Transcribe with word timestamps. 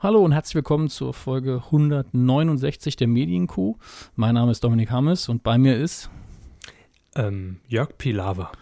Hallo 0.00 0.20
und 0.24 0.30
herzlich 0.30 0.54
willkommen 0.54 0.88
zur 0.88 1.12
Folge 1.12 1.60
169 1.64 2.94
der 2.94 3.08
Medienkuh. 3.08 3.74
Mein 4.14 4.36
Name 4.36 4.52
ist 4.52 4.62
Dominik 4.62 4.92
Hammes 4.92 5.28
und 5.28 5.42
bei 5.42 5.58
mir 5.58 5.76
ist 5.76 6.08
ähm, 7.16 7.56
Jörg 7.66 7.98
Pilawa. 7.98 8.52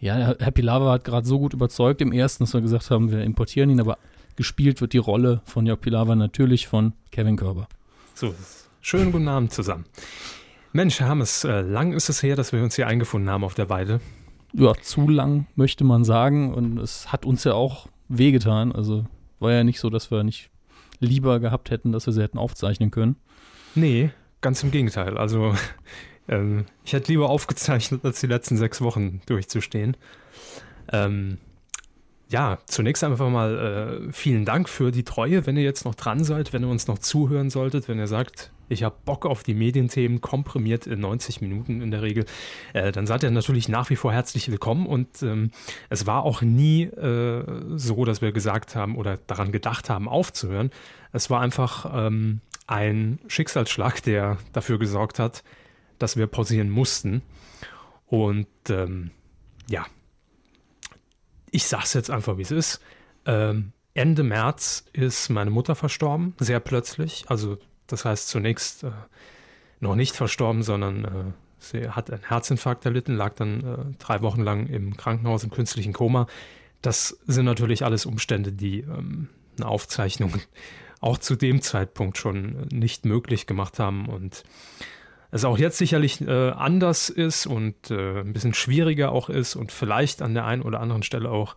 Ja, 0.00 0.34
Herr 0.40 0.50
Pilawa 0.50 0.90
hat 0.90 1.04
gerade 1.04 1.24
so 1.24 1.38
gut 1.38 1.54
überzeugt 1.54 2.00
im 2.00 2.10
ersten, 2.10 2.42
dass 2.42 2.52
wir 2.52 2.62
gesagt 2.62 2.90
haben, 2.90 3.12
wir 3.12 3.22
importieren 3.22 3.70
ihn, 3.70 3.78
aber 3.78 3.96
gespielt 4.34 4.80
wird 4.80 4.92
die 4.92 4.98
Rolle 4.98 5.40
von 5.44 5.66
Jörg 5.66 5.80
Pilawa 5.80 6.16
natürlich 6.16 6.66
von 6.66 6.94
Kevin 7.12 7.36
Körber. 7.36 7.68
So, 8.14 8.34
schönen 8.80 9.12
guten 9.12 9.28
Abend 9.28 9.52
zusammen. 9.52 9.84
Mensch, 10.72 10.98
Herr 10.98 11.10
Hammes, 11.10 11.44
äh, 11.44 11.60
lang 11.60 11.92
ist 11.92 12.08
es 12.08 12.24
her, 12.24 12.34
dass 12.34 12.52
wir 12.52 12.60
uns 12.60 12.74
hier 12.74 12.88
eingefunden 12.88 13.30
haben 13.30 13.44
auf 13.44 13.54
der 13.54 13.68
Weide. 13.68 14.00
Ja, 14.52 14.72
zu 14.82 15.08
lang 15.08 15.46
möchte 15.54 15.84
man 15.84 16.02
sagen 16.02 16.52
und 16.52 16.78
es 16.78 17.12
hat 17.12 17.24
uns 17.24 17.44
ja 17.44 17.54
auch 17.54 17.86
wehgetan. 18.08 18.72
Also 18.72 19.06
war 19.38 19.52
ja 19.52 19.62
nicht 19.62 19.78
so, 19.78 19.88
dass 19.88 20.10
wir 20.10 20.24
nicht 20.24 20.50
lieber 21.02 21.40
gehabt 21.40 21.70
hätten, 21.70 21.92
dass 21.92 22.06
wir 22.06 22.12
sie 22.12 22.22
hätten 22.22 22.38
aufzeichnen 22.38 22.90
können. 22.90 23.16
Nee, 23.74 24.10
ganz 24.40 24.62
im 24.62 24.70
Gegenteil. 24.70 25.16
Also 25.16 25.54
ähm, 26.28 26.66
ich 26.84 26.92
hätte 26.92 27.10
lieber 27.10 27.28
aufgezeichnet, 27.28 28.04
als 28.04 28.20
die 28.20 28.26
letzten 28.26 28.56
sechs 28.56 28.80
Wochen 28.80 29.20
durchzustehen. 29.26 29.96
Ähm, 30.92 31.38
ja, 32.28 32.58
zunächst 32.66 33.04
einfach 33.04 33.28
mal 33.28 34.06
äh, 34.08 34.12
vielen 34.12 34.44
Dank 34.44 34.68
für 34.68 34.90
die 34.90 35.04
Treue, 35.04 35.46
wenn 35.46 35.56
ihr 35.56 35.62
jetzt 35.62 35.84
noch 35.84 35.94
dran 35.94 36.24
seid, 36.24 36.52
wenn 36.52 36.62
ihr 36.62 36.68
uns 36.68 36.86
noch 36.86 36.98
zuhören 36.98 37.50
solltet, 37.50 37.88
wenn 37.88 37.98
ihr 37.98 38.06
sagt, 38.06 38.50
ich 38.72 38.82
habe 38.82 38.96
Bock 39.04 39.26
auf 39.26 39.42
die 39.42 39.54
Medienthemen, 39.54 40.20
komprimiert 40.20 40.86
in 40.86 41.00
90 41.00 41.40
Minuten 41.40 41.80
in 41.80 41.90
der 41.90 42.02
Regel, 42.02 42.24
äh, 42.72 42.90
dann 42.90 43.06
seid 43.06 43.22
ihr 43.22 43.30
natürlich 43.30 43.68
nach 43.68 43.90
wie 43.90 43.96
vor 43.96 44.12
herzlich 44.12 44.50
willkommen. 44.50 44.86
Und 44.86 45.22
ähm, 45.22 45.50
es 45.90 46.06
war 46.06 46.24
auch 46.24 46.42
nie 46.42 46.84
äh, 46.84 47.44
so, 47.76 48.04
dass 48.04 48.22
wir 48.22 48.32
gesagt 48.32 48.74
haben 48.74 48.96
oder 48.96 49.18
daran 49.18 49.52
gedacht 49.52 49.90
haben, 49.90 50.08
aufzuhören. 50.08 50.70
Es 51.12 51.30
war 51.30 51.40
einfach 51.40 51.92
ähm, 51.94 52.40
ein 52.66 53.18
Schicksalsschlag, 53.28 54.02
der 54.02 54.38
dafür 54.52 54.78
gesorgt 54.78 55.18
hat, 55.18 55.44
dass 55.98 56.16
wir 56.16 56.26
pausieren 56.26 56.70
mussten. 56.70 57.22
Und 58.06 58.46
ähm, 58.68 59.10
ja, 59.68 59.86
ich 61.50 61.66
sag's 61.66 61.94
jetzt 61.94 62.10
einfach, 62.10 62.38
wie 62.38 62.42
es 62.42 62.50
ist. 62.50 62.80
Ähm, 63.26 63.72
Ende 63.94 64.22
März 64.22 64.86
ist 64.94 65.28
meine 65.28 65.50
Mutter 65.50 65.74
verstorben, 65.74 66.34
sehr 66.38 66.60
plötzlich. 66.60 67.24
Also, 67.28 67.58
das 67.92 68.06
heißt 68.06 68.28
zunächst 68.28 68.84
äh, 68.84 68.90
noch 69.80 69.94
nicht 69.94 70.16
verstorben, 70.16 70.62
sondern 70.62 71.04
äh, 71.04 71.08
sie 71.58 71.90
hat 71.90 72.10
einen 72.10 72.22
Herzinfarkt 72.26 72.86
erlitten, 72.86 73.14
lag 73.16 73.34
dann 73.34 73.60
äh, 73.60 73.76
drei 73.98 74.22
Wochen 74.22 74.40
lang 74.40 74.66
im 74.66 74.96
Krankenhaus 74.96 75.44
im 75.44 75.50
künstlichen 75.50 75.92
Koma. 75.92 76.26
Das 76.80 77.18
sind 77.26 77.44
natürlich 77.44 77.84
alles 77.84 78.06
Umstände, 78.06 78.50
die 78.50 78.80
ähm, 78.80 79.28
eine 79.58 79.68
Aufzeichnung 79.68 80.32
auch 81.00 81.18
zu 81.18 81.36
dem 81.36 81.60
Zeitpunkt 81.60 82.16
schon 82.16 82.66
nicht 82.72 83.04
möglich 83.04 83.46
gemacht 83.46 83.78
haben. 83.78 84.08
Und 84.08 84.42
es 85.30 85.44
auch 85.44 85.58
jetzt 85.58 85.76
sicherlich 85.76 86.22
äh, 86.22 86.50
anders 86.50 87.10
ist 87.10 87.46
und 87.46 87.90
äh, 87.90 88.20
ein 88.20 88.32
bisschen 88.32 88.54
schwieriger 88.54 89.12
auch 89.12 89.28
ist 89.28 89.54
und 89.54 89.70
vielleicht 89.70 90.22
an 90.22 90.32
der 90.32 90.46
einen 90.46 90.62
oder 90.62 90.80
anderen 90.80 91.02
Stelle 91.02 91.30
auch 91.30 91.56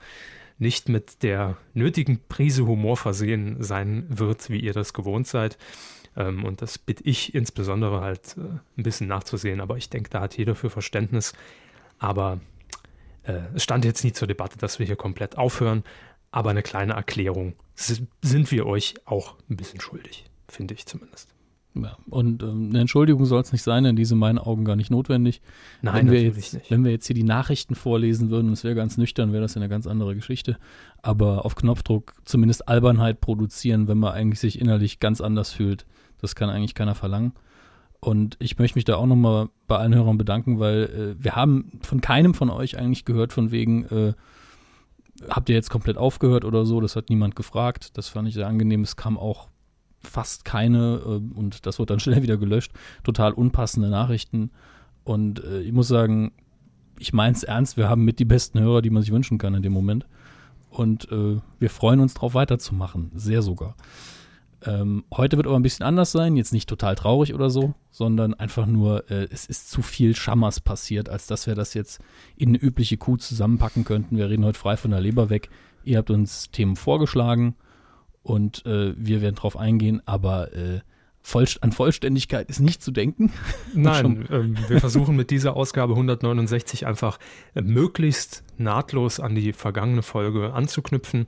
nicht 0.58 0.89
mit 0.89 1.23
der 1.23 1.58
nötigen 1.73 2.19
Prise 2.28 2.66
Humor 2.66 2.97
versehen 2.97 3.63
sein 3.63 4.06
wird, 4.09 4.50
wie 4.50 4.59
ihr 4.59 4.73
das 4.73 4.94
gewohnt 4.94 5.28
seid. 5.28 5.58
Ähm, 6.16 6.44
und 6.44 6.61
das 6.61 6.77
bitte 6.77 7.03
ich 7.03 7.35
insbesondere 7.35 8.02
halt 8.02 8.38
äh, 8.38 8.41
ein 8.77 8.83
bisschen 8.83 9.08
nachzusehen. 9.08 9.61
Aber 9.61 9.77
ich 9.77 9.89
denke, 9.89 10.09
da 10.09 10.22
hat 10.22 10.38
jeder 10.38 10.55
für 10.55 10.69
Verständnis. 10.69 11.33
Aber 11.99 12.39
äh, 13.23 13.39
es 13.53 13.63
stand 13.63 13.85
jetzt 13.85 14.03
nie 14.03 14.13
zur 14.13 14.27
Debatte, 14.27 14.57
dass 14.57 14.80
wir 14.80 14.85
hier 14.85 14.95
komplett 14.95 15.38
aufhören. 15.38 15.83
Aber 16.31 16.49
eine 16.49 16.63
kleine 16.63 16.94
Erklärung 16.94 17.53
sind 17.75 18.52
wir 18.52 18.66
euch 18.66 18.95
auch 19.05 19.35
ein 19.49 19.57
bisschen 19.57 19.80
schuldig, 19.80 20.25
finde 20.47 20.73
ich 20.73 20.85
zumindest. 20.85 21.30
Ja, 21.75 21.97
und 22.09 22.41
ähm, 22.41 22.69
eine 22.69 22.81
Entschuldigung 22.81 23.25
soll 23.25 23.41
es 23.41 23.52
nicht 23.52 23.63
sein, 23.63 23.83
denn 23.83 23.97
diese 23.97 24.13
in 24.13 24.19
meinen 24.19 24.38
Augen 24.38 24.63
gar 24.63 24.77
nicht 24.77 24.91
notwendig. 24.91 25.41
Nein, 25.81 26.07
wenn 26.07 26.12
wir 26.12 26.23
natürlich 26.23 26.45
jetzt, 26.45 26.53
nicht. 26.53 26.72
Wenn 26.72 26.84
wir 26.85 26.91
jetzt 26.91 27.07
hier 27.07 27.16
die 27.16 27.23
Nachrichten 27.23 27.75
vorlesen 27.75 28.29
würden 28.29 28.47
und 28.47 28.53
es 28.53 28.63
wäre 28.63 28.75
ganz 28.75 28.97
nüchtern, 28.97 29.34
wäre 29.34 29.41
das 29.41 29.57
eine 29.57 29.68
ganz 29.68 29.85
andere 29.85 30.16
Geschichte. 30.16 30.57
Aber 31.01 31.44
auf 31.44 31.56
Knopfdruck 31.56 32.13
zumindest 32.23 32.69
Albernheit 32.69 33.19
produzieren, 33.19 33.89
wenn 33.89 33.97
man 33.97 34.13
eigentlich 34.13 34.39
sich 34.39 34.62
innerlich 34.62 35.00
ganz 35.01 35.19
anders 35.19 35.51
fühlt, 35.51 35.85
das 36.21 36.35
kann 36.35 36.49
eigentlich 36.49 36.75
keiner 36.75 36.95
verlangen. 36.95 37.33
Und 37.99 38.37
ich 38.39 38.59
möchte 38.59 38.77
mich 38.77 38.85
da 38.85 38.97
auch 38.97 39.07
nochmal 39.07 39.49
bei 39.67 39.77
allen 39.77 39.95
Hörern 39.95 40.17
bedanken, 40.17 40.59
weil 40.59 40.83
äh, 40.83 41.23
wir 41.23 41.35
haben 41.35 41.79
von 41.81 42.01
keinem 42.01 42.33
von 42.33 42.49
euch 42.49 42.77
eigentlich 42.77 43.03
gehört, 43.05 43.33
von 43.33 43.51
wegen, 43.51 43.85
äh, 43.85 44.13
habt 45.27 45.49
ihr 45.49 45.55
jetzt 45.55 45.69
komplett 45.69 45.97
aufgehört 45.97 46.45
oder 46.45 46.65
so, 46.65 46.81
das 46.81 46.95
hat 46.95 47.09
niemand 47.09 47.35
gefragt. 47.35 47.97
Das 47.97 48.09
fand 48.09 48.27
ich 48.27 48.35
sehr 48.35 48.47
angenehm. 48.47 48.83
Es 48.83 48.95
kam 48.95 49.17
auch 49.17 49.47
fast 50.01 50.45
keine, 50.45 51.01
äh, 51.03 51.37
und 51.37 51.65
das 51.65 51.79
wird 51.79 51.89
dann 51.89 51.99
schnell 52.01 52.21
wieder 52.21 52.37
gelöscht, 52.37 52.71
total 53.03 53.33
unpassende 53.33 53.89
Nachrichten. 53.89 54.51
Und 55.03 55.43
äh, 55.43 55.61
ich 55.61 55.71
muss 55.71 55.87
sagen, 55.87 56.31
ich 56.99 57.13
meine 57.13 57.35
es 57.35 57.43
ernst, 57.43 57.77
wir 57.77 57.89
haben 57.89 58.05
mit 58.05 58.19
die 58.19 58.25
besten 58.25 58.59
Hörer, 58.59 58.81
die 58.81 58.89
man 58.89 59.01
sich 59.01 59.11
wünschen 59.11 59.37
kann 59.37 59.53
in 59.53 59.63
dem 59.63 59.73
Moment. 59.73 60.05
Und 60.69 61.11
äh, 61.11 61.37
wir 61.59 61.69
freuen 61.69 61.99
uns 61.99 62.13
darauf 62.13 62.33
weiterzumachen, 62.33 63.11
sehr 63.15 63.41
sogar. 63.41 63.75
Ähm, 64.65 65.05
heute 65.13 65.37
wird 65.37 65.45
aber 65.47 65.55
ein 65.55 65.61
bisschen 65.61 65.85
anders 65.85 66.11
sein, 66.11 66.35
jetzt 66.37 66.51
nicht 66.51 66.67
total 66.67 66.95
traurig 66.95 67.33
oder 67.33 67.49
so, 67.49 67.75
sondern 67.91 68.33
einfach 68.33 68.65
nur, 68.65 69.09
äh, 69.11 69.27
es 69.29 69.45
ist 69.45 69.69
zu 69.69 69.81
viel 69.81 70.15
Schammers 70.15 70.59
passiert, 70.59 71.07
als 71.07 71.27
dass 71.27 71.45
wir 71.45 71.55
das 71.55 71.73
jetzt 71.73 71.99
in 72.35 72.49
eine 72.49 72.57
übliche 72.57 72.97
Kuh 72.97 73.17
zusammenpacken 73.17 73.83
könnten. 73.83 74.17
Wir 74.17 74.29
reden 74.29 74.43
heute 74.43 74.59
frei 74.59 74.75
von 74.75 74.91
der 74.91 75.01
Leber 75.01 75.29
weg. 75.29 75.49
Ihr 75.83 75.99
habt 75.99 76.09
uns 76.09 76.49
Themen 76.49 76.75
vorgeschlagen 76.75 77.55
und 78.23 78.65
äh, 78.65 78.93
wir 78.97 79.21
werden 79.21 79.35
drauf 79.35 79.55
eingehen, 79.55 80.01
aber 80.05 80.51
äh, 80.53 80.79
voll, 81.21 81.45
an 81.61 81.71
Vollständigkeit 81.71 82.49
ist 82.49 82.59
nicht 82.59 82.81
zu 82.81 82.91
denken. 82.91 83.31
Nein, 83.75 84.27
ähm, 84.31 84.57
wir 84.67 84.79
versuchen 84.79 85.15
mit 85.15 85.29
dieser 85.29 85.55
Ausgabe 85.55 85.93
169 85.93 86.87
einfach 86.87 87.19
äh, 87.53 87.61
möglichst 87.61 88.43
nahtlos 88.57 89.19
an 89.19 89.35
die 89.35 89.53
vergangene 89.53 90.01
Folge 90.01 90.53
anzuknüpfen 90.53 91.27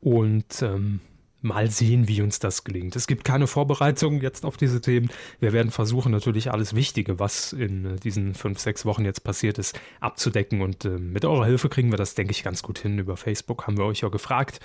und 0.00 0.62
ähm, 0.62 1.00
mal 1.44 1.70
sehen, 1.70 2.08
wie 2.08 2.22
uns 2.22 2.38
das 2.38 2.64
gelingt. 2.64 2.96
Es 2.96 3.06
gibt 3.06 3.24
keine 3.24 3.46
Vorbereitung 3.46 4.20
jetzt 4.20 4.44
auf 4.44 4.56
diese 4.56 4.80
Themen. 4.80 5.10
Wir 5.40 5.52
werden 5.52 5.70
versuchen, 5.70 6.10
natürlich 6.10 6.50
alles 6.50 6.74
Wichtige, 6.74 7.18
was 7.18 7.52
in 7.52 7.84
äh, 7.84 7.96
diesen 7.96 8.34
fünf, 8.34 8.58
sechs 8.58 8.84
Wochen 8.86 9.04
jetzt 9.04 9.22
passiert 9.24 9.58
ist, 9.58 9.78
abzudecken. 10.00 10.62
Und 10.62 10.84
äh, 10.84 10.98
mit 10.98 11.24
eurer 11.24 11.44
Hilfe 11.44 11.68
kriegen 11.68 11.92
wir 11.92 11.98
das, 11.98 12.14
denke 12.14 12.32
ich, 12.32 12.42
ganz 12.42 12.62
gut 12.62 12.78
hin. 12.78 12.98
Über 12.98 13.16
Facebook 13.16 13.66
haben 13.66 13.76
wir 13.76 13.84
euch 13.84 14.00
ja 14.00 14.08
gefragt. 14.08 14.60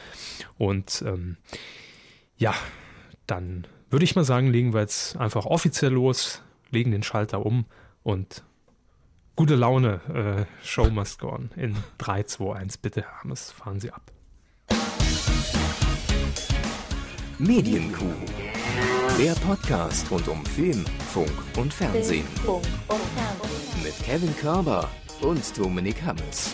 Und 0.57 1.03
ähm, 1.05 1.37
ja, 2.37 2.55
dann 3.27 3.67
würde 3.89 4.05
ich 4.05 4.15
mal 4.15 4.23
sagen, 4.23 4.47
legen 4.47 4.73
wir 4.73 4.81
jetzt 4.81 5.17
einfach 5.17 5.45
offiziell 5.45 5.91
los, 5.91 6.41
legen 6.71 6.91
den 6.91 7.03
Schalter 7.03 7.45
um 7.45 7.65
und 8.03 8.43
gute 9.35 9.55
Laune. 9.55 10.47
Äh, 10.61 10.65
Show 10.65 10.89
must 10.89 11.19
go 11.19 11.29
on. 11.29 11.49
In 11.55 11.75
3, 11.97 12.23
2, 12.23 12.55
1, 12.55 12.77
bitte, 12.77 13.03
Hermes, 13.03 13.51
fahren 13.51 13.79
Sie 13.79 13.91
ab. 13.91 14.11
Medienkuh. 17.41 18.03
Der 19.17 19.31
Podcast 19.35 20.11
rund 20.11 20.27
um 20.27 20.45
Film, 20.45 20.83
Funk 21.13 21.31
und 21.55 21.73
Fernsehen. 21.73 22.25
Mit 23.81 23.97
Kevin 24.03 24.35
Körber 24.35 24.89
und 25.21 25.57
Dominik 25.57 26.03
Hammes. 26.03 26.53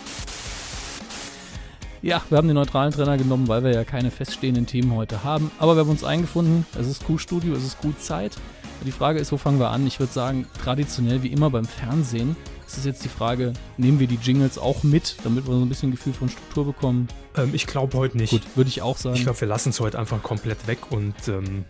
Ja, 2.04 2.22
wir 2.30 2.38
haben 2.38 2.48
den 2.48 2.54
neutralen 2.54 2.92
Trainer 2.94 3.18
genommen, 3.18 3.48
weil 3.48 3.64
wir 3.64 3.74
ja 3.74 3.84
keine 3.84 4.12
feststehenden 4.12 4.68
Themen 4.68 4.94
heute 4.94 5.24
haben. 5.24 5.50
Aber 5.58 5.76
wir 5.76 5.80
haben 5.80 5.90
uns 5.90 6.04
eingefunden. 6.04 6.68
Es 6.80 6.86
ist 6.86 7.04
Q-Studio, 7.04 7.56
es 7.56 7.64
ist 7.64 7.82
gut 7.82 8.00
Zeit. 8.00 8.38
Die 8.86 8.92
Frage 8.92 9.18
ist, 9.18 9.32
wo 9.32 9.38
fangen 9.38 9.58
wir 9.58 9.72
an? 9.72 9.88
Ich 9.88 10.00
würde 10.00 10.14
sagen, 10.14 10.46
traditionell 10.64 11.24
wie 11.24 11.30
immer 11.30 11.50
beim 11.50 11.66
Fernsehen 11.66 12.36
ist 12.68 12.78
es 12.78 12.86
jetzt 12.86 13.04
die 13.04 13.10
Frage, 13.10 13.54
nehmen 13.78 14.00
wir 14.00 14.08
die 14.08 14.16
Jingles 14.22 14.58
auch 14.58 14.84
mit, 14.84 15.18
damit 15.24 15.48
wir 15.48 15.54
so 15.54 15.62
ein 15.62 15.70
bisschen 15.70 15.92
Gefühl 15.92 16.14
von 16.14 16.30
Struktur 16.30 16.66
bekommen? 16.66 17.08
Ähm, 17.38 17.52
ich 17.54 17.68
glaube 17.68 17.98
heute 17.98 18.18
nicht. 18.18 18.32
Gut, 18.32 18.42
würde 18.56 18.70
ich 18.70 18.82
auch 18.82 18.98
sagen. 18.98 19.16
Ich 19.16 19.24
glaube, 19.24 19.40
wir 19.40 19.48
lassen 19.48 19.70
es 19.70 19.80
heute 19.80 20.00
einfach 20.00 20.22
komplett 20.24 20.68
weg 20.68 20.92
und 20.92 21.14
ähm, 21.28 21.66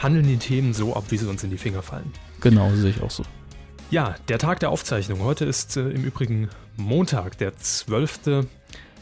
handeln 0.00 0.26
die 0.26 0.36
Themen 0.36 0.74
so 0.74 0.94
ab, 0.94 1.04
wie 1.10 1.16
sie 1.16 1.28
uns 1.28 1.44
in 1.44 1.50
die 1.50 1.58
Finger 1.58 1.82
fallen. 1.82 2.10
Genau, 2.40 2.70
sehe 2.74 2.90
ich 2.90 3.00
auch 3.00 3.10
so. 3.10 3.22
Ja, 3.90 4.16
der 4.28 4.38
Tag 4.38 4.60
der 4.60 4.70
Aufzeichnung. 4.70 5.20
Heute 5.22 5.44
ist 5.44 5.76
äh, 5.76 5.88
im 5.90 6.04
Übrigen 6.04 6.48
Montag, 6.76 7.38
der 7.38 7.56
12. 7.56 8.46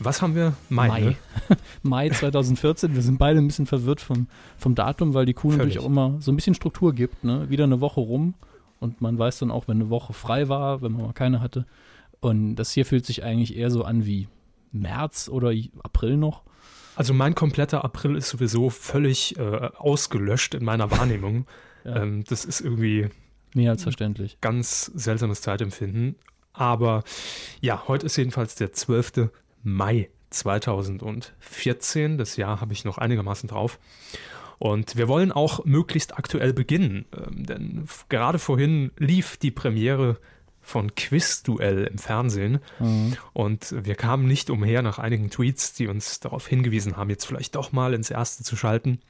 Was 0.01 0.21
haben 0.21 0.35
wir? 0.35 0.55
Mai. 0.69 0.89
Mai, 0.89 1.01
Ne? 1.01 1.17
Mai 1.83 2.11
2014. 2.11 2.95
Wir 2.95 3.03
sind 3.03 3.19
beide 3.19 3.39
ein 3.39 3.47
bisschen 3.47 3.67
verwirrt 3.67 4.01
vom, 4.01 4.27
vom 4.59 4.75
Datum, 4.75 5.15
weil 5.15 5.27
die 5.27 5.35
Kuh 5.35 5.53
natürlich 5.53 5.79
auch 5.79 5.87
immer 5.87 6.17
so 6.21 6.31
ein 6.33 6.37
bisschen 6.37 6.55
Struktur 6.55 6.93
gibt. 6.93 7.25
Ne? 7.25 7.49
Wieder 7.49 7.65
eine 7.65 7.81
Woche 7.81 8.01
rum 8.01 8.35
und 8.83 9.01
man 9.01 9.19
weiß 9.19 9.39
dann 9.39 9.51
auch, 9.51 9.69
wenn 9.69 9.81
eine 9.81 9.91
Woche 9.91 10.13
frei 10.13 10.49
war, 10.49 10.83
wenn 10.83 10.93
man 10.93 11.03
mal 11.07 11.13
keine 11.13 11.41
hatte. 11.41 11.65
Und 12.21 12.57
das 12.57 12.73
hier 12.73 12.85
fühlt 12.85 13.07
sich 13.07 13.23
eigentlich 13.25 13.57
eher 13.57 13.71
so 13.71 13.85
an 13.85 14.05
wie 14.07 14.29
März 14.73 15.29
oder 15.29 15.53
April 15.83 16.17
noch. 16.17 16.43
Also 16.95 17.15
mein 17.15 17.35
kompletter 17.35 17.85
April 17.85 18.17
ist 18.17 18.29
sowieso 18.29 18.69
völlig 18.71 19.39
äh, 19.39 19.71
ausgelöscht 19.77 20.55
in 20.55 20.65
meiner 20.65 20.91
Wahrnehmung. 20.91 21.47
Ja. 21.85 21.97
ähm, 21.97 22.23
das 22.29 22.45
ist 22.45 22.61
irgendwie 22.61 23.09
Mehr 23.55 23.73
als 23.73 23.83
verständlich. 23.83 24.39
ganz 24.41 24.85
seltsames 24.85 25.41
Zeitempfinden. 25.41 26.15
Aber 26.53 27.03
ja, 27.61 27.89
heute 27.89 28.07
ist 28.07 28.17
jedenfalls 28.17 28.55
der 28.55 28.71
12. 28.71 29.31
Mai 29.65 30.09
2014. 30.31 32.19
Das 32.19 32.37
Jahr 32.37 32.61
habe 32.61 32.73
ich 32.73 32.85
noch 32.85 32.99
einigermaßen 32.99 33.49
drauf. 33.49 33.81
Und 34.63 34.95
wir 34.95 35.09
wollen 35.09 35.33
auch 35.33 35.65
möglichst 35.65 36.17
aktuell 36.17 36.53
beginnen, 36.53 37.05
ähm, 37.17 37.47
denn 37.47 37.89
gerade 38.09 38.39
vorhin 38.39 38.93
lief 38.97 39.37
die 39.37 39.51
Premiere 39.51 40.19
von 40.61 40.95
Quizduell 40.95 41.83
im 41.87 41.99
Fernsehen. 41.99 42.61
Mhm. 42.79 43.17
Und 43.33 43.75
wir 43.85 43.97
kamen 43.97 44.29
nicht 44.29 44.51
umher 44.51 44.83
nach 44.83 45.01
einigen 45.01 45.31
Tweets, 45.31 45.75
die 45.75 45.89
uns 45.89 46.21
darauf 46.21 46.47
hingewiesen 46.47 46.97
haben, 46.97 47.11
jetzt 47.11 47.25
vielleicht 47.25 47.57
doch 47.57 47.73
mal 47.73 47.93
ins 47.93 48.09
Erste 48.09 48.45
zu 48.45 48.55
schalten, 48.55 49.01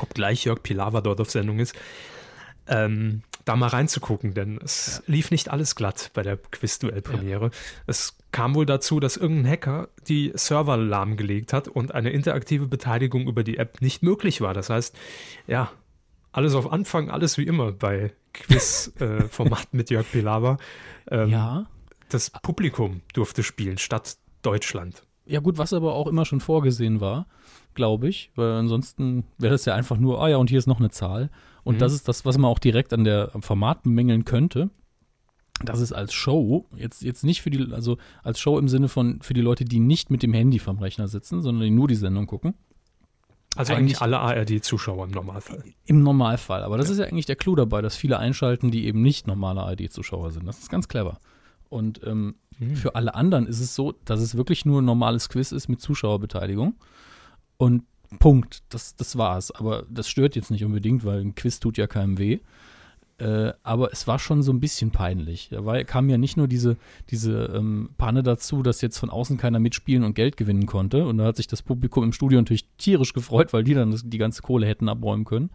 obgleich 0.00 0.46
Jörg 0.46 0.64
Pilawa 0.64 1.00
dort 1.00 1.20
auf 1.20 1.30
Sendung 1.30 1.60
ist. 1.60 1.76
Ähm, 2.68 3.22
da 3.48 3.56
mal 3.56 3.68
reinzugucken, 3.68 4.34
denn 4.34 4.58
es 4.62 5.02
ja. 5.06 5.12
lief 5.12 5.30
nicht 5.30 5.50
alles 5.50 5.74
glatt 5.74 6.10
bei 6.12 6.22
der 6.22 6.36
Quizduell-Premiere. 6.36 7.46
Ja. 7.46 7.50
Es 7.86 8.16
kam 8.30 8.54
wohl 8.54 8.66
dazu, 8.66 9.00
dass 9.00 9.16
irgendein 9.16 9.50
Hacker 9.50 9.88
die 10.06 10.32
Server 10.34 10.76
lahmgelegt 10.76 11.52
hat 11.52 11.66
und 11.66 11.94
eine 11.94 12.10
interaktive 12.10 12.66
Beteiligung 12.66 13.26
über 13.26 13.42
die 13.42 13.56
App 13.56 13.80
nicht 13.80 14.02
möglich 14.02 14.42
war. 14.42 14.52
Das 14.52 14.68
heißt, 14.68 14.94
ja, 15.46 15.70
alles 16.30 16.54
auf 16.54 16.70
Anfang, 16.70 17.10
alles 17.10 17.38
wie 17.38 17.44
immer 17.44 17.72
bei 17.72 18.12
Quiz-Format 18.34 19.64
äh, 19.64 19.66
mit 19.76 19.90
Jörg 19.90 20.10
Pilawa. 20.10 20.58
Ähm, 21.10 21.30
ja. 21.30 21.66
Das 22.10 22.30
Publikum 22.30 23.00
durfte 23.14 23.42
spielen 23.42 23.78
statt 23.78 24.18
Deutschland. 24.42 25.02
Ja, 25.26 25.40
gut, 25.40 25.58
was 25.58 25.72
aber 25.72 25.94
auch 25.94 26.06
immer 26.06 26.24
schon 26.24 26.40
vorgesehen 26.40 27.00
war, 27.00 27.26
glaube 27.74 28.08
ich, 28.08 28.30
weil 28.34 28.52
ansonsten 28.52 29.24
wäre 29.36 29.52
das 29.52 29.64
ja 29.66 29.74
einfach 29.74 29.98
nur, 29.98 30.22
ah 30.22 30.28
ja, 30.28 30.36
und 30.36 30.48
hier 30.48 30.58
ist 30.58 30.66
noch 30.66 30.80
eine 30.80 30.90
Zahl. 30.90 31.30
Und 31.64 31.76
mhm. 31.76 31.78
das 31.78 31.92
ist 31.92 32.08
das, 32.08 32.24
was 32.24 32.38
man 32.38 32.50
auch 32.50 32.58
direkt 32.58 32.92
an 32.92 33.04
der 33.04 33.30
am 33.34 33.42
Format 33.42 33.82
bemängeln 33.82 34.24
könnte. 34.24 34.70
Das 35.64 35.80
ist 35.80 35.92
als 35.92 36.12
Show, 36.12 36.66
jetzt, 36.76 37.02
jetzt 37.02 37.24
nicht 37.24 37.42
für 37.42 37.50
die, 37.50 37.72
also 37.72 37.98
als 38.22 38.38
Show 38.38 38.58
im 38.58 38.68
Sinne 38.68 38.88
von 38.88 39.20
für 39.22 39.34
die 39.34 39.40
Leute, 39.40 39.64
die 39.64 39.80
nicht 39.80 40.10
mit 40.10 40.22
dem 40.22 40.32
Handy 40.32 40.60
vom 40.60 40.78
Rechner 40.78 41.08
sitzen, 41.08 41.42
sondern 41.42 41.64
die 41.64 41.70
nur 41.70 41.88
die 41.88 41.96
Sendung 41.96 42.26
gucken. 42.26 42.54
Also 43.56 43.72
eigentlich, 43.72 44.00
eigentlich 44.00 44.02
alle 44.02 44.20
ARD-Zuschauer 44.20 45.06
im 45.06 45.10
Normalfall. 45.10 45.64
Im 45.84 46.02
Normalfall. 46.02 46.62
Aber 46.62 46.76
das 46.76 46.86
ja. 46.86 46.92
ist 46.92 46.98
ja 47.00 47.06
eigentlich 47.06 47.26
der 47.26 47.34
Clou 47.34 47.56
dabei, 47.56 47.82
dass 47.82 47.96
viele 47.96 48.18
einschalten, 48.18 48.70
die 48.70 48.86
eben 48.86 49.02
nicht 49.02 49.26
normale 49.26 49.62
ARD-Zuschauer 49.62 50.30
sind. 50.30 50.46
Das 50.46 50.58
ist 50.58 50.70
ganz 50.70 50.86
clever. 50.86 51.18
Und 51.68 52.00
ähm, 52.04 52.36
hm. 52.58 52.76
für 52.76 52.94
alle 52.94 53.14
anderen 53.14 53.46
ist 53.46 53.60
es 53.60 53.74
so, 53.74 53.92
dass 54.04 54.20
es 54.20 54.36
wirklich 54.36 54.64
nur 54.64 54.80
ein 54.80 54.84
normales 54.84 55.28
Quiz 55.28 55.50
ist 55.50 55.68
mit 55.68 55.80
Zuschauerbeteiligung. 55.80 56.76
Und 57.56 57.82
Punkt. 58.18 58.62
Das, 58.70 58.96
das 58.96 59.16
war's. 59.18 59.50
Aber 59.50 59.84
das 59.90 60.08
stört 60.08 60.36
jetzt 60.36 60.50
nicht 60.50 60.64
unbedingt, 60.64 61.04
weil 61.04 61.20
ein 61.20 61.34
Quiz 61.34 61.60
tut 61.60 61.78
ja 61.78 61.86
keinem 61.86 62.18
weh. 62.18 62.40
Äh, 63.18 63.52
aber 63.64 63.92
es 63.92 64.06
war 64.06 64.20
schon 64.20 64.42
so 64.42 64.52
ein 64.52 64.60
bisschen 64.60 64.92
peinlich. 64.92 65.48
Da 65.50 65.64
war, 65.64 65.82
kam 65.84 66.08
ja 66.08 66.18
nicht 66.18 66.36
nur 66.36 66.46
diese, 66.46 66.76
diese 67.10 67.52
ähm, 67.54 67.90
Panne 67.98 68.22
dazu, 68.22 68.62
dass 68.62 68.80
jetzt 68.80 68.96
von 68.96 69.10
außen 69.10 69.36
keiner 69.36 69.58
mitspielen 69.58 70.04
und 70.04 70.14
Geld 70.14 70.36
gewinnen 70.36 70.66
konnte. 70.66 71.04
Und 71.04 71.18
da 71.18 71.24
hat 71.24 71.36
sich 71.36 71.48
das 71.48 71.62
Publikum 71.62 72.04
im 72.04 72.12
Studio 72.12 72.38
natürlich 72.38 72.68
tierisch 72.78 73.12
gefreut, 73.12 73.52
weil 73.52 73.64
die 73.64 73.74
dann 73.74 73.90
das, 73.90 74.02
die 74.04 74.18
ganze 74.18 74.42
Kohle 74.42 74.66
hätten 74.66 74.88
abräumen 74.88 75.24
können. 75.24 75.50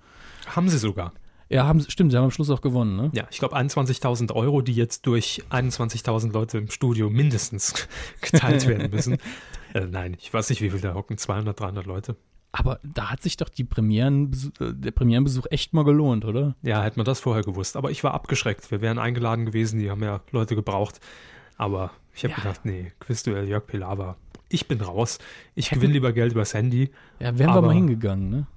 Haben 0.47 0.67
sie 0.67 0.77
sogar. 0.77 1.13
Ja, 1.49 1.65
haben, 1.65 1.81
stimmt, 1.81 2.11
sie 2.11 2.17
haben 2.17 2.25
am 2.25 2.31
Schluss 2.31 2.49
auch 2.49 2.61
gewonnen, 2.61 2.97
ne? 2.97 3.11
Ja, 3.13 3.27
ich 3.29 3.37
glaube 3.37 3.55
21.000 3.55 4.33
Euro, 4.33 4.61
die 4.61 4.73
jetzt 4.73 5.05
durch 5.05 5.43
21.000 5.51 6.33
Leute 6.33 6.57
im 6.57 6.69
Studio 6.69 7.09
mindestens 7.09 7.87
geteilt 8.21 8.67
werden 8.67 8.89
müssen. 8.89 9.17
äh, 9.73 9.85
nein, 9.85 10.17
ich 10.19 10.33
weiß 10.33 10.49
nicht, 10.49 10.61
wie 10.61 10.71
viel 10.71 10.81
da 10.81 10.95
hocken, 10.95 11.17
200, 11.17 11.57
300 11.57 11.85
Leute. 11.85 12.17
Aber 12.55 12.79
da 12.83 13.09
hat 13.09 13.23
sich 13.23 13.35
doch 13.35 13.49
die 13.49 13.63
Premieren, 13.63 14.31
der 14.59 14.91
Premierenbesuch 14.91 15.47
echt 15.49 15.73
mal 15.73 15.83
gelohnt, 15.83 16.23
oder? 16.23 16.55
Ja, 16.61 16.83
hätte 16.83 16.97
man 16.97 17.05
das 17.05 17.19
vorher 17.19 17.43
gewusst. 17.43 17.75
Aber 17.75 17.89
ich 17.89 18.03
war 18.03 18.13
abgeschreckt. 18.13 18.69
Wir 18.69 18.79
wären 18.79 18.99
eingeladen 18.99 19.47
gewesen, 19.47 19.79
die 19.79 19.89
haben 19.89 20.03
ja 20.03 20.21
Leute 20.31 20.55
gebraucht. 20.55 20.99
Aber 21.57 21.91
ich 22.13 22.23
habe 22.23 22.33
ja. 22.33 22.37
gedacht, 22.37 22.63
nee, 22.63 22.91
Quizduell 22.99 23.47
Jörg 23.49 23.65
Pilawa. 23.65 24.17
Ich 24.49 24.67
bin 24.67 24.81
raus. 24.81 25.17
Ich 25.55 25.71
gewinne 25.71 25.93
lieber 25.93 26.13
Geld 26.13 26.33
übers 26.33 26.53
Handy. 26.53 26.91
Ja, 27.19 27.37
wären 27.39 27.55
wir 27.55 27.61
mal 27.63 27.73
hingegangen, 27.73 28.29
ne? 28.29 28.47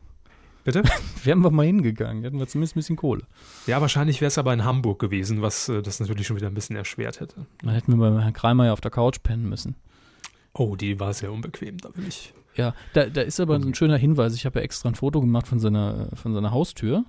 Bitte? 0.62 0.82
wären 1.25 1.40
wir 1.40 1.50
mal 1.50 1.64
hingegangen, 1.64 2.22
hätten 2.25 2.38
wir 2.38 2.46
zumindest 2.46 2.76
ein 2.76 2.81
bisschen 2.81 2.96
Kohle. 2.96 3.22
Ja, 3.66 3.81
wahrscheinlich 3.81 4.20
wäre 4.20 4.28
es 4.28 4.37
aber 4.37 4.52
in 4.52 4.64
Hamburg 4.64 4.99
gewesen, 4.99 5.40
was 5.40 5.70
äh, 5.70 5.81
das 5.81 6.00
natürlich 6.00 6.26
schon 6.26 6.37
wieder 6.37 6.49
ein 6.49 6.54
bisschen 6.54 6.76
erschwert 6.76 7.20
hätte. 7.20 7.46
Dann 7.62 7.72
hätten 7.72 7.96
wir 7.96 8.10
bei 8.10 8.20
Herrn 8.20 8.34
Kreimer 8.34 8.66
ja 8.66 8.72
auf 8.75 8.82
der 8.82 8.90
Couch 8.90 9.22
pennen 9.22 9.49
müssen. 9.49 9.75
Oh, 10.52 10.76
die 10.76 11.00
war 11.00 11.14
sehr 11.14 11.32
unbequem, 11.32 11.78
da 11.78 11.88
will 11.94 12.06
ich 12.08 12.34
ja, 12.56 12.74
da, 12.92 13.06
da 13.06 13.20
ist 13.22 13.40
aber 13.40 13.56
okay. 13.56 13.68
ein 13.68 13.74
schöner 13.74 13.96
Hinweis. 13.96 14.34
Ich 14.34 14.46
habe 14.46 14.58
ja 14.58 14.64
extra 14.64 14.88
ein 14.88 14.94
Foto 14.94 15.20
gemacht 15.20 15.46
von 15.48 15.58
seiner, 15.58 16.08
von 16.14 16.34
seiner 16.34 16.50
Haustür. 16.50 17.04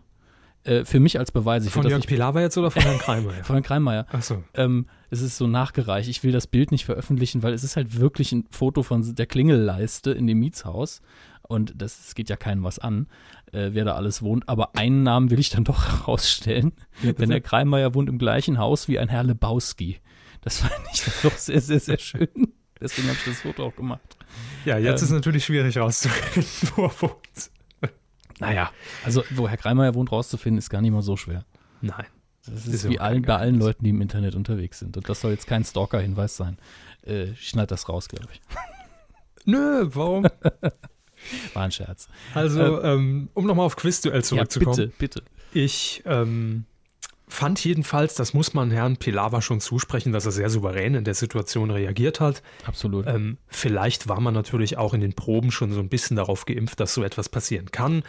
Äh, 0.64 0.84
für 0.84 1.00
mich 1.00 1.18
als 1.18 1.32
Beweis. 1.32 1.66
Ich 1.66 1.72
von 1.72 1.88
Jörg 1.88 2.06
Pilawa 2.06 2.42
jetzt 2.42 2.58
oder 2.58 2.72
von 2.72 2.82
Herrn 2.82 3.00
Kreimeier? 3.00 3.44
von 3.44 3.56
Herrn 3.56 3.64
Kreimeier. 3.64 4.06
Ach 4.12 4.22
so. 4.22 4.44
Ähm, 4.54 4.88
es 5.10 5.22
ist 5.22 5.38
so 5.38 5.48
nachgereicht. 5.48 6.10
Ich 6.10 6.24
will 6.24 6.34
das 6.34 6.48
Bild 6.48 6.72
nicht 6.72 6.86
veröffentlichen, 6.86 7.42
weil 7.42 7.54
es 7.54 7.64
ist 7.64 7.78
halt 7.78 8.00
wirklich 8.00 8.34
ein 8.34 8.46
Foto 8.52 8.84
von 8.84 9.16
der 9.16 9.26
Klingelleiste 9.26 10.12
in 10.12 10.28
dem 10.28 10.40
Mietshaus. 10.40 11.02
Und 11.48 11.74
das, 11.82 11.98
das 11.98 12.16
geht 12.16 12.30
ja 12.30 12.36
keinem 12.36 12.64
was 12.64 12.80
an, 12.80 13.08
äh, 13.54 13.70
wer 13.72 13.86
da 13.86 13.96
alles 13.96 14.22
wohnt. 14.22 14.50
Aber 14.50 14.76
einen 14.76 15.04
Namen 15.04 15.32
will 15.32 15.40
ich 15.40 15.50
dann 15.50 15.64
doch 15.64 15.88
herausstellen. 16.00 16.74
Ja, 17.02 17.14
denn 17.14 17.30
der 17.30 17.42
Kreimeier 17.42 17.96
wohnt 17.96 18.10
im 18.10 18.18
gleichen 18.18 18.58
Haus 18.58 18.90
wie 18.90 19.00
ein 19.00 19.08
Herr 19.08 19.24
Lebowski. 19.24 20.00
Das 20.42 20.58
fand 20.58 20.74
ich 20.94 21.04
doch 21.24 21.38
sehr, 21.38 21.62
sehr, 21.62 21.80
sehr 21.80 21.98
schön. 21.98 22.54
Deswegen 22.82 23.08
habe 23.08 23.18
ich 23.18 23.26
das 23.26 23.42
Foto 23.42 23.66
auch 23.66 23.76
gemacht. 23.76 24.17
Ja, 24.66 24.78
jetzt 24.78 25.02
ähm, 25.02 25.08
ist 25.08 25.12
natürlich 25.12 25.46
schwierig 25.46 25.78
rauszufinden, 25.78 26.72
wo 26.76 26.86
er 26.86 27.02
wohnt. 27.02 27.52
Naja, 28.40 28.72
also 29.04 29.24
wo 29.32 29.48
Herr 29.48 29.58
Kreimeier 29.58 29.96
wohnt, 29.96 30.12
rauszufinden, 30.12 30.60
ist 30.60 30.70
gar 30.70 30.82
nicht 30.82 30.92
mal 30.92 31.02
so 31.02 31.18
schwer. 31.18 31.46
Nein. 31.82 32.06
Das 32.46 32.66
ist, 32.66 32.74
ist 32.74 32.90
wie 32.90 33.00
allen, 33.00 33.24
bei 33.24 33.36
allen 33.36 33.60
Leuten, 33.60 33.84
die 33.84 33.90
im 33.90 34.02
Internet 34.02 34.36
unterwegs 34.36 34.80
sind. 34.80 34.96
Und 34.96 35.10
das 35.10 35.22
soll 35.22 35.32
jetzt 35.32 35.48
kein 35.48 35.64
Stalker-Hinweis 35.64 36.38
sein. 36.38 36.58
Äh, 37.04 37.34
schneid 37.36 37.72
das 37.72 37.90
raus, 37.90 38.08
glaube 38.08 38.28
ich. 38.32 38.42
Nö, 39.46 39.88
warum? 39.94 40.24
War 41.54 41.64
ein 41.64 41.72
Scherz. 41.72 42.08
Also, 42.34 42.82
ähm, 42.82 43.00
ähm 43.00 43.30
um 43.34 43.46
nochmal 43.46 43.66
auf 43.66 43.76
Quizduell 43.76 44.24
zurückzukommen. 44.24 44.78
Ja, 44.78 44.86
bitte, 44.86 44.98
bitte. 44.98 45.24
Ich 45.54 46.04
ähm, 46.06 46.66
fand 47.28 47.64
jedenfalls, 47.64 48.16
das 48.16 48.34
muss 48.34 48.54
man 48.54 48.72
Herrn 48.72 48.98
Pilawa 48.98 49.42
schon 49.42 49.60
zusprechen, 49.60 50.14
dass 50.14 50.26
er 50.26 50.32
sehr 50.32 50.50
souverän 50.50 50.96
in 50.96 51.04
der 51.04 51.14
Situation 51.14 51.72
reagiert 51.72 52.20
hat. 52.20 52.42
Absolut. 52.66 53.06
Ähm, 53.06 53.38
vielleicht 53.48 54.08
war 54.08 54.22
man 54.22 54.34
natürlich 54.34 54.78
auch 54.78 54.94
in 54.94 55.02
den 55.02 55.14
Proben 55.14 55.52
schon 55.52 55.72
so 55.72 55.80
ein 55.80 55.90
bisschen 55.90 56.16
darauf 56.16 56.46
geimpft, 56.46 56.80
dass 56.80 56.94
so 56.94 57.04
etwas 57.04 57.30
passieren 57.30 57.72
kann. 57.72 58.04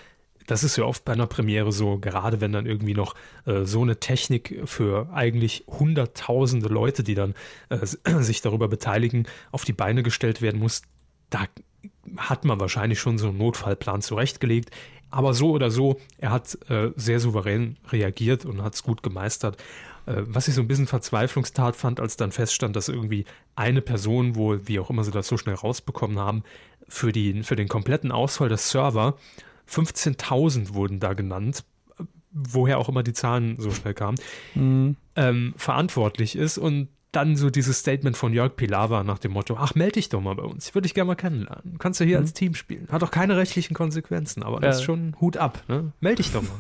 Das 0.47 0.65
ist 0.65 0.77
ja 0.77 0.85
oft 0.85 1.05
bei 1.05 1.13
einer 1.13 1.27
Premiere 1.27 1.73
so, 1.73 1.99
gerade 1.99 2.41
wenn 2.41 2.53
dann 2.53 2.65
irgendwie 2.65 2.95
noch 2.95 3.15
äh, 3.45 3.65
so 3.65 3.83
eine 3.83 4.01
Technik 4.01 4.63
für 4.65 5.11
eigentlich 5.13 5.65
hunderttausende 5.67 6.69
Leute, 6.69 7.03
die 7.03 7.15
dann 7.15 7.35
äh, 7.69 7.85
sich 8.23 8.41
darüber 8.41 8.69
beteiligen, 8.69 9.27
auf 9.51 9.65
die 9.65 9.75
Beine 9.75 10.03
gestellt 10.03 10.41
werden 10.41 10.61
muss. 10.61 10.83
Da 11.29 11.45
hat 12.17 12.45
man 12.45 12.59
wahrscheinlich 12.61 12.99
schon 12.99 13.19
so 13.19 13.29
einen 13.29 13.39
Notfallplan 13.39 14.01
zurechtgelegt. 14.01 14.71
Aber 15.11 15.35
so 15.35 15.51
oder 15.53 15.71
so, 15.71 15.99
er 16.19 16.31
hat 16.31 16.59
äh, 16.69 16.91
sehr 16.97 17.21
souverän 17.21 17.77
reagiert 17.91 18.45
und 18.45 18.63
hat 18.63 18.75
es 18.75 18.83
gut 18.83 19.03
gemeistert. 19.03 19.57
Äh, 20.07 20.23
was 20.27 20.49
ich 20.49 20.55
so 20.55 20.61
ein 20.61 20.69
bisschen 20.69 20.87
Verzweiflungstat 20.87 21.77
fand, 21.77 22.01
als 22.01 22.17
dann 22.17 22.33
feststand, 22.33 22.77
dass 22.77 22.89
irgendwie 22.89 23.25
eine 23.55 23.81
Person, 23.81 24.37
wohl, 24.37 24.67
wie 24.69 24.81
auch 24.81 24.91
immer 24.91 25.05
sie 25.05 25.11
das 25.11 25.29
so 25.29 25.37
schnell 25.37 25.55
rausbekommen 25.55 26.19
haben, 26.19 26.43
für, 26.89 27.13
die, 27.13 27.43
für 27.43 27.57
den 27.57 27.69
kompletten 27.69 28.13
Ausfall 28.13 28.49
des 28.49 28.71
Server 28.71 29.17
15.000 29.71 30.73
wurden 30.73 31.01
da 31.01 31.13
genannt, 31.13 31.65
woher 32.33 32.79
auch 32.79 32.89
immer 32.89 33.03
die 33.03 33.13
Zahlen 33.13 33.57
so 33.59 33.71
schnell 33.71 33.95
kamen, 33.95 34.19
mhm. 34.55 34.97
ähm, 35.17 35.55
verantwortlich 35.57 36.37
ist. 36.37 36.59
Und 36.59 36.89
dann 37.13 37.37
so 37.37 37.51
dieses 37.51 37.79
Statement 37.79 38.17
von 38.17 38.33
Jörg 38.33 38.57
Pilawa 38.57 39.03
nach 39.03 39.19
dem 39.19 39.33
Motto, 39.33 39.57
ach, 39.59 39.75
melde 39.75 39.93
dich 39.93 40.09
doch 40.09 40.21
mal 40.21 40.35
bei 40.35 40.43
uns, 40.43 40.69
ich 40.69 40.75
würde 40.75 40.87
dich 40.87 40.95
gerne 40.95 41.09
mal 41.09 41.15
kennenlernen. 41.15 41.79
Kannst 41.79 42.01
du 42.01 42.05
hier 42.05 42.19
mhm. 42.19 42.25
als 42.25 42.35
Team 42.35 42.55
spielen. 42.55 42.89
Hat 42.91 43.03
doch 43.03 43.11
keine 43.11 43.37
rechtlichen 43.37 43.75
Konsequenzen, 43.75 44.43
aber 44.43 44.61
das 44.61 44.79
ist 44.79 44.83
schon 44.85 45.17
Hut 45.21 45.37
ab, 45.37 45.63
ne? 45.69 45.93
Melde 46.01 46.23
dich 46.23 46.33
doch 46.33 46.43
mal. 46.43 46.51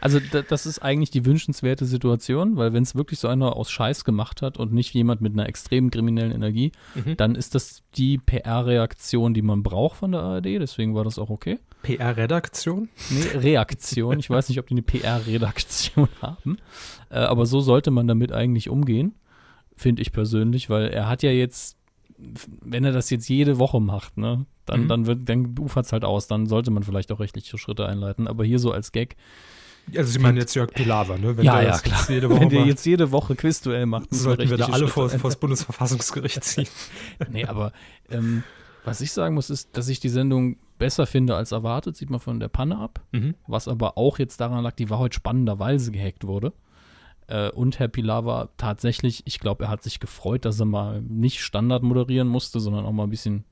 Also 0.00 0.20
das 0.48 0.66
ist 0.66 0.80
eigentlich 0.80 1.10
die 1.10 1.24
wünschenswerte 1.24 1.86
Situation, 1.86 2.56
weil 2.56 2.74
wenn 2.74 2.82
es 2.82 2.94
wirklich 2.94 3.18
so 3.18 3.28
einer 3.28 3.56
aus 3.56 3.70
Scheiß 3.70 4.04
gemacht 4.04 4.42
hat 4.42 4.58
und 4.58 4.72
nicht 4.72 4.92
jemand 4.92 5.22
mit 5.22 5.32
einer 5.32 5.48
extremen 5.48 5.90
kriminellen 5.90 6.32
Energie, 6.32 6.72
mhm. 6.94 7.16
dann 7.16 7.34
ist 7.34 7.54
das 7.54 7.82
die 7.94 8.18
PR-Reaktion, 8.18 9.32
die 9.32 9.40
man 9.40 9.62
braucht 9.62 9.96
von 9.96 10.12
der 10.12 10.20
ARD, 10.20 10.46
deswegen 10.60 10.94
war 10.94 11.04
das 11.04 11.18
auch 11.18 11.30
okay. 11.30 11.58
PR-Redaktion? 11.82 12.90
Nee, 13.10 13.38
Reaktion. 13.38 14.18
Ich 14.18 14.30
weiß 14.30 14.50
nicht, 14.50 14.58
ob 14.58 14.66
die 14.66 14.74
eine 14.74 14.82
PR-Redaktion 14.82 16.08
haben, 16.20 16.58
äh, 17.10 17.16
aber 17.16 17.46
so 17.46 17.60
sollte 17.60 17.90
man 17.90 18.06
damit 18.06 18.30
eigentlich 18.30 18.68
umgehen 18.68 19.14
finde 19.82 20.02
ich 20.02 20.12
persönlich, 20.12 20.70
weil 20.70 20.88
er 20.88 21.08
hat 21.08 21.22
ja 21.22 21.30
jetzt, 21.30 21.76
wenn 22.16 22.84
er 22.84 22.92
das 22.92 23.10
jetzt 23.10 23.28
jede 23.28 23.58
Woche 23.58 23.80
macht, 23.80 24.16
ne, 24.16 24.46
dann, 24.64 24.84
mhm. 24.84 24.88
dann 24.88 25.06
wird, 25.06 25.28
dann 25.28 25.54
ufert 25.58 25.86
es 25.86 25.92
halt 25.92 26.04
aus, 26.04 26.28
dann 26.28 26.46
sollte 26.46 26.70
man 26.70 26.82
vielleicht 26.82 27.10
auch 27.12 27.20
rechtliche 27.20 27.58
Schritte 27.58 27.86
einleiten. 27.86 28.28
Aber 28.28 28.44
hier 28.44 28.58
so 28.58 28.72
als 28.72 28.92
Gag. 28.92 29.16
Also 29.96 30.12
Sie 30.12 30.20
meinen 30.20 30.36
jetzt 30.36 30.54
Jörg 30.54 30.72
Pilawa, 30.72 31.18
ne? 31.18 31.36
Wenn 31.36 31.44
ja, 31.44 31.60
ja, 31.60 31.76
klar. 31.78 32.08
Jede 32.08 32.30
Woche 32.30 32.40
Wenn 32.40 32.48
der 32.50 32.64
jetzt 32.64 32.86
jede 32.86 33.10
Woche 33.10 33.34
Quizduell 33.34 33.86
macht, 33.86 34.14
sollten 34.14 34.48
wir 34.48 34.56
da 34.56 34.66
alle 34.66 34.86
vor, 34.86 35.08
vor 35.10 35.30
das 35.30 35.40
Bundesverfassungsgericht 35.40 36.44
ziehen. 36.44 36.68
nee, 37.30 37.44
aber 37.44 37.72
ähm, 38.08 38.44
was 38.84 39.00
ich 39.00 39.10
sagen 39.10 39.34
muss, 39.34 39.50
ist, 39.50 39.76
dass 39.76 39.88
ich 39.88 39.98
die 39.98 40.08
Sendung 40.08 40.56
besser 40.78 41.06
finde 41.06 41.36
als 41.36 41.50
erwartet, 41.50 41.96
sieht 41.96 42.10
man 42.10 42.20
von 42.20 42.38
der 42.38 42.48
Panne 42.48 42.78
ab. 42.78 43.00
Mhm. 43.10 43.34
Was 43.48 43.66
aber 43.66 43.98
auch 43.98 44.20
jetzt 44.20 44.40
daran 44.40 44.62
lag, 44.62 44.72
die 44.72 44.88
war 44.88 44.98
heute 44.98 45.16
spannender, 45.16 45.58
weil 45.58 45.80
sie 45.80 45.90
gehackt 45.92 46.26
wurde. 46.26 46.52
Äh, 47.26 47.50
und 47.50 47.78
Herr 47.78 47.88
Pilawa 47.88 48.48
tatsächlich, 48.56 49.22
ich 49.26 49.40
glaube, 49.40 49.64
er 49.64 49.70
hat 49.70 49.82
sich 49.82 50.00
gefreut, 50.00 50.44
dass 50.44 50.60
er 50.60 50.66
mal 50.66 51.00
nicht 51.02 51.40
Standard 51.40 51.82
moderieren 51.82 52.28
musste, 52.28 52.60
sondern 52.60 52.84
auch 52.84 52.92
mal 52.92 53.04
ein 53.04 53.10
bisschen 53.10 53.44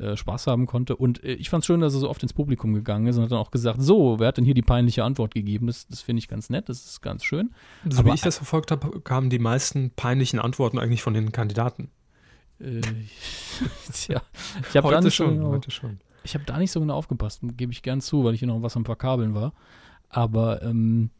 äh, 0.00 0.16
Spaß 0.16 0.46
haben 0.46 0.66
konnte. 0.66 0.96
Und 0.96 1.22
äh, 1.22 1.34
ich 1.34 1.50
fand 1.50 1.62
es 1.62 1.66
schön, 1.66 1.80
dass 1.80 1.92
er 1.92 2.00
so 2.00 2.08
oft 2.08 2.22
ins 2.22 2.32
Publikum 2.32 2.72
gegangen 2.72 3.06
ist 3.06 3.18
und 3.18 3.24
hat 3.24 3.30
dann 3.30 3.38
auch 3.38 3.50
gesagt, 3.50 3.82
so, 3.82 4.18
wer 4.18 4.28
hat 4.28 4.38
denn 4.38 4.44
hier 4.44 4.54
die 4.54 4.62
peinliche 4.62 5.04
Antwort 5.04 5.34
gegeben? 5.34 5.66
Das, 5.66 5.86
das 5.86 6.00
finde 6.00 6.20
ich 6.20 6.28
ganz 6.28 6.48
nett, 6.48 6.70
das 6.70 6.84
ist 6.84 7.02
ganz 7.02 7.24
schön. 7.24 7.50
So 7.88 7.98
Aber 7.98 8.10
wie 8.10 8.14
ich 8.14 8.22
das 8.22 8.38
verfolgt 8.38 8.70
habe, 8.70 9.00
kamen 9.00 9.28
die 9.28 9.38
meisten 9.38 9.90
peinlichen 9.90 10.38
Antworten 10.38 10.78
eigentlich 10.78 11.02
von 11.02 11.12
den 11.12 11.30
Kandidaten. 11.30 11.90
Äh, 12.58 12.80
ja, 14.08 14.22
ich 14.70 14.76
habe 14.76 14.88
heute, 14.88 15.10
schon, 15.10 15.34
genau, 15.36 15.50
heute 15.50 15.70
schon. 15.70 16.00
Ich 16.24 16.34
habe 16.34 16.44
da 16.44 16.56
nicht 16.56 16.72
so 16.72 16.80
genau 16.80 16.94
aufgepasst, 16.94 17.42
gebe 17.56 17.72
ich 17.72 17.82
gern 17.82 18.00
zu, 18.00 18.24
weil 18.24 18.32
ich 18.32 18.40
hier 18.40 18.48
noch 18.48 18.62
was 18.62 18.76
am 18.76 18.86
Verkabeln 18.86 19.34
war. 19.34 19.52
Aber 20.08 20.62
ähm, 20.62 21.10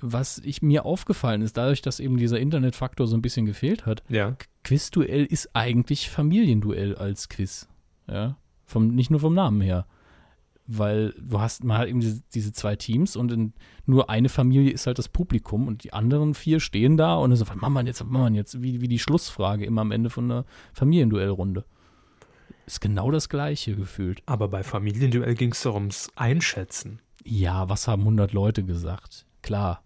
was 0.00 0.38
ich 0.38 0.62
mir 0.62 0.84
aufgefallen 0.84 1.42
ist, 1.42 1.56
dadurch, 1.56 1.82
dass 1.82 2.00
eben 2.00 2.16
dieser 2.16 2.38
Internetfaktor 2.38 3.06
so 3.06 3.16
ein 3.16 3.22
bisschen 3.22 3.46
gefehlt 3.46 3.86
hat, 3.86 4.02
ja. 4.08 4.36
Quizduell 4.66 5.24
ist 5.24 5.50
eigentlich 5.54 6.10
Familienduell 6.10 6.96
als 6.96 7.28
Quiz. 7.28 7.68
Ja. 8.08 8.36
Vom, 8.64 8.96
nicht 8.96 9.10
nur 9.10 9.20
vom 9.20 9.32
Namen 9.32 9.60
her. 9.60 9.86
Weil 10.66 11.14
du 11.20 11.40
hast 11.40 11.62
mal 11.62 11.78
halt 11.78 11.88
eben 11.88 12.00
diese, 12.00 12.20
diese, 12.34 12.52
zwei 12.52 12.74
Teams 12.74 13.14
und 13.14 13.30
in, 13.30 13.52
nur 13.84 14.10
eine 14.10 14.28
Familie 14.28 14.72
ist 14.72 14.88
halt 14.88 14.98
das 14.98 15.08
Publikum 15.08 15.68
und 15.68 15.84
die 15.84 15.92
anderen 15.92 16.34
vier 16.34 16.58
stehen 16.58 16.96
da 16.96 17.14
und 17.14 17.34
so, 17.36 17.46
was 17.46 17.54
machen 17.54 17.74
wir 17.74 17.84
jetzt, 17.84 18.00
was 18.00 18.08
machen 18.08 18.32
wir 18.32 18.38
jetzt? 18.38 18.60
Wie, 18.60 18.80
wie 18.80 18.88
die 18.88 18.98
Schlussfrage 18.98 19.64
immer 19.64 19.82
am 19.82 19.92
Ende 19.92 20.10
von 20.10 20.24
einer 20.24 20.44
Familienduellrunde. 20.72 21.64
Ist 22.66 22.80
genau 22.80 23.12
das 23.12 23.28
Gleiche 23.28 23.76
gefühlt. 23.76 24.20
Aber 24.26 24.48
bei 24.48 24.64
Familienduell 24.64 25.36
ging 25.36 25.52
es 25.52 25.62
doch 25.62 25.74
ums 25.74 26.10
Einschätzen. 26.16 26.98
Ja, 27.22 27.68
was 27.68 27.86
haben 27.86 28.02
100 28.02 28.32
Leute 28.32 28.64
gesagt? 28.64 29.26
Klar. 29.42 29.84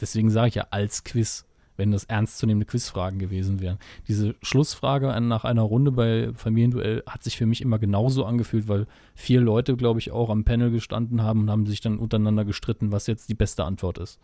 Deswegen 0.00 0.30
sage 0.30 0.48
ich 0.48 0.54
ja 0.56 0.66
als 0.70 1.04
Quiz, 1.04 1.46
wenn 1.76 1.90
das 1.90 2.04
ernstzunehmende 2.04 2.66
Quizfragen 2.66 3.18
gewesen 3.18 3.60
wären. 3.60 3.78
Diese 4.08 4.34
Schlussfrage 4.42 5.20
nach 5.20 5.44
einer 5.44 5.62
Runde 5.62 5.92
bei 5.92 6.30
Familienduell 6.34 7.02
hat 7.06 7.22
sich 7.22 7.36
für 7.36 7.46
mich 7.46 7.60
immer 7.60 7.78
genauso 7.78 8.24
angefühlt, 8.24 8.68
weil 8.68 8.86
vier 9.14 9.40
Leute, 9.40 9.76
glaube 9.76 10.00
ich, 10.00 10.10
auch 10.10 10.30
am 10.30 10.44
Panel 10.44 10.70
gestanden 10.70 11.22
haben 11.22 11.40
und 11.40 11.50
haben 11.50 11.66
sich 11.66 11.80
dann 11.80 11.98
untereinander 11.98 12.44
gestritten, 12.44 12.92
was 12.92 13.06
jetzt 13.06 13.28
die 13.28 13.34
beste 13.34 13.64
Antwort 13.64 13.98
ist. 13.98 14.18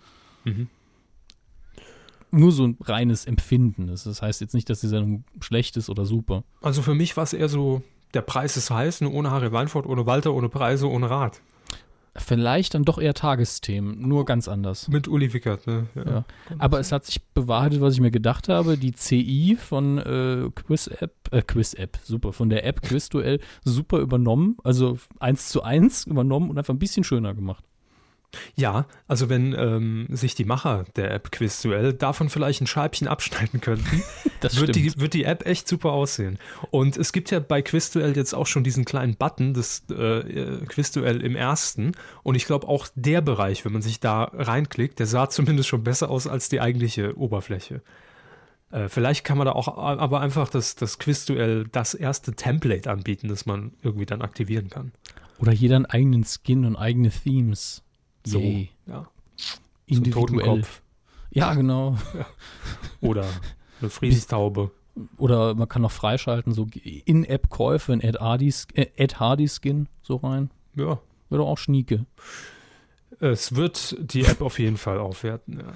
Mhm. 0.44 0.68
Nur 2.30 2.52
so 2.52 2.66
ein 2.66 2.78
reines 2.80 3.26
Empfinden. 3.26 3.88
Das 3.88 4.22
heißt 4.22 4.40
jetzt 4.40 4.54
nicht, 4.54 4.70
dass 4.70 4.80
die 4.80 4.88
Sendung 4.88 5.24
schlecht 5.40 5.76
ist 5.76 5.90
oder 5.90 6.06
super. 6.06 6.44
Also 6.62 6.80
für 6.80 6.94
mich 6.94 7.14
war 7.18 7.24
es 7.24 7.34
eher 7.34 7.50
so, 7.50 7.82
der 8.14 8.22
Preis 8.22 8.56
ist 8.56 8.70
heiß, 8.70 9.02
nur 9.02 9.12
ohne 9.12 9.30
Harry 9.30 9.52
Weinfurt, 9.52 9.84
ohne 9.84 10.06
Walter, 10.06 10.32
ohne 10.32 10.48
Preise, 10.48 10.88
ohne 10.88 11.10
Rat. 11.10 11.42
Vielleicht 12.14 12.74
dann 12.74 12.84
doch 12.84 12.98
eher 12.98 13.14
Tagesthemen, 13.14 14.06
nur 14.06 14.26
ganz 14.26 14.46
anders. 14.46 14.88
Mit 14.88 15.08
Uli 15.08 15.32
Wickert, 15.32 15.66
ne? 15.66 15.86
Ja. 15.94 16.04
ja. 16.04 16.24
Aber 16.58 16.78
es 16.78 16.92
hat 16.92 17.06
sich 17.06 17.22
bewahrheitet, 17.22 17.80
was 17.80 17.94
ich 17.94 18.00
mir 18.00 18.10
gedacht 18.10 18.50
habe. 18.50 18.76
Die 18.76 18.92
CI 18.92 19.56
von 19.58 19.96
äh, 19.98 20.50
Quiz-App, 20.54 21.14
äh, 21.30 21.40
Quiz-App, 21.40 21.98
super, 22.02 22.34
von 22.34 22.50
der 22.50 22.66
App 22.66 22.82
Quizduell 22.82 23.40
super 23.64 23.98
übernommen, 23.98 24.58
also 24.62 24.98
eins 25.20 25.48
zu 25.48 25.62
eins 25.62 26.06
übernommen 26.06 26.50
und 26.50 26.58
einfach 26.58 26.74
ein 26.74 26.78
bisschen 26.78 27.04
schöner 27.04 27.34
gemacht. 27.34 27.64
Ja, 28.54 28.86
also 29.08 29.28
wenn 29.28 29.54
ähm, 29.58 30.06
sich 30.10 30.34
die 30.34 30.44
Macher 30.44 30.84
der 30.96 31.12
App 31.12 31.32
Quizduell 31.32 31.92
davon 31.92 32.28
vielleicht 32.30 32.60
ein 32.60 32.66
Scheibchen 32.66 33.08
abschneiden 33.08 33.60
könnten, 33.60 34.02
wird, 34.40 34.74
die, 34.74 34.98
wird 34.98 35.14
die 35.14 35.24
App 35.24 35.46
echt 35.46 35.68
super 35.68 35.92
aussehen. 35.92 36.38
Und 36.70 36.96
es 36.96 37.12
gibt 37.12 37.30
ja 37.30 37.40
bei 37.40 37.62
Quizduell 37.62 38.16
jetzt 38.16 38.34
auch 38.34 38.46
schon 38.46 38.64
diesen 38.64 38.84
kleinen 38.84 39.16
Button, 39.16 39.54
das 39.54 39.84
äh, 39.90 40.64
Quizduell 40.66 41.20
im 41.22 41.36
ersten. 41.36 41.92
Und 42.22 42.34
ich 42.34 42.46
glaube 42.46 42.68
auch 42.68 42.88
der 42.94 43.20
Bereich, 43.20 43.64
wenn 43.64 43.72
man 43.72 43.82
sich 43.82 44.00
da 44.00 44.24
reinklickt, 44.24 44.98
der 44.98 45.06
sah 45.06 45.28
zumindest 45.28 45.68
schon 45.68 45.84
besser 45.84 46.10
aus 46.10 46.26
als 46.26 46.48
die 46.48 46.60
eigentliche 46.60 47.16
Oberfläche. 47.18 47.82
Äh, 48.70 48.88
vielleicht 48.88 49.24
kann 49.24 49.38
man 49.38 49.46
da 49.46 49.52
auch 49.52 49.68
aber 49.76 50.20
einfach 50.20 50.48
das, 50.48 50.74
das 50.74 50.98
Quizduell 50.98 51.68
das 51.70 51.94
erste 51.94 52.32
Template 52.32 52.90
anbieten, 52.90 53.28
das 53.28 53.46
man 53.46 53.72
irgendwie 53.82 54.06
dann 54.06 54.22
aktivieren 54.22 54.70
kann. 54.70 54.92
Oder 55.38 55.52
jeder 55.52 55.76
einen 55.76 55.86
eigenen 55.86 56.24
Skin 56.24 56.64
und 56.64 56.76
eigene 56.76 57.10
Themes. 57.10 57.82
So, 58.24 58.38
Yay. 58.38 58.70
ja. 58.86 59.06
Individuell. 59.86 60.62
Ja, 61.30 61.54
genau. 61.54 61.96
Ja. 62.14 62.26
Oder 63.00 63.26
eine 63.80 63.90
Friesenstaube. 63.90 64.70
Oder 65.16 65.54
man 65.54 65.68
kann 65.68 65.82
noch 65.82 65.90
freischalten, 65.90 66.52
so 66.52 66.66
In-App-Käufe 66.82 67.92
in 67.92 68.00
Ed 68.00 68.20
Hardy, 68.20 68.52
äh, 68.74 68.86
Ed 68.96 69.18
Hardy 69.18 69.48
Skin 69.48 69.88
so 70.02 70.16
rein. 70.16 70.50
Ja. 70.74 71.00
Wäre 71.30 71.42
auch 71.44 71.58
schnieke. 71.58 72.04
Es 73.18 73.54
wird 73.54 73.96
die 73.98 74.24
App 74.24 74.42
auf 74.42 74.58
jeden 74.58 74.76
Fall 74.76 74.98
aufwerten, 74.98 75.60
ja. 75.60 75.72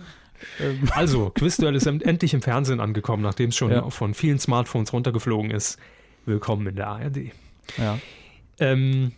Ähm. 0.61 0.89
Also, 0.91 1.31
Quizduell 1.31 1.75
ist 1.75 1.87
endlich 1.87 2.35
im 2.35 2.43
Fernsehen 2.43 2.81
angekommen, 2.81 3.23
nachdem 3.23 3.51
es 3.51 3.57
schon 3.57 3.71
ja. 3.71 3.89
von 3.89 4.13
vielen 4.13 4.39
Smartphones 4.39 4.93
runtergeflogen 4.93 5.51
ist. 5.51 5.79
Willkommen 6.27 6.67
in 6.67 6.77
der 6.77 6.89
ARD. 6.89 7.19
Ja. 7.79 7.99
Ähm, 8.59 9.13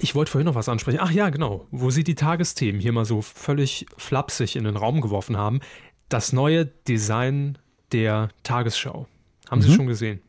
ich 0.00 0.14
wollte 0.14 0.30
vorhin 0.30 0.46
noch 0.46 0.54
was 0.54 0.68
ansprechen. 0.68 0.98
Ach 1.00 1.10
ja, 1.10 1.30
genau. 1.30 1.66
Wo 1.70 1.90
Sie 1.90 2.04
die 2.04 2.14
Tagesthemen 2.14 2.80
hier 2.80 2.92
mal 2.92 3.04
so 3.04 3.22
völlig 3.22 3.86
flapsig 3.96 4.56
in 4.56 4.64
den 4.64 4.76
Raum 4.76 5.00
geworfen 5.00 5.36
haben. 5.36 5.60
Das 6.08 6.32
neue 6.32 6.66
Design 6.66 7.58
der 7.92 8.28
Tagesschau. 8.42 9.06
Haben 9.50 9.58
mhm. 9.58 9.62
Sie 9.62 9.74
schon 9.74 9.86
gesehen? 9.86 10.20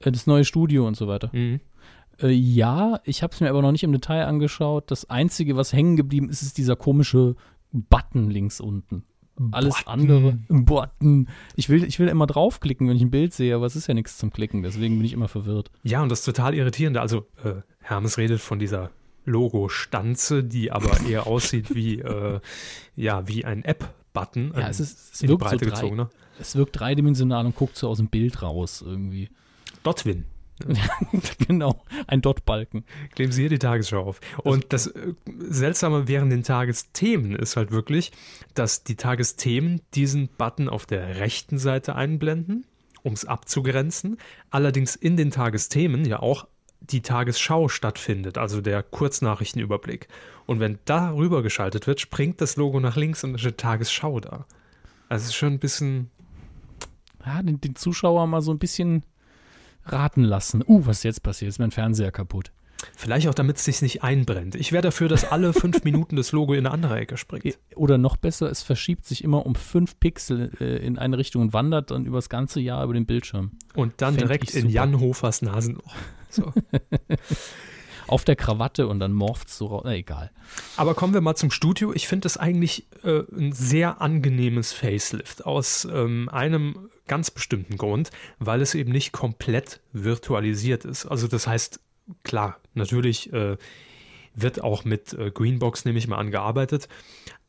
Äh, 0.00 0.12
das 0.12 0.26
neue 0.26 0.44
Studio 0.44 0.86
und 0.86 0.96
so 0.96 1.08
weiter. 1.08 1.30
Mhm. 1.32 1.60
Äh, 2.20 2.28
ja, 2.28 3.00
ich 3.04 3.22
habe 3.22 3.32
es 3.34 3.40
mir 3.40 3.50
aber 3.50 3.62
noch 3.62 3.72
nicht 3.72 3.84
im 3.84 3.92
Detail 3.92 4.26
angeschaut. 4.26 4.90
Das 4.90 5.10
Einzige, 5.10 5.56
was 5.56 5.72
hängen 5.72 5.96
geblieben 5.96 6.28
ist, 6.28 6.42
ist 6.42 6.58
dieser 6.58 6.76
komische 6.76 7.34
Button 7.72 8.30
links 8.30 8.60
unten. 8.60 9.04
Alles 9.50 9.76
Button. 9.76 9.88
andere. 9.88 10.38
Button. 10.48 11.28
Ich 11.56 11.68
will, 11.68 11.84
ich 11.84 11.98
will 11.98 12.08
immer 12.08 12.26
draufklicken, 12.26 12.88
wenn 12.88 12.96
ich 12.96 13.02
ein 13.02 13.10
Bild 13.10 13.32
sehe, 13.32 13.54
aber 13.54 13.66
es 13.66 13.76
ist 13.76 13.86
ja 13.86 13.94
nichts 13.94 14.18
zum 14.18 14.32
Klicken, 14.32 14.62
deswegen 14.62 14.96
bin 14.96 15.04
ich 15.04 15.12
immer 15.12 15.28
verwirrt. 15.28 15.70
Ja, 15.82 16.02
und 16.02 16.08
das 16.08 16.22
total 16.22 16.54
irritierende. 16.54 17.00
Also, 17.00 17.26
äh, 17.42 17.54
Hermes 17.80 18.16
redet 18.18 18.40
von 18.40 18.58
dieser 18.58 18.90
Logo-Stanze, 19.24 20.44
die 20.44 20.70
aber 20.70 21.00
eher 21.08 21.26
aussieht 21.26 21.74
wie, 21.74 21.98
äh, 21.98 22.40
ja, 22.96 23.26
wie 23.26 23.44
ein 23.44 23.64
App-Button. 23.64 24.52
Ja, 24.56 24.68
es, 24.68 24.80
ist, 24.80 25.14
es 25.14 25.28
wirkt 25.28 25.48
so 25.48 25.56
drei, 25.56 25.90
ne? 25.90 26.08
es 26.38 26.56
wirkt 26.56 26.78
dreidimensional 26.78 27.46
und 27.46 27.56
guckt 27.56 27.76
so 27.76 27.88
aus 27.88 27.98
dem 27.98 28.08
Bild 28.08 28.42
raus 28.42 28.82
irgendwie. 28.86 29.30
Dotwin. 29.82 30.24
genau, 31.46 31.82
ein 32.06 32.22
Dot-Balken. 32.22 32.84
Kleben 33.14 33.32
Sie 33.32 33.42
hier 33.42 33.50
die 33.50 33.58
Tagesschau 33.58 34.02
auf. 34.02 34.20
Und 34.38 34.72
das 34.72 34.86
äh, 34.86 35.14
Seltsame 35.38 36.06
während 36.06 36.32
den 36.32 36.42
Tagesthemen 36.42 37.34
ist 37.34 37.56
halt 37.56 37.70
wirklich, 37.72 38.12
dass 38.54 38.84
die 38.84 38.96
Tagesthemen 38.96 39.80
diesen 39.94 40.28
Button 40.28 40.68
auf 40.68 40.86
der 40.86 41.18
rechten 41.18 41.58
Seite 41.58 41.96
einblenden, 41.96 42.66
um 43.02 43.14
es 43.14 43.24
abzugrenzen. 43.24 44.18
Allerdings 44.50 44.94
in 44.94 45.16
den 45.16 45.30
Tagesthemen 45.30 46.04
ja 46.04 46.20
auch 46.20 46.46
die 46.80 47.02
Tagesschau 47.02 47.68
stattfindet, 47.68 48.38
also 48.38 48.60
der 48.60 48.82
Kurznachrichtenüberblick. 48.82 50.06
Und 50.46 50.60
wenn 50.60 50.78
darüber 50.84 51.42
geschaltet 51.42 51.86
wird, 51.86 52.00
springt 52.00 52.40
das 52.40 52.56
Logo 52.56 52.78
nach 52.78 52.96
links 52.96 53.24
und 53.24 53.32
da 53.32 53.38
steht 53.38 53.58
Tagesschau 53.58 54.20
da. 54.20 54.44
Also 55.08 55.22
es 55.22 55.28
ist 55.30 55.34
schon 55.34 55.54
ein 55.54 55.58
bisschen. 55.58 56.10
Ja, 57.24 57.42
den, 57.42 57.60
den 57.60 57.74
Zuschauer 57.74 58.26
mal 58.26 58.42
so 58.42 58.52
ein 58.52 58.58
bisschen 58.58 59.02
raten 59.86 60.24
lassen. 60.24 60.62
Uh, 60.66 60.86
was 60.86 61.02
jetzt 61.02 61.22
passiert? 61.22 61.48
Ist 61.48 61.58
mein 61.58 61.70
Fernseher 61.70 62.12
kaputt. 62.12 62.52
Vielleicht 62.96 63.28
auch, 63.28 63.34
damit 63.34 63.56
es 63.56 63.64
sich 63.64 63.82
nicht 63.82 64.02
einbrennt. 64.02 64.54
Ich 64.56 64.72
wäre 64.72 64.82
dafür, 64.82 65.08
dass 65.08 65.30
alle 65.30 65.52
fünf 65.54 65.84
Minuten 65.84 66.16
das 66.16 66.32
Logo 66.32 66.52
in 66.52 66.66
eine 66.66 66.70
andere 66.70 66.98
Ecke 66.98 67.16
springt. 67.16 67.58
Oder 67.74 67.98
noch 67.98 68.16
besser, 68.16 68.50
es 68.50 68.62
verschiebt 68.62 69.06
sich 69.06 69.24
immer 69.24 69.46
um 69.46 69.54
fünf 69.54 69.98
Pixel 70.00 70.50
äh, 70.60 70.84
in 70.84 70.98
eine 70.98 71.18
Richtung 71.18 71.42
und 71.42 71.52
wandert 71.52 71.90
dann 71.90 72.04
über 72.06 72.18
das 72.18 72.28
ganze 72.28 72.60
Jahr 72.60 72.84
über 72.84 72.94
den 72.94 73.06
Bildschirm. 73.06 73.52
Und 73.74 73.94
dann 73.98 74.14
Fänd 74.14 74.28
direkt 74.28 74.54
in 74.54 74.68
Jan 74.68 75.00
Hofers 75.00 75.42
Nasenloch. 75.42 75.94
So. 76.30 76.52
Auf 78.06 78.24
der 78.24 78.36
Krawatte 78.36 78.86
und 78.86 79.00
dann 79.00 79.12
morpht 79.12 79.48
es 79.48 79.56
so 79.56 79.66
raus. 79.66 79.82
Na, 79.84 79.94
egal. 79.94 80.30
Aber 80.76 80.94
kommen 80.94 81.14
wir 81.14 81.22
mal 81.22 81.36
zum 81.36 81.50
Studio. 81.50 81.94
Ich 81.94 82.06
finde 82.06 82.24
das 82.24 82.36
eigentlich 82.36 82.86
äh, 83.02 83.22
ein 83.34 83.52
sehr 83.52 84.02
angenehmes 84.02 84.74
Facelift 84.74 85.46
aus 85.46 85.88
ähm, 85.90 86.28
einem 86.28 86.90
ganz 87.06 87.30
bestimmten 87.30 87.76
Grund, 87.76 88.10
weil 88.38 88.62
es 88.62 88.74
eben 88.74 88.92
nicht 88.92 89.12
komplett 89.12 89.80
virtualisiert 89.92 90.84
ist. 90.84 91.06
Also 91.06 91.28
das 91.28 91.46
heißt, 91.46 91.80
klar, 92.22 92.58
natürlich 92.74 93.32
äh, 93.32 93.56
wird 94.34 94.62
auch 94.62 94.84
mit 94.84 95.12
äh, 95.12 95.30
Greenbox, 95.30 95.84
nehme 95.84 95.98
ich 95.98 96.08
mal 96.08 96.18
an, 96.18 96.30
gearbeitet, 96.30 96.88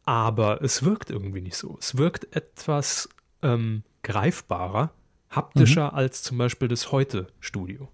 aber 0.04 0.62
es 0.62 0.84
wirkt 0.84 1.10
irgendwie 1.10 1.42
nicht 1.42 1.58
so. 1.58 1.78
Es 1.80 1.98
wirkt 1.98 2.36
etwas 2.36 3.10
ähm, 3.42 3.84
greifbarer, 4.04 4.92
haptischer 5.30 5.92
mhm. 5.92 5.98
als 5.98 6.24
zum 6.24 6.38
Beispiel 6.38 6.68
das 6.68 6.92
Heute-Studio. 6.92 7.90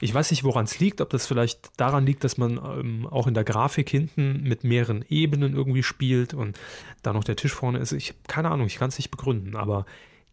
Ich 0.00 0.14
weiß 0.14 0.30
nicht, 0.30 0.44
woran 0.44 0.64
es 0.64 0.78
liegt, 0.78 1.00
ob 1.00 1.10
das 1.10 1.26
vielleicht 1.26 1.70
daran 1.76 2.06
liegt, 2.06 2.22
dass 2.22 2.38
man 2.38 2.58
ähm, 2.58 3.06
auch 3.06 3.26
in 3.26 3.34
der 3.34 3.42
Grafik 3.42 3.88
hinten 3.90 4.42
mit 4.42 4.62
mehreren 4.62 5.04
Ebenen 5.08 5.54
irgendwie 5.54 5.82
spielt 5.82 6.34
und 6.34 6.58
da 7.02 7.12
noch 7.12 7.24
der 7.24 7.36
Tisch 7.36 7.52
vorne 7.52 7.78
ist. 7.78 7.92
Ich 7.92 8.10
habe 8.10 8.18
keine 8.28 8.50
Ahnung, 8.50 8.66
ich 8.66 8.76
kann 8.76 8.90
es 8.90 8.98
nicht 8.98 9.10
begründen, 9.10 9.56
aber 9.56 9.86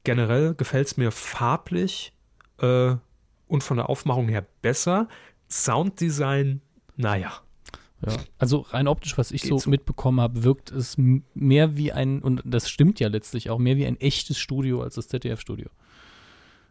generell 0.05 0.55
gefällt 0.55 0.87
es 0.87 0.97
mir 0.97 1.11
farblich 1.11 2.13
äh, 2.59 2.95
und 3.47 3.63
von 3.63 3.77
der 3.77 3.89
Aufmachung 3.89 4.29
her 4.29 4.45
besser. 4.61 5.09
Sounddesign, 5.49 6.61
naja. 6.95 7.33
Ja, 8.05 8.17
also 8.37 8.59
rein 8.59 8.87
optisch, 8.87 9.17
was 9.17 9.31
ich 9.31 9.43
so, 9.43 9.57
so, 9.57 9.69
mitbekommen 9.69 10.19
habe, 10.19 10.43
wirkt 10.43 10.71
es 10.71 10.95
mehr 10.97 11.77
wie 11.77 11.91
ein, 11.91 12.21
und 12.21 12.41
das 12.45 12.69
stimmt 12.69 12.99
ja 12.99 13.07
letztlich 13.07 13.49
auch, 13.49 13.57
mehr 13.57 13.77
wie 13.77 13.85
ein 13.85 13.99
echtes 13.99 14.37
Studio 14.37 14.81
als 14.81 14.95
das 14.95 15.07
ZDF-Studio. 15.07 15.69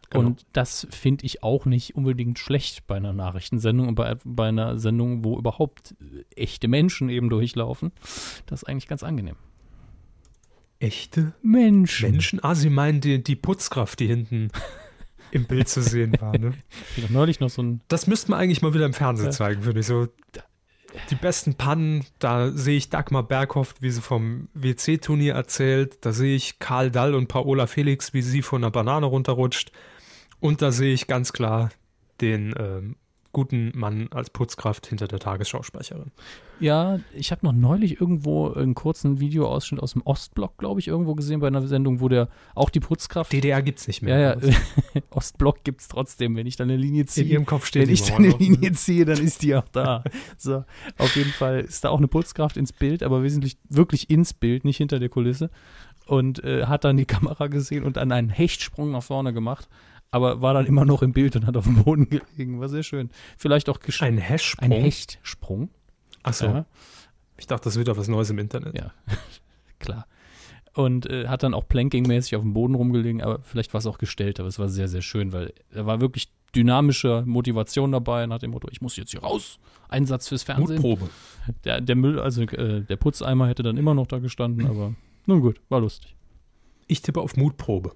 Genau. 0.09 0.27
Und 0.27 0.45
das 0.53 0.87
finde 0.91 1.25
ich 1.25 1.43
auch 1.43 1.65
nicht 1.65 1.95
unbedingt 1.95 2.39
schlecht 2.39 2.85
bei 2.87 2.95
einer 2.95 3.11
Nachrichtensendung 3.11 3.87
und 3.87 3.95
bei, 3.95 4.15
bei 4.23 4.49
einer 4.49 4.77
Sendung, 4.77 5.23
wo 5.23 5.37
überhaupt 5.37 5.95
echte 6.35 6.67
Menschen 6.67 7.09
eben 7.09 7.29
durchlaufen. 7.29 7.91
Das 8.45 8.61
ist 8.61 8.69
eigentlich 8.69 8.87
ganz 8.87 9.03
angenehm. 9.03 9.35
Echte 10.79 11.33
Menschen? 11.41 12.11
Menschen? 12.11 12.43
Ah, 12.43 12.55
Sie 12.55 12.69
meinen 12.69 13.01
die, 13.01 13.23
die 13.23 13.35
Putzkraft, 13.35 13.99
die 13.99 14.07
hinten 14.07 14.49
im 15.31 15.45
Bild 15.45 15.67
zu 15.67 15.81
sehen 15.81 16.15
war, 16.19 16.37
ne? 16.37 16.53
Ich 16.97 17.09
neulich 17.09 17.39
noch 17.39 17.49
so 17.49 17.61
ein. 17.61 17.81
Das 17.87 18.07
müsste 18.07 18.31
man 18.31 18.39
eigentlich 18.39 18.61
mal 18.61 18.73
wieder 18.73 18.85
im 18.85 18.93
Fernsehen 18.93 19.31
zeigen, 19.31 19.63
finde 19.63 19.81
ich. 19.81 19.85
So 19.85 20.07
die 21.09 21.15
besten 21.15 21.55
Pannen, 21.55 22.05
da 22.19 22.51
sehe 22.51 22.77
ich 22.77 22.89
Dagmar 22.89 23.23
Berghoff, 23.23 23.75
wie 23.79 23.89
sie 23.89 24.01
vom 24.01 24.47
WC-Turnier 24.53 25.33
erzählt. 25.33 25.97
Da 26.01 26.13
sehe 26.13 26.35
ich 26.35 26.59
Karl 26.59 26.91
Dall 26.91 27.15
und 27.15 27.27
Paola 27.27 27.67
Felix, 27.67 28.13
wie 28.13 28.21
sie 28.21 28.41
von 28.41 28.63
einer 28.63 28.71
Banane 28.71 29.05
runterrutscht. 29.05 29.71
Und 30.39 30.61
da 30.61 30.71
sehe 30.71 30.93
ich 30.93 31.07
ganz 31.07 31.33
klar 31.33 31.69
den 32.21 32.53
ähm, 32.57 32.95
guten 33.35 33.73
Mann 33.75 34.07
als 34.11 34.29
Putzkraft 34.29 34.87
hinter 34.87 35.09
der 35.09 35.19
Tagesschausprecherin. 35.19 36.11
Ja, 36.61 37.01
ich 37.13 37.33
habe 37.33 37.45
noch 37.45 37.51
neulich 37.51 37.99
irgendwo 37.99 38.49
einen 38.53 38.75
kurzen 38.75 39.19
Videoausschnitt 39.19 39.83
aus 39.83 39.91
dem 39.91 40.03
Ostblock, 40.03 40.57
glaube 40.57 40.79
ich, 40.79 40.87
irgendwo 40.87 41.15
gesehen 41.15 41.41
bei 41.41 41.47
einer 41.47 41.61
Sendung, 41.67 41.99
wo 41.99 42.07
der 42.07 42.29
auch 42.55 42.69
die 42.69 42.79
Putzkraft. 42.79 43.33
DDR 43.33 43.61
gibt 43.61 43.79
es 43.79 43.87
nicht 43.89 44.01
mehr. 44.01 44.17
Ja, 44.17 44.37
ja. 44.39 44.55
Ostblock 45.09 45.65
gibt 45.65 45.81
es 45.81 45.89
trotzdem. 45.89 46.37
Wenn 46.37 46.47
ich 46.47 46.55
dann 46.55 46.69
eine 46.69 46.77
Linie 46.77 47.07
ziehe. 47.07 47.25
In 47.25 47.33
ihrem 47.33 47.45
Kopf 47.45 47.65
steht 47.65 47.87
Wenn 47.87 47.93
ich 47.93 48.03
dann 48.03 48.23
eine 48.23 48.29
Linie 48.37 48.71
ziehe, 48.71 49.03
dann 49.03 49.19
ist 49.19 49.41
die 49.41 49.53
auch 49.53 49.67
da. 49.73 50.05
so, 50.37 50.63
auf 50.97 51.13
jeden 51.17 51.31
Fall 51.31 51.59
ist 51.59 51.83
da 51.83 51.89
auch 51.89 51.97
eine 51.97 52.07
Putzkraft 52.07 52.55
ins 52.55 52.71
Bild, 52.71 53.03
aber 53.03 53.21
wesentlich 53.21 53.57
wirklich 53.67 54.09
ins 54.09 54.33
Bild, 54.33 54.63
nicht 54.63 54.77
hinter 54.77 54.99
der 54.99 55.09
Kulisse. 55.09 55.49
Und 56.05 56.41
äh, 56.45 56.67
hat 56.67 56.85
dann 56.85 56.95
die 56.95 57.05
Kamera 57.05 57.47
gesehen 57.47 57.83
und 57.83 57.97
dann 57.97 58.13
einen 58.13 58.29
Hechtsprung 58.29 58.91
nach 58.91 59.03
vorne 59.03 59.33
gemacht 59.33 59.67
aber 60.11 60.41
war 60.41 60.53
dann 60.53 60.65
immer 60.65 60.85
noch 60.85 61.01
im 61.01 61.11
Bild 61.11 61.35
und 61.35 61.45
hat 61.45 61.57
auf 61.57 61.65
dem 61.65 61.83
Boden 61.83 62.09
gelegen. 62.09 62.59
War 62.59 62.69
sehr 62.69 62.83
schön. 62.83 63.09
Vielleicht 63.37 63.69
auch 63.69 63.79
Ein 63.99 64.17
Hechtsprung? 64.17 64.71
Ein 64.71 64.81
Hechtsprung. 64.81 65.69
Achso. 66.23 66.45
Ja. 66.45 66.65
Ich 67.37 67.47
dachte, 67.47 67.65
das 67.65 67.77
wird 67.77 67.89
auch 67.89 67.97
was 67.97 68.07
Neues 68.07 68.29
im 68.29 68.39
Internet. 68.39 68.77
Ja, 68.77 68.93
klar. 69.79 70.07
Und 70.73 71.09
äh, 71.09 71.27
hat 71.27 71.43
dann 71.43 71.53
auch 71.53 71.67
Planking-mäßig 71.67 72.35
auf 72.35 72.41
dem 72.41 72.53
Boden 72.53 72.75
rumgelegen, 72.75 73.21
aber 73.21 73.39
vielleicht 73.43 73.73
war 73.73 73.79
es 73.79 73.85
auch 73.85 73.97
gestellt, 73.97 74.39
aber 74.39 74.49
es 74.49 74.59
war 74.59 74.67
sehr, 74.67 74.87
sehr 74.87 75.01
schön, 75.01 75.31
weil 75.31 75.53
er 75.71 75.85
war 75.85 76.01
wirklich 76.01 76.29
dynamische 76.53 77.23
Motivation 77.25 77.91
dabei 77.91 78.25
nach 78.25 78.39
dem 78.39 78.51
Motto, 78.51 78.67
ich 78.71 78.81
muss 78.81 78.95
jetzt 78.95 79.11
hier 79.11 79.21
raus. 79.21 79.59
Einsatz 79.89 80.29
fürs 80.29 80.43
Fernsehen. 80.43 80.81
Mutprobe. 80.81 81.09
Der, 81.63 81.79
der 81.81 81.95
Müll, 81.95 82.19
also 82.19 82.43
äh, 82.43 82.81
der 82.81 82.95
Putzeimer 82.95 83.47
hätte 83.47 83.63
dann 83.63 83.77
immer 83.77 83.93
noch 83.93 84.07
da 84.07 84.19
gestanden, 84.19 84.67
aber 84.67 84.95
nun 85.25 85.41
gut, 85.41 85.61
war 85.69 85.81
lustig. 85.81 86.15
Ich 86.87 87.01
tippe 87.01 87.21
auf 87.21 87.35
Mutprobe 87.35 87.93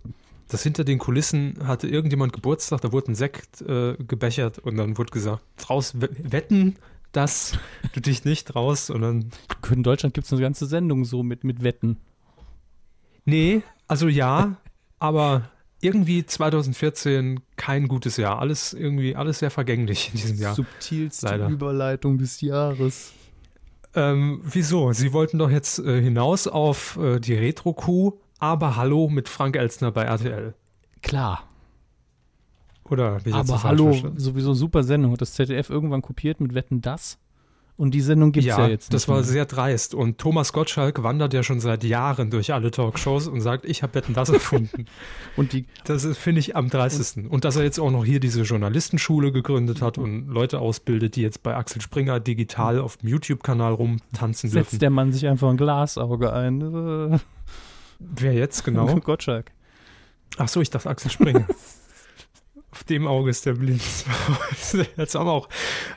dass 0.50 0.64
hinter 0.64 0.84
den 0.84 0.98
Kulissen 0.98 1.60
hatte 1.64 1.88
irgendjemand 1.88 2.34
Geburtstag, 2.34 2.82
da 2.82 2.92
wurde 2.92 3.12
ein 3.12 3.16
Sekt 3.16 3.62
äh, 3.62 3.96
gebechert 3.96 4.60
und 4.60 4.78
dann 4.78 4.98
wurde 4.98 5.12
gesagt, 5.12 5.44
draus 5.58 5.94
wetten, 5.96 6.76
dass 7.12 7.54
du 7.94 8.02
dich 8.02 8.26
nicht 8.26 8.48
traust 8.48 8.90
und 8.90 9.02
dann. 9.02 9.30
In 9.72 9.84
Deutschland 9.84 10.14
gibt 10.14 10.26
es 10.26 10.34
eine 10.34 10.42
ganze 10.42 10.66
Sendung 10.66 11.06
so 11.06 11.24
mit, 11.24 11.44
mit 11.44 11.64
Wetten. 11.64 11.98
Nee, 13.26 13.62
also 13.88 14.08
ja, 14.08 14.58
aber 14.98 15.50
irgendwie 15.82 16.26
2014 16.26 17.42
kein 17.56 17.88
gutes 17.88 18.18
Jahr. 18.18 18.40
Alles 18.40 18.74
irgendwie, 18.74 19.16
alles 19.16 19.40
sehr 19.40 19.52
vergänglich 19.52 20.10
in 20.14 20.20
diesem 20.20 20.40
Jahr. 20.40 20.56
Subtilste 20.56 21.28
Leider. 21.28 21.48
Überleitung 21.48 22.18
des 22.18 22.42
Jahres. 22.42 23.14
Ähm, 23.96 24.42
wieso? 24.44 24.92
Sie 24.94 25.14
wollten 25.14 25.38
doch 25.38 25.50
jetzt 25.50 25.80
äh, 25.80 26.02
hinaus 26.02 26.48
auf 26.48 26.98
äh, 26.98 27.20
die 27.20 27.34
Retro-Kuh 27.34 28.20
aber 28.40 28.76
Hallo 28.76 29.10
mit 29.10 29.30
Frank 29.30 29.56
Elstner 29.56 29.92
bei 29.92 30.04
RTL. 30.04 30.54
Klar. 31.02 31.44
Oder 32.86 33.24
wie 33.24 33.34
Aber 33.34 33.64
Hallo, 33.64 33.96
sowieso 34.16 34.54
super 34.54 34.84
Sendung. 34.84 35.12
Hat 35.12 35.22
das 35.22 35.34
ZDF 35.34 35.70
irgendwann 35.70 36.02
kopiert 36.02 36.42
mit 36.42 36.54
Wetten 36.56 36.82
das? 36.82 37.20
Und 37.78 37.92
die 37.92 38.02
Sendung 38.02 38.34
gibt 38.34 38.46
es 38.46 38.50
ja, 38.50 38.60
ja, 38.60 38.68
jetzt. 38.68 38.94
Das 38.94 39.08
war 39.08 39.18
mehr. 39.18 39.24
sehr 39.24 39.46
dreist. 39.46 39.96
Und 39.96 40.18
Thomas 40.18 40.52
Gottschalk 40.52 41.02
wandert 41.02 41.34
ja 41.34 41.44
schon 41.44 41.62
seit 41.62 41.86
Jahren 41.86 42.30
durch 42.30 42.52
alle 42.52 42.72
Talkshows 42.72 43.28
und 43.28 43.40
sagt, 43.40 43.64
ich 43.64 43.84
habe 43.84 43.96
Wetten 43.96 44.14
das 44.14 44.28
erfunden. 44.28 44.84
und 45.38 45.54
die. 45.54 45.66
Das 45.86 46.06
finde 46.18 46.40
ich 46.40 46.58
am 46.58 46.70
dreistesten. 46.70 47.28
Und, 47.28 47.32
und, 47.32 47.46
dass 47.46 47.56
er 47.56 47.64
jetzt 47.64 47.80
auch 47.80 47.90
noch 47.90 48.04
hier 48.04 48.20
diese 48.20 48.42
Journalistenschule 48.42 49.32
gegründet 49.32 49.82
hat 49.82 49.98
und 49.98 50.28
Leute 50.28 50.60
ausbildet, 50.60 51.16
die 51.16 51.22
jetzt 51.22 51.42
bei 51.42 51.56
Axel 51.56 51.82
Springer 51.82 52.20
digital 52.20 52.80
auf 52.82 52.98
dem 52.98 53.08
YouTube-Kanal 53.08 53.72
rumtanzen 53.72 54.52
dürfen. 54.52 54.72
Setzt 54.72 54.82
der 54.82 54.90
Mann 54.90 55.14
sich 55.14 55.26
einfach 55.26 55.50
ein 55.50 55.56
Glasauge 55.56 56.34
ein. 56.34 57.22
Wer 58.00 58.34
jetzt 58.34 58.64
genau? 58.64 58.96
Gottschalk. 59.04 59.52
Ach 60.38 60.48
so, 60.48 60.62
ich 60.62 60.70
dachte 60.70 60.90
Axel 60.90 61.12
Springer. 61.12 61.48
Auf 62.72 62.84
dem 62.84 63.08
Auge 63.08 63.32
ist 63.32 63.46
der 63.46 63.54
Blitz. 63.54 64.06
Jetzt 64.96 65.16
haben 65.16 65.26
wir 65.26 65.32
auch 65.32 65.50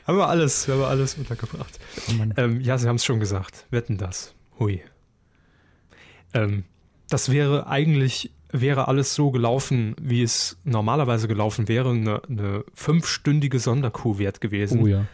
haben 0.07 0.17
wir 0.17 0.27
alles, 0.27 0.67
haben 0.67 0.79
wir 0.79 0.87
alles 0.87 1.13
untergebracht. 1.13 1.79
Oh 2.09 2.13
ähm, 2.35 2.61
ja, 2.61 2.79
Sie 2.79 2.87
haben 2.87 2.95
es 2.95 3.05
schon 3.05 3.19
gesagt. 3.19 3.67
Wetten 3.69 3.99
das. 3.99 4.33
Hui. 4.57 4.81
Ähm, 6.33 6.63
das 7.09 7.29
wäre 7.31 7.67
eigentlich, 7.67 8.31
wäre 8.51 8.87
alles 8.87 9.13
so 9.13 9.29
gelaufen, 9.29 9.95
wie 10.01 10.23
es 10.23 10.57
normalerweise 10.63 11.27
gelaufen 11.27 11.67
wäre, 11.67 11.91
eine, 11.91 12.23
eine 12.27 12.63
fünfstündige 12.73 13.59
Sonderkuh 13.59 14.17
wert 14.17 14.41
gewesen. 14.41 14.81
Oh 14.81 14.87
ja. 14.87 15.05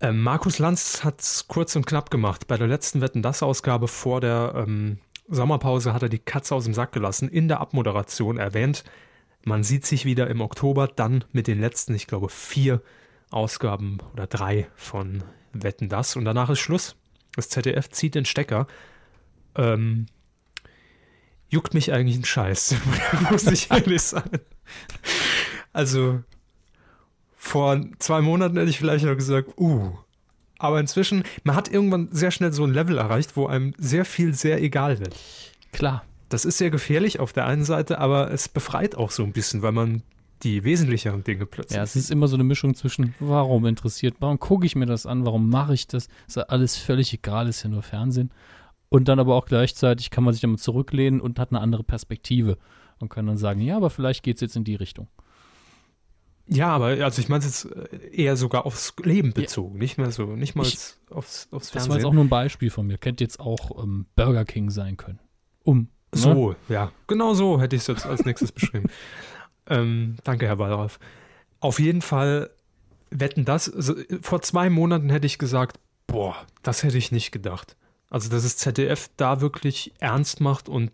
Ähm, 0.00 0.22
Markus 0.22 0.58
Lanz 0.58 1.04
hat 1.04 1.20
es 1.20 1.46
kurz 1.46 1.76
und 1.76 1.86
knapp 1.86 2.10
gemacht. 2.10 2.48
Bei 2.48 2.56
der 2.56 2.66
letzten 2.66 3.00
Wetten 3.00 3.22
das 3.22 3.42
Ausgabe 3.42 3.86
vor 3.86 4.20
der 4.20 4.52
ähm, 4.56 4.98
Sommerpause 5.28 5.92
hat 5.92 6.02
er 6.02 6.08
die 6.08 6.18
Katze 6.18 6.54
aus 6.54 6.64
dem 6.64 6.74
Sack 6.74 6.92
gelassen, 6.92 7.28
in 7.28 7.48
der 7.48 7.60
Abmoderation 7.60 8.38
erwähnt, 8.38 8.84
man 9.44 9.62
sieht 9.62 9.86
sich 9.86 10.04
wieder 10.04 10.28
im 10.28 10.40
Oktober, 10.40 10.88
dann 10.88 11.24
mit 11.32 11.46
den 11.46 11.60
letzten, 11.60 11.94
ich 11.94 12.06
glaube, 12.06 12.28
vier 12.28 12.82
Ausgaben 13.30 13.98
oder 14.12 14.26
drei 14.26 14.68
von 14.74 15.24
Wetten 15.52 15.88
das 15.88 16.16
und 16.16 16.24
danach 16.24 16.50
ist 16.50 16.60
Schluss. 16.60 16.96
Das 17.34 17.48
ZDF 17.48 17.88
zieht 17.90 18.14
den 18.14 18.24
Stecker. 18.24 18.66
Ähm, 19.54 20.06
juckt 21.48 21.72
mich 21.72 21.92
eigentlich 21.92 22.18
ein 22.18 22.24
Scheiß, 22.24 22.74
muss 23.30 23.46
ich 23.46 23.70
ehrlich 23.70 24.02
sagen. 24.02 24.40
Also, 25.72 26.22
vor 27.34 27.80
zwei 27.98 28.20
Monaten 28.20 28.56
hätte 28.56 28.70
ich 28.70 28.78
vielleicht 28.78 29.04
noch 29.04 29.14
gesagt, 29.14 29.58
uh, 29.58 29.96
aber 30.58 30.80
inzwischen, 30.80 31.22
man 31.44 31.56
hat 31.56 31.68
irgendwann 31.68 32.08
sehr 32.10 32.30
schnell 32.30 32.52
so 32.52 32.64
ein 32.64 32.72
Level 32.72 32.98
erreicht, 32.98 33.36
wo 33.36 33.46
einem 33.46 33.74
sehr 33.78 34.04
viel 34.04 34.34
sehr 34.34 34.62
egal 34.62 34.98
wird. 34.98 35.16
Klar. 35.72 36.04
Das 36.28 36.44
ist 36.44 36.58
sehr 36.58 36.70
gefährlich 36.70 37.20
auf 37.20 37.32
der 37.32 37.46
einen 37.46 37.64
Seite, 37.64 37.98
aber 37.98 38.30
es 38.30 38.48
befreit 38.48 38.96
auch 38.96 39.10
so 39.10 39.22
ein 39.22 39.32
bisschen, 39.32 39.62
weil 39.62 39.72
man 39.72 40.02
die 40.42 40.62
wesentlicheren 40.62 41.24
Dinge 41.24 41.46
plötzlich. 41.46 41.76
Ja, 41.76 41.82
es 41.82 41.96
ist 41.96 42.10
immer 42.10 42.28
so 42.28 42.36
eine 42.36 42.44
Mischung 42.44 42.74
zwischen, 42.74 43.14
warum 43.18 43.66
interessiert, 43.66 44.16
warum 44.20 44.38
gucke 44.38 44.66
ich 44.66 44.76
mir 44.76 44.86
das 44.86 45.06
an, 45.06 45.24
warum 45.24 45.48
mache 45.48 45.74
ich 45.74 45.86
das? 45.86 46.08
Ist 46.26 46.36
ja 46.36 46.44
alles 46.44 46.76
völlig 46.76 47.12
egal, 47.12 47.48
ist 47.48 47.62
ja 47.62 47.70
nur 47.70 47.82
Fernsehen. 47.82 48.30
Und 48.88 49.08
dann 49.08 49.18
aber 49.18 49.34
auch 49.34 49.46
gleichzeitig 49.46 50.10
kann 50.10 50.24
man 50.24 50.32
sich 50.32 50.40
damit 50.40 50.60
zurücklehnen 50.60 51.20
und 51.20 51.38
hat 51.38 51.50
eine 51.50 51.60
andere 51.60 51.82
Perspektive 51.82 52.56
und 52.98 53.08
kann 53.08 53.26
dann 53.26 53.36
sagen, 53.36 53.60
ja, 53.60 53.76
aber 53.76 53.90
vielleicht 53.90 54.22
geht 54.22 54.36
es 54.36 54.40
jetzt 54.40 54.56
in 54.56 54.64
die 54.64 54.76
Richtung. 54.76 55.08
Ja, 56.50 56.68
aber 56.68 56.86
also 56.86 57.20
ich 57.20 57.28
meine 57.28 57.44
es 57.44 57.64
jetzt 57.64 57.76
äh, 57.92 58.10
eher 58.10 58.36
sogar 58.36 58.64
aufs 58.64 58.94
Leben 59.02 59.32
bezogen, 59.32 59.74
ja. 59.74 59.80
nicht 59.80 59.98
mehr 59.98 60.10
so, 60.10 60.24
nicht 60.34 60.54
mal 60.54 60.66
ich, 60.66 60.78
aufs, 61.10 61.48
aufs 61.50 61.70
Fernsehen. 61.70 61.72
Das 61.74 61.88
war 61.88 61.96
jetzt 61.96 62.06
auch 62.06 62.12
nur 62.12 62.24
ein 62.24 62.30
Beispiel 62.30 62.70
von 62.70 62.86
mir. 62.86 62.96
Kennt 62.96 63.20
jetzt 63.20 63.38
auch 63.38 63.82
ähm, 63.82 64.06
Burger 64.16 64.44
King 64.44 64.70
sein 64.70 64.96
können. 64.96 65.20
Um. 65.62 65.78
Ne? 65.78 65.88
So, 66.12 66.56
ja. 66.70 66.90
Genau 67.06 67.34
so 67.34 67.60
hätte 67.60 67.76
ich 67.76 67.82
es 67.82 67.88
jetzt 67.88 68.06
als 68.06 68.24
nächstes 68.24 68.52
beschrieben. 68.52 68.88
Ähm, 69.70 70.16
danke, 70.24 70.46
Herr 70.46 70.58
Wallraff. 70.58 70.98
Auf 71.60 71.78
jeden 71.78 72.00
Fall 72.00 72.48
wetten 73.10 73.44
das. 73.44 73.70
Also, 73.70 73.96
vor 74.22 74.40
zwei 74.40 74.70
Monaten 74.70 75.10
hätte 75.10 75.26
ich 75.26 75.36
gesagt, 75.36 75.78
boah, 76.06 76.36
das 76.62 76.84
hätte 76.84 76.96
ich 76.96 77.12
nicht 77.12 77.32
gedacht. 77.32 77.76
Also, 78.08 78.30
dass 78.30 78.44
das 78.44 78.56
ZDF 78.56 79.10
da 79.18 79.42
wirklich 79.42 79.92
ernst 79.98 80.40
macht 80.40 80.70
und 80.70 80.90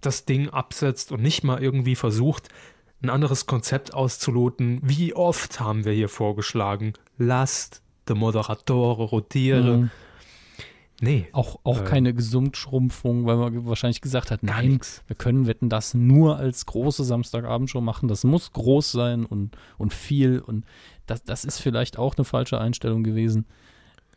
das 0.00 0.24
Ding 0.24 0.48
absetzt 0.48 1.12
und 1.12 1.20
nicht 1.20 1.44
mal 1.44 1.62
irgendwie 1.62 1.94
versucht, 1.94 2.48
ein 3.02 3.10
anderes 3.10 3.46
Konzept 3.46 3.94
auszuloten. 3.94 4.80
Wie 4.82 5.14
oft 5.14 5.60
haben 5.60 5.84
wir 5.84 5.92
hier 5.92 6.08
vorgeschlagen, 6.08 6.92
lasst 7.18 7.82
de 8.08 8.16
Moderatore 8.16 9.04
rotieren. 9.04 9.80
Mhm. 9.80 9.90
Nee. 11.00 11.26
Auch, 11.32 11.58
auch 11.64 11.80
äh, 11.80 11.84
keine 11.84 12.14
Gesamtschrumpfung, 12.14 13.26
weil 13.26 13.36
man 13.36 13.66
wahrscheinlich 13.66 14.00
gesagt 14.00 14.30
hat, 14.30 14.44
nein, 14.44 14.78
wir 15.08 15.16
können 15.16 15.48
wetten 15.48 15.68
das 15.68 15.94
nur 15.94 16.36
als 16.36 16.64
große 16.66 17.02
Samstagabendshow 17.02 17.80
machen. 17.80 18.08
Das 18.08 18.22
muss 18.22 18.52
groß 18.52 18.92
sein 18.92 19.26
und, 19.26 19.56
und 19.78 19.92
viel. 19.92 20.38
Und 20.38 20.64
das, 21.06 21.24
das 21.24 21.44
ist 21.44 21.58
vielleicht 21.58 21.98
auch 21.98 22.16
eine 22.16 22.24
falsche 22.24 22.60
Einstellung 22.60 23.02
gewesen. 23.02 23.46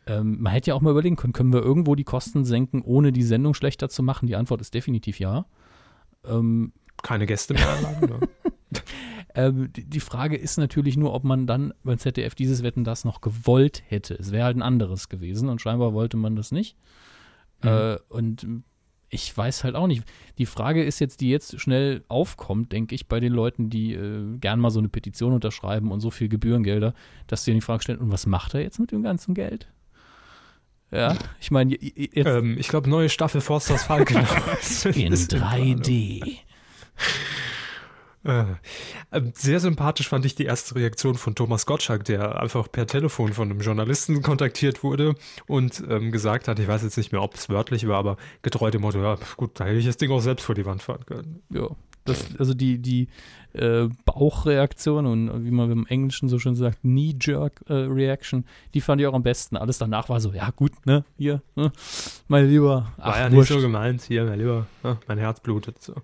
Ähm, 0.06 0.40
man 0.40 0.52
hätte 0.52 0.70
ja 0.70 0.74
auch 0.76 0.80
mal 0.80 0.92
überlegen 0.92 1.16
können, 1.16 1.32
können 1.32 1.52
wir 1.52 1.60
irgendwo 1.60 1.96
die 1.96 2.04
Kosten 2.04 2.44
senken, 2.44 2.82
ohne 2.82 3.10
die 3.10 3.24
Sendung 3.24 3.54
schlechter 3.54 3.88
zu 3.88 4.04
machen? 4.04 4.28
Die 4.28 4.36
Antwort 4.36 4.60
ist 4.60 4.72
definitiv 4.72 5.18
ja. 5.18 5.46
Ähm, 6.24 6.72
keine 7.02 7.26
Gäste 7.26 7.54
mehr 7.54 7.68
einladen, 7.68 8.10
ne? 8.10 8.20
ähm, 9.34 9.70
die 9.74 10.00
Frage 10.00 10.36
ist 10.36 10.58
natürlich 10.58 10.96
nur, 10.96 11.14
ob 11.14 11.24
man 11.24 11.46
dann 11.46 11.72
beim 11.84 11.98
ZDF 11.98 12.34
dieses 12.34 12.62
Wetten 12.62 12.84
das 12.84 13.04
noch 13.04 13.20
gewollt 13.20 13.82
hätte. 13.86 14.14
Es 14.14 14.32
wäre 14.32 14.44
halt 14.44 14.56
ein 14.56 14.62
anderes 14.62 15.08
gewesen 15.08 15.48
und 15.48 15.60
scheinbar 15.60 15.92
wollte 15.92 16.16
man 16.16 16.36
das 16.36 16.52
nicht. 16.52 16.76
Mhm. 17.62 17.68
Äh, 17.68 17.98
und 18.08 18.46
ich 19.08 19.36
weiß 19.36 19.64
halt 19.64 19.76
auch 19.76 19.86
nicht. 19.86 20.04
Die 20.38 20.46
Frage 20.46 20.82
ist 20.82 20.98
jetzt, 20.98 21.20
die 21.20 21.30
jetzt 21.30 21.60
schnell 21.60 22.04
aufkommt, 22.08 22.72
denke 22.72 22.94
ich, 22.94 23.06
bei 23.06 23.20
den 23.20 23.32
Leuten, 23.32 23.70
die 23.70 23.94
äh, 23.94 24.36
gern 24.38 24.60
mal 24.60 24.70
so 24.70 24.80
eine 24.80 24.88
Petition 24.88 25.32
unterschreiben 25.32 25.92
und 25.92 26.00
so 26.00 26.10
viel 26.10 26.28
Gebührengelder, 26.28 26.94
dass 27.26 27.44
sie 27.44 27.52
die 27.52 27.60
Frage 27.60 27.82
stellen, 27.82 28.00
und 28.00 28.10
was 28.10 28.26
macht 28.26 28.54
er 28.54 28.62
jetzt 28.62 28.78
mit 28.78 28.92
dem 28.92 29.02
ganzen 29.02 29.34
Geld? 29.34 29.68
Ja, 30.90 31.16
ich 31.40 31.50
meine, 31.50 31.74
ähm, 31.74 32.56
ich 32.58 32.68
glaube, 32.68 32.90
neue 32.90 33.08
Staffel 33.08 33.40
Forsters 33.40 33.84
Falken. 33.84 34.16
in 34.94 35.14
3D. 35.14 36.38
Äh, 38.26 39.22
sehr 39.34 39.60
sympathisch 39.60 40.08
fand 40.08 40.24
ich 40.24 40.34
die 40.34 40.44
erste 40.44 40.74
Reaktion 40.74 41.14
von 41.14 41.34
Thomas 41.34 41.64
Gottschalk, 41.64 42.04
der 42.04 42.40
einfach 42.40 42.70
per 42.70 42.86
Telefon 42.86 43.32
von 43.32 43.50
einem 43.50 43.60
Journalisten 43.60 44.22
kontaktiert 44.22 44.82
wurde 44.82 45.14
und 45.46 45.82
ähm, 45.88 46.10
gesagt 46.10 46.48
hat, 46.48 46.58
ich 46.58 46.66
weiß 46.66 46.82
jetzt 46.82 46.96
nicht 46.96 47.12
mehr, 47.12 47.22
ob 47.22 47.34
es 47.34 47.48
wörtlich 47.48 47.86
war, 47.86 47.98
aber 47.98 48.16
getreu 48.42 48.70
dem 48.70 48.82
Motto, 48.82 49.00
ja, 49.00 49.16
gut, 49.36 49.60
da 49.60 49.64
hätte 49.64 49.78
ich 49.78 49.86
das 49.86 49.96
Ding 49.96 50.10
auch 50.10 50.20
selbst 50.20 50.44
vor 50.44 50.54
die 50.54 50.66
Wand 50.66 50.82
fahren 50.82 51.06
können. 51.06 51.42
Ja, 51.50 51.68
das, 52.04 52.36
also 52.38 52.54
die, 52.54 52.78
die 52.78 53.08
äh, 53.52 53.88
Bauchreaktion 54.04 55.06
und 55.06 55.44
wie 55.44 55.50
man 55.50 55.70
im 55.70 55.86
Englischen 55.86 56.28
so 56.28 56.38
schön 56.38 56.54
sagt, 56.54 56.80
Knee-Jerk-Reaction, 56.82 58.40
äh, 58.40 58.70
die 58.74 58.80
fand 58.80 59.00
ich 59.00 59.06
auch 59.06 59.14
am 59.14 59.22
besten. 59.22 59.56
Alles 59.56 59.78
danach 59.78 60.08
war 60.08 60.20
so, 60.20 60.32
ja 60.32 60.50
gut, 60.50 60.72
ne, 60.86 61.04
hier, 61.16 61.42
ne, 61.54 61.72
mein 62.28 62.48
Lieber. 62.48 62.92
Ach, 62.98 63.06
war 63.06 63.18
ja 63.18 63.32
wurscht. 63.32 63.50
nicht 63.50 63.60
so 63.60 63.66
gemeint, 63.66 64.02
hier, 64.02 64.24
mein 64.24 64.38
Lieber, 64.38 64.66
ne, 64.82 64.98
mein 65.06 65.18
Herz 65.18 65.40
blutet. 65.40 65.82
So. 65.82 65.94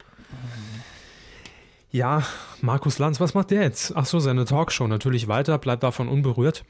Ja, 1.92 2.26
Markus 2.62 2.98
Lanz, 2.98 3.20
was 3.20 3.34
macht 3.34 3.50
der 3.50 3.64
jetzt? 3.64 3.94
Ach 3.94 4.06
so, 4.06 4.18
seine 4.18 4.46
Talkshow 4.46 4.86
natürlich 4.86 5.28
weiter, 5.28 5.58
bleibt 5.58 5.82
davon 5.82 6.08
unberührt. 6.08 6.64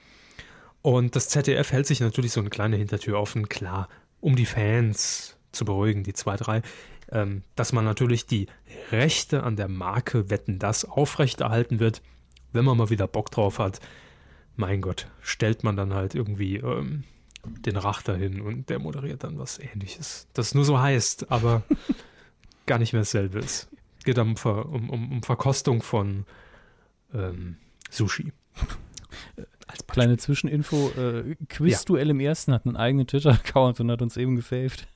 Und 0.82 1.14
das 1.14 1.28
ZDF 1.28 1.70
hält 1.70 1.86
sich 1.86 2.00
natürlich 2.00 2.32
so 2.32 2.40
eine 2.40 2.50
kleine 2.50 2.74
Hintertür 2.74 3.20
offen, 3.20 3.48
klar, 3.48 3.88
um 4.20 4.34
die 4.34 4.46
Fans 4.46 5.36
zu 5.52 5.64
beruhigen, 5.64 6.02
die 6.02 6.12
zwei, 6.12 6.34
drei, 6.34 6.62
ähm, 7.12 7.44
dass 7.54 7.72
man 7.72 7.84
natürlich 7.84 8.26
die 8.26 8.48
Rechte 8.90 9.44
an 9.44 9.54
der 9.54 9.68
Marke 9.68 10.28
Wetten 10.28 10.58
das 10.58 10.84
aufrechterhalten 10.84 11.78
wird, 11.78 12.02
wenn 12.52 12.64
man 12.64 12.76
mal 12.76 12.90
wieder 12.90 13.06
Bock 13.06 13.30
drauf 13.30 13.60
hat. 13.60 13.78
Mein 14.56 14.80
Gott, 14.80 15.06
stellt 15.20 15.62
man 15.62 15.76
dann 15.76 15.94
halt 15.94 16.16
irgendwie 16.16 16.56
ähm, 16.56 17.04
den 17.44 17.76
Rachter 17.76 18.16
hin 18.16 18.40
und 18.40 18.70
der 18.70 18.80
moderiert 18.80 19.22
dann 19.22 19.38
was 19.38 19.60
ähnliches. 19.60 20.26
Das 20.32 20.52
nur 20.52 20.64
so 20.64 20.80
heißt, 20.80 21.30
aber 21.30 21.62
gar 22.66 22.80
nicht 22.80 22.92
mehr 22.92 23.02
dasselbe 23.02 23.38
ist 23.38 23.68
geht 24.04 24.18
um, 24.18 24.34
um, 24.44 24.90
um, 24.90 25.12
um 25.12 25.22
Verkostung 25.22 25.82
von 25.82 26.24
ähm, 27.14 27.56
Sushi. 27.90 28.32
Als 29.66 29.86
Kleine 29.86 30.16
Zwischeninfo: 30.16 30.90
äh, 30.98 31.36
Quizduell 31.48 32.06
ja. 32.06 32.10
im 32.10 32.20
ersten 32.20 32.52
hat 32.52 32.66
einen 32.66 32.76
eigenen 32.76 33.06
Twitter-Account 33.06 33.80
und 33.80 33.90
hat 33.90 34.02
uns 34.02 34.16
eben 34.16 34.36
gefaved. 34.36 34.86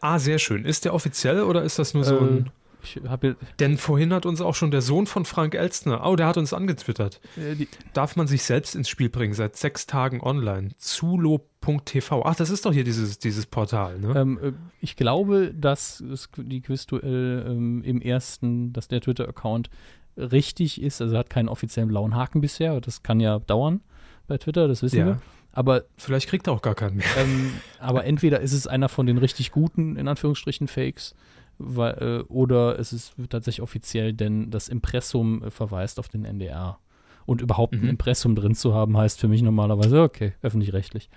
ah, 0.00 0.18
sehr 0.18 0.38
schön. 0.38 0.64
Ist 0.64 0.84
der 0.84 0.94
offiziell 0.94 1.42
oder 1.42 1.62
ist 1.62 1.78
das 1.78 1.94
nur 1.94 2.04
so 2.04 2.18
ein. 2.18 2.50
Äh, 2.84 3.34
Denn 3.58 3.78
vorhin 3.78 4.12
hat 4.12 4.26
uns 4.26 4.40
auch 4.40 4.54
schon 4.54 4.70
der 4.70 4.82
Sohn 4.82 5.06
von 5.06 5.24
Frank 5.24 5.54
Elstner, 5.54 6.06
oh, 6.06 6.16
der 6.16 6.26
hat 6.26 6.36
uns 6.36 6.52
angetwittert. 6.52 7.20
Äh, 7.36 7.66
Darf 7.92 8.16
man 8.16 8.26
sich 8.26 8.42
selbst 8.42 8.74
ins 8.74 8.88
Spiel 8.88 9.08
bringen, 9.08 9.34
seit 9.34 9.56
sechs 9.56 9.86
Tagen 9.86 10.20
online. 10.20 10.70
Zulo.tv. 10.76 12.22
Ach, 12.24 12.34
das 12.34 12.50
ist 12.50 12.64
doch 12.64 12.72
hier 12.72 12.84
dieses, 12.84 13.18
dieses 13.18 13.46
Portal, 13.46 13.98
ne? 13.98 14.14
Ähm, 14.16 14.38
äh, 14.42 14.52
ich 14.80 14.96
glaube, 14.96 15.52
dass 15.54 16.02
die 16.36 16.60
Quizduell 16.60 17.46
ähm, 17.48 17.82
im 17.82 18.00
ersten, 18.00 18.72
dass 18.72 18.88
der 18.88 19.00
Twitter-Account 19.00 19.70
richtig 20.16 20.80
ist. 20.80 21.00
Also 21.00 21.16
hat 21.16 21.30
keinen 21.30 21.48
offiziellen 21.48 21.88
blauen 21.88 22.14
Haken 22.14 22.40
bisher. 22.40 22.80
Das 22.80 23.02
kann 23.02 23.20
ja 23.20 23.38
dauern 23.38 23.80
bei 24.26 24.38
Twitter, 24.38 24.68
das 24.68 24.82
wissen 24.82 24.98
ja. 24.98 25.06
wir. 25.06 25.18
Aber 25.52 25.84
vielleicht 25.96 26.28
kriegt 26.28 26.46
er 26.46 26.52
auch 26.52 26.62
gar 26.62 26.76
keinen 26.76 26.96
mehr. 26.96 27.06
Ähm, 27.18 27.52
aber 27.80 28.04
entweder 28.04 28.40
ist 28.40 28.52
es 28.52 28.66
einer 28.66 28.88
von 28.88 29.06
den 29.06 29.18
richtig 29.18 29.50
guten, 29.50 29.96
in 29.96 30.06
Anführungsstrichen, 30.06 30.68
Fakes, 30.68 31.14
weil, 31.60 32.24
äh, 32.28 32.32
oder 32.32 32.78
es 32.78 32.92
ist 32.92 33.14
tatsächlich 33.28 33.62
offiziell, 33.62 34.12
denn 34.12 34.50
das 34.50 34.68
Impressum 34.68 35.44
äh, 35.44 35.50
verweist 35.50 35.98
auf 35.98 36.08
den 36.08 36.24
NDR. 36.24 36.78
Und 37.26 37.42
überhaupt 37.42 37.74
mhm. 37.74 37.82
ein 37.82 37.88
Impressum 37.90 38.34
drin 38.34 38.54
zu 38.54 38.74
haben, 38.74 38.96
heißt 38.96 39.20
für 39.20 39.28
mich 39.28 39.42
normalerweise, 39.42 40.02
okay, 40.02 40.32
öffentlich-rechtlich. 40.42 41.10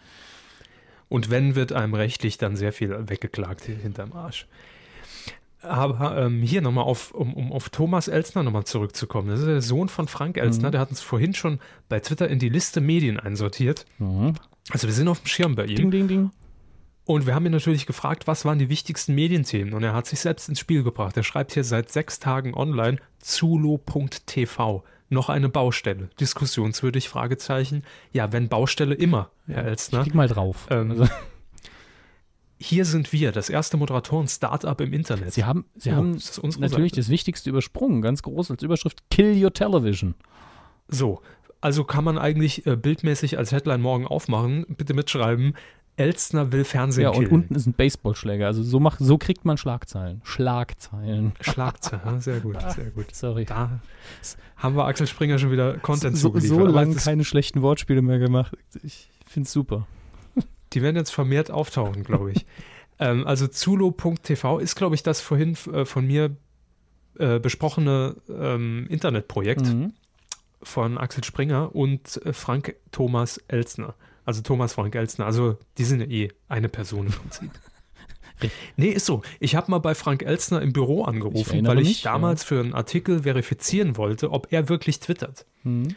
Und 1.09 1.29
wenn, 1.29 1.55
wird 1.55 1.73
einem 1.73 1.93
rechtlich 1.93 2.37
dann 2.37 2.55
sehr 2.55 2.73
viel 2.73 3.09
weggeklagt 3.09 3.63
hinterm 3.65 4.13
Arsch. 4.13 4.47
Aber 5.61 6.17
ähm, 6.17 6.41
hier 6.41 6.61
nochmal 6.61 6.83
auf, 6.83 7.11
um, 7.11 7.33
um 7.33 7.51
auf 7.51 7.69
Thomas 7.69 8.09
Elsner 8.09 8.43
nochmal 8.43 8.65
zurückzukommen. 8.65 9.29
Das 9.29 9.39
ist 9.39 9.47
der 9.47 9.61
Sohn 9.61 9.87
von 9.87 10.07
Frank 10.07 10.37
Elsner, 10.37 10.67
mhm. 10.67 10.71
der 10.73 10.81
hat 10.81 10.89
uns 10.89 11.01
vorhin 11.01 11.33
schon 11.33 11.59
bei 11.87 11.99
Twitter 11.99 12.27
in 12.27 12.39
die 12.39 12.49
Liste 12.49 12.81
Medien 12.81 13.19
einsortiert. 13.19 13.85
Mhm. 13.97 14.33
Also 14.71 14.87
wir 14.87 14.93
sind 14.93 15.07
auf 15.07 15.21
dem 15.21 15.27
Schirm 15.27 15.55
bei 15.55 15.65
ihm. 15.65 15.75
Ding, 15.75 15.91
ding, 15.91 16.07
ding. 16.07 16.31
Und 17.05 17.25
wir 17.25 17.35
haben 17.35 17.45
ihn 17.45 17.51
natürlich 17.51 17.85
gefragt, 17.85 18.27
was 18.27 18.45
waren 18.45 18.59
die 18.59 18.69
wichtigsten 18.69 19.13
Medienthemen? 19.13 19.73
Und 19.73 19.83
er 19.83 19.93
hat 19.93 20.05
sich 20.07 20.21
selbst 20.21 20.47
ins 20.47 20.59
Spiel 20.59 20.83
gebracht. 20.83 21.17
Er 21.17 21.23
schreibt 21.23 21.53
hier 21.53 21.63
seit 21.63 21.91
sechs 21.91 22.19
Tagen 22.19 22.53
online 22.53 22.97
zulo.tv. 23.19 24.83
Noch 25.09 25.29
eine 25.29 25.49
Baustelle. 25.49 26.09
Diskussionswürdig? 26.19 27.09
Fragezeichen. 27.09 27.83
Ja, 28.13 28.31
wenn 28.31 28.47
Baustelle 28.47 28.95
immer, 28.95 29.31
Herr 29.47 29.65
Elstner. 29.65 30.03
Klick 30.03 30.15
mal 30.15 30.27
drauf. 30.29 30.67
Ähm, 30.69 30.91
also. 30.91 31.07
Hier 32.57 32.85
sind 32.85 33.11
wir, 33.11 33.33
das 33.33 33.49
erste 33.49 33.75
Moderatoren-Startup 33.75 34.79
im 34.79 34.93
Internet. 34.93 35.33
Sie 35.33 35.43
haben, 35.43 35.65
Sie 35.75 35.91
oh, 35.91 35.95
haben 35.95 36.13
das 36.13 36.41
natürlich 36.41 36.91
Seite. 36.91 37.01
das 37.01 37.09
Wichtigste 37.09 37.49
übersprungen, 37.49 38.01
ganz 38.01 38.23
groß 38.23 38.51
als 38.51 38.63
Überschrift: 38.63 39.03
Kill 39.11 39.43
your 39.43 39.51
television. 39.51 40.15
So, 40.87 41.21
also 41.59 41.83
kann 41.83 42.05
man 42.05 42.17
eigentlich 42.17 42.65
äh, 42.65 42.77
bildmäßig 42.77 43.37
als 43.37 43.51
Headline 43.51 43.81
morgen 43.81 44.07
aufmachen, 44.07 44.65
bitte 44.69 44.93
mitschreiben, 44.93 45.55
Elstner 45.95 46.51
will 46.51 46.63
Fernsehen 46.63 47.03
Ja, 47.03 47.09
und 47.09 47.19
killen. 47.19 47.31
unten 47.31 47.55
ist 47.55 47.67
ein 47.67 47.73
Baseballschläger. 47.73 48.47
Also 48.47 48.63
so, 48.63 48.79
mach, 48.79 48.97
so 48.99 49.17
kriegt 49.17 49.45
man 49.45 49.57
Schlagzeilen. 49.57 50.21
Schlagzeilen. 50.23 51.33
Schlagzeilen, 51.41 52.19
sehr 52.19 52.39
gut, 52.39 52.57
sehr 52.71 52.89
gut. 52.89 53.13
Sorry. 53.13 53.45
Da 53.45 53.79
haben 54.57 54.75
wir 54.75 54.85
Axel 54.85 55.07
Springer 55.07 55.37
schon 55.37 55.51
wieder 55.51 55.77
Content 55.77 56.17
so, 56.17 56.29
zugeliefert. 56.29 56.57
So 56.57 56.65
lange 56.65 56.95
keine 56.95 57.23
schlechten 57.23 57.61
Wortspiele 57.61 58.01
mehr 58.01 58.19
gemacht. 58.19 58.57
Ich 58.81 59.09
finde 59.27 59.45
es 59.45 59.53
super. 59.53 59.87
Die 60.73 60.81
werden 60.81 60.95
jetzt 60.95 61.11
vermehrt 61.11 61.51
auftauchen, 61.51 62.03
glaube 62.03 62.31
ich. 62.31 62.45
ähm, 62.99 63.27
also 63.27 63.47
zulo.tv 63.47 64.57
ist, 64.59 64.75
glaube 64.75 64.95
ich, 64.95 65.03
das 65.03 65.21
vorhin 65.21 65.55
äh, 65.71 65.85
von 65.85 66.07
mir 66.07 66.35
äh, 67.19 67.39
besprochene 67.39 68.15
ähm, 68.27 68.87
Internetprojekt 68.89 69.67
mhm. 69.67 69.93
von 70.63 70.97
Axel 70.97 71.23
Springer 71.23 71.75
und 71.75 72.19
äh, 72.25 72.33
Frank 72.33 72.75
Thomas 72.91 73.37
Elsner. 73.47 73.93
Also 74.25 74.41
Thomas 74.41 74.73
Frank 74.73 74.95
Elstner. 74.95 75.25
Also 75.25 75.57
die 75.77 75.83
sind 75.83 76.01
ja 76.01 76.07
eh 76.07 76.29
eine 76.47 76.69
Person 76.69 77.07
im 77.07 77.13
Prinzip. 77.13 77.51
nee, 78.77 78.89
ist 78.89 79.05
so. 79.05 79.21
Ich 79.39 79.55
habe 79.55 79.71
mal 79.71 79.79
bei 79.79 79.95
Frank 79.95 80.23
Elstner 80.23 80.61
im 80.61 80.73
Büro 80.73 81.03
angerufen, 81.03 81.59
ich 81.59 81.65
weil 81.65 81.79
ich 81.79 81.87
mich, 81.87 82.01
damals 82.03 82.43
ja. 82.43 82.47
für 82.47 82.59
einen 82.61 82.73
Artikel 82.73 83.23
verifizieren 83.23 83.97
wollte, 83.97 84.31
ob 84.31 84.51
er 84.51 84.69
wirklich 84.69 84.99
twittert. 84.99 85.45
Mhm. 85.63 85.95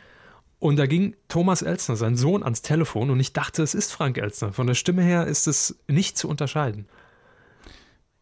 Und 0.59 0.77
da 0.77 0.87
ging 0.87 1.15
Thomas 1.29 1.62
Elstner, 1.62 1.97
sein 1.97 2.17
Sohn, 2.17 2.43
ans 2.43 2.62
Telefon 2.62 3.11
und 3.11 3.21
ich 3.21 3.33
dachte, 3.33 3.62
es 3.62 3.75
ist 3.75 3.93
Frank 3.93 4.19
Elstner. 4.19 4.53
Von 4.53 4.67
der 4.67 4.75
Stimme 4.75 5.03
her 5.03 5.27
ist 5.27 5.47
es 5.47 5.79
nicht 5.87 6.17
zu 6.17 6.29
unterscheiden. 6.29 6.87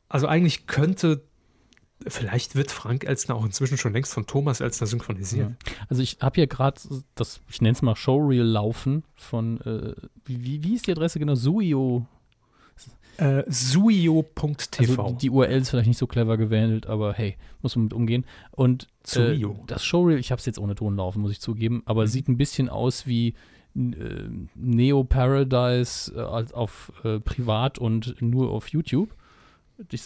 Also 0.08 0.26
eigentlich 0.26 0.66
könnte 0.66 1.22
Vielleicht 2.06 2.54
wird 2.54 2.70
Frank 2.70 3.04
Elstner 3.04 3.36
auch 3.36 3.44
inzwischen 3.44 3.78
schon 3.78 3.92
längst 3.92 4.12
von 4.12 4.26
Thomas 4.26 4.60
Elstner 4.60 4.86
synchronisiert. 4.86 5.50
Ja. 5.50 5.72
Also 5.88 6.02
ich 6.02 6.18
habe 6.20 6.34
hier 6.34 6.46
gerade 6.46 6.80
das, 7.14 7.40
ich 7.48 7.60
nenne 7.62 7.72
es 7.72 7.82
mal 7.82 7.96
Showreel 7.96 8.42
laufen 8.42 9.04
von, 9.14 9.60
äh, 9.60 9.94
wie, 10.24 10.62
wie 10.62 10.74
ist 10.74 10.86
die 10.86 10.92
Adresse 10.92 11.18
genau? 11.18 11.34
Suio. 11.34 12.06
Äh, 13.16 13.44
Suio.tv. 13.46 15.02
Also 15.02 15.16
die 15.16 15.30
URL 15.30 15.60
ist 15.60 15.70
vielleicht 15.70 15.86
nicht 15.86 15.98
so 15.98 16.08
clever 16.08 16.36
gewählt, 16.36 16.86
aber 16.88 17.12
hey, 17.14 17.36
muss 17.62 17.76
man 17.76 17.84
mit 17.84 17.92
umgehen. 17.92 18.24
Und 18.50 18.88
äh, 19.14 19.40
das 19.66 19.84
Showreel, 19.84 20.18
ich 20.18 20.32
habe 20.32 20.40
es 20.40 20.46
jetzt 20.46 20.58
ohne 20.58 20.74
Ton 20.74 20.96
laufen, 20.96 21.22
muss 21.22 21.30
ich 21.30 21.40
zugeben, 21.40 21.82
aber 21.86 22.02
mhm. 22.02 22.06
sieht 22.08 22.28
ein 22.28 22.36
bisschen 22.36 22.68
aus 22.68 23.06
wie 23.06 23.34
äh, 23.76 24.28
Neo 24.56 25.04
Paradise 25.04 26.12
äh, 26.14 26.20
auf 26.20 26.92
äh, 27.04 27.20
privat 27.20 27.78
und 27.78 28.20
nur 28.20 28.50
auf 28.50 28.68
YouTube 28.68 29.14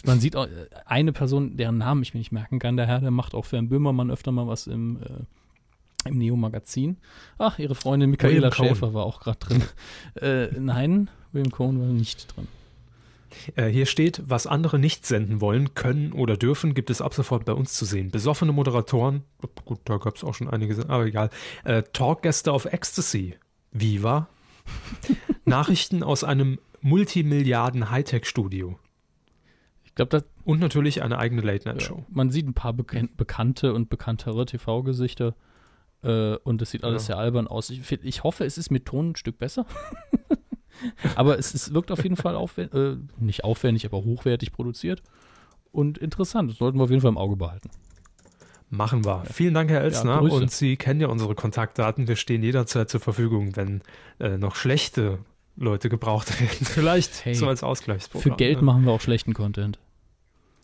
man 0.05 0.19
sieht 0.19 0.35
auch 0.35 0.45
äh, 0.45 0.67
eine 0.85 1.13
Person, 1.13 1.57
deren 1.57 1.77
Namen 1.77 2.01
ich 2.01 2.13
mir 2.13 2.19
nicht 2.19 2.31
merken 2.31 2.59
kann, 2.59 2.77
der 2.77 2.87
Herr, 2.87 3.01
der 3.01 3.11
macht 3.11 3.33
auch 3.33 3.45
für 3.45 3.57
Herrn 3.57 3.69
Böhmermann 3.69 4.11
öfter 4.11 4.31
mal 4.31 4.47
was 4.47 4.67
im, 4.67 5.01
äh, 5.01 6.09
im 6.09 6.17
Neo-Magazin. 6.17 6.97
Ach, 7.37 7.59
ihre 7.59 7.75
Freundin 7.75 8.09
Michaela 8.09 8.51
Schäfer 8.51 8.93
war 8.93 9.05
auch 9.05 9.19
gerade 9.19 9.39
drin. 9.39 9.63
äh, 10.21 10.47
nein, 10.59 11.09
William 11.31 11.51
Cohn 11.51 11.79
war 11.79 11.87
nicht 11.87 12.35
drin. 12.35 12.47
Äh, 13.55 13.67
hier 13.67 13.85
steht, 13.85 14.21
was 14.25 14.47
andere 14.47 14.79
nicht 14.79 15.05
senden 15.05 15.41
wollen, 15.41 15.73
können 15.73 16.13
oder 16.13 16.37
dürfen, 16.37 16.73
gibt 16.73 16.89
es 16.89 17.01
ab 17.01 17.13
sofort 17.13 17.45
bei 17.45 17.53
uns 17.53 17.73
zu 17.73 17.85
sehen. 17.85 18.11
Besoffene 18.11 18.51
Moderatoren, 18.51 19.23
gut, 19.65 19.79
da 19.85 19.97
gab 19.97 20.15
es 20.15 20.23
auch 20.23 20.33
schon 20.33 20.49
einige, 20.49 20.89
aber 20.89 21.05
egal. 21.05 21.29
Äh, 21.63 21.83
Talkgäste 21.93 22.51
auf 22.51 22.65
Ecstasy, 22.65 23.35
Viva. 23.71 24.27
Nachrichten 25.45 26.03
aus 26.03 26.23
einem 26.23 26.59
Multimilliarden 26.81 27.89
Glaube, 30.07 30.25
und 30.45 30.59
natürlich 30.59 31.01
eine 31.01 31.17
eigene 31.17 31.41
Late-Night-Show. 31.41 31.97
Ja, 31.97 32.05
man 32.09 32.31
sieht 32.31 32.47
ein 32.47 32.53
paar 32.53 32.73
bekan 32.73 33.09
bekannte 33.17 33.73
und 33.73 33.89
bekanntere 33.89 34.45
TV-Gesichter 34.45 35.35
äh, 36.03 36.35
und 36.37 36.61
es 36.61 36.71
sieht 36.71 36.83
alles 36.83 37.03
ja. 37.03 37.15
sehr 37.15 37.17
albern 37.17 37.47
aus. 37.47 37.69
Ich, 37.69 37.91
ich, 37.91 38.23
hoffe, 38.23 38.45
es 38.45 38.57
ist 38.57 38.71
mit 38.71 38.85
Ton 38.85 39.11
ein 39.11 39.15
Stück 39.15 39.37
besser. 39.37 39.65
aber 41.15 41.37
es, 41.37 41.53
es 41.53 41.73
wirkt 41.73 41.91
auf 41.91 42.03
jeden 42.03 42.15
Fall 42.15 42.35
aufwendig, 42.35 42.73
äh, 42.73 42.97
nicht 43.19 43.43
aufwendig, 43.43 43.85
aber 43.85 43.97
hochwertig 44.03 44.51
produziert 44.51 45.03
und 45.71 45.97
interessant. 45.97 46.51
Das 46.51 46.57
sollten 46.57 46.77
wir 46.79 46.83
auf 46.83 46.89
jeden 46.89 47.01
Fall 47.01 47.11
im 47.11 47.17
Auge 47.17 47.35
behalten. 47.35 47.69
Machen 48.69 49.03
wir. 49.03 49.23
Vielen 49.25 49.55
Dank, 49.55 49.71
Herr 49.71 49.81
Elsner. 49.81 50.19
Grüße. 50.19 50.35
und 50.35 50.51
Sie 50.51 50.77
kennen 50.77 51.01
ja 51.01 51.07
unsere 51.07 51.33
Kontaktdaten. 51.33 52.07
Wir 52.07 52.15
stehen 52.15 52.43
jederzeit 52.43 52.89
zur 52.89 52.99
Verfügung, 52.99 53.55
wenn 53.55 53.81
äh, 54.19 54.37
noch 54.37 54.55
schlechte 54.55 55.19
Leute 55.55 55.89
gebraucht 55.89 56.39
werden. 56.39 56.65
Vielleicht 56.65 57.11
Hey, 57.25 57.33
so 57.33 57.47
als 57.47 57.63
Ausgleichsprogramm. 57.63 58.31
Für 58.31 58.37
Geld 58.37 58.57
ne? 58.57 58.63
machen 58.63 58.85
wir 58.85 58.91
auch 58.91 59.01
schlechten 59.01 59.33
Content. 59.33 59.79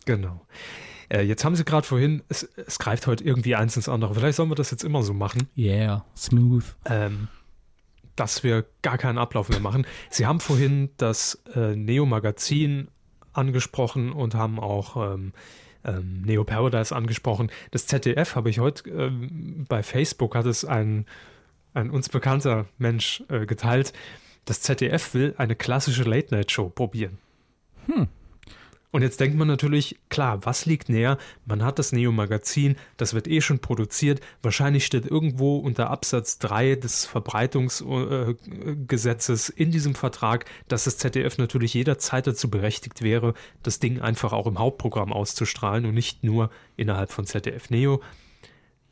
Genau. 0.06 0.46
Äh, 1.08 1.22
jetzt 1.22 1.44
haben 1.44 1.54
Sie 1.54 1.64
gerade 1.64 1.86
vorhin, 1.86 2.22
es, 2.28 2.42
es 2.56 2.78
greift 2.78 3.06
heute 3.06 3.22
irgendwie 3.22 3.54
eins 3.54 3.76
ins 3.76 3.88
andere. 3.88 4.14
Vielleicht 4.14 4.36
sollen 4.36 4.50
wir 4.50 4.54
das 4.56 4.70
jetzt 4.70 4.82
immer 4.82 5.02
so 5.02 5.12
machen, 5.12 5.48
Yeah, 5.56 6.04
smooth. 6.16 6.64
ähm, 6.86 7.28
dass 8.16 8.42
wir 8.42 8.64
gar 8.82 8.96
keinen 8.98 9.18
Ablauf 9.18 9.50
mehr 9.50 9.60
machen. 9.60 9.86
Sie 10.10 10.26
haben 10.26 10.40
vorhin 10.40 10.88
das 10.96 11.42
äh, 11.54 11.76
Neo-Magazin 11.76 12.88
angesprochen 13.34 14.12
und 14.12 14.34
haben 14.34 14.58
auch 14.58 14.96
ähm, 15.14 15.32
ähm, 15.84 16.22
Neo 16.22 16.42
Paradise 16.44 16.94
angesprochen. 16.96 17.50
Das 17.70 17.86
ZDF 17.86 18.34
habe 18.34 18.50
ich 18.50 18.58
heute 18.58 18.88
ähm, 18.90 19.66
bei 19.68 19.82
Facebook, 19.82 20.34
hat 20.34 20.46
es 20.46 20.64
ein, 20.64 21.04
ein 21.74 21.90
uns 21.90 22.08
bekannter 22.08 22.66
Mensch 22.78 23.22
äh, 23.28 23.44
geteilt. 23.46 23.92
Das 24.46 24.62
ZDF 24.62 25.12
will 25.14 25.34
eine 25.36 25.54
klassische 25.54 26.04
Late-Night-Show 26.04 26.70
probieren. 26.70 27.18
Hm. 27.86 28.08
Und 28.92 29.02
jetzt 29.02 29.18
denkt 29.20 29.36
man 29.36 29.48
natürlich, 29.48 29.98
klar, 30.08 30.46
was 30.46 30.64
liegt 30.64 30.88
näher? 30.88 31.18
Man 31.44 31.64
hat 31.64 31.78
das 31.78 31.92
Neo-Magazin, 31.92 32.76
das 32.96 33.12
wird 33.14 33.28
eh 33.28 33.40
schon 33.40 33.58
produziert. 33.58 34.20
Wahrscheinlich 34.42 34.86
steht 34.86 35.06
irgendwo 35.06 35.58
unter 35.58 35.90
Absatz 35.90 36.38
3 36.38 36.76
des 36.76 37.04
Verbreitungsgesetzes 37.04 39.50
in 39.50 39.70
diesem 39.70 39.94
Vertrag, 39.94 40.46
dass 40.68 40.84
das 40.84 40.96
ZDF 40.98 41.36
natürlich 41.36 41.74
jederzeit 41.74 42.26
dazu 42.26 42.48
berechtigt 42.48 43.02
wäre, 43.02 43.34
das 43.62 43.78
Ding 43.80 44.00
einfach 44.00 44.32
auch 44.32 44.46
im 44.46 44.58
Hauptprogramm 44.58 45.12
auszustrahlen 45.12 45.84
und 45.84 45.92
nicht 45.94 46.24
nur 46.24 46.50
innerhalb 46.76 47.12
von 47.12 47.26
ZDF 47.26 47.68
Neo. 47.70 48.00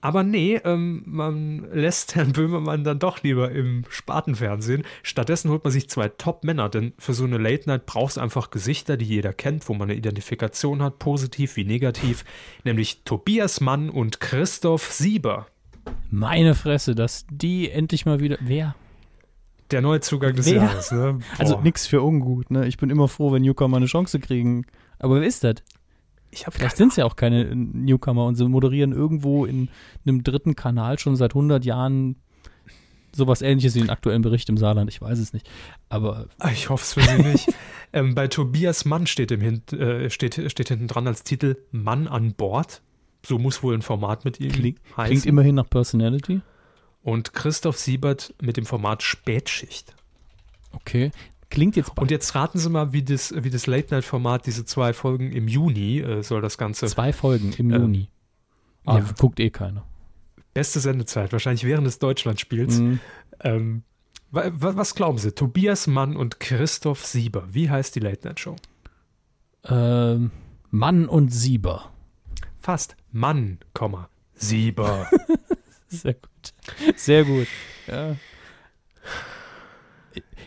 Aber 0.04 0.22
nee, 0.22 0.60
ähm, 0.64 1.02
man 1.06 1.66
lässt 1.72 2.14
Herrn 2.14 2.32
Böhmermann 2.32 2.84
dann 2.84 2.98
doch 2.98 3.22
lieber 3.22 3.50
im 3.50 3.84
Spartenfernsehen. 3.88 4.84
Stattdessen 5.02 5.50
holt 5.50 5.64
man 5.64 5.72
sich 5.72 5.88
zwei 5.88 6.10
Top-Männer, 6.10 6.68
denn 6.68 6.92
für 6.98 7.14
so 7.14 7.24
eine 7.24 7.38
Late-Night 7.38 7.86
braucht 7.86 8.10
es 8.10 8.18
einfach 8.18 8.50
Gesichter, 8.50 8.98
die 8.98 9.06
jeder 9.06 9.32
kennt, 9.32 9.66
wo 9.66 9.72
man 9.72 9.88
eine 9.88 9.96
Identifikation 9.96 10.82
hat, 10.82 10.98
positiv 10.98 11.56
wie 11.56 11.64
negativ, 11.64 12.26
nämlich 12.64 13.00
Tobias 13.06 13.62
Mann 13.62 13.88
und 13.88 14.20
Christoph 14.20 14.92
Sieber. 14.92 15.46
Meine 16.10 16.54
Fresse, 16.54 16.94
dass 16.94 17.24
die 17.30 17.70
endlich 17.70 18.04
mal 18.04 18.20
wieder. 18.20 18.36
Wer? 18.42 18.74
Der 19.70 19.80
neue 19.80 20.00
Zugang 20.00 20.36
des 20.36 20.44
Wer? 20.44 20.56
Jahres. 20.56 20.92
Ne? 20.92 21.20
Also 21.38 21.62
nix 21.62 21.86
für 21.86 22.02
ungut, 22.02 22.50
ne? 22.50 22.66
Ich 22.66 22.76
bin 22.76 22.90
immer 22.90 23.08
froh, 23.08 23.32
wenn 23.32 23.40
Newcomer 23.40 23.78
eine 23.78 23.86
Chance 23.86 24.20
kriegen. 24.20 24.66
Aber 24.98 25.22
wer 25.22 25.26
ist 25.26 25.44
das? 25.44 25.54
Vielleicht 26.50 26.76
sind 26.76 26.90
es 26.90 26.96
ja 26.96 27.04
auch 27.04 27.16
keine 27.16 27.54
Newcomer 27.54 28.26
und 28.26 28.36
sie 28.36 28.48
moderieren 28.48 28.92
irgendwo 28.92 29.44
in 29.44 29.68
einem 30.06 30.22
dritten 30.24 30.56
Kanal 30.56 30.98
schon 30.98 31.16
seit 31.16 31.32
100 31.32 31.64
Jahren 31.64 32.16
sowas 33.14 33.42
ähnliches 33.42 33.74
wie 33.76 33.80
den 33.80 33.90
aktuellen 33.90 34.22
Bericht 34.22 34.48
im 34.48 34.56
Saarland. 34.56 34.90
Ich 34.90 35.00
weiß 35.00 35.18
es 35.18 35.32
nicht. 35.32 35.48
Aber 35.88 36.26
Ah, 36.38 36.50
Ich 36.50 36.68
hoffe 36.68 36.82
es 36.82 36.94
für 36.94 37.02
Sie 37.02 37.22
nicht. 37.22 37.48
ähm, 37.92 38.14
bei 38.14 38.26
Tobias 38.28 38.84
Mann 38.84 39.06
steht, 39.06 39.30
im 39.30 39.40
Hint, 39.40 39.72
äh, 39.72 40.10
steht, 40.10 40.50
steht 40.50 40.68
hinten 40.68 40.88
dran 40.88 41.06
als 41.06 41.22
Titel 41.22 41.56
Mann 41.70 42.08
an 42.08 42.34
Bord. 42.34 42.82
So 43.24 43.38
muss 43.38 43.62
wohl 43.62 43.74
ein 43.74 43.82
Format 43.82 44.24
mit 44.24 44.40
ihm 44.40 44.52
klingt, 44.52 44.80
heißen. 44.96 45.06
klingt 45.06 45.26
immerhin 45.26 45.54
nach 45.54 45.68
Personality. 45.70 46.40
Und 47.02 47.32
Christoph 47.32 47.78
Siebert 47.78 48.34
mit 48.42 48.56
dem 48.56 48.66
Format 48.66 49.02
Spätschicht. 49.02 49.94
Okay. 50.72 51.10
Klingt 51.54 51.76
jetzt 51.76 51.96
Und 51.96 52.10
jetzt 52.10 52.34
raten 52.34 52.58
Sie 52.58 52.68
mal, 52.68 52.92
wie 52.92 53.04
das, 53.04 53.32
wie 53.44 53.48
das 53.48 53.68
Late-Night-Format, 53.68 54.44
diese 54.46 54.64
zwei 54.64 54.92
Folgen 54.92 55.30
im 55.30 55.46
Juni 55.46 56.00
äh, 56.00 56.22
soll 56.24 56.40
das 56.40 56.58
Ganze. 56.58 56.86
zwei 56.86 57.12
Folgen 57.12 57.52
im 57.56 57.70
Ähm, 57.70 57.80
Juni. 57.82 58.08
Ah, 58.84 58.98
ja. 58.98 59.04
guckt 59.16 59.38
eh 59.38 59.50
keiner. 59.50 59.84
Beste 60.52 60.80
Sendezeit, 60.80 61.32
wahrscheinlich 61.32 61.62
während 61.62 61.86
des 61.86 62.00
Deutschlandspiels. 62.00 62.78
Mhm. 62.78 63.00
Ähm, 63.40 63.82
wa, 64.32 64.50
wa, 64.52 64.74
was 64.74 64.96
glauben 64.96 65.18
Sie? 65.18 65.30
Tobias 65.30 65.86
Mann 65.86 66.16
und 66.16 66.40
Christoph 66.40 67.06
Sieber. 67.06 67.44
Wie 67.48 67.70
heißt 67.70 67.94
die 67.94 68.00
Late-Night-Show? 68.00 68.56
Ähm, 69.66 70.32
Mann 70.72 71.06
und 71.06 71.28
Sieber. 71.32 71.92
Fast. 72.58 72.96
Mann, 73.12 73.58
Sieber. 74.34 75.08
Sehr 75.86 76.14
gut. 76.14 76.96
Sehr 76.96 77.24
gut. 77.24 77.46
Ja. 77.86 78.16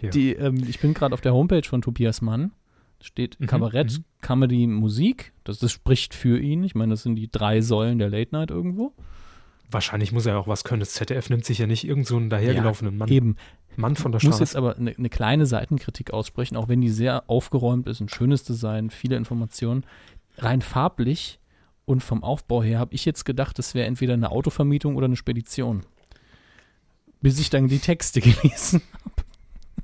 Ja. 0.01 0.09
Die, 0.09 0.33
ähm, 0.33 0.63
ich 0.67 0.79
bin 0.79 0.93
gerade 0.93 1.13
auf 1.13 1.21
der 1.21 1.33
Homepage 1.33 1.63
von 1.63 1.81
Tobias 1.81 2.21
Mann. 2.21 2.51
Steht 3.01 3.39
Mhm, 3.39 3.45
Kabarett, 3.47 3.99
mhm. 3.99 4.03
Comedy, 4.21 4.67
Musik. 4.67 5.33
Das, 5.43 5.59
das 5.59 5.71
spricht 5.71 6.13
für 6.15 6.39
ihn. 6.39 6.63
Ich 6.63 6.75
meine, 6.75 6.91
das 6.91 7.03
sind 7.03 7.15
die 7.15 7.29
drei 7.31 7.61
Säulen 7.61 7.99
der 7.99 8.09
Late 8.09 8.29
Night 8.33 8.49
irgendwo. 8.49 8.93
Wahrscheinlich 9.69 10.11
muss 10.11 10.25
er 10.25 10.33
ja 10.33 10.39
auch 10.39 10.47
was 10.47 10.63
können. 10.63 10.79
Das 10.79 10.93
ZDF 10.93 11.29
nimmt 11.29 11.45
sich 11.45 11.57
ja 11.59 11.67
nicht 11.67 11.83
irgend 11.85 12.07
so 12.07 12.15
einen 12.17 12.29
dahergelaufenen 12.29 12.97
Mann, 12.97 13.09
Eben. 13.09 13.35
Mann 13.75 13.95
von 13.95 14.11
der 14.11 14.17
Ich 14.19 14.23
muss 14.23 14.37
Straße. 14.37 14.43
jetzt 14.51 14.55
aber 14.55 14.77
eine 14.77 14.95
ne 14.97 15.09
kleine 15.09 15.45
Seitenkritik 15.45 16.11
aussprechen, 16.11 16.55
auch 16.57 16.67
wenn 16.67 16.81
die 16.81 16.89
sehr 16.89 17.29
aufgeräumt 17.29 17.87
ist, 17.87 17.99
ein 17.99 18.09
schönes 18.09 18.43
Design, 18.43 18.89
viele 18.89 19.17
Informationen. 19.17 19.83
Rein 20.37 20.61
farblich 20.61 21.39
und 21.85 22.01
vom 22.01 22.23
Aufbau 22.23 22.63
her 22.63 22.79
habe 22.79 22.95
ich 22.95 23.05
jetzt 23.05 23.25
gedacht, 23.25 23.59
das 23.59 23.75
wäre 23.75 23.85
entweder 23.87 24.13
eine 24.13 24.31
Autovermietung 24.31 24.95
oder 24.95 25.05
eine 25.05 25.15
Spedition. 25.15 25.83
Bis 27.21 27.39
ich 27.39 27.49
dann 27.49 27.67
die 27.67 27.79
Texte 27.79 28.21
gelesen 28.21 28.81
habe. 29.03 29.26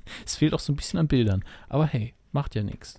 Es 0.26 0.36
fehlt 0.36 0.54
auch 0.54 0.60
so 0.60 0.72
ein 0.72 0.76
bisschen 0.76 0.98
an 0.98 1.08
Bildern. 1.08 1.44
Aber 1.68 1.86
hey, 1.86 2.14
macht 2.32 2.54
ja 2.54 2.62
nichts. 2.62 2.98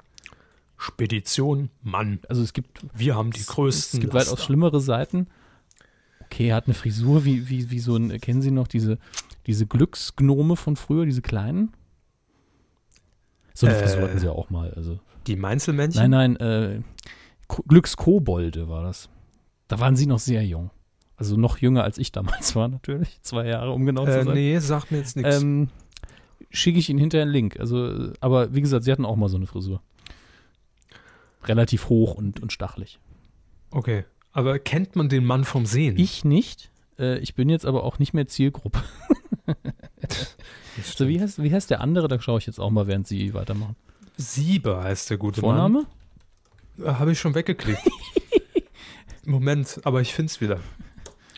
Spedition, 0.78 1.70
Mann. 1.84 2.20
Also 2.28 2.42
es 2.44 2.52
gibt, 2.54 2.86
Wir 2.94 3.16
haben 3.16 3.32
die 3.32 3.44
größten 3.46 4.00
es 4.00 4.02
gibt 4.02 4.14
Laster. 4.14 4.32
weitaus 4.32 4.44
schlimmere 4.46 4.82
Seiten. 4.82 5.28
Okay, 6.24 6.48
er 6.50 6.56
hat 6.56 6.66
eine 6.66 6.74
Frisur 6.74 7.24
wie, 7.24 7.50
wie, 7.50 7.70
wie 7.72 7.80
so 7.80 7.96
ein, 7.96 8.20
kennen 8.20 8.42
Sie 8.42 8.52
noch 8.52 8.68
diese, 8.68 8.98
diese 9.48 9.66
Glücksgnome 9.68 10.56
von 10.58 10.76
früher, 10.76 11.06
diese 11.06 11.22
kleinen? 11.22 11.72
So 13.54 13.68
eine 13.68 13.76
Äh, 13.78 13.80
Frisur 13.88 14.02
hatten 14.02 14.20
sie 14.20 14.26
ja 14.26 14.32
auch 14.34 14.50
mal. 14.50 14.74
Also. 14.74 15.00
Die 15.28 15.36
Meinzelmännchen? 15.38 16.10
Nein, 16.10 16.36
nein, 16.36 16.36
äh, 16.38 16.82
Ko- 17.48 17.64
Glückskobolde 17.68 18.68
war 18.68 18.84
das. 18.84 19.10
Da 19.68 19.80
waren 19.80 19.96
sie 19.96 20.08
noch 20.08 20.20
sehr 20.20 20.44
jung. 20.46 20.72
Also 21.16 21.38
noch 21.38 21.60
jünger 21.60 21.84
als 21.84 21.98
ich 21.98 22.12
damals 22.12 22.54
war, 22.56 22.68
natürlich. 22.68 23.22
Zwei 23.22 23.48
Jahre, 23.48 23.72
um 23.72 23.86
genau 23.86 24.04
zu 24.06 24.12
Äh, 24.12 24.24
sein. 24.26 24.34
nee, 24.34 24.58
sagt 24.60 24.92
mir 24.92 24.98
jetzt 24.98 25.16
nichts. 25.16 25.42
Ähm, 25.42 25.70
Schicke 26.50 26.80
ich 26.80 26.90
Ihnen 26.90 27.00
hinterher 27.00 27.24
einen 27.24 27.34
Link. 27.34 27.60
Also, 27.60 27.88
äh, 27.88 28.14
aber 28.20 28.54
wie 28.54 28.62
gesagt, 28.62 28.84
sie 28.86 28.92
hatten 28.92 29.06
auch 29.06 29.16
mal 29.16 29.30
so 29.30 29.38
eine 29.38 29.48
Frisur. 29.48 29.82
Relativ 31.44 31.90
hoch 31.90 32.16
und, 32.16 32.42
und 32.42 32.52
stachelig. 32.52 33.00
Okay. 33.72 34.06
Aber 34.32 34.60
kennt 34.60 34.96
man 34.96 35.10
den 35.10 35.26
Mann 35.26 35.44
vom 35.44 35.66
Sehen? 35.66 35.98
Ich 35.98 36.26
nicht. 36.26 36.72
Äh, 36.98 37.20
ich 37.20 37.36
bin 37.36 37.50
jetzt 37.50 37.66
aber 37.66 37.84
auch 37.84 38.00
nicht 38.00 38.14
mehr 38.14 38.28
Zielgruppe. 38.28 38.84
So, 40.84 41.08
wie 41.08 41.22
heißt, 41.22 41.42
wie 41.42 41.54
heißt 41.54 41.70
der 41.70 41.82
andere? 41.82 42.08
Da 42.08 42.20
schaue 42.20 42.40
ich 42.40 42.46
jetzt 42.46 42.60
auch 42.60 42.70
mal, 42.70 42.88
während 42.88 43.08
Sie 43.08 43.34
weitermachen. 43.34 43.76
Sieber 44.18 44.84
heißt 44.84 45.10
der 45.10 45.18
gute 45.18 45.42
Vorname? 45.42 45.86
Mann. 46.78 47.00
Habe 47.00 47.14
ich 47.14 47.20
schon 47.20 47.36
weggeklickt. 47.36 47.82
Moment, 49.26 49.80
aber 49.84 50.02
ich 50.02 50.14
finde 50.14 50.32
es 50.32 50.42
wieder. 50.42 50.60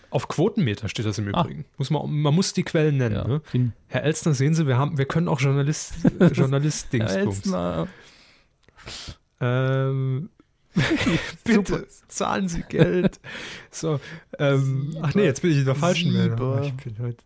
Auf 0.10 0.28
Quotenmeter 0.28 0.88
steht 0.88 1.06
das 1.06 1.18
im 1.18 1.34
Ah. 1.36 1.42
Übrigen. 1.44 1.66
Muss 1.78 1.90
man, 1.90 2.10
man 2.10 2.34
muss 2.34 2.54
die 2.54 2.64
Quellen 2.64 2.98
nennen. 2.98 3.16
Ja. 3.16 3.28
Ne? 3.28 3.72
Herr 3.88 4.04
Elstner, 4.04 4.34
sehen 4.34 4.54
Sie, 4.54 4.66
wir, 4.68 4.78
haben, 4.78 4.98
wir 4.98 5.06
können 5.06 5.28
auch 5.28 5.40
Journalist, 5.42 5.96
Journalist 6.34 6.92
Dingsbums. 6.94 7.36
Elstner. 7.38 7.88
Ähm, 9.40 10.30
bitte 11.44 11.88
zahlen 12.08 12.48
Sie 12.48 12.62
Geld. 12.64 13.20
So, 13.72 14.00
ähm, 14.40 14.96
ach 15.02 15.14
nee, 15.16 15.24
jetzt 15.26 15.42
bin 15.42 15.52
ich 15.52 15.58
in 15.60 15.66
der 15.66 15.76
falschen. 15.76 16.14
Meldung. 16.14 16.64
Ich 16.64 16.74
bin 16.76 16.96
heute, 17.00 17.18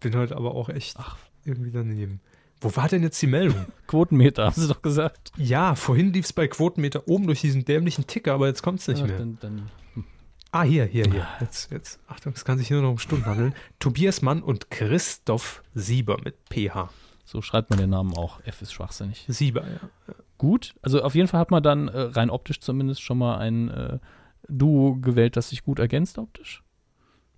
bin 0.00 0.16
heute 0.16 0.36
aber 0.36 0.54
auch 0.54 0.68
echt 0.68 0.96
irgendwie 1.44 1.70
daneben. 1.70 2.20
Wo 2.60 2.74
war 2.74 2.88
denn 2.88 3.02
jetzt 3.04 3.22
die 3.22 3.28
Meldung? 3.28 3.66
Quotenmeter, 3.86 4.46
haben 4.46 4.60
Sie 4.60 4.66
doch 4.68 4.82
gesagt. 4.82 5.30
Ja, 5.36 5.74
vorhin 5.76 6.12
lief 6.12 6.24
es 6.26 6.32
bei 6.32 6.48
Quotenmeter 6.48 7.06
oben 7.06 7.26
durch 7.26 7.40
diesen 7.40 7.64
dämlichen 7.64 8.06
Ticker, 8.08 8.34
aber 8.34 8.48
jetzt 8.48 8.62
kommt 8.62 8.80
es 8.80 8.88
nicht 8.88 9.00
Ja, 9.00 9.06
mehr. 9.06 9.18
Dann, 9.18 9.38
dann, 9.40 9.70
Ah, 10.58 10.64
hier, 10.64 10.86
hier, 10.86 11.04
hier. 11.08 11.24
Jetzt, 11.40 11.70
jetzt. 11.70 12.00
Achtung, 12.08 12.32
es 12.34 12.44
kann 12.44 12.58
sich 12.58 12.68
nur 12.70 12.82
noch 12.82 12.90
um 12.90 12.98
Stunden 12.98 13.26
handeln. 13.26 13.54
Tobias 13.78 14.22
Mann 14.22 14.42
und 14.42 14.72
Christoph 14.72 15.62
Sieber 15.72 16.18
mit 16.24 16.34
PH. 16.50 16.90
so 17.24 17.42
schreibt 17.42 17.70
man 17.70 17.78
den 17.78 17.90
Namen 17.90 18.12
auch. 18.14 18.40
F 18.44 18.60
ist 18.60 18.72
schwachsinnig. 18.72 19.24
Sieber, 19.28 19.62
ja. 19.62 20.14
Gut, 20.36 20.74
also 20.82 21.00
auf 21.04 21.14
jeden 21.14 21.28
Fall 21.28 21.38
hat 21.38 21.52
man 21.52 21.62
dann 21.62 21.86
äh, 21.86 22.00
rein 22.00 22.28
optisch 22.28 22.58
zumindest 22.58 23.02
schon 23.02 23.18
mal 23.18 23.38
ein 23.38 23.68
äh, 23.68 23.98
Duo 24.48 24.96
gewählt, 24.96 25.36
das 25.36 25.50
sich 25.50 25.62
gut 25.62 25.78
ergänzt 25.78 26.18
optisch. 26.18 26.64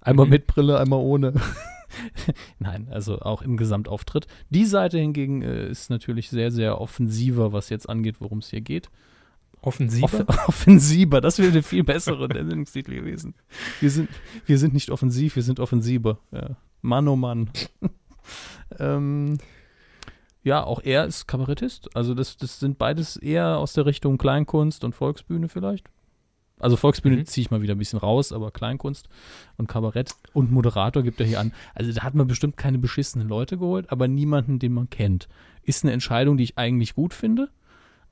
Einmal 0.00 0.24
Mhm. 0.24 0.30
mit 0.30 0.46
Brille, 0.46 0.78
einmal 0.78 1.00
ohne. 1.00 1.35
Nein, 2.59 2.88
also 2.90 3.20
auch 3.20 3.42
im 3.42 3.59
Gesamtauftritt. 3.59 4.28
Die 4.48 4.64
Seite 4.64 4.96
hingegen 4.98 5.42
äh, 5.42 5.68
ist 5.68 5.90
natürlich 5.90 6.30
sehr, 6.30 6.50
sehr 6.50 6.80
offensiver, 6.80 7.52
was 7.52 7.68
jetzt 7.68 7.87
angeht, 7.87 8.16
worum 8.22 8.38
es 8.38 8.48
hier 8.48 8.62
geht. 8.62 8.88
Offensiver? 9.62 10.24
Off 10.28 10.38
offensiver, 10.48 11.20
das 11.20 11.38
wäre 11.38 11.50
eine 11.50 11.62
viel 11.62 11.84
bessere 11.84 12.28
Nennungstitel 12.28 12.94
gewesen. 12.94 13.34
Wir 13.80 13.90
sind, 13.90 14.08
wir 14.46 14.58
sind 14.58 14.74
nicht 14.74 14.90
offensiv, 14.90 15.36
wir 15.36 15.42
sind 15.42 15.60
offensiver. 15.60 16.18
Ja. 16.32 16.56
Mann, 16.82 17.08
oh 17.08 17.16
Mann. 17.16 17.50
ähm, 18.78 19.38
Ja, 20.42 20.64
auch 20.64 20.80
er 20.82 21.04
ist 21.04 21.26
Kabarettist. 21.26 21.94
Also 21.94 22.14
das, 22.14 22.36
das 22.38 22.58
sind 22.60 22.78
beides 22.78 23.16
eher 23.16 23.58
aus 23.58 23.74
der 23.74 23.84
Richtung 23.86 24.16
Kleinkunst 24.16 24.84
und 24.84 24.94
Volksbühne 24.94 25.48
vielleicht. 25.48 25.86
Also 26.58 26.76
Volksbühne 26.76 27.16
Mhm. 27.16 27.26
ziehe 27.26 27.42
ich 27.44 27.50
mal 27.50 27.62
wieder 27.62 27.74
ein 27.74 27.78
bisschen 27.78 27.98
raus, 27.98 28.32
aber 28.32 28.50
Kleinkunst 28.50 29.08
und 29.56 29.66
Kabarett 29.66 30.12
und 30.34 30.50
Moderator 30.52 31.02
gibt 31.02 31.20
er 31.20 31.26
hier 31.26 31.40
an. 31.40 31.52
Also 31.74 31.92
da 31.92 32.02
hat 32.02 32.14
man 32.14 32.26
bestimmt 32.26 32.56
keine 32.56 32.78
beschissenen 32.78 33.28
Leute 33.28 33.56
geholt, 33.58 33.90
aber 33.90 34.08
niemanden, 34.08 34.58
den 34.58 34.72
man 34.72 34.88
kennt. 34.90 35.28
Ist 35.62 35.84
eine 35.84 35.92
Entscheidung, 35.92 36.36
die 36.36 36.44
ich 36.44 36.58
eigentlich 36.58 36.94
gut 36.94 37.12
finde, 37.14 37.50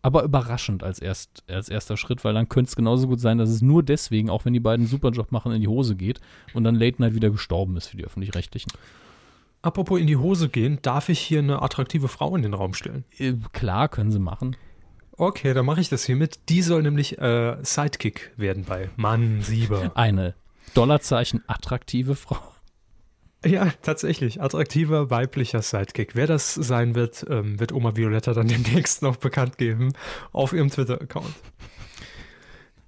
aber 0.03 0.23
überraschend 0.23 0.83
als, 0.83 0.99
erst, 0.99 1.43
als 1.49 1.69
erster 1.69 1.97
Schritt, 1.97 2.25
weil 2.25 2.35
dann 2.35 2.49
könnte 2.49 2.69
es 2.69 2.77
genauso 2.77 3.09
gut 3.09 3.21
sein, 3.21 3.39
dass 3.39 3.51
es 3.51 3.63
nur 3.63 3.83
deswegen, 3.83 4.31
auch 4.31 4.45
wenn 4.45 4.53
die 4.53 4.61
beiden 4.61 4.85
einen 4.85 4.91
super 4.91 5.11
Job 5.11 5.33
machen, 5.33 5.53
in 5.53 5.61
die 5.61 5.69
Hose 5.69 5.97
geht 5.97 6.21
und 6.55 6.65
dann 6.65 6.75
Late 6.75 7.03
Night 7.03 7.15
wieder 7.15 7.31
gestorben 7.31 7.77
ist 7.77 7.89
für 7.89 7.97
die 7.97 8.05
Öffentlich-Rechtlichen. 8.05 8.71
Apropos 9.61 9.99
in 9.99 10.07
die 10.07 10.17
Hose 10.17 10.49
gehen, 10.49 10.79
darf 10.83 11.09
ich 11.09 11.19
hier 11.19 11.41
eine 11.41 11.63
attraktive 11.63 12.09
Frau 12.09 12.37
in 12.37 12.43
den 12.43 12.55
Raum 12.55 12.75
stellen? 12.75 13.05
Äh, 13.19 13.35
klar, 13.53 13.89
können 13.89 14.13
sie 14.13 14.21
machen. 14.21 14.57
Okay, 15.17 15.53
dann 15.53 15.67
mache 15.67 15.81
ich 15.81 15.89
das 15.89 16.05
hiermit. 16.05 16.39
Die 16.49 16.63
soll 16.63 16.83
nämlich 16.83 17.19
äh, 17.19 17.57
Sidekick 17.63 18.33
werden 18.37 18.65
bei 18.65 18.89
Mann 18.97 19.43
Sieber. 19.43 19.91
Eine 19.97 20.37
Dollarzeichen 20.75 21.43
attraktive 21.49 22.15
Frau. 22.15 22.39
Ja, 23.45 23.71
tatsächlich. 23.83 24.43
Attraktiver 24.43 25.11
weiblicher 25.11 25.63
Sidekick. 25.63 26.17
Wer 26.17 26.27
das 26.27 26.55
sein 26.55 26.95
wird, 26.97 27.25
ähm, 27.31 27.61
wird 27.61 27.73
Oma 27.73 27.95
Violetta 27.97 28.33
dann 28.35 28.49
demnächst 28.49 29.03
noch 29.03 29.17
bekannt 29.17 29.59
geben 29.59 29.93
auf 30.33 30.53
ihrem 30.53 30.71
Twitter-Account. 30.71 31.33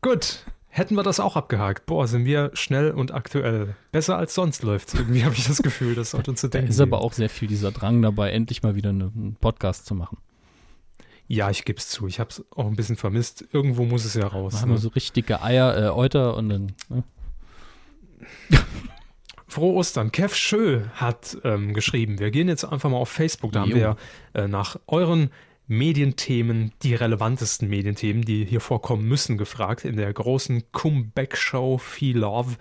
Gut, 0.02 0.44
hätten 0.68 0.96
wir 0.96 1.02
das 1.04 1.20
auch 1.20 1.36
abgehakt. 1.36 1.86
Boah, 1.86 2.08
sind 2.08 2.24
wir 2.24 2.50
schnell 2.54 2.90
und 2.90 3.12
aktuell. 3.14 3.76
Besser 3.92 4.16
als 4.18 4.34
sonst 4.34 4.62
läuft's. 4.62 4.94
Irgendwie 4.94 5.24
habe 5.24 5.34
ich 5.36 5.46
das 5.46 5.62
Gefühl, 5.62 5.94
das 5.94 6.10
sollte 6.10 6.32
uns 6.32 6.40
zu 6.40 6.48
Da 6.48 6.58
denken. 6.58 6.70
ist 6.72 6.80
aber 6.80 7.00
auch 7.02 7.12
sehr 7.12 7.28
viel 7.30 7.46
dieser 7.48 7.70
Drang 7.70 8.02
dabei, 8.02 8.30
endlich 8.32 8.62
mal 8.62 8.74
wieder 8.74 8.90
eine- 8.90 9.12
einen 9.14 9.36
Podcast 9.40 9.86
zu 9.86 9.94
machen. 9.94 10.18
Ja, 11.28 11.48
ich 11.48 11.64
gebe 11.64 11.78
es 11.78 11.88
zu. 11.88 12.08
Ich 12.08 12.18
habe 12.18 12.30
es 12.30 12.44
auch 12.56 12.66
ein 12.66 12.74
bisschen 12.74 12.96
vermisst. 12.96 13.44
Irgendwo 13.52 13.84
muss 13.84 14.04
es 14.04 14.14
ja 14.14 14.22
Da 14.22 14.28
raus. 14.28 14.60
haben 14.62 14.70
wir 14.70 14.74
Ne? 14.74 14.80
so 14.80 14.88
richtige 14.88 15.42
Eier, 15.42 15.76
äh, 15.76 15.88
Euter 15.90 16.36
und 16.36 16.48
dann. 16.48 16.72
Ne? 16.88 17.04
Frohe 19.50 19.74
Ostern. 19.74 20.12
Kev 20.12 20.34
Schö 20.34 20.82
hat 20.94 21.36
ähm, 21.44 21.74
geschrieben. 21.74 22.18
Wir 22.18 22.30
gehen 22.30 22.48
jetzt 22.48 22.64
einfach 22.64 22.88
mal 22.88 22.98
auf 22.98 23.08
Facebook. 23.08 23.52
Da 23.52 23.62
haben 23.62 23.70
Jo. 23.70 23.76
wir 23.76 23.96
äh, 24.34 24.46
nach 24.48 24.78
euren 24.86 25.30
Medienthemen, 25.66 26.72
die 26.82 26.94
relevantesten 26.94 27.68
Medienthemen, 27.68 28.24
die 28.24 28.44
hier 28.44 28.60
vorkommen 28.60 29.06
müssen, 29.06 29.38
gefragt. 29.38 29.84
In 29.84 29.96
der 29.96 30.12
großen 30.12 30.64
Comeback-Show 30.72 31.78
Feel 31.78 32.18
Love. 32.18 32.56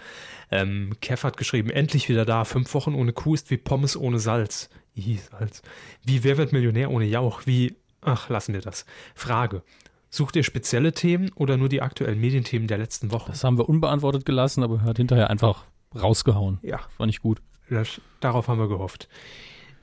Ähm, 0.51 0.93
Kev 0.99 1.25
hat 1.25 1.37
geschrieben, 1.37 1.69
endlich 1.69 2.09
wieder 2.09 2.25
da. 2.25 2.43
Fünf 2.43 2.73
Wochen 2.73 2.95
ohne 2.95 3.13
Kuh 3.13 3.35
ist 3.35 3.51
wie 3.51 3.57
Pommes 3.57 3.95
ohne 3.95 4.19
Salz. 4.19 4.69
Ih, 4.95 5.17
Salz. 5.17 5.61
Wie 6.03 6.23
Wer 6.23 6.37
wird 6.37 6.53
Millionär 6.53 6.91
ohne 6.91 7.05
Jauch? 7.05 7.41
Wie, 7.45 7.75
ach, 8.01 8.29
lassen 8.29 8.53
wir 8.53 8.61
das. 8.61 8.85
Frage. 9.13 9.61
Sucht 10.09 10.35
ihr 10.35 10.43
spezielle 10.43 10.91
Themen 10.93 11.31
oder 11.35 11.57
nur 11.57 11.69
die 11.69 11.83
aktuellen 11.83 12.19
Medienthemen 12.19 12.67
der 12.67 12.79
letzten 12.79 13.11
Woche? 13.11 13.31
Das 13.31 13.43
haben 13.43 13.59
wir 13.59 13.69
unbeantwortet 13.69 14.25
gelassen, 14.25 14.63
aber 14.63 14.77
er 14.77 14.85
hat 14.85 14.97
hinterher 14.97 15.29
einfach 15.29 15.65
rausgehauen. 15.95 16.59
Ja, 16.61 16.79
Fand 16.97 17.09
ich 17.11 17.21
gut. 17.21 17.41
Das, 17.69 18.01
darauf 18.19 18.47
haben 18.47 18.59
wir 18.59 18.67
gehofft. 18.67 19.07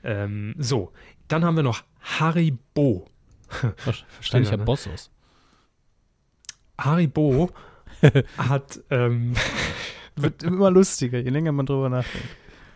Ähm, 0.03 0.53
so, 0.57 0.91
dann 1.27 1.43
haben 1.45 1.55
wir 1.55 1.63
noch 1.63 1.83
Haribo. 2.19 3.07
Wahrscheinlich 3.85 4.51
ne? 4.51 4.57
Herr 4.57 4.65
Bossos. 4.65 5.09
Haribo 6.79 7.49
hat, 8.37 8.79
ähm, 8.89 9.33
Wird 10.15 10.43
immer 10.43 10.69
lustiger, 10.71 11.19
je 11.19 11.29
länger 11.29 11.51
man 11.51 11.65
drüber 11.65 11.89
nachdenkt. 11.89 12.27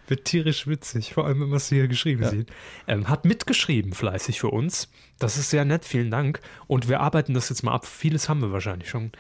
wird 0.08 0.26
tierisch 0.26 0.68
witzig, 0.68 1.14
vor 1.14 1.26
allem 1.26 1.42
wenn 1.42 1.50
man 1.50 1.58
es 1.58 1.70
hier 1.70 1.88
geschrieben 1.88 2.24
Ja. 2.24 2.30
sieht. 2.30 2.50
Ähm, 2.88 3.08
hat 3.08 3.26
mitgeschrieben 3.26 3.94
fleißig 3.94 4.40
für 4.40 4.50
uns. 4.50 4.90
Das 5.20 5.38
ist 5.38 5.50
sehr 5.50 5.66
nett, 5.66 5.86
vielen 5.86 6.10
Dank. 6.12 6.40
Und 6.68 6.90
wir 6.90 7.00
arbeiten 7.02 7.34
das 7.34 7.50
jetzt 7.50 7.64
mal 7.64 7.74
ab. 7.74 7.86
Vieles 7.86 8.28
haben 8.30 8.42
wir 8.42 8.52
wahrscheinlich 8.52 8.90
schon. 8.90 9.12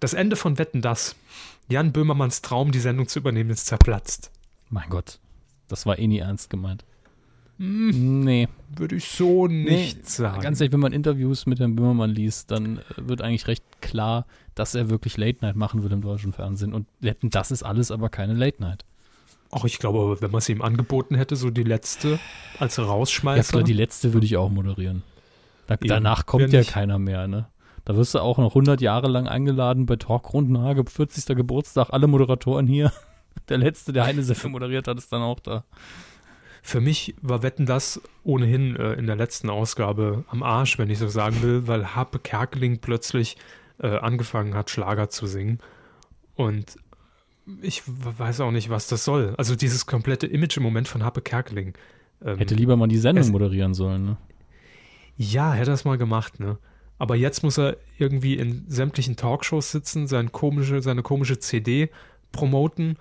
Das 0.00 0.14
Ende 0.14 0.36
von 0.36 0.58
Wetten, 0.58 0.82
das. 0.82 1.16
Jan 1.68 1.92
Böhmermanns 1.92 2.42
Traum, 2.42 2.72
die 2.72 2.78
Sendung 2.80 3.08
zu 3.08 3.18
übernehmen, 3.18 3.50
ist 3.50 3.66
zerplatzt. 3.66 4.30
Mein 4.70 4.88
Gott, 4.88 5.18
das 5.68 5.86
war 5.86 5.98
eh 5.98 6.06
nie 6.06 6.18
ernst 6.18 6.50
gemeint. 6.50 6.84
Nee, 7.60 8.46
Würde 8.76 8.94
ich 8.94 9.06
so 9.08 9.48
nicht 9.48 10.08
sagen. 10.08 10.40
ganz 10.42 10.60
ehrlich, 10.60 10.72
wenn 10.72 10.78
man 10.80 10.92
Interviews 10.92 11.44
mit 11.46 11.58
Herrn 11.58 11.74
Böhmermann 11.74 12.10
liest, 12.10 12.52
dann 12.52 12.78
äh, 12.78 12.82
wird 12.98 13.20
eigentlich 13.20 13.48
recht 13.48 13.64
klar, 13.80 14.26
dass 14.54 14.76
er 14.76 14.90
wirklich 14.90 15.16
Late 15.16 15.38
Night 15.42 15.56
machen 15.56 15.82
will 15.82 15.90
im 15.90 16.00
deutschen 16.00 16.32
Fernsehen. 16.32 16.72
Und 16.72 16.86
das 17.22 17.50
ist 17.50 17.64
alles 17.64 17.90
aber 17.90 18.10
keine 18.10 18.34
Late 18.34 18.62
Night. 18.62 18.84
Auch 19.50 19.64
ich 19.64 19.78
glaube, 19.80 20.18
wenn 20.20 20.30
man 20.30 20.38
es 20.38 20.48
ihm 20.48 20.62
angeboten 20.62 21.16
hätte, 21.16 21.34
so 21.34 21.50
die 21.50 21.64
letzte 21.64 22.20
als 22.60 22.76
Ja, 22.76 22.84
Rausschmeißer. 22.84 23.50
klar, 23.50 23.62
die 23.64 23.72
letzte 23.72 24.12
würde 24.12 24.26
ich 24.26 24.36
auch 24.36 24.50
moderieren. 24.50 25.02
Da, 25.66 25.76
danach 25.76 26.26
kommt 26.26 26.52
ja 26.52 26.62
keiner 26.62 26.98
mehr, 27.00 27.26
ne? 27.26 27.46
Da 27.88 27.96
wirst 27.96 28.14
du 28.14 28.18
auch 28.18 28.36
noch 28.36 28.50
100 28.50 28.82
Jahre 28.82 29.08
lang 29.08 29.26
eingeladen 29.28 29.86
bei 29.86 29.96
Talkrunden, 29.96 30.60
Hage, 30.60 30.84
40. 30.84 31.34
Geburtstag, 31.34 31.88
alle 31.88 32.06
Moderatoren 32.06 32.66
hier. 32.66 32.92
Der 33.48 33.56
letzte, 33.56 33.94
der 33.94 34.04
eine 34.04 34.22
Seffe 34.22 34.50
moderiert 34.50 34.86
hat, 34.86 34.98
ist 34.98 35.10
dann 35.10 35.22
auch 35.22 35.40
da. 35.40 35.64
Für 36.60 36.82
mich 36.82 37.14
war 37.22 37.42
Wetten 37.42 37.64
das 37.64 38.02
ohnehin 38.24 38.76
äh, 38.76 38.92
in 38.94 39.06
der 39.06 39.16
letzten 39.16 39.48
Ausgabe 39.48 40.24
am 40.28 40.42
Arsch, 40.42 40.78
wenn 40.78 40.90
ich 40.90 40.98
so 40.98 41.08
sagen 41.08 41.40
will, 41.40 41.66
weil 41.66 41.94
Happe 41.94 42.18
Kerkeling 42.18 42.80
plötzlich 42.80 43.38
äh, 43.78 43.96
angefangen 43.96 44.54
hat, 44.54 44.68
Schlager 44.68 45.08
zu 45.08 45.26
singen. 45.26 45.60
Und 46.34 46.76
ich 47.62 47.84
weiß 47.86 48.40
auch 48.40 48.50
nicht, 48.50 48.68
was 48.68 48.88
das 48.88 49.02
soll. 49.02 49.34
Also 49.38 49.56
dieses 49.56 49.86
komplette 49.86 50.26
Image 50.26 50.58
im 50.58 50.62
Moment 50.62 50.88
von 50.88 51.04
Happe 51.04 51.22
Kerkeling. 51.22 51.72
Ähm, 52.22 52.36
Hätte 52.36 52.54
lieber 52.54 52.76
mal 52.76 52.88
die 52.88 52.98
Sendung 52.98 53.30
moderieren 53.30 53.72
sollen, 53.72 54.04
ne? 54.04 54.16
Ja, 55.16 55.54
hätte 55.54 55.70
er 55.70 55.74
es 55.74 55.86
mal 55.86 55.96
gemacht, 55.96 56.38
ne? 56.38 56.58
Aber 56.98 57.14
jetzt 57.16 57.42
muss 57.42 57.58
er 57.58 57.76
irgendwie 57.96 58.34
in 58.34 58.64
sämtlichen 58.68 59.16
Talkshows 59.16 59.70
sitzen, 59.70 60.06
sein 60.06 60.32
komische, 60.32 60.82
seine 60.82 61.02
komische 61.02 61.38
CD 61.38 61.90
promoten 62.32 62.96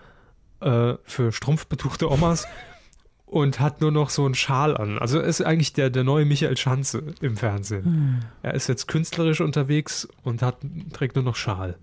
äh, 0.61 0.93
für 1.03 1.31
strumpfbetuchte 1.31 2.09
Omas 2.11 2.47
und 3.25 3.59
hat 3.59 3.81
nur 3.81 3.91
noch 3.91 4.09
so 4.09 4.25
einen 4.25 4.35
Schal 4.35 4.77
an. 4.77 4.97
Also 4.99 5.19
er 5.19 5.25
ist 5.25 5.41
eigentlich 5.41 5.73
der, 5.73 5.89
der 5.89 6.03
neue 6.03 6.25
Michael 6.25 6.55
Schanze 6.55 7.03
im 7.21 7.35
Fernsehen. 7.35 8.23
Er 8.41 8.53
ist 8.53 8.67
jetzt 8.67 8.87
künstlerisch 8.87 9.41
unterwegs 9.41 10.07
und 10.23 10.41
hat, 10.41 10.57
trägt 10.93 11.15
nur 11.15 11.25
noch 11.25 11.35
Schal. 11.35 11.77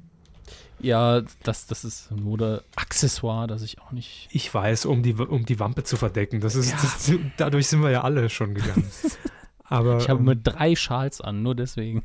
Ja, 0.81 1.23
das, 1.43 1.67
das 1.67 1.85
ist 1.85 2.11
ein 2.11 2.23
Mode-Accessoire, 2.23 3.47
das 3.47 3.63
ich 3.63 3.81
auch 3.81 3.93
nicht. 3.93 4.29
Ich 4.33 4.53
weiß, 4.53 4.87
um 4.87 5.03
die, 5.03 5.15
um 5.15 5.45
die 5.47 5.59
Wampe 5.61 5.85
zu 5.85 5.97
verdecken. 5.97 6.41
Das 6.41 6.57
ist, 6.57 6.73
das, 6.75 7.13
dadurch 7.37 7.69
sind 7.69 7.83
wir 7.83 7.91
ja 7.91 8.03
alle 8.03 8.29
schon 8.29 8.55
gegangen. 8.55 8.91
Aber, 9.65 9.99
Ich 9.99 10.09
habe 10.09 10.21
ähm, 10.21 10.27
mir 10.27 10.37
drei 10.37 10.77
Schals 10.77 11.21
an, 11.21 11.43
nur 11.43 11.55
deswegen. 11.55 12.05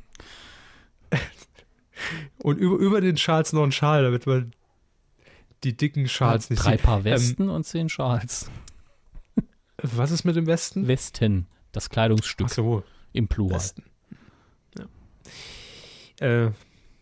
Und 2.41 2.57
über, 2.57 2.77
über 2.77 3.01
den 3.01 3.17
Schals 3.17 3.53
noch 3.53 3.63
ein 3.63 3.71
Schal, 3.71 4.03
damit 4.03 4.25
man 4.25 4.53
die 5.63 5.75
dicken 5.75 6.07
Schals 6.07 6.49
nicht 6.49 6.63
drei 6.63 6.77
sieht. 6.77 6.83
Paar 6.83 7.03
Westen 7.03 7.49
und 7.49 7.65
zehn 7.65 7.89
Schals. 7.89 8.49
Was 9.81 10.11
ist 10.11 10.23
mit 10.23 10.37
dem 10.37 10.47
Westen? 10.47 10.87
Westen, 10.87 11.47
das 11.73 11.89
Kleidungsstück 11.89 12.47
Ach 12.49 12.53
so, 12.53 12.83
im 13.11 13.27
Plural. 13.27 13.55
Westen. 13.55 13.83
Ja. 16.21 16.45
Äh, 16.45 16.51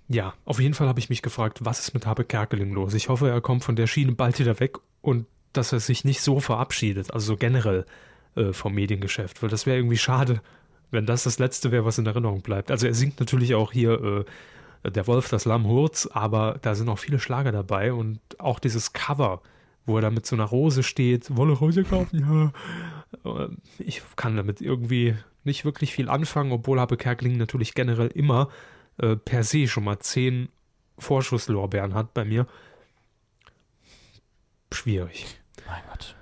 ja, 0.09 0.33
auf 0.45 0.59
jeden 0.59 0.73
Fall 0.73 0.87
habe 0.87 0.99
ich 0.99 1.09
mich 1.09 1.21
gefragt, 1.21 1.65
was 1.65 1.79
ist 1.79 1.93
mit 1.93 2.05
Habe 2.05 2.23
Kerkeling 2.23 2.71
los? 2.71 2.93
Ich 2.93 3.09
hoffe, 3.09 3.29
er 3.29 3.41
kommt 3.41 3.63
von 3.63 3.75
der 3.75 3.87
Schiene 3.87 4.13
bald 4.13 4.39
wieder 4.39 4.59
weg 4.59 4.77
und 5.01 5.27
dass 5.53 5.73
er 5.73 5.79
sich 5.79 6.05
nicht 6.05 6.21
so 6.21 6.39
verabschiedet, 6.39 7.13
also 7.13 7.33
so 7.33 7.37
generell 7.37 7.85
äh, 8.37 8.53
vom 8.53 8.73
Mediengeschäft, 8.73 9.41
weil 9.41 9.49
das 9.49 9.65
wäre 9.65 9.77
irgendwie 9.77 9.97
schade, 9.97 10.41
wenn 10.91 11.05
das 11.05 11.23
das 11.23 11.39
Letzte 11.39 11.71
wäre, 11.71 11.85
was 11.85 11.97
in 11.97 12.05
Erinnerung 12.05 12.41
bleibt. 12.41 12.71
Also 12.71 12.87
er 12.87 12.93
singt 12.93 13.19
natürlich 13.19 13.55
auch 13.55 13.71
hier 13.71 14.25
äh, 14.83 14.91
Der 14.91 15.07
Wolf, 15.07 15.27
das 15.29 15.45
Lamm, 15.45 15.65
Hurz, 15.65 16.07
aber 16.11 16.59
da 16.61 16.75
sind 16.75 16.87
auch 16.87 16.99
viele 16.99 17.19
Schlager 17.19 17.51
dabei 17.51 17.91
und 17.91 18.19
auch 18.37 18.59
dieses 18.59 18.93
Cover, 18.93 19.41
wo 19.85 19.97
er 19.97 20.01
da 20.01 20.11
mit 20.11 20.25
so 20.25 20.35
einer 20.35 20.45
Rose 20.45 20.83
steht, 20.83 21.35
wolle 21.35 21.53
Rose 21.53 21.83
kaufen, 21.83 22.53
ja. 23.25 23.43
Äh, 23.43 23.49
Ich 23.79 24.01
kann 24.15 24.37
damit 24.37 24.61
irgendwie 24.61 25.15
nicht 25.43 25.65
wirklich 25.65 25.93
viel 25.93 26.09
anfangen, 26.09 26.51
obwohl 26.51 26.79
Habe 26.79 26.95
Kerkeling 26.95 27.37
natürlich 27.37 27.73
generell 27.73 28.07
immer 28.07 28.49
äh, 28.97 29.15
per 29.15 29.43
se 29.43 29.67
schon 29.67 29.83
mal 29.83 29.99
zehn 29.99 30.49
Vorschusslorbeeren 30.99 31.93
hat 31.93 32.13
bei 32.13 32.25
mir. 32.25 32.47
Schwierig. 34.71 35.39
Mein 35.67 35.81
Gott. 35.89 36.15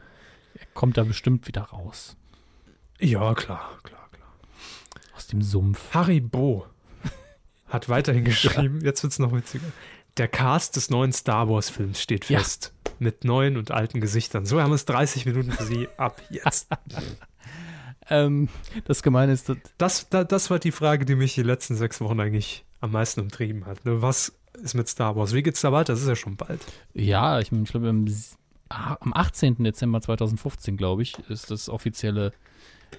Kommt 0.76 0.98
da 0.98 1.04
bestimmt 1.04 1.48
wieder 1.48 1.64
raus. 1.64 2.16
Ja, 3.00 3.34
klar, 3.34 3.80
klar, 3.82 4.08
klar. 4.12 4.30
Aus 5.16 5.26
dem 5.26 5.42
Sumpf. 5.42 5.94
Haribo 5.96 6.68
hat 7.68 7.90
weiterhin 7.90 8.24
geschrieben, 8.26 8.82
jetzt 8.84 9.02
wird 9.02 9.14
es 9.14 9.18
noch 9.20 9.34
witziger. 9.34 9.66
Der 10.18 10.28
Cast 10.28 10.76
des 10.76 10.90
neuen 10.92 11.12
Star 11.12 11.50
Wars-Films 11.50 12.00
steht 12.02 12.30
Ja. 12.30 12.40
fest. 12.40 12.74
Mit 13.00 13.24
neuen 13.26 13.58
und 13.58 13.72
alten 13.72 14.00
Gesichtern. 14.00 14.46
So 14.46 14.62
haben 14.62 14.72
es 14.72 14.86
30 14.86 15.26
Minuten 15.26 15.52
für 15.52 15.64
Sie 15.66 15.88
ab 15.98 16.22
jetzt. 16.30 16.70
Ähm, 18.08 18.50
das 18.84 19.02
Gemeine 19.02 19.34
ist, 19.34 19.52
Das, 19.80 20.10
da, 20.10 20.24
das 20.24 20.52
war 20.52 20.60
die 20.60 20.72
Frage, 20.72 21.06
die 21.06 21.16
mich 21.16 21.34
die 21.34 21.42
letzten 21.42 21.76
sechs 21.76 22.00
Wochen 22.02 22.20
eigentlich 22.20 22.64
am 22.80 22.92
meisten 22.92 23.20
umtrieben 23.22 23.66
hat. 23.66 23.84
Ne? 23.84 24.04
Was 24.04 24.32
ist 24.62 24.76
mit 24.76 24.88
Star 24.88 25.16
Wars? 25.16 25.34
Wie 25.34 25.42
geht's 25.42 25.62
da 25.62 25.72
weiter? 25.72 25.94
Das 25.94 26.04
ist 26.04 26.08
ja 26.08 26.16
schon 26.16 26.36
bald. 26.36 26.64
Ja, 26.94 27.40
ich, 27.40 27.52
mein, 27.52 27.64
ich 27.64 27.72
glaube, 27.72 27.90
ah, 27.90 28.36
am 28.70 29.14
18. 29.14 29.64
Dezember 29.64 30.02
2015, 30.02 30.78
glaube 30.78 31.04
ich, 31.04 31.18
ist 31.30 31.52
das 31.52 31.70
offizielle 31.70 32.34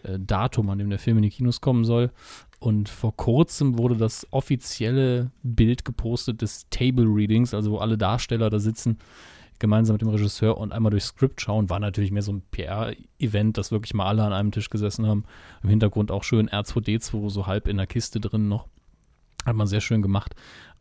äh, 0.02 0.18
Datum, 0.18 0.70
an 0.70 0.78
dem 0.78 0.90
der 0.90 0.98
Film 0.98 1.18
in 1.18 1.24
die 1.24 1.30
Kinos 1.30 1.60
kommen 1.60 1.84
soll. 1.84 2.10
Und 2.58 2.88
vor 2.88 3.16
kurzem 3.16 3.78
wurde 3.78 3.96
das 3.96 4.26
offizielle 4.30 5.30
Bild 5.42 5.84
gepostet 5.84 6.42
des 6.42 6.68
Table 6.70 7.06
Readings, 7.06 7.52
also 7.52 7.72
wo 7.72 7.78
alle 7.78 7.98
Darsteller 7.98 8.48
da 8.48 8.58
sitzen, 8.58 8.98
gemeinsam 9.58 9.94
mit 9.94 10.02
dem 10.02 10.08
Regisseur 10.08 10.58
und 10.58 10.72
einmal 10.72 10.90
durchs 10.90 11.08
Skript 11.08 11.40
schauen. 11.40 11.70
War 11.70 11.80
natürlich 11.80 12.12
mehr 12.12 12.22
so 12.22 12.32
ein 12.32 12.42
PR-Event, 12.50 13.58
dass 13.58 13.72
wirklich 13.72 13.94
mal 13.94 14.06
alle 14.06 14.24
an 14.24 14.32
einem 14.32 14.52
Tisch 14.52 14.70
gesessen 14.70 15.06
haben. 15.06 15.24
Im 15.62 15.68
Hintergrund 15.68 16.10
auch 16.10 16.24
schön 16.24 16.48
R2D2, 16.48 17.30
so 17.30 17.46
halb 17.46 17.68
in 17.68 17.76
der 17.76 17.86
Kiste 17.86 18.20
drin 18.20 18.48
noch. 18.48 18.66
Hat 19.44 19.54
man 19.56 19.66
sehr 19.66 19.80
schön 19.80 20.02
gemacht. 20.02 20.34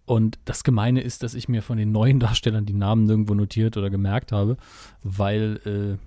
Und 0.06 0.38
das 0.46 0.64
Gemeine 0.64 1.02
ist, 1.02 1.24
dass 1.24 1.34
ich 1.34 1.50
mir 1.50 1.62
von 1.62 1.78
den 1.78 1.92
neuen 1.92 2.20
Darstellern 2.22 2.66
die 2.66 2.74
Namen 2.74 3.06
nirgendwo 3.06 3.34
notiert 3.34 3.78
oder 3.78 3.90
gemerkt 3.90 4.32
habe, 4.32 4.58
weil 5.04 5.60
äh, 5.66 5.98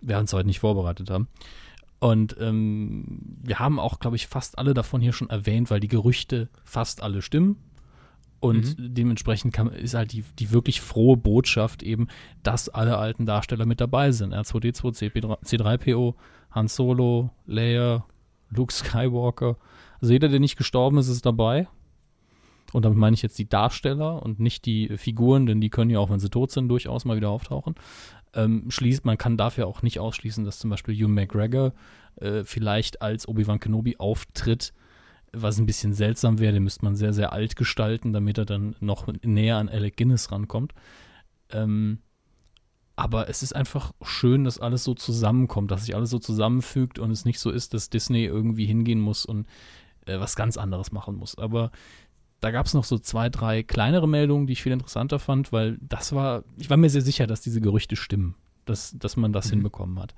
wir 0.00 0.18
uns 0.18 0.32
heute 0.32 0.46
nicht 0.46 0.60
vorbereitet 0.60 1.10
haben. 1.10 1.28
Und 1.98 2.36
ähm, 2.40 3.04
wir 3.42 3.60
haben 3.60 3.78
auch, 3.78 4.00
glaube 4.00 4.16
ich, 4.16 4.26
fast 4.26 4.58
alle 4.58 4.74
davon 4.74 5.00
hier 5.00 5.12
schon 5.12 5.30
erwähnt, 5.30 5.70
weil 5.70 5.78
die 5.78 5.88
Gerüchte 5.88 6.48
fast 6.64 7.00
alle 7.00 7.22
stimmen. 7.22 7.56
Und 8.40 8.76
mhm. 8.76 8.94
dementsprechend 8.94 9.54
kann, 9.54 9.68
ist 9.68 9.94
halt 9.94 10.12
die, 10.12 10.24
die 10.40 10.50
wirklich 10.50 10.80
frohe 10.80 11.16
Botschaft 11.16 11.84
eben, 11.84 12.08
dass 12.42 12.68
alle 12.68 12.98
alten 12.98 13.24
Darsteller 13.24 13.66
mit 13.66 13.80
dabei 13.80 14.10
sind. 14.10 14.34
R2D2, 14.34 15.12
CP3, 15.12 15.44
C3PO, 15.44 16.14
Han 16.50 16.66
Solo, 16.66 17.30
Leia, 17.46 18.04
Luke 18.50 18.72
Skywalker. 18.72 19.56
Also 20.00 20.12
jeder, 20.12 20.28
der 20.28 20.40
nicht 20.40 20.56
gestorben 20.56 20.98
ist, 20.98 21.06
ist 21.06 21.24
dabei. 21.24 21.68
Und 22.72 22.84
damit 22.84 22.98
meine 22.98 23.14
ich 23.14 23.22
jetzt 23.22 23.38
die 23.38 23.48
Darsteller 23.48 24.22
und 24.22 24.40
nicht 24.40 24.64
die 24.64 24.96
Figuren, 24.96 25.46
denn 25.46 25.60
die 25.60 25.70
können 25.70 25.90
ja 25.90 25.98
auch, 25.98 26.10
wenn 26.10 26.20
sie 26.20 26.30
tot 26.30 26.50
sind, 26.50 26.68
durchaus 26.68 27.04
mal 27.04 27.16
wieder 27.16 27.30
auftauchen 27.30 27.74
ähm, 28.34 28.70
schließt, 28.70 29.04
man 29.04 29.18
kann 29.18 29.36
dafür 29.36 29.66
auch 29.66 29.82
nicht 29.82 29.98
ausschließen, 29.98 30.44
dass 30.44 30.58
zum 30.58 30.70
Beispiel 30.70 30.94
Hugh 30.94 31.08
McGregor 31.08 31.72
äh, 32.16 32.44
vielleicht 32.44 33.02
als 33.02 33.28
Obi-Wan 33.28 33.60
Kenobi 33.60 33.96
auftritt, 33.98 34.72
was 35.32 35.58
ein 35.58 35.66
bisschen 35.66 35.94
seltsam 35.94 36.38
wäre, 36.38 36.52
den 36.52 36.64
müsste 36.64 36.84
man 36.84 36.94
sehr, 36.94 37.12
sehr 37.12 37.32
alt 37.32 37.56
gestalten, 37.56 38.12
damit 38.12 38.38
er 38.38 38.44
dann 38.44 38.76
noch 38.80 39.06
näher 39.22 39.56
an 39.56 39.68
Alec 39.68 39.96
Guinness 39.96 40.30
rankommt. 40.30 40.72
Ähm, 41.50 41.98
aber 42.96 43.28
es 43.28 43.42
ist 43.42 43.54
einfach 43.54 43.92
schön, 44.02 44.44
dass 44.44 44.58
alles 44.58 44.84
so 44.84 44.94
zusammenkommt, 44.94 45.70
dass 45.70 45.86
sich 45.86 45.94
alles 45.94 46.10
so 46.10 46.18
zusammenfügt 46.18 46.98
und 46.98 47.10
es 47.10 47.24
nicht 47.24 47.38
so 47.38 47.50
ist, 47.50 47.72
dass 47.72 47.88
Disney 47.88 48.24
irgendwie 48.24 48.66
hingehen 48.66 49.00
muss 49.00 49.24
und 49.24 49.46
äh, 50.06 50.20
was 50.20 50.36
ganz 50.36 50.58
anderes 50.58 50.92
machen 50.92 51.16
muss. 51.16 51.36
Aber 51.38 51.70
da 52.42 52.50
gab 52.50 52.66
es 52.66 52.74
noch 52.74 52.84
so 52.84 52.98
zwei, 52.98 53.28
drei 53.28 53.62
kleinere 53.62 54.08
Meldungen, 54.08 54.48
die 54.48 54.54
ich 54.54 54.62
viel 54.62 54.72
interessanter 54.72 55.20
fand, 55.20 55.52
weil 55.52 55.78
das 55.80 56.12
war, 56.12 56.42
ich 56.58 56.68
war 56.68 56.76
mir 56.76 56.90
sehr 56.90 57.00
sicher, 57.00 57.28
dass 57.28 57.40
diese 57.40 57.60
Gerüchte 57.60 57.94
stimmen, 57.94 58.34
dass, 58.64 58.98
dass 58.98 59.16
man 59.16 59.32
das 59.32 59.46
mhm. 59.46 59.50
hinbekommen 59.50 60.00
hat. 60.00 60.12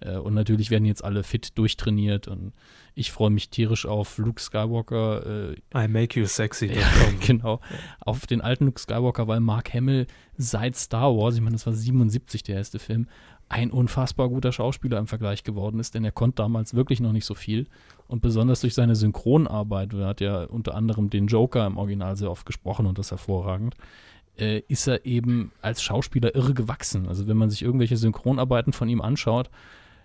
Äh, 0.00 0.16
und 0.16 0.34
natürlich 0.34 0.70
werden 0.70 0.84
jetzt 0.84 1.02
alle 1.02 1.22
fit 1.22 1.56
durchtrainiert 1.56 2.28
und 2.28 2.52
ich 2.94 3.10
freue 3.10 3.30
mich 3.30 3.48
tierisch 3.48 3.86
auf 3.86 4.18
Luke 4.18 4.38
Skywalker. 4.38 5.52
Äh, 5.52 5.56
I 5.74 5.88
make 5.88 6.20
you 6.20 6.26
sexy. 6.26 6.66
Ja, 6.66 6.90
genau. 7.26 7.60
Auf 8.00 8.26
den 8.26 8.42
alten 8.42 8.66
Luke 8.66 8.78
Skywalker, 8.78 9.26
weil 9.26 9.40
Mark 9.40 9.72
Hamill 9.72 10.06
seit 10.36 10.76
Star 10.76 11.16
Wars, 11.16 11.36
ich 11.36 11.40
meine, 11.40 11.54
das 11.54 11.64
war 11.64 11.72
77 11.72 12.42
der 12.42 12.56
erste 12.56 12.78
Film, 12.78 13.08
ein 13.52 13.70
unfassbar 13.70 14.30
guter 14.30 14.50
Schauspieler 14.50 14.98
im 14.98 15.06
Vergleich 15.06 15.44
geworden 15.44 15.78
ist, 15.78 15.94
denn 15.94 16.04
er 16.04 16.10
konnte 16.10 16.36
damals 16.36 16.72
wirklich 16.74 17.00
noch 17.00 17.12
nicht 17.12 17.26
so 17.26 17.34
viel. 17.34 17.66
Und 18.08 18.22
besonders 18.22 18.62
durch 18.62 18.72
seine 18.72 18.96
Synchronarbeit, 18.96 19.92
er 19.92 20.06
hat 20.06 20.20
ja 20.22 20.44
unter 20.44 20.74
anderem 20.74 21.10
den 21.10 21.26
Joker 21.26 21.66
im 21.66 21.76
Original 21.76 22.16
sehr 22.16 22.30
oft 22.30 22.46
gesprochen 22.46 22.86
und 22.86 22.98
das 22.98 23.10
hervorragend, 23.10 23.74
äh, 24.38 24.62
ist 24.68 24.86
er 24.86 25.04
eben 25.04 25.52
als 25.60 25.82
Schauspieler 25.82 26.34
irre 26.34 26.54
gewachsen. 26.54 27.06
Also 27.06 27.26
wenn 27.26 27.36
man 27.36 27.50
sich 27.50 27.62
irgendwelche 27.62 27.98
Synchronarbeiten 27.98 28.72
von 28.72 28.88
ihm 28.88 29.02
anschaut, 29.02 29.50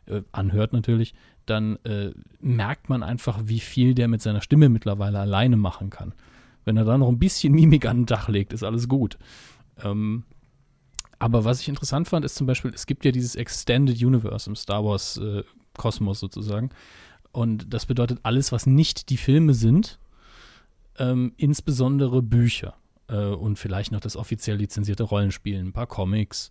äh, 0.07 0.23
anhört 0.33 0.73
natürlich, 0.73 1.13
dann 1.45 1.77
äh, 1.85 2.11
merkt 2.41 2.89
man 2.89 3.01
einfach, 3.01 3.39
wie 3.45 3.61
viel 3.61 3.95
der 3.95 4.09
mit 4.09 4.21
seiner 4.21 4.41
Stimme 4.41 4.67
mittlerweile 4.67 5.19
alleine 5.19 5.55
machen 5.55 5.89
kann. 5.89 6.13
Wenn 6.65 6.75
er 6.75 6.83
da 6.83 6.97
noch 6.97 7.07
ein 7.07 7.19
bisschen 7.19 7.53
Mimik 7.53 7.85
an 7.85 7.99
den 7.99 8.05
Dach 8.07 8.27
legt, 8.27 8.51
ist 8.51 8.63
alles 8.63 8.89
gut. 8.89 9.17
Ähm, 9.81 10.23
aber 11.19 11.45
was 11.45 11.61
ich 11.61 11.67
interessant 11.67 12.07
fand, 12.07 12.25
ist 12.25 12.35
zum 12.35 12.47
Beispiel, 12.47 12.71
es 12.73 12.85
gibt 12.85 13.05
ja 13.05 13.11
dieses 13.11 13.35
Extended 13.35 14.01
Universe 14.01 14.49
im 14.49 14.55
Star 14.55 14.83
Wars 14.85 15.17
äh, 15.17 15.43
Kosmos 15.75 16.19
sozusagen. 16.19 16.69
Und 17.31 17.73
das 17.73 17.85
bedeutet 17.85 18.19
alles, 18.23 18.51
was 18.51 18.65
nicht 18.65 19.09
die 19.09 19.17
Filme 19.17 19.53
sind, 19.53 19.99
ähm, 20.97 21.33
insbesondere 21.37 22.21
Bücher 22.21 22.75
äh, 23.07 23.17
und 23.17 23.57
vielleicht 23.57 23.91
noch 23.91 23.99
das 23.99 24.15
offiziell 24.15 24.57
lizenzierte 24.57 25.03
Rollenspiel, 25.03 25.59
ein 25.59 25.73
paar 25.73 25.87
Comics. 25.87 26.49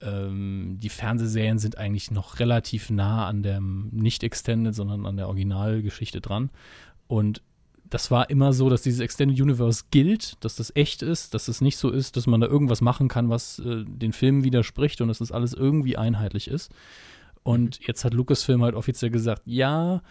Ähm, 0.00 0.76
die 0.78 0.88
Fernsehserien 0.88 1.58
sind 1.58 1.78
eigentlich 1.78 2.10
noch 2.10 2.38
relativ 2.38 2.90
nah 2.90 3.26
an 3.26 3.42
dem 3.42 3.88
nicht 3.92 4.22
Extended, 4.22 4.74
sondern 4.74 5.06
an 5.06 5.16
der 5.16 5.28
Originalgeschichte 5.28 6.20
dran. 6.20 6.50
Und 7.08 7.42
das 7.90 8.10
war 8.10 8.30
immer 8.30 8.52
so, 8.52 8.68
dass 8.68 8.82
dieses 8.82 9.00
Extended 9.00 9.40
Universe 9.40 9.84
gilt, 9.90 10.42
dass 10.44 10.56
das 10.56 10.72
echt 10.74 11.02
ist, 11.02 11.34
dass 11.34 11.48
es 11.48 11.60
nicht 11.60 11.76
so 11.76 11.90
ist, 11.90 12.16
dass 12.16 12.26
man 12.26 12.40
da 12.40 12.46
irgendwas 12.46 12.80
machen 12.80 13.08
kann, 13.08 13.28
was 13.28 13.58
äh, 13.60 13.84
den 13.84 14.12
Filmen 14.12 14.44
widerspricht 14.44 15.00
und 15.00 15.08
dass 15.08 15.18
das 15.18 15.32
alles 15.32 15.52
irgendwie 15.52 15.96
einheitlich 15.96 16.48
ist. 16.48 16.72
Und 17.42 17.86
jetzt 17.86 18.04
hat 18.04 18.14
Lucasfilm 18.14 18.62
halt 18.62 18.74
offiziell 18.74 19.10
gesagt, 19.10 19.42
ja, 19.44 20.02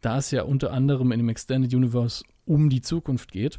da 0.00 0.18
es 0.18 0.30
ja 0.30 0.42
unter 0.42 0.72
anderem 0.72 1.12
in 1.12 1.18
dem 1.18 1.28
Extended 1.28 1.74
Universe 1.74 2.24
um 2.46 2.70
die 2.70 2.80
Zukunft 2.80 3.32
geht, 3.32 3.58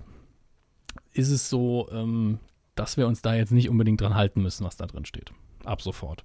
ist 1.14 1.30
es 1.30 1.50
so, 1.50 1.90
ähm, 1.92 2.40
dass 2.76 2.98
wir 2.98 3.08
uns 3.08 3.22
da 3.22 3.36
jetzt 3.36 3.52
nicht 3.52 3.70
unbedingt 3.70 4.02
dran 4.02 4.16
halten 4.16 4.42
müssen, 4.42 4.66
was 4.66 4.78
da 4.78 4.86
drin 4.88 5.06
steht. 5.06 5.32
Ab 5.64 5.82
sofort. 5.82 6.24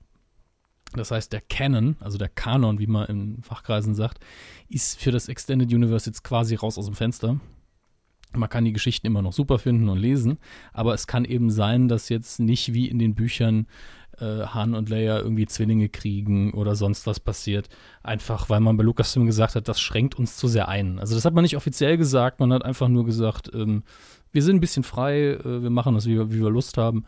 Das 0.95 1.11
heißt, 1.11 1.33
der 1.33 1.41
Canon, 1.41 1.97
also 2.01 2.19
der 2.19 2.29
Kanon, 2.29 2.79
wie 2.79 2.87
man 2.87 3.07
in 3.07 3.43
Fachkreisen 3.43 3.95
sagt, 3.95 4.19
ist 4.69 5.01
für 5.01 5.11
das 5.11 5.29
Extended 5.29 5.73
Universe 5.73 6.09
jetzt 6.09 6.23
quasi 6.23 6.55
raus 6.55 6.79
aus 6.79 6.87
dem 6.87 6.95
Fenster. 6.95 7.41
Man 8.35 8.49
kann 8.49 8.65
die 8.65 8.73
Geschichten 8.73 9.07
immer 9.07 9.23
noch 9.23 9.33
super 9.33 9.59
finden 9.59 9.89
und 9.89 9.99
lesen, 9.99 10.39
aber 10.73 10.95
es 10.95 11.07
kann 11.07 11.25
eben 11.25 11.51
sein, 11.51 11.89
dass 11.89 12.09
jetzt 12.09 12.41
nicht 12.41 12.73
wie 12.73 12.89
in 12.89 12.99
den 12.99 13.15
Büchern 13.15 13.67
äh, 14.19 14.47
Han 14.47 14.75
und 14.75 14.89
Leia 14.89 15.19
irgendwie 15.19 15.47
Zwillinge 15.47 15.89
kriegen 15.89 16.53
oder 16.55 16.75
sonst 16.75 17.07
was 17.07 17.21
passiert. 17.21 17.69
Einfach 18.03 18.49
weil 18.49 18.61
man 18.61 18.77
bei 18.77 18.85
Lucasfilm 18.85 19.27
gesagt 19.27 19.55
hat, 19.55 19.69
das 19.69 19.81
schränkt 19.81 20.19
uns 20.19 20.37
zu 20.37 20.49
sehr 20.49 20.69
ein. 20.69 20.99
Also 20.99 21.15
das 21.15 21.25
hat 21.25 21.35
man 21.35 21.43
nicht 21.43 21.57
offiziell 21.57 21.99
gesagt, 21.99 22.41
man 22.41 22.53
hat 22.53 22.65
einfach 22.65 22.89
nur 22.89 23.05
gesagt, 23.05 23.51
ähm, 23.55 23.83
wir 24.31 24.43
sind 24.43 24.57
ein 24.57 24.61
bisschen 24.61 24.85
frei, 24.85 25.33
äh, 25.33 25.63
wir 25.63 25.71
machen 25.71 25.95
das, 25.95 26.07
wie 26.07 26.19
wie 26.31 26.41
wir 26.41 26.51
Lust 26.51 26.79
haben 26.79 27.05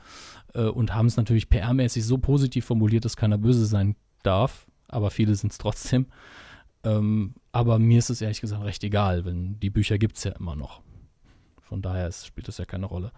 äh, 0.55 0.63
und 0.65 0.95
haben 0.95 1.07
es 1.07 1.17
natürlich 1.17 1.47
PR-mäßig 1.49 2.03
so 2.03 2.19
positiv 2.19 2.65
formuliert, 2.65 3.05
dass 3.05 3.17
keiner 3.17 3.39
böse 3.39 3.67
sein 3.67 3.97
darf, 4.23 4.67
aber 4.89 5.11
viele 5.11 5.35
sind 5.35 5.53
es 5.53 5.59
trotzdem. 5.59 6.07
Ähm, 6.83 7.35
aber 7.53 7.79
mir 7.79 7.99
ist 7.99 8.11
es 8.11 8.21
ehrlich 8.21 8.41
gesagt 8.41 8.65
recht 8.65 8.85
egal, 8.85 9.23
denn 9.23 9.59
die 9.61 9.71
Bücher 9.71 9.99
gibt 9.99 10.17
es 10.17 10.25
ja 10.25 10.33
immer 10.33 10.57
noch. 10.57 10.83
Von 11.63 11.83
daher 11.83 12.09
ist, 12.09 12.27
spielt 12.27 12.49
das 12.49 12.59
ja 12.59 12.65
keine 12.65 12.87
Rolle. 12.87 13.13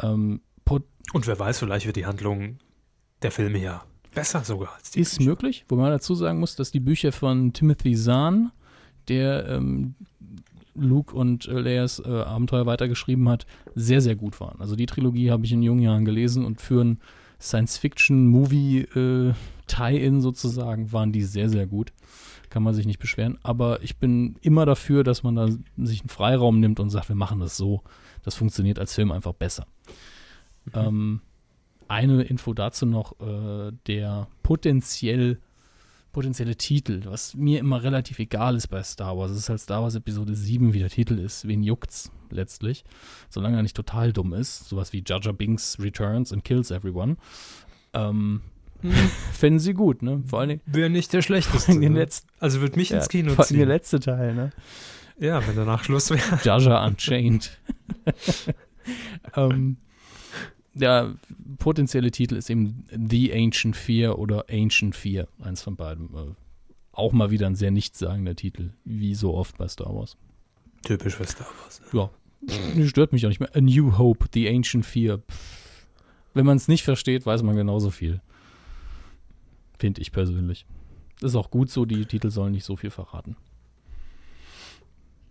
Ähm, 0.00 0.40
und 1.12 1.26
wer 1.26 1.38
weiß, 1.38 1.58
vielleicht 1.58 1.86
wird 1.86 1.96
die 1.96 2.06
Handlung 2.06 2.58
der 3.22 3.30
Filme 3.32 3.58
ja 3.58 3.84
besser 4.14 4.44
sogar 4.44 4.74
als 4.76 4.92
die 4.92 5.00
Ist 5.00 5.18
Bücher. 5.18 5.30
möglich, 5.30 5.64
wo 5.68 5.76
man 5.76 5.90
dazu 5.90 6.14
sagen 6.14 6.38
muss, 6.38 6.56
dass 6.56 6.70
die 6.70 6.80
Bücher 6.80 7.12
von 7.12 7.52
Timothy 7.52 7.94
Zahn, 7.94 8.52
der 9.08 9.48
ähm, 9.48 9.94
Luke 10.74 11.14
und 11.14 11.46
äh, 11.48 11.60
Leias 11.60 12.02
äh, 12.04 12.08
Abenteuer 12.08 12.66
weitergeschrieben 12.66 13.28
hat, 13.28 13.46
sehr, 13.74 14.00
sehr 14.00 14.16
gut 14.16 14.40
waren. 14.40 14.60
Also 14.60 14.74
die 14.76 14.86
Trilogie 14.86 15.30
habe 15.30 15.44
ich 15.44 15.52
in 15.52 15.62
jungen 15.62 15.82
Jahren 15.82 16.04
gelesen 16.04 16.44
und 16.44 16.60
für 16.60 16.82
ein 16.82 16.98
Science-Fiction-Movie-Tie-In 17.40 20.18
äh, 20.18 20.20
sozusagen 20.20 20.92
waren 20.92 21.12
die 21.12 21.22
sehr, 21.22 21.48
sehr 21.48 21.66
gut. 21.66 21.92
Kann 22.50 22.62
man 22.62 22.74
sich 22.74 22.86
nicht 22.86 22.98
beschweren. 22.98 23.38
Aber 23.42 23.82
ich 23.82 23.96
bin 23.96 24.36
immer 24.42 24.66
dafür, 24.66 25.04
dass 25.04 25.22
man 25.22 25.36
da 25.36 25.48
sich 25.78 26.02
einen 26.02 26.10
Freiraum 26.10 26.60
nimmt 26.60 26.80
und 26.80 26.90
sagt, 26.90 27.08
wir 27.08 27.16
machen 27.16 27.40
das 27.40 27.56
so. 27.56 27.80
Das 28.22 28.34
funktioniert 28.34 28.78
als 28.78 28.94
Film 28.94 29.10
einfach 29.10 29.32
besser. 29.32 29.66
Mhm. 30.66 30.72
Ähm, 30.74 31.20
eine 31.88 32.22
Info 32.22 32.52
dazu 32.54 32.86
noch, 32.86 33.20
äh, 33.20 33.72
der 33.86 34.28
potenziell 34.42 35.38
potenzielle 36.12 36.56
Titel, 36.56 37.02
was 37.04 37.34
mir 37.34 37.58
immer 37.58 37.82
relativ 37.82 38.18
egal 38.18 38.56
ist 38.56 38.68
bei 38.68 38.82
Star 38.82 39.16
Wars. 39.16 39.30
Es 39.32 39.38
ist 39.38 39.48
halt 39.48 39.60
Star 39.60 39.82
Wars 39.82 39.94
Episode 39.94 40.34
7, 40.34 40.72
wie 40.72 40.78
der 40.78 40.90
Titel 40.90 41.18
ist. 41.18 41.48
Wen 41.48 41.62
juckt's 41.62 42.12
letztlich? 42.30 42.84
Solange 43.28 43.56
er 43.56 43.62
nicht 43.62 43.76
total 43.76 44.12
dumm 44.12 44.32
ist. 44.34 44.68
Sowas 44.68 44.92
wie 44.92 45.02
Jar 45.06 45.20
Binks 45.32 45.78
Returns 45.80 46.32
and 46.32 46.44
Kills 46.44 46.70
Everyone. 46.70 47.16
Ähm, 47.94 48.42
hm. 48.80 48.92
Fänden 49.32 49.60
sie 49.60 49.74
gut, 49.74 50.02
ne? 50.02 50.22
Vor 50.26 50.40
allem. 50.40 50.60
Wäre 50.66 50.90
nicht 50.90 51.12
der 51.12 51.22
schlechteste. 51.22 51.78
Ne? 51.78 51.88
Letzten, 51.88 52.28
also 52.40 52.60
wird 52.60 52.76
mich 52.76 52.90
ja, 52.90 52.98
ins 52.98 53.08
Kino 53.08 53.34
vor 53.34 53.44
ziehen. 53.46 53.58
der 53.58 53.66
letzte 53.66 54.00
Teil, 54.00 54.34
ne? 54.34 54.52
Ja, 55.18 55.46
wenn 55.46 55.56
danach 55.56 55.84
Schluss 55.84 56.10
wäre. 56.10 56.40
Jar 56.42 56.84
Unchained. 56.86 57.58
ähm, 59.36 59.76
der 60.74 61.14
potenzielle 61.58 62.10
Titel 62.10 62.36
ist 62.36 62.50
eben 62.50 62.84
The 62.90 63.32
Ancient 63.32 63.76
Fear 63.76 64.18
oder 64.18 64.46
Ancient 64.50 64.94
Fear, 64.96 65.28
eins 65.40 65.62
von 65.62 65.76
beiden. 65.76 66.14
Äh, 66.14 66.34
auch 66.92 67.12
mal 67.12 67.30
wieder 67.30 67.46
ein 67.46 67.54
sehr 67.54 67.70
nichtssagender 67.70 68.34
Titel, 68.36 68.70
wie 68.84 69.14
so 69.14 69.34
oft 69.34 69.56
bei 69.58 69.68
Star 69.68 69.94
Wars. 69.94 70.16
Typisch 70.82 71.14
für 71.16 71.24
Star 71.26 71.46
Wars. 71.62 71.80
Ja, 71.92 72.10
stört 72.86 73.12
mich 73.12 73.24
auch 73.24 73.28
nicht 73.30 73.40
mehr. 73.40 73.54
A 73.54 73.60
New 73.60 73.96
Hope, 73.98 74.26
The 74.32 74.48
Ancient 74.48 74.84
Fear. 74.84 75.20
Wenn 76.34 76.46
man 76.46 76.56
es 76.56 76.68
nicht 76.68 76.82
versteht, 76.82 77.24
weiß 77.26 77.42
man 77.42 77.56
genauso 77.56 77.90
viel. 77.90 78.20
Finde 79.78 80.00
ich 80.00 80.12
persönlich. 80.12 80.66
Ist 81.20 81.34
auch 81.36 81.50
gut 81.50 81.70
so, 81.70 81.84
die 81.84 82.04
Titel 82.06 82.30
sollen 82.30 82.52
nicht 82.52 82.64
so 82.64 82.76
viel 82.76 82.90
verraten. 82.90 83.36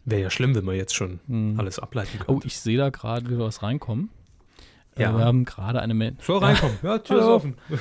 Wäre 0.05 0.21
ja 0.21 0.29
schlimm, 0.29 0.55
wenn 0.55 0.65
wir 0.65 0.73
jetzt 0.73 0.95
schon 0.95 1.19
Hm. 1.27 1.59
alles 1.59 1.79
ableiten 1.79 2.17
Oh, 2.21 2.25
können. 2.25 2.41
ich 2.45 2.57
sehe 2.57 2.77
da 2.77 2.89
gerade 2.89 3.37
was 3.39 3.61
reinkommen. 3.61 4.09
Ja. 4.97 5.17
wir 5.17 5.25
haben 5.25 5.45
gerade 5.45 5.81
eine 5.81 5.93
Men 5.93 6.17
Soll 6.21 6.39
reinkommen. 6.39 6.77
Ja, 6.83 6.97
Tür 6.99 7.17
ist 7.17 7.23
Hallo. 7.23 7.35
offen. 7.35 7.55
Wir 7.69 7.77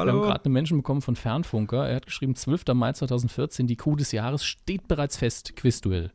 haben 0.00 0.08
Hallo. 0.08 0.22
gerade 0.22 0.44
eine 0.44 0.52
Menschen 0.52 0.78
bekommen 0.78 1.02
von 1.02 1.16
Fernfunker. 1.16 1.88
Er 1.88 1.96
hat 1.96 2.06
geschrieben, 2.06 2.34
12. 2.34 2.64
Mai 2.74 2.92
2014, 2.92 3.66
die 3.66 3.76
Kuh 3.76 3.96
des 3.96 4.12
Jahres 4.12 4.44
steht 4.44 4.88
bereits 4.88 5.16
fest, 5.16 5.54
Quizduell. 5.56 6.10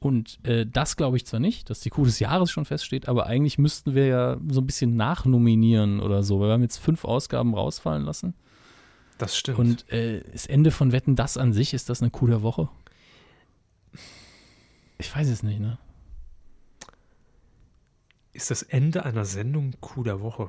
Und 0.00 0.38
äh, 0.46 0.64
das 0.66 0.96
glaube 0.96 1.16
ich 1.16 1.26
zwar 1.26 1.40
nicht, 1.40 1.70
dass 1.70 1.80
die 1.80 1.90
Kuh 1.90 2.04
des 2.04 2.18
Jahres 2.20 2.50
schon 2.50 2.64
feststeht, 2.64 3.08
aber 3.08 3.26
eigentlich 3.26 3.58
müssten 3.58 3.94
wir 3.94 4.06
ja 4.06 4.36
so 4.48 4.60
ein 4.60 4.66
bisschen 4.66 4.96
nachnominieren 4.96 6.00
oder 6.00 6.22
so. 6.22 6.40
weil 6.40 6.48
Wir 6.48 6.52
haben 6.54 6.62
jetzt 6.62 6.78
fünf 6.78 7.04
Ausgaben 7.04 7.54
rausfallen 7.54 8.04
lassen. 8.04 8.34
Das 9.18 9.36
stimmt. 9.36 9.58
Und 9.58 9.92
äh, 9.92 10.22
das 10.32 10.46
Ende 10.46 10.70
von 10.70 10.92
Wetten, 10.92 11.16
das 11.16 11.36
an 11.36 11.52
sich, 11.52 11.74
ist 11.74 11.90
das 11.90 12.00
eine 12.00 12.10
Kuh 12.10 12.26
der 12.26 12.42
Woche? 12.42 12.68
Ich 14.98 15.14
weiß 15.14 15.28
es 15.28 15.42
nicht, 15.42 15.60
ne? 15.60 15.78
Ist 18.32 18.50
das 18.50 18.62
Ende 18.62 19.04
einer 19.04 19.24
Sendung 19.24 19.72
Coup 19.80 20.04
der 20.04 20.20
Woche? 20.20 20.48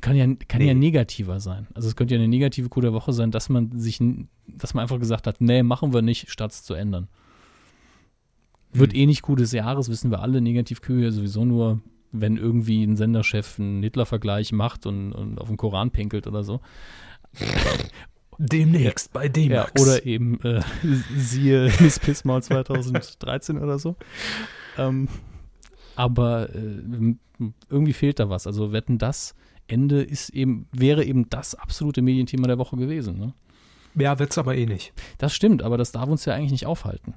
Kann 0.00 0.16
ja, 0.16 0.26
kann 0.46 0.60
ja 0.60 0.72
Nee. 0.72 0.74
negativer 0.74 1.40
sein. 1.40 1.66
Also 1.74 1.88
es 1.88 1.96
könnte 1.96 2.14
ja 2.14 2.20
eine 2.20 2.28
negative 2.28 2.68
Kuh 2.68 2.80
der 2.80 2.92
Woche 2.92 3.12
sein, 3.12 3.30
dass 3.30 3.48
man 3.48 3.72
sich, 3.78 4.00
dass 4.46 4.74
man 4.74 4.82
einfach 4.82 4.98
gesagt 5.00 5.26
hat, 5.26 5.40
nee, 5.40 5.62
machen 5.62 5.92
wir 5.92 6.02
nicht, 6.02 6.30
statt 6.30 6.52
es 6.52 6.62
zu 6.62 6.74
ändern. 6.74 7.08
Wird 8.72 8.92
Hm. 8.92 9.00
eh 9.00 9.06
nicht 9.06 9.22
Kuh 9.22 9.34
des 9.34 9.52
Jahres, 9.52 9.88
wissen 9.88 10.10
wir 10.10 10.20
alle. 10.20 10.40
Negativkühe 10.40 11.10
sowieso 11.10 11.44
nur, 11.44 11.80
wenn 12.12 12.36
irgendwie 12.36 12.84
ein 12.84 12.96
Senderchef 12.96 13.58
einen 13.58 13.82
Hitler-Vergleich 13.82 14.52
macht 14.52 14.86
und, 14.86 15.12
und 15.12 15.40
auf 15.40 15.48
den 15.48 15.56
Koran 15.56 15.90
pinkelt 15.90 16.26
oder 16.26 16.44
so. 16.44 16.60
Demnächst 18.38 19.12
bei 19.12 19.24
Ja, 19.24 19.28
D-Max. 19.30 19.82
oder 19.82 20.06
eben 20.06 20.40
äh, 20.42 20.60
siehe 21.16 21.72
Miss 21.80 21.98
Pissmaul 21.98 22.42
2013 22.42 23.58
oder 23.58 23.78
so. 23.80 23.96
Ähm, 24.76 25.08
aber 25.98 26.54
äh, 26.54 27.14
irgendwie 27.68 27.92
fehlt 27.92 28.20
da 28.20 28.30
was. 28.30 28.46
Also 28.46 28.72
wetten 28.72 28.98
das 28.98 29.34
Ende 29.66 30.02
ist 30.02 30.30
eben, 30.30 30.66
wäre 30.72 31.04
eben 31.04 31.28
das 31.28 31.54
absolute 31.54 32.02
Medienthema 32.02 32.46
der 32.46 32.58
Woche 32.58 32.76
gewesen. 32.76 33.18
Ne? 33.18 33.34
Ja, 33.96 34.18
wird's 34.18 34.38
aber 34.38 34.56
eh 34.56 34.66
nicht. 34.66 34.92
Das 35.18 35.34
stimmt, 35.34 35.62
aber 35.62 35.76
das 35.76 35.92
darf 35.92 36.08
uns 36.08 36.24
ja 36.24 36.34
eigentlich 36.34 36.52
nicht 36.52 36.66
aufhalten. 36.66 37.14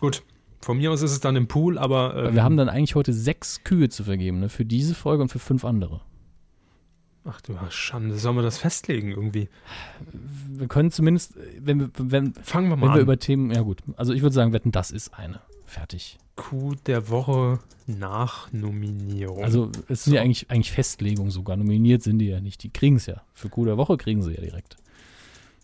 Gut. 0.00 0.22
Von 0.62 0.78
mir 0.78 0.90
aus 0.90 1.02
ist 1.02 1.12
es 1.12 1.20
dann 1.20 1.36
im 1.36 1.46
Pool, 1.46 1.78
aber. 1.78 2.16
Ähm, 2.16 2.34
wir 2.34 2.42
haben 2.42 2.56
dann 2.56 2.70
eigentlich 2.70 2.94
heute 2.94 3.12
sechs 3.12 3.62
Kühe 3.62 3.90
zu 3.90 4.02
vergeben, 4.02 4.40
ne? 4.40 4.48
für 4.48 4.64
diese 4.64 4.94
Folge 4.94 5.22
und 5.22 5.28
für 5.28 5.38
fünf 5.38 5.64
andere. 5.64 6.00
Ach 7.24 7.40
du 7.42 7.54
Schande, 7.70 8.16
sollen 8.16 8.36
wir 8.36 8.42
das 8.42 8.56
festlegen 8.58 9.10
irgendwie? 9.10 9.48
Wir 10.48 10.68
können 10.68 10.90
zumindest, 10.90 11.36
äh, 11.36 11.40
wenn 11.60 11.80
wir, 11.80 11.90
wenn, 11.98 12.32
Fangen 12.34 12.68
wir 12.68 12.72
wenn 12.72 12.80
mal 12.80 12.86
wir 12.86 12.94
an. 12.94 13.00
über 13.00 13.18
Themen, 13.18 13.50
ja 13.50 13.60
gut, 13.60 13.82
also 13.96 14.12
ich 14.14 14.22
würde 14.22 14.34
sagen, 14.34 14.52
wetten, 14.52 14.72
das 14.72 14.90
ist 14.90 15.12
eine. 15.14 15.40
Fertig. 15.66 16.18
Coup 16.36 16.76
der 16.84 17.08
Woche 17.08 17.58
nach 17.86 18.52
Nominierung. 18.52 19.42
Also 19.44 19.70
es 19.88 20.04
sind 20.04 20.12
So. 20.12 20.16
ja 20.16 20.22
eigentlich, 20.22 20.50
eigentlich 20.50 20.72
Festlegungen 20.72 21.30
sogar. 21.30 21.56
Nominiert 21.56 22.02
sind 22.02 22.18
die 22.18 22.26
ja 22.26 22.40
nicht. 22.40 22.62
Die 22.62 22.70
kriegen 22.70 22.96
es 22.96 23.06
ja. 23.06 23.22
Für 23.34 23.48
Coup 23.48 23.64
der 23.66 23.76
Woche 23.76 23.96
kriegen 23.96 24.22
sie 24.22 24.32
ja 24.34 24.40
direkt. 24.40 24.76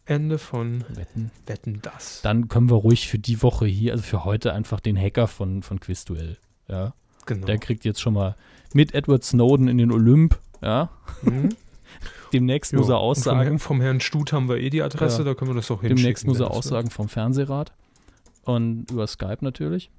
Ende 0.04 0.38
von 0.38 0.84
Wetten. 0.88 1.30
Wetten 1.46 1.78
das. 1.82 2.22
Dann 2.22 2.48
können 2.48 2.68
wir 2.70 2.76
ruhig 2.76 3.08
für 3.08 3.18
die 3.18 3.42
Woche 3.42 3.66
hier, 3.66 3.92
also 3.92 4.02
für 4.02 4.24
heute 4.24 4.52
einfach 4.52 4.80
den 4.80 4.96
Hacker 4.98 5.28
von, 5.28 5.62
von 5.62 5.78
Quizduell. 5.78 6.38
Ja. 6.68 6.94
genau. 7.26 7.46
Der 7.46 7.58
kriegt 7.58 7.84
jetzt 7.84 8.00
schon 8.00 8.14
mal 8.14 8.34
mit 8.72 8.94
Edward 8.94 9.22
Snowden 9.24 9.68
in 9.68 9.78
den 9.78 9.92
Olymp. 9.92 10.38
Ja. 10.60 10.90
Mhm. 11.22 11.50
Demnächst 12.32 12.72
Ja, 12.72 12.78
muss 12.78 12.88
er 12.88 12.98
aussagen. 12.98 13.58
Vom, 13.58 13.76
vom 13.76 13.80
Herrn 13.82 14.00
Stut 14.00 14.32
haben 14.32 14.48
wir 14.48 14.56
eh 14.56 14.70
die 14.70 14.82
Adresse, 14.82 15.18
Ja. 15.18 15.24
da 15.24 15.34
können 15.34 15.50
wir 15.50 15.54
das 15.56 15.66
doch 15.68 15.80
hinschicken. 15.82 15.96
Demnächst 15.98 16.26
muss 16.26 16.40
er 16.40 16.50
aussagen 16.50 16.90
vom 16.90 17.08
Fernsehrat. 17.08 17.72
Und 18.44 18.90
über 18.90 19.06
Skype 19.06 19.38
natürlich. 19.40 19.90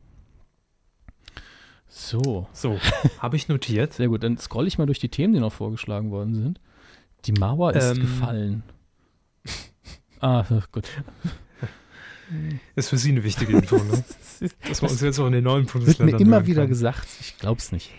So, 1.87 2.47
So, 2.53 2.79
habe 3.19 3.35
ich 3.35 3.47
notiert. 3.47 3.93
sehr 3.93 4.07
gut. 4.07 4.23
Dann 4.23 4.37
scrolle 4.37 4.67
ich 4.67 4.77
mal 4.77 4.85
durch 4.87 4.99
die 4.99 5.09
Themen, 5.09 5.33
die 5.33 5.39
noch 5.39 5.53
vorgeschlagen 5.53 6.09
worden 6.11 6.33
sind. 6.35 6.59
Die 7.25 7.33
Mauer 7.33 7.73
ist 7.75 7.95
Ähm. 7.95 8.01
gefallen. 8.01 8.63
Ah, 10.19 10.45
gut. 10.71 10.85
Ist 12.77 12.87
für 12.87 12.97
Sie 12.97 13.11
eine 13.11 13.25
wichtige 13.25 13.51
Info, 13.57 13.75
ne? 13.75 14.05
Dass 14.69 14.81
wir 14.81 14.89
uns 14.89 15.01
jetzt 15.01 15.19
auch 15.19 15.27
in 15.27 15.33
den 15.33 15.43
neuen 15.43 15.63
Wird 15.65 15.73
Bundesländern 15.73 16.15
mir 16.17 16.25
immer 16.25 16.45
wieder 16.47 16.65
gesagt. 16.65 17.07
Ich 17.19 17.37
glaub's 17.37 17.73
nicht. 17.73 17.91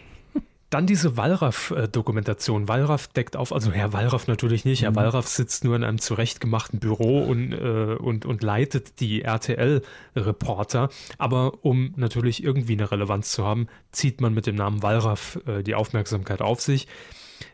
Dann 0.75 0.89
diese 0.89 1.17
Wallraff-Dokumentation. 1.17 2.67
Wallraff 2.67 3.07
deckt 3.07 3.37
auf, 3.37 3.53
also 3.53 3.71
Herr 3.71 3.93
Wallraff 3.93 4.27
natürlich 4.27 4.65
nicht. 4.65 4.83
Herr 4.83 4.91
Mhm. 4.91 4.97
Wallraff 4.97 5.29
sitzt 5.29 5.63
nur 5.63 5.77
in 5.77 5.85
einem 5.85 6.01
zurechtgemachten 6.01 6.81
Büro 6.81 7.23
und, 7.23 7.53
äh, 7.53 7.95
und, 7.97 8.27
und 8.27 8.43
leitet 8.43 8.99
die 8.99 9.23
RTL-Reporter. 9.23 10.89
Aber 11.17 11.65
um 11.65 11.95
natürlich 11.95 12.43
irgendwie 12.43 12.73
eine 12.73 12.91
Relevanz 12.91 13.31
zu 13.31 13.45
haben, 13.45 13.69
zieht 13.93 14.21
man 14.21 14.35
mit 14.35 14.49
dem 14.49 14.57
Namen 14.57 14.83
Wallraff 14.83 15.39
äh, 15.47 15.63
die 15.63 15.77
Aufmerksamkeit 15.77 16.43
auf 16.43 16.61
sich. 16.61 16.89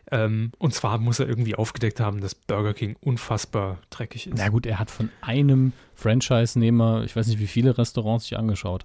Ähm, 0.09 0.51
und 0.57 0.73
zwar 0.73 0.97
muss 0.97 1.19
er 1.19 1.29
irgendwie 1.29 1.53
aufgedeckt 1.53 1.99
haben, 1.99 2.21
dass 2.21 2.33
Burger 2.33 2.73
King 2.73 2.95
unfassbar 3.01 3.77
dreckig 3.91 4.25
ist. 4.25 4.37
Na 4.39 4.49
gut, 4.49 4.65
er 4.65 4.79
hat 4.79 4.89
von 4.89 5.09
einem 5.21 5.73
Franchise-Nehmer, 5.93 7.03
ich 7.03 7.15
weiß 7.15 7.27
nicht, 7.27 7.37
wie 7.39 7.45
viele 7.45 7.77
Restaurants 7.77 8.25
sich 8.25 8.39
angeschaut. 8.39 8.83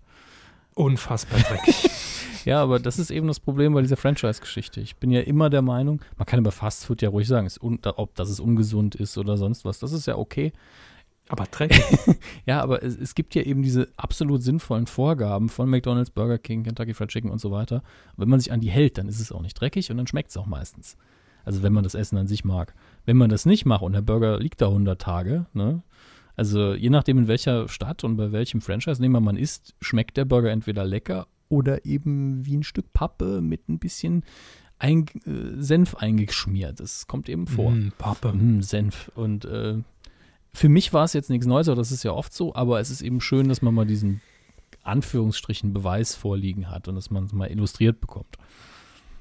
Unfassbar 0.75 1.41
dreckig. 1.41 1.89
Ja, 2.47 2.63
aber 2.63 2.79
das 2.79 3.01
ist 3.01 3.11
eben 3.11 3.27
das 3.27 3.41
Problem 3.41 3.75
bei 3.75 3.83
dieser 3.83 3.97
Franchise-Geschichte. 3.97 4.81
Ich 4.81 4.95
bin 4.97 5.11
ja 5.11 5.21
immer 5.21 5.51
der 5.51 5.63
Meinung, 5.63 6.01
man 6.17 6.27
kann 6.27 6.39
über 6.39 6.53
Fastfood 6.53 7.03
ja 7.03 7.09
ruhig 7.09 7.27
sagen, 7.27 7.45
ist 7.45 7.61
un, 7.61 7.81
ob 7.97 8.15
das 8.15 8.31
es 8.31 8.39
ungesund 8.39 8.95
ist 8.95 9.19
oder 9.19 9.37
sonst 9.37 9.65
was. 9.65 9.81
Das 9.81 9.93
ist 9.93 10.07
ja 10.07 10.17
okay. 10.17 10.53
Aber 11.29 11.47
dreckig. 11.47 11.83
Ja, 12.47 12.63
aber 12.63 12.85
es, 12.85 12.97
es 12.97 13.17
gibt 13.17 13.35
ja 13.35 13.43
eben 13.43 13.63
diese 13.63 13.89
absolut 13.97 14.45
sinnvollen 14.45 14.87
Vorgaben 14.87 15.49
von 15.49 15.69
McDonald's, 15.69 16.11
Burger 16.11 16.39
King, 16.39 16.63
Kentucky 16.63 16.95
Fried 16.95 17.09
Chicken 17.09 17.31
und 17.33 17.41
so 17.41 17.51
weiter. 17.51 17.83
Wenn 18.17 18.29
man 18.29 18.39
sich 18.39 18.53
an 18.53 18.61
die 18.61 18.71
hält, 18.71 18.97
dann 18.97 19.09
ist 19.09 19.19
es 19.19 19.33
auch 19.33 19.43
nicht 19.43 19.61
dreckig 19.61 19.91
und 19.91 19.97
dann 19.97 20.07
schmeckt 20.07 20.31
es 20.31 20.37
auch 20.37 20.47
meistens. 20.47 20.97
Also 21.45 21.65
wenn 21.65 21.73
man 21.73 21.83
das 21.83 21.97
Essen 21.97 22.17
an 22.17 22.29
sich 22.29 22.45
mag. 22.45 22.75
Wenn 23.07 23.17
man 23.17 23.29
das 23.29 23.45
nicht 23.45 23.67
macht 23.67 23.83
und 23.83 23.95
der 23.95 24.03
Burger 24.03 24.39
liegt 24.39 24.61
da 24.61 24.69
100 24.69 25.01
Tage, 25.01 25.47
ne? 25.53 25.83
Also 26.37 26.75
je 26.75 26.91
nachdem 26.91 27.19
in 27.19 27.29
welcher 27.29 27.67
Stadt 27.69 28.05
und 28.05 28.17
bei 28.17 28.31
welchem 28.31 28.61
Franchise-Nehmer 28.61 29.21
man 29.21 29.37
isst, 29.37 29.75
schmeckt 29.81 30.17
der 30.17 30.27
Burger 30.27 30.53
entweder 30.53 30.85
lecker 30.85 31.27
oder 31.49 31.85
eben 31.85 32.45
wie 32.45 32.57
ein 32.57 32.63
Stück 32.63 32.93
Pappe 32.93 33.41
mit 33.41 33.69
ein 33.69 33.79
bisschen 33.79 34.25
ein, 34.79 35.07
äh, 35.25 35.61
Senf 35.63 35.95
eingeschmiert. 35.95 36.81
Das 36.81 37.07
kommt 37.07 37.29
eben 37.29 37.47
vor. 37.47 37.71
Mm, 37.71 37.93
Pappe. 37.97 38.33
Mm, 38.33 38.63
Senf. 38.63 39.11
Und 39.15 39.45
äh, 39.45 39.79
für 40.53 40.69
mich 40.69 40.93
war 40.93 41.05
es 41.05 41.13
jetzt 41.13 41.31
nichts 41.31 41.47
Neues, 41.47 41.69
aber 41.69 41.77
das 41.77 41.93
ist 41.93 42.03
ja 42.03 42.13
oft 42.13 42.33
so, 42.33 42.55
aber 42.55 42.81
es 42.81 42.91
ist 42.91 43.03
eben 43.03 43.21
schön, 43.21 43.49
dass 43.49 43.63
man 43.63 43.75
mal 43.75 43.87
diesen 43.87 44.21
Anführungsstrichen 44.83 45.73
Beweis 45.73 46.15
vorliegen 46.15 46.71
hat 46.71 46.89
und 46.89 46.95
dass 46.95 47.11
man 47.11 47.25
es 47.25 47.33
mal 47.33 47.51
illustriert 47.51 48.01
bekommt. 48.01 48.37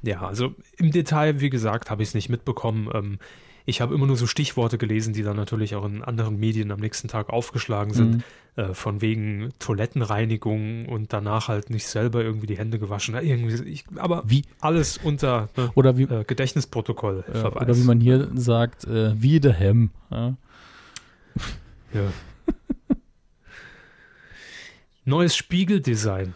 Ja, 0.02 0.22
also 0.22 0.54
im 0.78 0.92
Detail, 0.92 1.42
wie 1.42 1.50
gesagt, 1.50 1.90
habe 1.90 2.04
ich 2.04 2.10
es 2.10 2.16
nicht 2.16 2.30
mitbekommen. 2.30 2.90
Ähm, 2.94 3.20
ich 3.66 3.82
habe 3.82 3.94
immer 3.96 4.06
nur 4.06 4.16
so 4.18 4.28
Stichworte 4.28 4.78
gelesen, 4.78 5.14
die 5.14 5.24
dann 5.24 5.36
natürlich 5.36 5.76
auch 5.76 5.86
in 5.86 6.04
anderen 6.04 6.38
Medien 6.40 6.72
am 6.72 6.80
nächsten 6.80 7.08
Tag 7.08 7.30
aufgeschlagen 7.30 7.94
sind, 7.94 8.16
Mhm. 8.18 8.24
äh, 8.64 8.74
von 8.74 9.02
wegen 9.02 9.50
Toilettenreinigung 9.60 10.88
und 10.88 11.12
danach 11.14 11.48
halt 11.48 11.70
nicht 11.70 11.88
selber 11.88 12.24
irgendwie 12.24 12.48
die 12.48 12.58
Hände 12.58 12.78
gewaschen. 12.80 13.16
Irgendwie, 13.16 13.64
ich, 13.70 13.86
aber 13.96 14.24
Wie, 14.28 14.44
alles 14.62 14.98
unter 14.98 15.50
ne, 15.58 15.72
oder 15.76 15.98
wie, 15.98 16.04
äh, 16.04 16.24
Gedächtnisprotokoll 16.26 17.24
äh, 17.28 17.32
Verweis. 17.40 17.64
oder 17.64 17.76
wie 17.78 17.84
man 17.84 18.00
hier 18.00 18.30
sagt, 18.36 18.86
äh, 18.86 19.20
wie 19.22 19.40
der 19.40 19.54
Hem. 19.54 19.90
Ja. 20.12 20.36
Ja. 21.94 22.12
Neues 25.06 25.36
Spiegeldesign. 25.36 26.34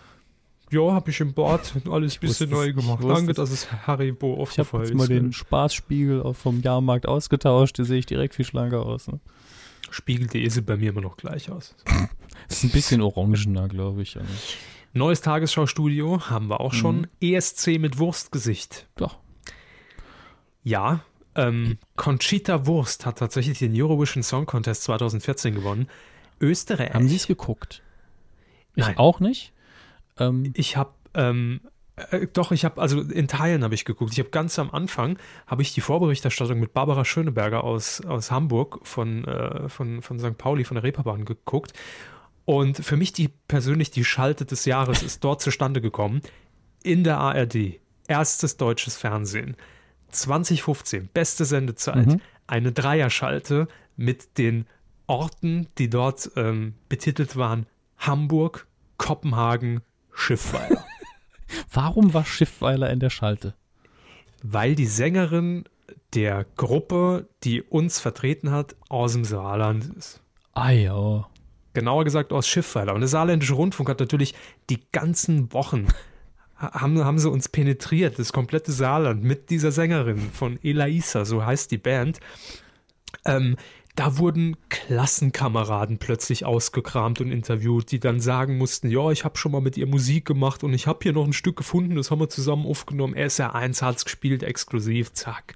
Ja, 0.72 0.92
habe 0.94 1.10
ich 1.10 1.20
im 1.20 1.34
Bad 1.34 1.74
alles 1.90 2.18
ein 2.18 2.20
bisschen 2.20 2.50
neu 2.50 2.74
gemacht. 2.74 3.04
Danke, 3.04 3.34
dass 3.34 3.50
es 3.50 3.72
Haribo 3.88 4.28
Ich 4.28 4.34
habe 4.34 4.42
aufgefallen 4.42 4.84
jetzt 4.84 4.92
ist. 4.92 4.98
mal 4.98 5.08
den 5.08 5.34
Spaßspiegel 5.34 6.22
auch 6.22 6.36
vom 6.36 6.62
Jahrmarkt 6.62 7.08
ausgetauscht, 7.08 7.80
da 7.80 7.84
sehe 7.84 7.98
ich 8.00 8.06
direkt 8.06 8.36
viel 8.36 8.46
schlanker 8.46 8.86
aus. 8.86 9.08
Ne? 9.08 9.20
Spiegel.de 9.90 10.48
sieht 10.48 10.66
bei 10.66 10.78
mir 10.78 10.90
immer 10.92 11.02
noch 11.02 11.18
gleich 11.18 11.50
aus. 11.52 11.76
Ist 12.50 12.64
ein 12.64 12.70
bisschen 12.70 13.02
orangener, 13.02 13.68
glaube 13.68 14.02
ich. 14.04 14.18
Neues 14.94 15.22
Tagesschau-Studio 15.22 16.30
haben 16.30 16.48
wir 16.48 16.62
auch 16.62 16.74
schon. 16.74 17.08
Mhm. 17.20 17.36
ESC 17.36 17.80
mit 17.80 17.98
Wurstgesicht. 17.98 18.88
Doch. 18.96 19.18
Ja, 20.64 21.02
ähm, 21.36 21.78
Conchita 21.96 22.66
Wurst 22.66 23.06
hat 23.06 23.20
tatsächlich 23.20 23.60
den 23.60 23.80
Eurovision 23.80 24.24
Song 24.24 24.46
Contest 24.46 24.84
2014 24.84 25.56
gewonnen. 25.56 25.88
Österreich. 26.42 26.94
Haben 26.94 27.08
Sie 27.08 27.16
es 27.16 27.28
geguckt? 27.28 27.82
Ich 28.76 28.86
Nein. 28.86 28.98
auch 28.98 29.20
nicht. 29.20 29.54
Ähm, 30.20 30.52
Ich 30.56 30.78
habe, 30.78 30.92
ähm, 31.14 31.62
äh, 32.12 32.28
doch, 32.32 32.52
ich 32.52 32.66
habe, 32.66 32.82
also 32.82 33.02
in 33.02 33.28
Teilen 33.28 33.64
habe 33.64 33.74
ich 33.74 33.86
geguckt. 33.86 34.14
Ich 34.14 34.20
habe 34.20 34.30
ganz 34.30 34.60
am 34.60 34.72
Anfang, 34.72 35.18
habe 35.48 35.62
ich 35.62 35.74
die 35.74 35.82
Vorberichterstattung 35.82 36.60
mit 36.60 36.74
Barbara 36.74 37.06
Schöneberger 37.06 37.64
aus, 37.64 38.02
aus 38.02 38.32
Hamburg 38.32 38.80
von, 38.84 39.26
äh, 39.26 39.70
von, 39.70 40.02
von 40.02 40.20
St. 40.20 40.38
Pauli, 40.38 40.64
von 40.64 40.76
der 40.76 40.84
Reeperbahn 40.84 41.26
geguckt. 41.26 41.74
Und 42.46 42.84
für 42.84 42.98
mich 42.98 43.14
die 43.14 43.28
persönlich 43.48 43.92
die 43.92 44.04
Schalte 44.04 44.46
des 44.46 44.66
Jahres 44.66 45.04
ist 45.04 45.24
dort 45.24 45.42
zustande 45.42 45.82
gekommen. 45.82 46.22
In 46.84 47.04
der 47.04 47.18
ARD. 47.18 47.80
Erstes 48.08 48.58
deutsches 48.58 48.98
Fernsehen. 48.98 49.56
2015, 50.10 51.10
beste 51.14 51.46
Sendezeit. 51.46 52.08
Mhm. 52.08 52.22
Eine 52.48 52.72
Dreierschalte 52.72 53.68
mit 53.96 54.40
den 54.40 54.66
Orten, 55.06 55.68
die 55.78 55.90
dort 55.90 56.32
ähm, 56.36 56.74
betitelt 56.88 57.36
waren: 57.36 57.68
Hamburg, 58.00 58.66
Kopenhagen, 58.98 59.82
Schiffweiler. 60.20 60.86
Warum 61.74 62.14
war 62.14 62.26
Schiffweiler 62.26 62.90
in 62.90 63.00
der 63.00 63.10
Schalte? 63.10 63.54
Weil 64.44 64.76
die 64.76 64.86
Sängerin 64.86 65.66
der 66.14 66.46
Gruppe, 66.56 67.28
die 67.44 67.62
uns 67.62 68.00
vertreten 68.00 68.52
hat, 68.52 68.76
aus 68.90 69.14
dem 69.14 69.26
Saarland 69.26 69.86
ist. 69.98 70.22
Ah 70.54 70.72
ja. 70.72 71.28
Genauer 71.74 72.04
gesagt 72.04 72.34
aus 72.34 72.48
Schiffweiler. 72.48 72.94
Und 72.94 73.02
der 73.02 73.08
Saarländische 73.08 73.54
Rundfunk 73.54 73.90
hat 73.90 74.00
natürlich 74.00 74.34
die 74.70 74.80
ganzen 74.92 75.54
Wochen 75.54 75.88
haben, 76.60 77.04
haben 77.04 77.20
sie 77.20 77.30
uns 77.30 77.50
penetriert, 77.50 78.20
das 78.20 78.34
komplette 78.34 78.72
Saarland 78.72 79.24
mit 79.24 79.50
dieser 79.50 79.72
Sängerin 79.72 80.20
von 80.20 80.60
Elaisa, 80.62 81.26
so 81.26 81.46
heißt 81.46 81.72
die 81.72 81.78
Band. 81.78 82.20
Ähm, 83.26 83.56
da 84.00 84.18
wurden 84.18 84.56
Klassenkameraden 84.70 85.98
plötzlich 85.98 86.46
ausgekramt 86.46 87.20
und 87.20 87.34
interviewt, 87.34 87.92
die 87.92 88.00
dann 88.00 88.22
sagen 88.22 88.58
mussten, 88.58 88.90
ja, 88.90 89.12
ich 89.12 89.26
habe 89.26 89.38
schon 89.38 89.52
mal 89.52 89.60
mit 89.60 89.76
ihr 89.76 89.88
Musik 89.88 90.24
gemacht 90.24 90.64
und 90.64 90.74
ich 90.74 90.88
habe 90.88 91.00
hier 91.04 91.12
noch 91.12 91.26
ein 91.26 91.34
Stück 91.34 91.58
gefunden, 91.58 91.96
das 91.96 92.10
haben 92.10 92.22
wir 92.22 92.30
zusammen 92.30 92.66
aufgenommen. 92.66 93.14
SR1 93.14 93.82
hat's 93.82 94.06
gespielt, 94.06 94.42
exklusiv, 94.42 95.12
zack. 95.12 95.56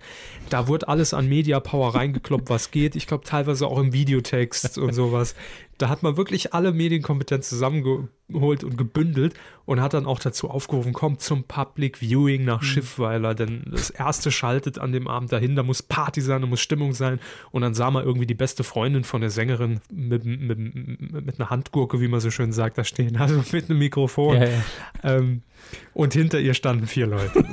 Da 0.49 0.67
wurde 0.67 0.89
alles 0.89 1.13
an 1.13 1.29
Media 1.29 1.61
Power 1.61 1.95
reingekloppt, 1.95 2.49
was 2.49 2.71
geht. 2.71 2.97
Ich 2.97 3.07
glaube 3.07 3.23
teilweise 3.23 3.65
auch 3.65 3.79
im 3.79 3.93
Videotext 3.93 4.77
und 4.77 4.91
sowas. 4.91 5.35
Da 5.83 5.89
hat 5.89 6.01
man 6.01 6.15
wirklich 6.15 6.53
alle 6.53 6.71
Medienkompetenz 6.71 7.49
zusammengeholt 7.49 8.63
und 8.63 8.77
gebündelt 8.77 9.33
und 9.65 9.81
hat 9.81 9.93
dann 9.93 10.05
auch 10.05 10.19
dazu 10.19 10.49
aufgerufen, 10.49 10.93
kommt 10.93 11.19
zum 11.19 11.43
Public 11.43 11.97
Viewing 11.97 12.45
nach 12.45 12.61
mhm. 12.61 12.65
Schiffweiler, 12.65 13.35
denn 13.35 13.65
das 13.69 13.89
erste 13.89 14.31
schaltet 14.31 14.79
an 14.79 14.93
dem 14.93 15.09
Abend 15.09 15.33
dahin, 15.33 15.57
da 15.57 15.63
muss 15.63 15.83
Party 15.83 16.21
sein, 16.21 16.39
da 16.39 16.47
muss 16.47 16.61
Stimmung 16.61 16.93
sein 16.93 17.19
und 17.51 17.63
dann 17.63 17.73
sah 17.73 17.91
man 17.91 18.05
irgendwie 18.05 18.25
die 18.25 18.33
beste 18.33 18.63
Freundin 18.63 19.03
von 19.03 19.19
der 19.19 19.29
Sängerin 19.29 19.81
mit, 19.91 20.23
mit, 20.23 20.57
mit 20.57 21.37
einer 21.37 21.49
Handgurke, 21.49 21.99
wie 21.99 22.07
man 22.07 22.21
so 22.21 22.31
schön 22.31 22.53
sagt, 22.53 22.77
da 22.77 22.85
stehen, 22.85 23.17
also 23.17 23.43
mit 23.51 23.69
einem 23.69 23.79
Mikrofon. 23.79 24.37
Ja, 24.37 24.45
ja. 24.45 24.63
Ähm, 25.03 25.41
und 25.93 26.13
hinter 26.13 26.39
ihr 26.39 26.53
standen 26.53 26.87
vier 26.87 27.07
Leute. 27.07 27.43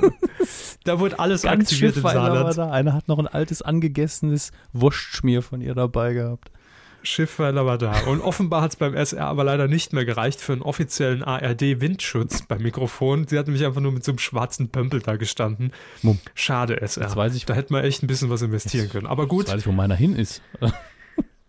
da 0.85 1.01
wurde 1.01 1.19
alles 1.19 1.41
Ganz 1.41 1.63
aktiviert 1.63 1.97
im 1.97 2.03
Saarland. 2.03 2.57
Da. 2.57 2.71
Einer 2.71 2.93
hat 2.93 3.09
noch 3.09 3.19
ein 3.19 3.27
altes, 3.27 3.61
angegessenes 3.61 4.53
Wurstschmier 4.71 5.41
von 5.41 5.59
ihr 5.59 5.75
dabei 5.75 6.13
gehabt. 6.13 6.49
Schiffweiler 7.03 7.65
war 7.65 7.77
da. 7.77 8.01
Und 8.01 8.21
offenbar 8.21 8.61
hat 8.61 8.71
es 8.71 8.75
beim 8.75 8.93
SR 8.93 9.25
aber 9.25 9.43
leider 9.43 9.67
nicht 9.67 9.93
mehr 9.93 10.05
gereicht 10.05 10.39
für 10.39 10.53
einen 10.53 10.61
offiziellen 10.61 11.23
ARD-Windschutz 11.23 12.43
beim 12.43 12.61
Mikrofon. 12.61 13.27
Sie 13.27 13.37
hat 13.37 13.47
nämlich 13.47 13.65
einfach 13.65 13.81
nur 13.81 13.91
mit 13.91 14.03
so 14.03 14.11
einem 14.11 14.19
schwarzen 14.19 14.69
Pömpel 14.69 15.01
da 15.01 15.15
gestanden. 15.15 15.71
Mumm. 16.01 16.19
Schade, 16.35 16.81
SR. 16.81 17.03
Jetzt 17.03 17.15
weiß 17.15 17.35
ich, 17.35 17.45
da 17.45 17.53
hätte 17.53 17.73
man 17.73 17.83
echt 17.83 18.03
ein 18.03 18.07
bisschen 18.07 18.29
was 18.29 18.41
investieren 18.41 18.89
können. 18.89 19.07
Aber 19.07 19.27
gut. 19.27 19.45
Jetzt 19.45 19.53
weiß 19.53 19.61
ich, 19.61 19.67
wo 19.67 19.71
meiner 19.71 19.95
hin 19.95 20.15
ist. 20.15 20.41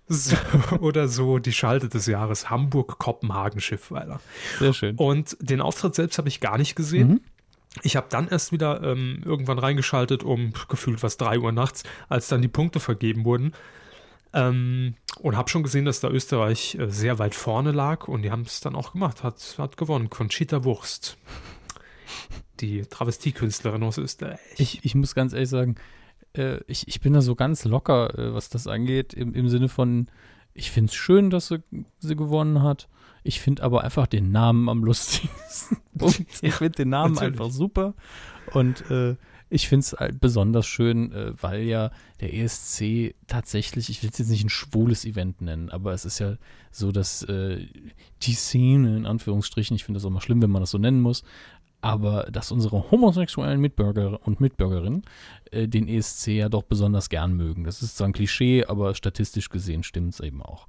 So, 0.09 0.37
oder 0.81 1.09
so 1.09 1.39
die 1.39 1.53
Schalte 1.53 1.89
des 1.89 2.07
Jahres 2.07 2.51
Hamburg-Kopenhagen-Schiffweiler. 2.51 4.21
Sehr 4.59 4.75
schön. 4.75 4.97
Und 4.97 5.39
den 5.41 5.63
Auftritt 5.63 5.95
selbst 5.95 6.19
habe 6.19 6.29
ich 6.29 6.41
gar 6.41 6.59
nicht 6.59 6.75
gesehen. 6.75 7.09
Mhm. 7.09 7.21
Ich 7.83 7.97
habe 7.97 8.09
dann 8.11 8.29
erst 8.29 8.53
wieder 8.53 8.83
ähm, 8.83 9.23
irgendwann 9.25 9.59
reingeschaltet, 9.59 10.23
um 10.23 10.53
gefühlt 10.69 11.03
was 11.03 11.17
3 11.17 11.39
Uhr 11.39 11.53
nachts, 11.53 11.85
als 12.11 12.29
dann 12.29 12.43
die 12.43 12.49
Punkte 12.49 12.81
vergeben 12.81 13.25
wurden. 13.25 13.55
Ähm, 14.35 14.95
und 15.23 15.37
habe 15.37 15.49
schon 15.49 15.63
gesehen, 15.63 15.85
dass 15.85 16.01
da 16.01 16.09
Österreich 16.09 16.75
äh, 16.75 16.91
sehr 16.91 17.19
weit 17.21 17.37
vorne 17.37 17.71
lag 17.71 18.09
und 18.09 18.23
die 18.23 18.33
haben 18.33 18.43
es 18.43 18.61
dann 18.61 18.75
auch 18.75 18.93
gemacht, 18.93 19.23
hat, 19.23 19.55
hat 19.57 19.77
gewonnen. 19.77 20.11
Conchita 20.11 20.65
Wurst. 20.65 21.17
Die 22.59 22.83
Travestiekünstlerin 22.83 23.85
aus 23.85 23.99
Österreich. 23.99 24.41
Ich, 24.59 24.85
ich 24.85 24.95
muss 24.97 25.15
ganz 25.15 25.33
ehrlich 25.33 25.49
sagen, 25.49 25.77
äh, 26.37 26.59
ich, 26.67 26.89
ich 26.89 27.01
bin 27.01 27.13
da 27.13 27.23
so 27.23 27.37
ganz 27.37 27.65
locker, 27.65 28.19
äh, 28.19 28.35
was 28.35 28.49
das 28.49 28.67
angeht, 28.67 29.15
im, 29.15 29.33
im 29.33 29.49
Sinne 29.49 29.69
von, 29.69 30.09
ich 30.55 30.73
finde 30.73 30.91
es 30.91 30.97
schön, 30.97 31.31
dass 31.31 31.49
sie, 31.49 31.63
sie 32.01 32.17
gewonnen 32.17 32.63
hat. 32.63 32.89
Ich 33.23 33.41
finde 33.41 33.63
aber 33.63 33.85
einfach 33.85 34.09
den 34.09 34.33
Namen 34.33 34.69
am 34.69 34.83
lustigsten. 34.83 35.79
ich 36.43 36.55
finde 36.55 36.77
den 36.77 36.89
Namen 36.89 37.15
Natürlich. 37.15 37.39
einfach 37.39 37.53
super. 37.53 37.95
Und 38.53 38.91
äh, 38.91 39.15
ich 39.53 39.69
finde 39.69 39.81
es 39.81 39.93
halt 39.93 40.21
besonders 40.21 40.67
schön, 40.67 41.13
äh, 41.13 41.33
weil 41.41 41.63
ja 41.63 41.91
der 42.21 42.33
ESC 42.35 43.15
tatsächlich, 43.27 43.91
ich 43.91 44.03
will 44.03 44.11
es 44.11 44.19
jetzt 44.19 44.31
nicht 44.31 44.45
ein 44.45 44.51
schwules 44.51 45.05
Event 45.05 45.43
nennen, 45.43 45.69
aber 45.69 45.93
es 45.93 46.05
ist 46.05 46.19
ja 46.19 46.37
so, 46.71 46.91
dass 46.91 47.23
äh, 47.25 47.67
die 48.23 48.33
Szene, 48.33 48.97
in 48.97 49.07
Anführungsstrichen, 49.07 49.77
ich 49.77 49.85
finde 49.85 49.99
das 49.99 50.07
auch 50.07 50.11
mal 50.11 50.23
schlimm, 50.23 50.41
wenn 50.41 50.51
man 50.51 50.63
das 50.63 50.71
so 50.71 50.79
nennen 50.79 51.03
muss, 51.03 51.23
aber 51.83 52.29
dass 52.33 52.51
unsere 52.51 52.91
homosexuellen 52.91 53.61
Mitbürger 53.61 54.21
und 54.27 54.41
Mitbürgerinnen 54.41 55.03
äh, 55.51 55.69
den 55.69 55.87
ESC 55.87 56.29
ja 56.29 56.49
doch 56.49 56.63
besonders 56.63 57.11
gern 57.11 57.35
mögen. 57.35 57.65
Das 57.65 57.83
ist 57.83 57.99
zwar 57.99 58.09
ein 58.09 58.13
Klischee, 58.15 58.65
aber 58.65 58.95
statistisch 58.95 59.51
gesehen 59.51 59.83
stimmt 59.83 60.15
es 60.15 60.21
eben 60.21 60.41
auch. 60.41 60.67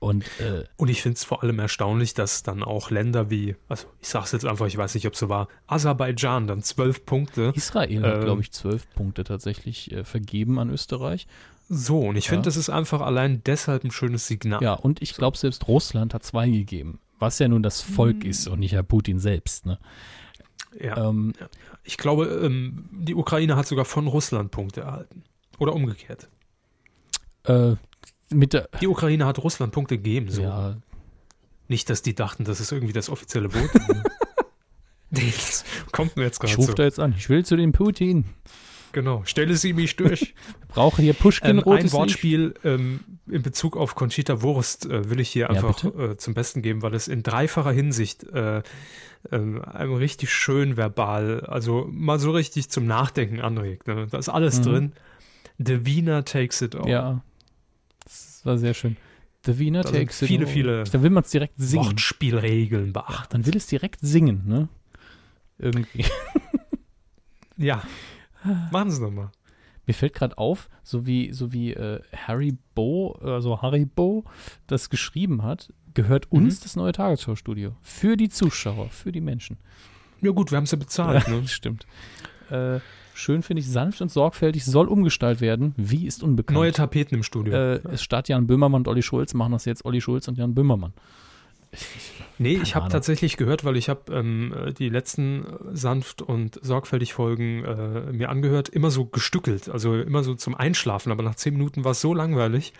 Und, 0.00 0.24
äh, 0.40 0.64
und 0.76 0.88
ich 0.88 1.02
finde 1.02 1.16
es 1.16 1.24
vor 1.24 1.42
allem 1.42 1.58
erstaunlich, 1.58 2.14
dass 2.14 2.44
dann 2.44 2.62
auch 2.62 2.90
Länder 2.90 3.30
wie, 3.30 3.56
also 3.68 3.88
ich 4.00 4.08
sage 4.08 4.26
es 4.26 4.32
jetzt 4.32 4.44
einfach, 4.44 4.66
ich 4.66 4.76
weiß 4.76 4.94
nicht, 4.94 5.06
ob 5.08 5.14
es 5.14 5.18
so 5.18 5.28
war, 5.28 5.48
Aserbaidschan 5.66 6.46
dann 6.46 6.62
zwölf 6.62 7.04
Punkte. 7.04 7.52
Israel 7.56 8.02
hat, 8.02 8.20
glaube 8.20 8.42
ich, 8.42 8.52
zwölf 8.52 8.88
Punkte 8.94 9.24
tatsächlich 9.24 9.90
äh, 9.90 10.04
vergeben 10.04 10.60
an 10.60 10.70
Österreich. 10.70 11.26
So, 11.68 12.00
und 12.00 12.16
ich 12.16 12.26
ja. 12.26 12.30
finde, 12.30 12.44
das 12.44 12.56
ist 12.56 12.70
einfach 12.70 13.00
allein 13.00 13.42
deshalb 13.44 13.84
ein 13.84 13.90
schönes 13.90 14.26
Signal. 14.26 14.62
Ja, 14.62 14.74
und 14.74 15.02
ich 15.02 15.14
glaube, 15.14 15.36
selbst 15.36 15.66
Russland 15.66 16.14
hat 16.14 16.22
zwei 16.22 16.48
gegeben, 16.48 17.00
was 17.18 17.40
ja 17.40 17.48
nun 17.48 17.62
das 17.64 17.82
Volk 17.82 18.22
hm. 18.22 18.30
ist 18.30 18.46
und 18.46 18.60
nicht 18.60 18.72
Herr 18.72 18.84
Putin 18.84 19.18
selbst. 19.18 19.66
Ne? 19.66 19.78
Ja, 20.80 21.08
ähm. 21.08 21.34
Ich 21.82 21.96
glaube, 21.96 22.26
ähm, 22.26 22.88
die 22.92 23.14
Ukraine 23.14 23.56
hat 23.56 23.66
sogar 23.66 23.84
von 23.84 24.06
Russland 24.06 24.50
Punkte 24.50 24.82
erhalten. 24.82 25.24
Oder 25.58 25.74
umgekehrt. 25.74 26.28
Äh, 27.44 27.76
mit 28.30 28.52
der, 28.52 28.68
die 28.80 28.86
Ukraine 28.86 29.26
hat 29.26 29.38
Russland 29.38 29.72
Punkte 29.72 29.96
gegeben. 29.96 30.30
So. 30.30 30.42
Ja. 30.42 30.76
Nicht, 31.68 31.90
dass 31.90 32.02
die 32.02 32.14
dachten, 32.14 32.44
das 32.44 32.60
ist 32.60 32.72
irgendwie 32.72 32.92
das 32.92 33.10
offizielle 33.10 33.48
Boot. 33.48 33.70
das 35.10 35.64
kommt 35.92 36.16
mir 36.16 36.24
jetzt 36.24 36.40
gerade 36.40 36.54
so. 36.54 36.62
Ich 36.62 36.68
rufe 36.68 36.76
da 36.76 36.84
jetzt 36.84 36.98
an. 36.98 37.14
Ich 37.16 37.28
will 37.28 37.44
zu 37.44 37.56
dem 37.56 37.72
Putin. 37.72 38.24
Genau. 38.92 39.22
Stelle 39.24 39.54
sie 39.54 39.74
mich 39.74 39.96
durch. 39.96 40.34
Brauche 40.68 41.02
hier 41.02 41.12
Pushkin 41.12 41.58
ähm, 41.58 41.68
Ein 41.68 41.92
Wortspiel 41.92 42.54
ähm, 42.64 43.00
in 43.30 43.42
Bezug 43.42 43.76
auf 43.76 43.94
Conchita 43.94 44.40
Wurst 44.42 44.86
äh, 44.86 45.10
will 45.10 45.20
ich 45.20 45.28
hier 45.28 45.50
einfach 45.50 45.84
ja, 45.84 46.12
äh, 46.12 46.16
zum 46.16 46.34
Besten 46.34 46.62
geben, 46.62 46.82
weil 46.82 46.94
es 46.94 47.06
in 47.06 47.22
dreifacher 47.22 47.72
Hinsicht 47.72 48.24
äh, 48.24 48.62
ähm, 49.30 49.62
einem 49.62 49.94
richtig 49.94 50.32
schön 50.32 50.76
verbal, 50.76 51.40
also 51.40 51.86
mal 51.90 52.18
so 52.18 52.30
richtig 52.30 52.70
zum 52.70 52.86
Nachdenken 52.86 53.40
anregt. 53.40 53.86
Ne? 53.86 54.06
Da 54.10 54.18
ist 54.18 54.28
alles 54.30 54.60
mhm. 54.60 54.62
drin. 54.62 54.92
The 55.58 55.84
Wiener 55.84 56.24
takes 56.24 56.62
it 56.62 56.74
all. 56.74 56.88
Ja, 56.88 57.22
das 58.38 58.46
war 58.46 58.56
sehr 58.56 58.74
schön. 58.74 58.96
The 59.44 59.58
Wiener 59.58 59.82
da 59.82 59.90
takes 59.90 60.18
viele. 60.20 60.46
Viele. 60.46 60.84
Dann 60.84 61.02
will 61.02 61.10
man 61.10 61.24
es 61.24 61.30
direkt 61.30 61.54
singen. 61.56 61.86
Wortspielregeln 61.86 62.92
beachten. 62.92 63.14
Ach, 63.16 63.26
dann 63.26 63.46
will 63.46 63.56
es 63.56 63.66
direkt 63.66 64.00
singen, 64.00 64.42
ne? 64.46 64.68
Irgendwie. 65.58 66.04
ja. 67.56 67.82
Machen 68.70 68.92
Sie 68.92 69.02
nochmal. 69.02 69.30
Mir 69.86 69.94
fällt 69.94 70.14
gerade 70.14 70.38
auf, 70.38 70.68
so 70.84 71.06
wie, 71.06 71.32
so 71.32 71.52
wie 71.52 71.72
äh, 71.72 72.00
Harry 72.14 72.56
Bo, 72.74 73.12
also 73.22 73.60
Harry 73.60 73.86
Bo 73.86 74.24
das 74.68 74.90
geschrieben 74.90 75.42
hat, 75.42 75.72
gehört 75.94 76.30
mhm. 76.30 76.42
uns 76.42 76.60
das 76.60 76.76
neue 76.76 76.92
Tagesschau-Studio. 76.92 77.74
Für 77.82 78.16
die 78.16 78.28
Zuschauer, 78.28 78.90
für 78.90 79.10
die 79.10 79.20
Menschen. 79.20 79.56
Ja 80.20 80.30
gut, 80.30 80.52
wir 80.52 80.56
haben 80.56 80.64
es 80.64 80.70
ja 80.70 80.78
bezahlt. 80.78 81.26
Ja, 81.26 81.34
ne? 81.40 81.48
Stimmt. 81.48 81.86
Äh, 82.50 82.80
schön 83.18 83.42
finde 83.42 83.60
ich, 83.60 83.68
sanft 83.68 84.00
und 84.00 84.10
sorgfältig 84.10 84.64
soll 84.64 84.88
umgestaltet 84.88 85.40
werden. 85.40 85.74
Wie 85.76 86.06
ist 86.06 86.22
unbekannt. 86.22 86.54
Neue 86.54 86.72
Tapeten 86.72 87.14
im 87.16 87.22
Studio. 87.22 87.54
Äh, 87.54 87.80
es 87.92 88.02
statt 88.02 88.28
Jan 88.28 88.46
Böhmermann 88.46 88.82
und 88.82 88.88
Olli 88.88 89.02
Schulz 89.02 89.34
machen 89.34 89.52
das 89.52 89.64
jetzt 89.64 89.84
Olli 89.84 90.00
Schulz 90.00 90.28
und 90.28 90.38
Jan 90.38 90.54
Böhmermann. 90.54 90.92
Nee, 92.38 92.58
ich 92.62 92.74
habe 92.74 92.88
tatsächlich 92.88 93.36
gehört, 93.36 93.64
weil 93.64 93.76
ich 93.76 93.88
habe 93.88 94.12
ähm, 94.12 94.54
die 94.78 94.88
letzten 94.88 95.44
sanft 95.72 96.22
und 96.22 96.58
sorgfältig 96.62 97.12
Folgen 97.12 97.64
äh, 97.64 98.12
mir 98.12 98.30
angehört, 98.30 98.68
immer 98.68 98.90
so 98.90 99.04
gestückelt, 99.04 99.68
also 99.68 99.94
immer 99.94 100.22
so 100.22 100.34
zum 100.34 100.54
Einschlafen, 100.54 101.12
aber 101.12 101.22
nach 101.22 101.34
zehn 101.34 101.54
Minuten 101.54 101.84
war 101.84 101.90
es 101.90 102.00
so 102.00 102.14
langweilig, 102.14 102.72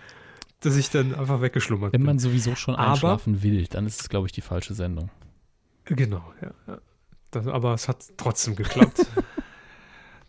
dass 0.61 0.75
ich 0.75 0.89
dann 0.89 1.13
einfach 1.13 1.41
weggeschlummert 1.41 1.93
Wenn 1.93 2.01
bin. 2.01 2.07
Wenn 2.07 2.15
man 2.15 2.19
sowieso 2.19 2.55
schon 2.55 2.75
einschlafen 2.75 3.35
aber, 3.35 3.43
will, 3.43 3.67
dann 3.67 3.85
ist 3.85 4.01
es, 4.01 4.09
glaube 4.09 4.27
ich, 4.27 4.31
die 4.31 4.41
falsche 4.41 4.73
Sendung. 4.73 5.11
Genau, 5.85 6.23
ja. 6.41 6.51
ja. 6.67 6.79
Das, 7.31 7.45
aber 7.47 7.73
es 7.73 7.87
hat 7.87 8.05
trotzdem 8.17 8.55
geklappt. 8.55 9.05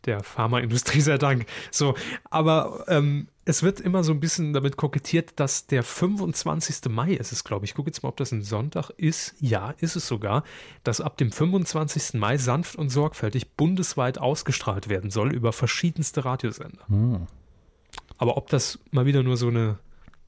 Der 0.07 0.23
Pharmaindustrie 0.23 1.01
sei 1.01 1.19
Dank. 1.19 1.47
So, 1.71 1.95
aber 2.31 2.85
ähm, 2.89 3.29
es 3.45 3.63
wird 3.63 3.81
immer 3.81 4.05
so 4.05 4.13
ein 4.13 4.21
bisschen 4.21 4.53
damit 4.53 4.77
kokettiert, 4.77 5.33
dass 5.37 5.67
der 5.67 5.83
25. 5.83 6.91
Mai 6.91 7.13
ist 7.13 7.33
es, 7.33 7.45
glaube 7.45 7.65
ich. 7.65 7.73
Ich 7.73 7.75
gucke 7.75 7.89
jetzt 7.91 8.03
mal, 8.03 8.09
ob 8.09 8.17
das 8.17 8.33
ein 8.33 8.43
Sonntag 8.43 8.91
ist. 8.91 9.35
Ja, 9.41 9.75
ist 9.79 9.97
es 9.97 10.07
sogar, 10.07 10.45
dass 10.85 11.01
ab 11.01 11.17
dem 11.17 11.33
25. 11.33 12.15
Mai 12.15 12.39
sanft 12.39 12.77
und 12.77 12.89
sorgfältig 12.91 13.57
bundesweit 13.57 14.19
ausgestrahlt 14.19 14.89
werden 14.89 15.11
soll 15.11 15.35
über 15.35 15.53
verschiedenste 15.53 16.25
Radiosender. 16.25 16.87
Hm. 16.87 17.27
Aber 18.19 18.37
ob 18.37 18.49
das 18.51 18.79
mal 18.91 19.07
wieder 19.07 19.23
nur 19.23 19.37
so 19.37 19.49
eine 19.49 19.79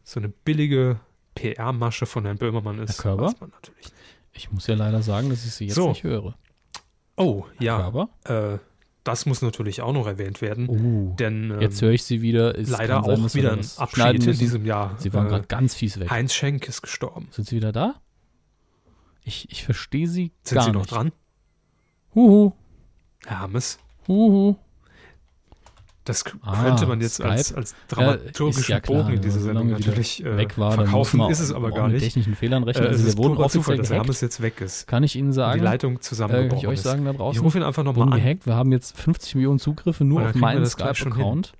so 0.04 0.18
eine 0.18 0.28
billige 0.28 0.98
PR-Masche 1.34 2.06
von 2.06 2.24
Herrn 2.24 2.38
Böhmermann 2.38 2.78
ist, 2.78 3.04
weiß 3.04 3.40
man 3.40 3.50
natürlich 3.50 3.84
nicht. 3.84 3.94
Ich 4.32 4.50
muss 4.50 4.66
ja 4.66 4.74
leider 4.74 5.02
sagen, 5.02 5.30
dass 5.30 5.44
ich 5.44 5.52
sie 5.52 5.66
jetzt 5.66 5.74
so. 5.74 5.90
nicht 5.90 6.02
höre. 6.02 6.36
Oh, 7.16 7.44
ja. 7.60 7.76
Herr 7.76 7.90
Körber? 7.90 8.08
Äh, 8.24 8.58
das 9.04 9.26
muss 9.26 9.42
natürlich 9.42 9.80
auch 9.82 9.92
noch 9.92 10.06
erwähnt 10.06 10.40
werden. 10.40 10.68
Oh, 10.68 11.14
denn 11.16 11.50
ähm, 11.50 11.60
jetzt 11.60 11.82
höre 11.82 11.90
ich 11.92 12.04
sie 12.04 12.22
wieder. 12.22 12.58
Es 12.58 12.68
leider 12.70 13.02
sein, 13.02 13.12
auch 13.24 13.34
wieder 13.34 13.52
ein 13.52 13.66
Abschied 13.76 14.26
in 14.26 14.38
diesem 14.38 14.64
Jahr. 14.64 14.94
Sie 14.98 15.12
waren 15.12 15.26
Äh, 15.26 15.30
gerade 15.30 15.46
ganz 15.46 15.74
fies 15.74 15.98
weg. 15.98 16.10
Heinz 16.10 16.32
Schenk 16.34 16.68
ist 16.68 16.82
gestorben. 16.82 17.28
Sind 17.30 17.48
Sie 17.48 17.56
wieder 17.56 17.72
da? 17.72 17.96
Ich, 19.24 19.50
ich 19.50 19.64
verstehe 19.64 20.08
Sie 20.08 20.32
Sind 20.42 20.56
gar 20.56 20.64
Sie 20.64 20.72
noch 20.72 20.80
nicht. 20.82 20.92
dran? 20.92 21.12
Huhu, 22.14 22.52
Herr 23.26 23.40
Hammes, 23.40 23.78
huhu. 24.08 24.56
Das 26.04 26.24
Ah, 26.42 26.64
könnte 26.64 26.86
man 26.86 27.00
jetzt 27.00 27.14
Skype. 27.14 27.28
als, 27.30 27.54
als 27.54 27.72
Ja, 27.72 27.76
dramaturgischen 27.96 28.60
ist 28.62 28.68
ja 28.68 28.80
klar, 28.80 29.02
Bogen 29.04 29.14
in 29.16 29.20
dieser 29.22 29.40
Sendung 29.40 29.68
natürlich 29.70 30.24
äh, 30.24 30.36
weg 30.36 30.58
war, 30.58 30.72
verkaufen, 30.72 31.20
ist 31.30 31.40
es 31.40 31.52
aber 31.52 31.70
gar 31.70 31.84
mit 31.86 31.94
nicht. 31.94 32.04
technischen 32.04 32.34
Fehlern 32.34 32.62
Äh, 32.62 32.66
rechnen. 32.66 32.84
es 32.86 32.90
also 32.92 33.06
ist 33.08 33.16
wir 33.18 33.24
wurden 33.24 33.36
purer 33.36 33.48
Zufall, 33.48 33.76
dass. 33.76 33.90
Hammes 33.90 34.20
jetzt 34.20 34.42
weg 34.42 34.60
ist. 34.60 34.86
Kann 34.88 35.02
ich 35.04 35.14
Ihnen 35.16 35.32
sagen, 35.32 35.60
die 35.60 35.64
Leitung 35.64 35.96
äh, 35.96 36.00
zusammengebrochen 36.00 36.58
ich 36.64 36.66
euch 36.68 36.74
ist. 36.78 36.82
sagen 36.84 37.04
da 37.04 37.12
Ich 37.12 37.16
draußen, 37.18 37.42
rufe 37.42 37.58
ihn 37.58 37.64
einfach 37.64 37.84
nochmal 37.84 38.12
an. 38.12 38.18
gehackt. 38.20 38.46
Wir 38.46 38.54
haben 38.56 38.72
jetzt 38.72 38.98
50 38.98 39.36
Millionen 39.36 39.58
Zugriffe 39.58 40.04
nur 40.04 40.22
auf 40.28 40.34
meinen 40.34 40.66
Skype-Account. 40.66 41.52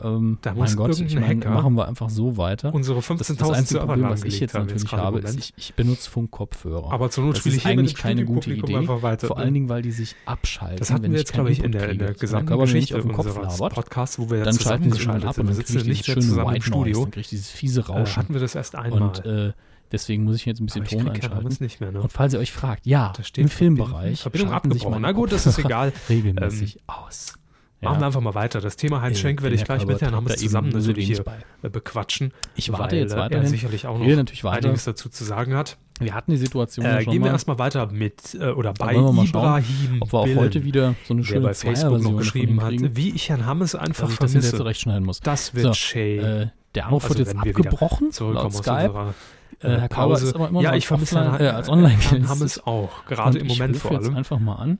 Ähm, 0.00 0.38
Da 0.42 0.54
muss 0.54 0.70
mein 0.70 0.76
Gott, 0.76 1.00
ich 1.00 1.14
meine, 1.18 1.44
machen 1.46 1.74
wir 1.74 1.88
einfach 1.88 2.08
so 2.08 2.36
weiter. 2.36 2.72
Unsere 2.72 3.00
Das, 3.00 3.18
das 3.18 3.30
15.000 3.38 3.52
einzige 3.52 3.80
Problem, 3.80 4.08
was 4.08 4.22
ich 4.24 4.38
jetzt 4.38 4.54
natürlich 4.54 4.84
im 4.92 4.98
habe, 4.98 5.18
ist, 5.20 5.38
ich, 5.38 5.54
ich 5.56 5.74
benutze 5.74 6.08
Funk-Kopfhörer. 6.10 6.92
Aber 6.92 7.10
zur 7.10 7.24
Not 7.24 7.34
das 7.34 7.40
spiele 7.40 7.56
ist 7.56 7.62
ich 7.62 7.64
mit 7.64 7.72
eigentlich 7.78 7.94
dem 7.94 8.00
keine 8.00 8.24
gute 8.24 8.52
Idee. 8.52 8.82
Vor 8.86 9.38
allen 9.38 9.54
Dingen, 9.54 9.68
weil 9.68 9.82
die 9.82 9.90
sich 9.90 10.14
abschalten. 10.24 10.78
das 10.78 10.90
hatten 10.92 11.10
wir 11.10 11.18
jetzt, 11.18 11.32
glaube 11.32 11.50
ich, 11.50 11.62
in 11.64 11.72
der, 11.72 11.88
in 11.90 11.98
der 11.98 12.14
gesamten 12.14 12.58
Geschichte 12.58 12.96
auf 12.96 13.02
den 13.02 13.12
Kopf 13.12 13.36
labert, 13.36 13.74
Podcasts, 13.74 14.18
wo 14.18 14.30
wir 14.30 14.44
dann 14.44 14.58
schalten 14.58 14.84
sie 14.84 14.90
geschaltet 14.90 15.24
ab 15.28 15.34
sind. 15.34 15.42
und 15.42 15.46
dann 15.48 15.56
sitzen 15.56 15.72
kriege 15.78 15.90
ich 15.90 15.96
nicht 15.98 16.04
schöne 16.06 16.20
zusammen 16.20 16.40
im 16.48 16.54
White 16.62 16.70
Noise, 16.70 16.90
Studio. 16.90 17.04
dann 17.06 17.22
dieses 17.30 17.50
fiese 17.50 17.80
Äh, 17.80 17.84
Rauschen. 17.84 18.16
hatten 18.16 18.34
wir 18.34 18.40
das 18.40 18.54
erst 18.54 18.74
einmal. 18.76 19.02
Und 19.02 19.24
äh, 19.26 19.52
deswegen 19.90 20.24
muss 20.24 20.36
ich 20.36 20.44
jetzt 20.46 20.60
ein 20.60 20.66
bisschen 20.66 20.84
Ton 20.84 21.00
krieg 21.00 21.14
einschalten. 21.14 21.36
Hammes 21.36 21.60
nicht 21.60 21.80
mehr, 21.80 21.90
ne? 21.90 22.02
Und 22.02 22.12
falls 22.12 22.32
ihr 22.34 22.38
euch 22.40 22.52
fragt, 22.52 22.86
ja, 22.86 23.12
im 23.36 23.48
Filmbereich 23.48 24.20
Verbindung 24.22 24.52
abgebrochen. 24.52 25.02
Na 25.02 25.12
gut, 25.12 25.32
das 25.32 25.46
ist 25.46 25.58
egal. 25.58 25.92
regelmäßig 26.08 26.78
aus. 26.86 27.37
Machen 27.80 28.00
wir 28.00 28.06
einfach 28.06 28.20
mal 28.20 28.34
weiter. 28.34 28.60
Das 28.60 28.76
Thema 28.76 29.02
Heinz 29.02 29.18
Äh, 29.18 29.20
Schenk 29.20 29.42
werde 29.42 29.54
ich 29.54 29.64
gleich 29.64 29.86
mit 29.86 30.00
Herrn 30.00 30.14
Hammes 30.14 30.36
zusammen 30.36 30.70
natürlich 30.70 31.06
hier 31.06 31.22
bei. 31.22 31.36
äh, 31.62 31.68
bequatschen. 31.68 32.32
Ich 32.56 32.72
warte 32.72 32.96
weil, 32.96 33.02
jetzt 33.02 33.12
äh, 33.14 33.28
Er 33.30 33.46
sicherlich 33.46 33.86
auch 33.86 34.00
Ich 34.00 34.08
noch 34.08 34.16
natürlich 34.16 34.42
weiter. 34.44 34.66
einiges 34.66 34.84
dazu 34.84 35.08
zu 35.08 35.22
sagen 35.24 35.54
hat. 35.54 35.76
Wir 36.00 36.14
hatten 36.14 36.32
die 36.32 36.36
Situation 36.38 36.84
Äh, 36.86 36.88
ja 36.90 37.02
schon 37.02 37.12
gehen 37.12 37.22
wir 37.22 37.26
mal, 37.28 37.32
erstmal 37.34 37.58
weiter 37.60 37.86
mit 37.92 38.34
äh, 38.34 38.48
oder 38.50 38.72
bei 38.72 38.94
mal 38.94 39.12
schauen, 39.12 39.26
Ibrahim 39.26 39.96
ob 40.00 40.12
wir 40.12 40.18
auch 40.18 40.24
Billen, 40.24 40.38
heute 40.40 40.64
wieder 40.64 40.94
so 41.06 41.14
eine 41.14 41.24
schöne 41.24 41.40
bei 41.40 41.54
Facebook 41.54 42.02
noch 42.02 42.16
geschrieben 42.16 42.62
hat, 42.62 42.72
wie 42.96 43.10
ich 43.10 43.28
Herrn 43.28 43.46
Hammes 43.46 43.74
einfach 43.76 44.04
dass 44.04 44.12
ich 44.12 44.18
das 44.18 44.30
vermisse. 44.32 44.56
zurechtschneiden 44.56 45.04
muss. 45.04 45.20
Das 45.20 45.54
wird 45.54 45.66
So, 45.66 45.72
Shay. 45.74 46.18
Äh, 46.18 46.48
der 46.74 46.86
Anruf 46.86 47.04
Also 47.04 47.18
wird 47.18 47.28
jetzt 47.28 47.36
abgebrochen, 47.38 48.10
laut 48.20 48.52
Skype. 48.52 48.90
unserer 48.90 49.14
Äh, 49.60 49.78
Herr 49.80 49.88
Pause. 49.88 50.26
ist 50.26 50.34
aber 50.34 50.48
immer 50.48 50.60
ja, 50.62 50.74
ich 50.74 50.86
vermisse 50.86 51.16
Herrn, 51.20 51.40
äh, 51.40 51.48
als 51.48 51.68
online 51.68 51.96
Herrn 51.98 52.28
Hammes 52.28 52.64
auch, 52.64 53.04
gerade 53.06 53.38
im 53.38 53.46
ich 53.46 53.58
Moment 53.58 53.74
rufe 53.76 53.88
vor 53.88 53.96
jetzt 53.96 54.06
allem. 54.06 54.16
einfach 54.16 54.38
mal 54.38 54.54
an. 54.56 54.78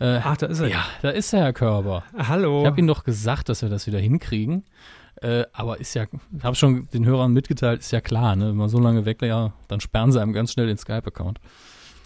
Äh, 0.00 0.20
Ach, 0.24 0.36
da 0.36 0.46
ist 0.46 0.60
er. 0.60 0.68
ja, 0.68 0.84
da 1.02 1.10
ist 1.10 1.32
er, 1.34 1.40
Herr 1.40 1.52
Körber. 1.52 2.04
Hallo. 2.16 2.62
Ich 2.62 2.66
habe 2.66 2.78
Ihnen 2.78 2.88
doch 2.88 3.04
gesagt, 3.04 3.50
dass 3.50 3.60
wir 3.60 3.68
das 3.68 3.86
wieder 3.86 3.98
hinkriegen. 3.98 4.64
Äh, 5.20 5.44
aber 5.52 5.78
ist 5.78 5.92
ja, 5.94 6.04
ich 6.04 6.42
habe 6.42 6.56
schon 6.56 6.88
den 6.94 7.04
Hörern 7.04 7.32
mitgeteilt, 7.32 7.80
ist 7.80 7.90
ja 7.90 8.00
klar, 8.00 8.36
ne? 8.36 8.48
wenn 8.48 8.56
man 8.56 8.70
so 8.70 8.78
lange 8.78 9.04
weg 9.04 9.20
ja, 9.20 9.52
dann 9.68 9.80
sperren 9.80 10.12
sie 10.12 10.20
einem 10.20 10.32
ganz 10.32 10.52
schnell 10.52 10.66
den 10.66 10.78
Skype-Account. 10.78 11.38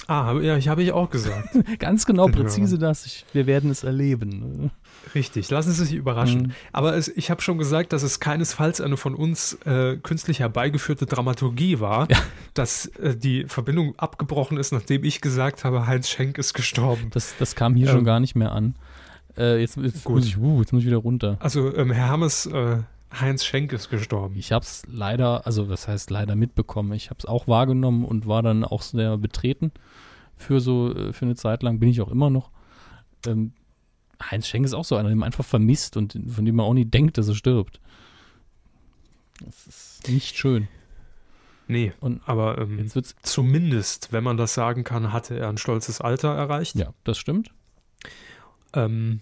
Ah, 0.07 0.35
ja, 0.41 0.57
ich 0.57 0.69
habe 0.69 0.83
ich 0.83 0.93
auch 0.93 1.11
gesagt. 1.11 1.49
Ganz 1.79 2.07
genau, 2.07 2.27
präzise 2.27 2.79
das. 2.79 3.07
Ich, 3.07 3.25
wir 3.33 3.47
werden 3.47 3.71
es 3.71 3.85
erleben. 3.85 4.71
Richtig, 5.15 5.51
lassen 5.51 5.73
Sie 5.73 5.85
sich 5.85 5.95
überraschen. 5.95 6.43
Mhm. 6.43 6.53
Aber 6.73 6.97
es, 6.97 7.09
ich 7.09 7.31
habe 7.31 7.43
schon 7.43 7.59
gesagt, 7.59 7.93
dass 7.93 8.03
es 8.03 8.21
keinesfalls 8.21 8.81
eine 8.81 8.97
von 8.97 9.15
uns 9.15 9.55
äh, 9.65 9.97
künstlich 9.97 10.41
herbeigeführte 10.41 11.07
Dramaturgie 11.07 11.81
war, 11.81 12.09
dass 12.55 12.87
äh, 12.87 13.17
die 13.17 13.45
Verbindung 13.45 13.99
abgebrochen 13.99 14.57
ist, 14.57 14.73
nachdem 14.73 15.05
ich 15.05 15.21
gesagt 15.21 15.65
habe, 15.65 15.87
Heinz 15.87 16.09
Schenk 16.09 16.39
ist 16.39 16.55
gestorben. 16.55 17.11
Das, 17.11 17.35
das 17.39 17.55
kam 17.55 17.75
hier 17.75 17.89
Ähm, 17.89 17.95
schon 17.95 18.05
gar 18.05 18.21
nicht 18.21 18.35
mehr 18.35 18.53
an. 18.53 18.75
Äh, 19.37 19.61
jetzt, 19.61 19.77
jetzt, 19.77 20.05
gut. 20.05 20.17
muss 20.17 20.27
ich, 20.27 20.39
uh, 20.39 20.61
jetzt 20.61 20.73
muss 20.73 20.83
ich 20.83 20.87
wieder 20.87 20.99
runter. 20.99 21.37
Also 21.41 21.75
ähm, 21.77 21.91
Herr 21.91 22.09
Hammes, 22.09 22.47
äh, 22.47 22.79
Heinz 23.21 23.45
Schenk 23.45 23.73
ist 23.73 23.91
gestorben. 23.91 24.35
Ich 24.37 24.53
habe 24.53 24.65
es 24.65 24.83
leider, 24.87 25.47
also 25.47 25.69
was 25.69 25.87
heißt 25.89 26.11
leider 26.11 26.37
mitbekommen. 26.37 26.93
Ich 26.93 27.11
habe 27.11 27.19
es 27.19 27.27
auch 27.27 27.47
wahrgenommen 27.49 28.05
und 28.05 28.27
war 28.27 28.43
dann 28.43 28.65
auch 28.65 28.83
sehr 28.83 29.17
betreten 29.19 29.73
für 30.37 30.61
so 30.61 30.95
äh, 30.95 31.13
für 31.13 31.25
eine 31.25 31.37
Zeit 31.37 31.63
lang. 31.63 31.79
Bin 31.79 31.89
ich 31.89 32.01
auch 32.01 32.11
immer 32.11 32.31
noch. 32.31 32.51
Ähm, 33.27 33.53
Heinz 34.23 34.47
Schenk 34.49 34.65
ist 34.65 34.75
auch 34.75 34.85
so 34.85 34.97
einer, 34.97 35.09
den 35.09 35.19
man 35.19 35.27
einfach 35.27 35.45
vermisst 35.45 35.97
und 35.97 36.19
von 36.29 36.45
dem 36.45 36.57
man 36.57 36.67
auch 36.67 36.75
nie 36.75 36.85
denkt, 36.87 37.19
dass 37.19 37.29
er 37.29 37.35
stirbt. 37.35 37.81
Das 39.45 39.67
ist 39.67 40.09
nicht 40.09 40.37
schön. 40.37 40.69
Nee, 41.67 41.93
Und 42.01 42.21
aber 42.27 42.59
ähm, 42.59 42.79
jetzt 42.79 42.95
wird's. 42.95 43.17
zumindest, 43.23 44.13
wenn 44.13 44.23
man 44.23 44.37
das 44.37 44.53
sagen 44.55 44.85
kann, 44.85 45.13
hatte 45.13 45.39
er 45.39 45.49
ein 45.49 45.57
stolzes 45.57 46.01
Alter 46.01 46.35
erreicht. 46.35 46.75
Ja, 46.77 46.93
das 47.05 47.17
stimmt. 47.19 47.51
Ähm, 48.75 49.21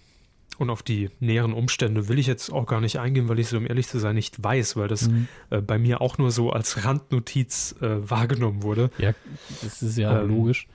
und 0.59 0.69
auf 0.69 0.83
die 0.83 1.09
näheren 1.19 1.53
Umstände 1.53 2.07
will 2.07 2.19
ich 2.19 2.27
jetzt 2.27 2.51
auch 2.51 2.65
gar 2.65 2.81
nicht 2.81 2.99
eingehen, 2.99 3.27
weil 3.29 3.39
ich 3.39 3.47
so, 3.47 3.57
um 3.57 3.65
ehrlich 3.67 3.87
zu 3.87 3.99
sein, 3.99 4.15
nicht 4.15 4.41
weiß, 4.43 4.75
weil 4.75 4.87
das 4.87 5.09
Mhm. 5.09 5.27
äh, 5.49 5.61
bei 5.61 5.77
mir 5.79 6.01
auch 6.01 6.17
nur 6.17 6.31
so 6.31 6.51
als 6.51 6.85
Randnotiz 6.85 7.75
äh, 7.81 8.09
wahrgenommen 8.09 8.63
wurde. 8.63 8.89
Ja, 8.97 9.13
das 9.61 9.81
ist 9.81 9.97
ja 9.97 10.21
Ähm, 10.21 10.27
logisch. 10.29 10.67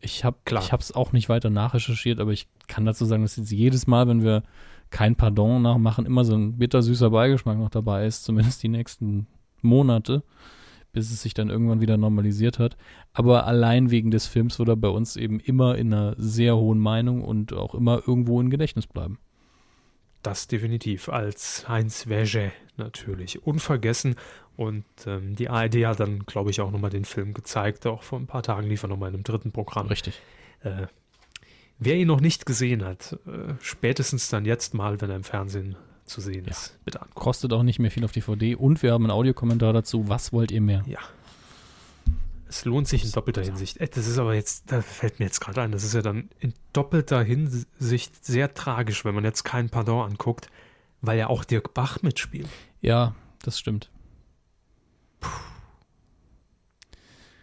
Ich 0.00 0.24
habe 0.24 0.36
klar. 0.44 0.62
ich 0.62 0.72
habe 0.72 0.82
es 0.82 0.92
auch 0.92 1.12
nicht 1.12 1.28
weiter 1.28 1.48
nachrecherchiert, 1.50 2.18
aber 2.18 2.32
ich 2.32 2.48
kann 2.66 2.84
dazu 2.84 3.04
sagen, 3.04 3.22
dass 3.22 3.36
jetzt 3.36 3.52
jedes 3.52 3.86
Mal, 3.86 4.08
wenn 4.08 4.22
wir 4.22 4.42
kein 4.90 5.14
Pardon 5.16 5.62
nachmachen, 5.62 6.04
immer 6.06 6.24
so 6.24 6.34
ein 6.34 6.58
bittersüßer 6.58 7.10
Beigeschmack 7.10 7.56
noch 7.58 7.70
dabei 7.70 8.06
ist, 8.06 8.24
zumindest 8.24 8.62
die 8.62 8.68
nächsten 8.68 9.26
Monate, 9.62 10.22
bis 10.92 11.10
es 11.10 11.22
sich 11.22 11.34
dann 11.34 11.50
irgendwann 11.50 11.80
wieder 11.80 11.96
normalisiert 11.96 12.58
hat. 12.58 12.76
Aber 13.12 13.46
allein 13.46 13.90
wegen 13.90 14.10
des 14.10 14.26
Films 14.26 14.58
wird 14.58 14.68
er 14.68 14.76
bei 14.76 14.88
uns 14.88 15.16
eben 15.16 15.40
immer 15.40 15.76
in 15.76 15.92
einer 15.92 16.14
sehr 16.18 16.56
hohen 16.56 16.78
Meinung 16.78 17.22
und 17.22 17.52
auch 17.52 17.74
immer 17.74 18.02
irgendwo 18.06 18.40
im 18.40 18.50
Gedächtnis 18.50 18.86
bleiben. 18.86 19.18
Das 20.22 20.46
definitiv 20.46 21.08
als 21.08 21.68
Heinz 21.68 22.06
Wäsche 22.06 22.52
natürlich 22.76 23.44
unvergessen. 23.44 24.16
Und 24.56 24.84
ähm, 25.06 25.34
die 25.34 25.48
ARD 25.48 25.86
hat 25.86 26.00
dann, 26.00 26.20
glaube 26.20 26.50
ich, 26.50 26.60
auch 26.60 26.70
nochmal 26.70 26.90
den 26.90 27.04
Film 27.04 27.34
gezeigt. 27.34 27.86
Auch 27.86 28.02
vor 28.02 28.20
ein 28.20 28.26
paar 28.26 28.42
Tagen 28.42 28.68
lief 28.68 28.82
er 28.82 28.88
nochmal 28.88 29.08
in 29.08 29.16
einem 29.16 29.24
dritten 29.24 29.50
Programm. 29.50 29.88
Richtig. 29.88 30.20
Äh, 30.62 30.86
wer 31.78 31.96
ihn 31.96 32.06
noch 32.06 32.20
nicht 32.20 32.46
gesehen 32.46 32.84
hat, 32.84 33.18
äh, 33.26 33.54
spätestens 33.60 34.28
dann 34.28 34.44
jetzt 34.44 34.74
mal, 34.74 35.00
wenn 35.00 35.10
er 35.10 35.16
im 35.16 35.24
Fernsehen 35.24 35.76
zu 36.12 36.20
sehen 36.20 36.44
Ja. 36.44 36.50
ist, 36.52 36.78
bitte 36.84 37.00
angucken. 37.00 37.20
Kostet 37.20 37.52
auch 37.52 37.62
nicht 37.62 37.78
mehr 37.78 37.90
viel 37.90 38.04
auf 38.04 38.12
DVD 38.12 38.54
und 38.54 38.82
wir 38.82 38.92
haben 38.92 39.04
einen 39.04 39.10
Audiokommentar 39.10 39.72
dazu. 39.72 40.08
Was 40.08 40.32
wollt 40.32 40.50
ihr 40.52 40.60
mehr? 40.60 40.82
Ja. 40.86 41.00
Es 42.48 42.66
lohnt 42.66 42.86
sich 42.86 43.02
in 43.04 43.10
doppelter 43.12 43.42
Hinsicht. 43.42 43.78
Äh, 43.78 43.88
Das 43.88 44.06
ist 44.06 44.18
aber 44.18 44.34
jetzt, 44.34 44.70
da 44.70 44.82
fällt 44.82 45.18
mir 45.18 45.24
jetzt 45.24 45.40
gerade 45.40 45.62
ein, 45.62 45.72
das 45.72 45.84
ist 45.84 45.94
ja 45.94 46.02
dann 46.02 46.28
in 46.38 46.52
doppelter 46.74 47.22
Hinsicht 47.22 48.24
sehr 48.24 48.52
tragisch, 48.52 49.04
wenn 49.06 49.14
man 49.14 49.24
jetzt 49.24 49.42
kein 49.44 49.70
Pardon 49.70 50.10
anguckt, 50.10 50.50
weil 51.00 51.18
ja 51.18 51.28
auch 51.28 51.44
Dirk 51.44 51.72
Bach 51.74 52.02
mitspielt. 52.02 52.48
Ja, 52.82 53.14
das 53.42 53.58
stimmt. 53.58 53.90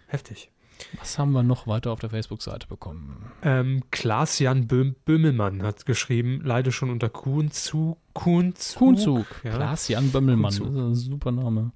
Heftig. 0.08 0.52
Was 0.98 1.20
haben 1.20 1.32
wir 1.34 1.44
noch 1.44 1.68
weiter 1.68 1.92
auf 1.92 2.00
der 2.00 2.10
Facebook-Seite 2.10 2.68
bekommen? 2.68 3.32
Ähm, 3.44 3.84
Klaas-Jan 3.92 4.68
Böhm 4.68 4.96
Böhmelmann 5.06 5.62
hat 5.64 5.86
geschrieben, 5.86 6.40
leider 6.44 6.72
schon 6.72 6.90
unter 6.90 7.10
Kuhnzug. 7.10 7.98
Kuhnzug. 8.20 8.78
Kuhnzug. 8.78 9.26
Ja. 9.44 9.52
Klaas-Jan 9.56 10.12
Bömmelmann. 10.12 10.52
Kuhnzug. 10.52 10.68
Das 10.68 10.76
ist 10.76 10.82
ein 10.82 10.96
super 10.96 11.32
Name. 11.32 11.72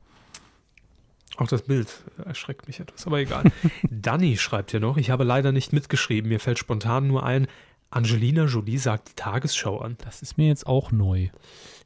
Auch 1.38 1.48
das 1.48 1.64
Bild 1.64 1.88
erschreckt 2.26 2.68
mich 2.68 2.80
etwas, 2.80 3.08
aber 3.08 3.20
egal. 3.20 3.52
Danny 3.90 4.38
schreibt 4.38 4.72
hier 4.72 4.80
noch, 4.80 4.98
ich 4.98 5.10
habe 5.10 5.24
leider 5.24 5.52
nicht 5.52 5.74
mitgeschrieben, 5.74 6.30
mir 6.30 6.40
fällt 6.40 6.60
spontan 6.60 7.08
nur 7.08 7.24
ein, 7.24 7.48
Angelina 7.90 8.46
Jolie 8.46 8.78
sagt 8.78 9.10
die 9.10 9.16
Tagesschau 9.16 9.78
an. 9.80 9.98
Das 10.04 10.22
ist 10.22 10.38
mir 10.38 10.48
jetzt 10.48 10.68
auch 10.68 10.92
neu. 10.92 11.30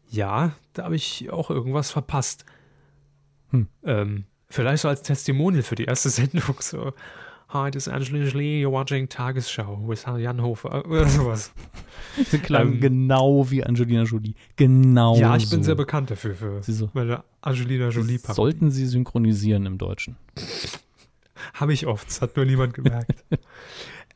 Ja, 0.10 0.54
da 0.74 0.86
habe 0.86 0.96
ich 0.96 1.30
auch 1.30 1.50
irgendwas 1.50 1.92
verpasst. 1.92 2.46
Hm. 3.52 3.68
Ähm, 3.84 4.24
vielleicht 4.50 4.82
so 4.82 4.88
als 4.88 5.04
Testimonial 5.04 5.64
für 5.64 5.76
die 5.76 5.86
erste 5.86 6.10
Sendung. 6.10 6.56
So, 6.60 6.94
hi, 7.50 7.70
this 7.72 7.88
is 7.88 7.94
Angelina 7.94 8.26
Jolie, 8.30 8.60
you're 8.62 8.70
watching 8.72 9.08
Tagesschau 9.08 9.86
with 9.88 10.06
Jan 10.06 10.42
Hofer 10.42 10.86
oder 10.86 11.08
sowas. 11.08 11.52
Sie 12.26 12.40
klang 12.40 12.74
Ähm, 12.74 12.80
genau 12.82 13.50
wie 13.50 13.64
Angelina 13.64 14.04
Jolie. 14.04 14.36
Genau 14.56 15.18
ja, 15.18 15.36
ich 15.36 15.50
bin 15.50 15.62
so. 15.64 15.68
sehr 15.68 15.76
bekannt 15.76 16.12
dafür, 16.12 16.36
für 16.36 16.62
Sie 16.64 16.74
so. 16.74 16.90
meine 16.94 17.24
Angelina 17.42 17.90
Jolie 17.90 18.18
Parodie. 18.20 18.36
Sollten 18.36 18.72
Sie 18.72 18.86
synchronisieren 18.86 19.66
im 19.66 19.78
Deutschen. 19.78 20.18
Habe 21.54 21.74
ich 21.74 21.88
oft, 21.88 22.08
das 22.08 22.22
hat 22.22 22.36
nur 22.36 22.46
niemand 22.46 22.74
gemerkt. 22.74 23.24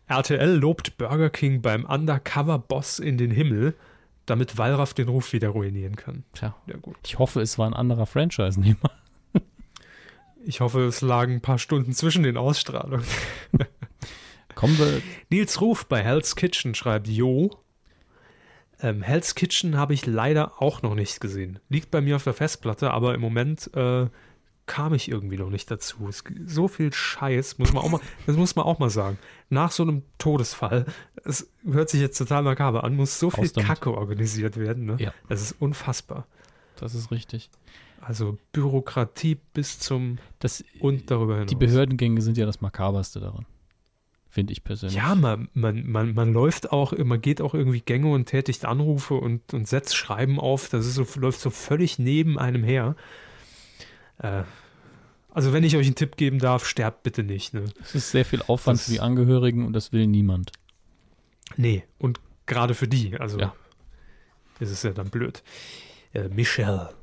RTL 0.08 0.56
lobt 0.58 0.98
Burger 0.98 1.30
King 1.30 1.62
beim 1.62 1.86
Undercover-Boss 1.86 3.00
in 3.00 3.18
den 3.18 3.32
Himmel, 3.32 3.76
damit 4.26 4.58
Wallraff 4.58 4.94
den 4.94 5.08
Ruf 5.08 5.32
wieder 5.32 5.50
ruinieren 5.50 5.96
kann. 5.96 6.24
Tja, 6.34 6.54
Ja 6.68 6.76
gut. 6.78 6.98
ich 7.06 7.18
hoffe, 7.18 7.40
es 7.42 7.58
war 7.58 7.68
ein 7.68 7.74
anderer 7.74 8.06
Franchise-Nehmer. 8.06 8.92
Ich 10.46 10.62
hoffe, 10.62 10.82
es 10.82 11.02
lagen 11.02 11.36
ein 11.36 11.42
paar 11.42 11.60
Stunden 11.60 11.94
zwischen 11.94 12.24
den 12.24 12.38
Ausstrahlungen. 12.38 13.06
Kommen 14.56 14.78
wir. 14.78 15.02
Nils 15.30 15.62
Ruf 15.62 15.86
bei 15.86 16.04
Hell's 16.04 16.36
Kitchen 16.36 16.76
schreibt, 16.76 17.08
Jo. 17.08 17.52
Ähm, 18.82 19.02
Hell's 19.02 19.36
Kitchen 19.36 19.78
habe 19.78 19.94
ich 19.94 20.06
leider 20.06 20.62
auch 20.62 20.82
noch 20.82 20.96
nicht 20.96 21.22
gesehen. 21.22 21.60
Liegt 21.70 21.92
bei 21.92 22.02
mir 22.02 22.16
auf 22.16 22.24
der 22.24 22.34
Festplatte, 22.34 22.92
aber 22.92 23.14
im 23.14 23.22
Moment 23.22 23.70
äh, 23.76 24.08
kam 24.66 24.94
ich 24.94 25.10
irgendwie 25.10 25.38
noch 25.38 25.50
nicht 25.50 25.70
dazu. 25.70 26.08
Es, 26.08 26.24
so 26.46 26.68
viel 26.68 26.94
Scheiß, 26.94 27.58
muss 27.58 27.74
man 27.74 27.84
auch 27.84 27.89
mal, 27.89 28.02
das 28.26 28.38
muss 28.38 28.56
man 28.56 28.66
auch 28.66 28.80
mal 28.80 28.89
sagen. 28.89 29.18
Nach 29.50 29.72
so 29.72 29.84
einem 29.84 30.04
Todesfall, 30.18 30.86
es 31.24 31.50
hört 31.66 31.89
sich 31.89 32.02
jetzt 32.02 32.18
total 32.18 32.44
makaber 32.44 32.84
an, 32.84 32.96
muss 32.96 33.20
so 33.20 33.30
viel. 33.30 33.50
Kacke 33.50 33.94
organisiert 33.94 34.58
werden. 34.58 34.86
Ne? 34.86 34.96
Ja. 35.00 35.14
Das 35.30 35.42
ist 35.42 35.56
unfassbar. 35.60 36.26
Das 36.78 36.96
ist 36.96 37.12
richtig. 37.12 37.50
Also 38.02 38.38
Bürokratie 38.52 39.38
bis 39.54 39.80
zum 39.80 40.18
Das, 40.39 40.64
und 40.80 41.12
darüber 41.12 41.36
hinaus. 41.36 41.49
die 41.49 41.56
Behördengänge 41.56 42.22
sind 42.22 42.38
ja 42.38 42.45
das 42.45 42.60
Makaberste 42.62 43.20
daran. 43.20 43.45
Finde 44.30 44.54
ich 44.54 44.64
persönlich. 44.64 44.95
Ja, 44.95 45.14
man, 45.14 45.49
man, 45.54 45.86
man, 45.88 46.14
man 46.14 46.32
läuft 46.34 46.72
auch, 46.72 46.93
man 46.97 47.20
geht 47.22 47.41
auch 47.41 47.54
irgendwie 47.54 47.82
Gänge 47.82 48.08
und 48.12 48.26
tätigt 48.26 48.64
Anrufe 48.66 49.16
und, 49.16 49.54
und 49.54 49.68
setzt 49.68 49.95
Schreiben 49.95 50.39
auf. 50.39 50.70
Das 50.70 50.86
ist 50.88 50.95
so, 50.95 51.06
läuft 51.20 51.41
so 51.41 51.49
völlig 51.49 51.99
neben 51.99 52.39
einem 52.39 52.64
her. 52.64 52.95
Äh, 54.20 54.43
also 55.34 55.52
wenn 55.54 55.64
ich 55.66 55.76
euch 55.76 55.86
einen 55.86 55.95
Tipp 55.95 56.16
geben 56.18 56.39
darf, 56.39 56.66
sterbt 56.66 57.04
bitte 57.04 57.24
nicht. 57.24 57.54
Ne? 57.54 57.66
Es 57.82 57.93
ist 57.93 58.12
sehr 58.12 58.26
viel 58.26 58.41
Aufwand 58.47 58.80
Das- 58.80 58.86
für 58.86 58.91
die 58.91 58.99
Angehörigen 59.02 59.66
und 59.66 59.74
das 59.74 59.91
will 59.91 60.08
niemand. 60.08 60.52
Nee, 61.58 61.84
und 61.99 62.20
gerade 62.45 62.74
für 62.74 62.88
die, 62.88 63.18
also 63.18 63.38
Ja. 63.38 63.54
ist 64.60 64.72
es 64.72 64.82
ja 64.84 64.91
dann 64.91 65.10
blöd. 65.10 65.43
Äh, 66.14 66.30
Michelle 66.30 66.93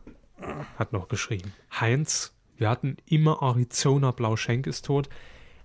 hat 0.78 0.93
noch 0.93 1.09
geschrieben. 1.09 1.53
Heinz, 1.80 2.34
wir 2.57 2.68
hatten 2.68 2.97
immer 3.07 3.43
Arizona 3.43 4.11
Blauschenk 4.11 4.66
ist 4.66 4.84
tot. 4.86 5.09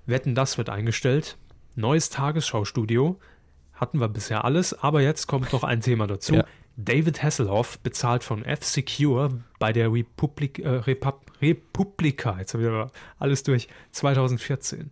Wetten, 0.06 0.36
das 0.36 0.58
wird 0.58 0.70
eingestellt. 0.70 1.38
Neues 1.76 2.10
Tagesschaustudio. 2.10 3.20
Hatten 3.74 4.00
wir 4.00 4.08
bisher 4.10 4.46
alles, 4.46 4.74
aber 4.74 5.02
jetzt 5.02 5.28
kommt 5.28 5.52
noch 5.54 5.64
ein 5.64 5.82
Thema 5.82 6.08
dazu. 6.08 6.34
Ja. 6.44 6.46
David 6.76 7.22
Hasselhoff, 7.22 7.78
bezahlt 7.80 8.24
von 8.24 8.44
F-Secure 8.44 9.44
bei 9.60 9.72
der 9.72 9.94
Republik, 9.94 10.58
äh, 10.58 10.68
Repub, 10.70 11.32
Republika, 11.40 12.40
jetzt 12.40 12.56
habe 12.56 12.64
ich 12.64 12.70
aber 12.70 12.92
alles 13.20 13.44
durch, 13.44 13.68
2014. 13.92 14.90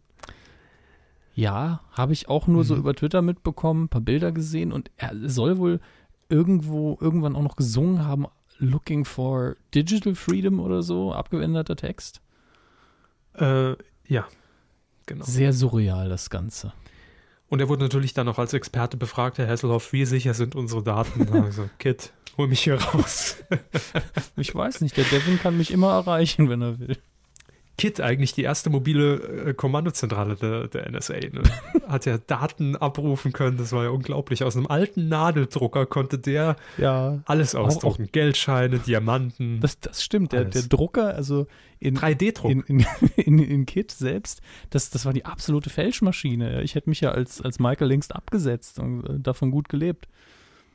Ja, 1.34 1.82
habe 1.92 2.14
ich 2.14 2.30
auch 2.30 2.46
nur 2.46 2.64
so 2.66 2.76
Mhm. 2.76 2.80
über 2.82 2.94
Twitter 2.94 3.22
mitbekommen, 3.24 3.86
ein 3.86 3.90
paar 3.90 4.02
Bilder 4.02 4.32
gesehen 4.32 4.72
und 4.72 4.92
er 4.98 5.12
soll 5.28 5.58
wohl 5.58 5.80
irgendwo 6.30 7.00
irgendwann 7.02 7.36
auch 7.36 7.42
noch 7.42 7.56
gesungen 7.56 8.06
haben, 8.06 8.28
Looking 8.62 9.06
for 9.06 9.58
Digital 9.74 10.14
Freedom 10.14 10.60
oder 10.60 10.84
so, 10.84 11.14
abgewendeter 11.14 11.76
Text. 11.76 12.22
Äh, 13.34 13.72
ja, 14.08 14.28
genau. 15.08 15.26
Sehr 15.26 15.52
surreal 15.52 16.10
das 16.10 16.30
Ganze. 16.30 16.72
Und 17.50 17.60
er 17.60 17.68
wurde 17.70 17.84
natürlich 17.84 18.14
dann 18.14 18.28
noch 18.28 18.38
als 18.38 18.54
Experte 18.54 18.98
befragt, 18.98 19.40
Herr 19.40 19.48
Hasselhoff, 19.48 19.92
wie 19.94 20.06
sicher 20.06 20.34
sind 20.34 20.56
unsere 20.56 20.84
Daten? 20.84 21.28
Also, 21.44 21.70
Kid, 21.80 22.14
hol 22.38 22.48
mich 22.48 22.62
hier 22.62 22.76
raus. 22.82 23.38
Ich 24.38 24.54
weiß 24.54 24.82
nicht, 24.82 24.96
der 24.96 25.06
Devin 25.06 25.40
kann 25.40 25.58
mich 25.58 25.72
immer 25.72 25.92
erreichen, 25.92 26.48
wenn 26.50 26.62
er 26.62 26.80
will. 26.80 26.98
Kid, 27.82 28.00
eigentlich 28.00 28.34
die 28.34 28.44
erste 28.44 28.70
mobile 28.70 29.16
äh, 29.48 29.54
Kommandozentrale 29.56 30.36
der, 30.36 30.68
der 30.68 30.92
NSA, 30.92 31.16
ne? 31.16 31.42
hat 31.88 32.06
ja 32.06 32.20
Daten 32.20 32.76
abrufen 32.76 33.34
können, 33.34 33.58
das 33.58 33.72
war 33.72 33.84
ja 33.86 33.90
unglaublich. 33.90 34.44
Aus 34.44 34.56
einem 34.56 34.68
alten 34.68 35.08
Nadeldrucker 35.10 35.88
konnte 35.88 36.20
der 36.20 36.58
Ja. 36.78 37.22
alles 37.26 37.56
Auch- 37.56 37.66
ausdrucken. 37.66 38.10
Geldscheine, 38.12 38.78
Diamanten, 38.78 39.60
Das, 39.62 39.80
das 39.80 40.04
stimmt, 40.04 40.32
der, 40.32 40.46
der 40.46 40.62
Drucker, 40.62 41.16
also 41.16 41.48
in, 41.80 41.98
3D-Druck. 41.98 42.52
in, 42.52 42.62
in, 42.68 42.86
in, 43.16 43.40
in 43.40 43.66
Kit 43.66 43.90
selbst, 43.90 44.42
das, 44.70 44.92
das 44.92 45.06
war 45.06 45.14
die 45.14 45.26
absolute 45.26 45.72
Fälschmaschine. 45.72 46.62
Ich 46.62 46.76
hätte 46.76 46.88
mich 46.90 47.02
ja 47.02 47.10
als, 47.12 47.42
als 47.42 47.58
Michael 47.58 47.88
längst 47.88 48.16
abgesetzt 48.16 48.78
und 48.78 49.04
äh, 49.06 49.20
davon 49.20 49.50
gut 49.50 49.70
gelebt. 49.70 50.08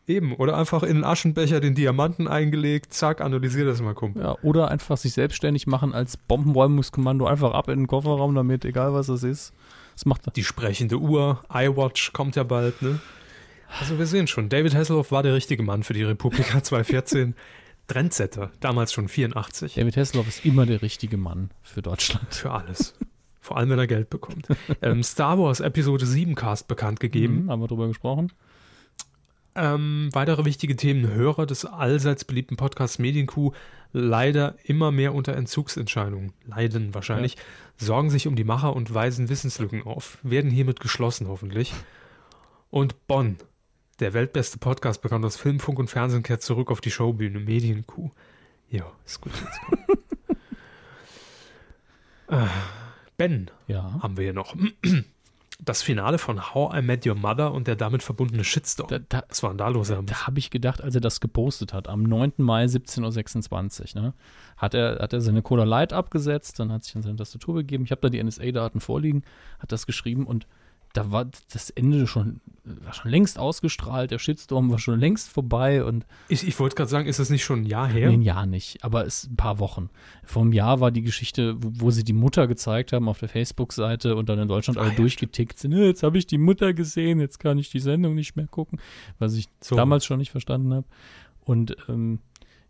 Eben, 0.09 0.35
oder 0.35 0.57
einfach 0.57 0.85
in 0.85 0.91
einen 0.97 1.05
Aschenbecher 1.05 1.59
den 1.61 1.75
Diamanten 1.75 2.29
eingelegt, 2.29 2.95
zack, 2.95 3.21
analysier 3.21 3.65
das 3.65 3.81
mal, 3.83 3.95
Kumpel. 3.95 4.23
Ja, 4.23 4.37
oder 4.43 4.71
einfach 4.71 4.97
sich 4.97 5.13
selbstständig 5.15 5.67
machen 5.67 5.95
als 5.95 6.17
Bombenräumungskommando, 6.17 7.27
einfach 7.27 7.53
ab 7.53 7.69
in 7.69 7.81
den 7.81 7.87
Kofferraum 7.89 8.35
damit, 8.35 8.65
egal 8.65 8.93
was 8.95 9.09
es 9.09 9.25
ist. 9.25 9.53
Das 9.95 10.07
macht 10.07 10.27
er. 10.29 10.33
Die 10.33 10.45
sprechende 10.45 10.99
Uhr, 10.99 11.43
iWatch 11.53 12.13
kommt 12.13 12.37
ja 12.37 12.45
bald, 12.45 12.83
ne? 12.83 13.01
Also 13.81 13.99
wir 13.99 14.07
sehen 14.07 14.29
schon, 14.29 14.49
David 14.49 14.77
Hasselhoff 14.77 15.11
war 15.11 15.25
der 15.25 15.35
richtige 15.35 15.65
Mann 15.65 15.83
für 15.83 15.93
die 15.93 16.05
Republika 16.05 16.63
2014. 16.63 17.35
Trendsetter, 17.89 18.51
damals 18.61 18.93
schon 18.93 19.09
84. 19.09 19.75
David 19.75 19.97
Hasselhoff 19.97 20.29
ist 20.29 20.45
immer 20.45 20.67
der 20.67 20.83
richtige 20.83 21.17
Mann 21.17 21.51
für 21.63 21.83
Deutschland. 21.83 22.35
Für 22.35 22.51
alles. 22.53 22.95
Vor 23.41 23.57
allem, 23.57 23.71
wenn 23.71 23.79
er 23.79 23.87
Geld 23.87 24.11
bekommt. 24.11 24.47
ähm, 24.83 25.03
Star 25.05 25.39
Wars 25.39 25.61
Episode 25.61 26.05
7 26.05 26.35
Cast 26.35 26.67
bekannt 26.69 26.99
gegeben. 27.01 27.45
Mhm, 27.45 27.51
haben 27.51 27.61
wir 27.61 27.69
drüber 27.69 27.87
gesprochen. 27.87 28.33
Ähm, 29.57 30.11
weitere 30.13 30.45
wichtige 30.45 30.77
Themen. 30.77 31.11
Hörer 31.11 31.47
des 31.47 31.65
allseits 31.65 32.25
beliebten 32.25 32.57
Podcasts 32.57 32.99
Medienkuh 32.99 33.53
leider 33.93 34.57
immer 34.65 34.93
mehr 34.93 35.15
unter 35.15 35.35
Entzugsentscheidungen, 35.35 36.35
leiden 36.45 36.93
wahrscheinlich, 36.95 37.37
sorgen 37.79 38.11
sich 38.11 38.27
um 38.27 38.37
die 38.37 38.45
Macher 38.45 38.77
und 38.77 38.93
weisen 38.93 39.31
Wissenslücken 39.31 39.83
auf, 39.83 40.19
werden 40.23 40.51
hiermit 40.51 40.81
geschlossen 40.81 41.29
hoffentlich. 41.29 41.73
Und 42.69 43.07
Bonn, 43.07 43.37
der 44.01 44.13
weltbeste 44.13 44.59
Podcast, 44.59 45.01
bekannt 45.01 45.25
aus 45.25 45.37
Film, 45.39 45.61
Funk 45.61 45.79
und 45.79 45.89
Fernsehen, 45.89 46.23
kehrt 46.23 46.43
zurück 46.43 46.71
auf 46.71 46.83
die 46.83 46.91
Showbühne 46.91 47.41
Medienkuh. 47.41 48.11
Ja, 48.69 48.93
ist 49.07 49.23
gut 49.23 49.33
jetzt. 49.33 49.61
komm. 52.29 52.39
äh, 52.41 52.47
ben 53.17 53.51
Ja. 53.69 53.99
haben 54.03 54.19
wir 54.19 54.25
hier 54.25 54.35
noch. 54.35 54.55
Das 55.59 55.83
Finale 55.83 56.19
von 56.19 56.55
How 56.55 56.75
I 56.77 56.83
Met 56.83 57.07
Your 57.07 57.15
Mother 57.15 57.53
und 57.53 57.67
der 57.67 57.77
damit 57.77 58.03
verbundene 58.03 58.45
Shitstorm. 58.45 58.89
Da, 58.89 58.99
da, 58.99 59.25
Was 59.29 59.43
war 59.43 59.51
denn 59.51 59.59
da 59.59 59.69
los? 59.69 59.89
Da 59.89 60.27
habe 60.27 60.39
ich 60.39 60.51
gedacht, 60.51 60.83
als 60.83 60.95
er 60.95 61.01
das 61.01 61.21
gepostet 61.21 61.73
hat, 61.73 61.89
am 61.89 62.03
9. 62.03 62.35
Mai 62.39 62.67
17.26 62.67 63.97
Uhr, 63.97 64.03
ne, 64.03 64.15
hat, 64.57 64.75
er, 64.75 64.99
hat 65.01 65.13
er 65.13 65.21
seine 65.21 65.43
Cola 65.43 65.65
Light 65.65 65.93
abgesetzt, 65.93 66.61
dann 66.61 66.71
hat 66.71 66.85
sich 66.85 66.95
an 66.95 67.03
seine 67.03 67.17
Tastatur 67.17 67.55
begeben. 67.55 67.85
Ich 67.85 67.91
habe 67.91 68.01
da 68.03 68.09
die 68.09 68.23
NSA-Daten 68.23 68.81
vorliegen, 68.81 69.25
hat 69.59 69.73
das 69.73 69.87
geschrieben 69.87 70.27
und 70.27 70.47
da 70.97 71.11
war 71.11 71.27
das 71.53 71.71
Ende 71.71 72.07
schon, 72.07 72.41
war 72.65 72.93
schon 72.95 73.11
längst 73.11 73.39
ausgestrahlt, 73.39 74.11
der 74.11 74.19
Shitstorm 74.19 74.71
war 74.71 74.79
schon 74.79 74.99
längst 74.99 75.29
vorbei 75.29 75.85
und 75.85 76.07
Ich, 76.29 76.47
ich 76.47 76.59
wollte 76.59 76.75
gerade 76.77 76.91
sagen, 76.91 77.07
ist 77.07 77.19
das 77.19 77.31
nicht 77.31 77.45
schon 77.45 77.61
ein 77.61 77.67
Jahr 77.67 77.87
her? 77.89 78.09
Nee, 78.09 78.15
ein 78.15 78.23
Jahr 78.23 78.47
nicht, 78.47 78.83
aber 78.83 79.05
es 79.07 79.25
ist 79.25 79.33
ein 79.33 79.37
paar 79.37 79.59
Wochen. 79.59 79.91
Vor 80.25 80.43
einem 80.43 80.53
Jahr 80.53 80.81
war 80.81 80.91
die 80.91 81.03
Geschichte, 81.03 81.55
wo, 81.63 81.87
wo 81.87 81.91
sie 81.91 82.03
die 82.05 82.13
Mutter 82.13 82.47
gezeigt 82.47 82.93
haben 82.93 83.09
auf 83.09 83.19
der 83.19 83.29
Facebook-Seite 83.29 84.17
und 84.17 84.29
dann 84.29 84.39
in 84.39 84.49
Deutschland 84.49 84.79
alle 84.79 84.89
Ah, 84.89 84.93
ja, 84.93 84.97
durchgetickt 84.97 85.59
sind. 85.59 85.73
"Äh, 85.73 85.87
Jetzt 85.87 86.03
habe 86.03 86.17
ich 86.19 86.27
die 86.27 86.39
Mutter 86.39 86.73
gesehen, 86.75 87.21
jetzt 87.21 87.39
kann 87.41 87.59
ich 87.59 87.71
die 87.71 87.81
Sendung 87.81 88.15
nicht 88.15 88.35
mehr 88.37 88.47
gucken, 88.47 88.81
was 89.19 89.35
ich 89.35 89.47
So. 89.61 89.77
damals 89.77 90.05
schon 90.05 90.19
nicht 90.19 90.31
verstanden 90.31 90.73
habe. 90.73 90.87
Und 91.45 91.77
ähm, 91.89 92.21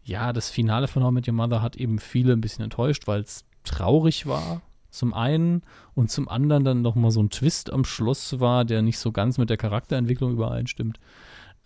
ja, 0.04 0.32
das 0.32 0.50
Finale 0.50 0.88
von 0.88 1.02
How 1.02 1.10
I 1.10 1.14
Met 1.14 1.28
Your 1.28 1.34
Mother 1.34 1.62
hat 1.62 1.76
eben 1.76 1.98
viele 1.98 2.32
ein 2.32 2.40
bisschen 2.40 2.64
enttäuscht, 2.64 3.06
weil 3.06 3.22
es 3.22 3.44
traurig 3.64 4.26
war, 4.26 4.62
zum 4.96 5.14
einen, 5.14 5.62
und 5.94 6.10
zum 6.10 6.28
anderen 6.28 6.64
dann 6.64 6.82
nochmal 6.82 7.10
so 7.10 7.22
ein 7.22 7.30
Twist 7.30 7.72
am 7.72 7.84
Schluss 7.84 8.40
war, 8.40 8.64
der 8.64 8.82
nicht 8.82 8.98
so 8.98 9.12
ganz 9.12 9.38
mit 9.38 9.50
der 9.50 9.56
Charakterentwicklung 9.56 10.32
übereinstimmt. 10.32 10.98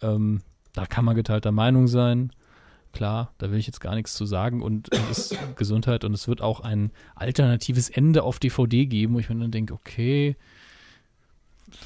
Ähm, 0.02 0.40
da 0.72 0.86
kann 0.86 1.04
man 1.04 1.16
geteilter 1.16 1.52
Meinung 1.52 1.88
sein. 1.88 2.32
Klar, 2.92 3.32
da 3.38 3.50
will 3.50 3.58
ich 3.58 3.66
jetzt 3.66 3.80
gar 3.80 3.94
nichts 3.94 4.14
zu 4.14 4.24
sagen 4.26 4.62
und 4.62 4.92
es 4.92 5.32
ist 5.32 5.38
Gesundheit 5.56 6.04
und 6.04 6.12
es 6.12 6.26
wird 6.26 6.42
auch 6.42 6.60
ein 6.60 6.90
alternatives 7.14 7.88
Ende 7.88 8.22
auf 8.22 8.38
DVD 8.38 8.86
geben, 8.86 9.14
wo 9.14 9.20
ich 9.20 9.28
mir 9.28 9.36
dann 9.36 9.52
denke, 9.52 9.74
okay, 9.74 10.36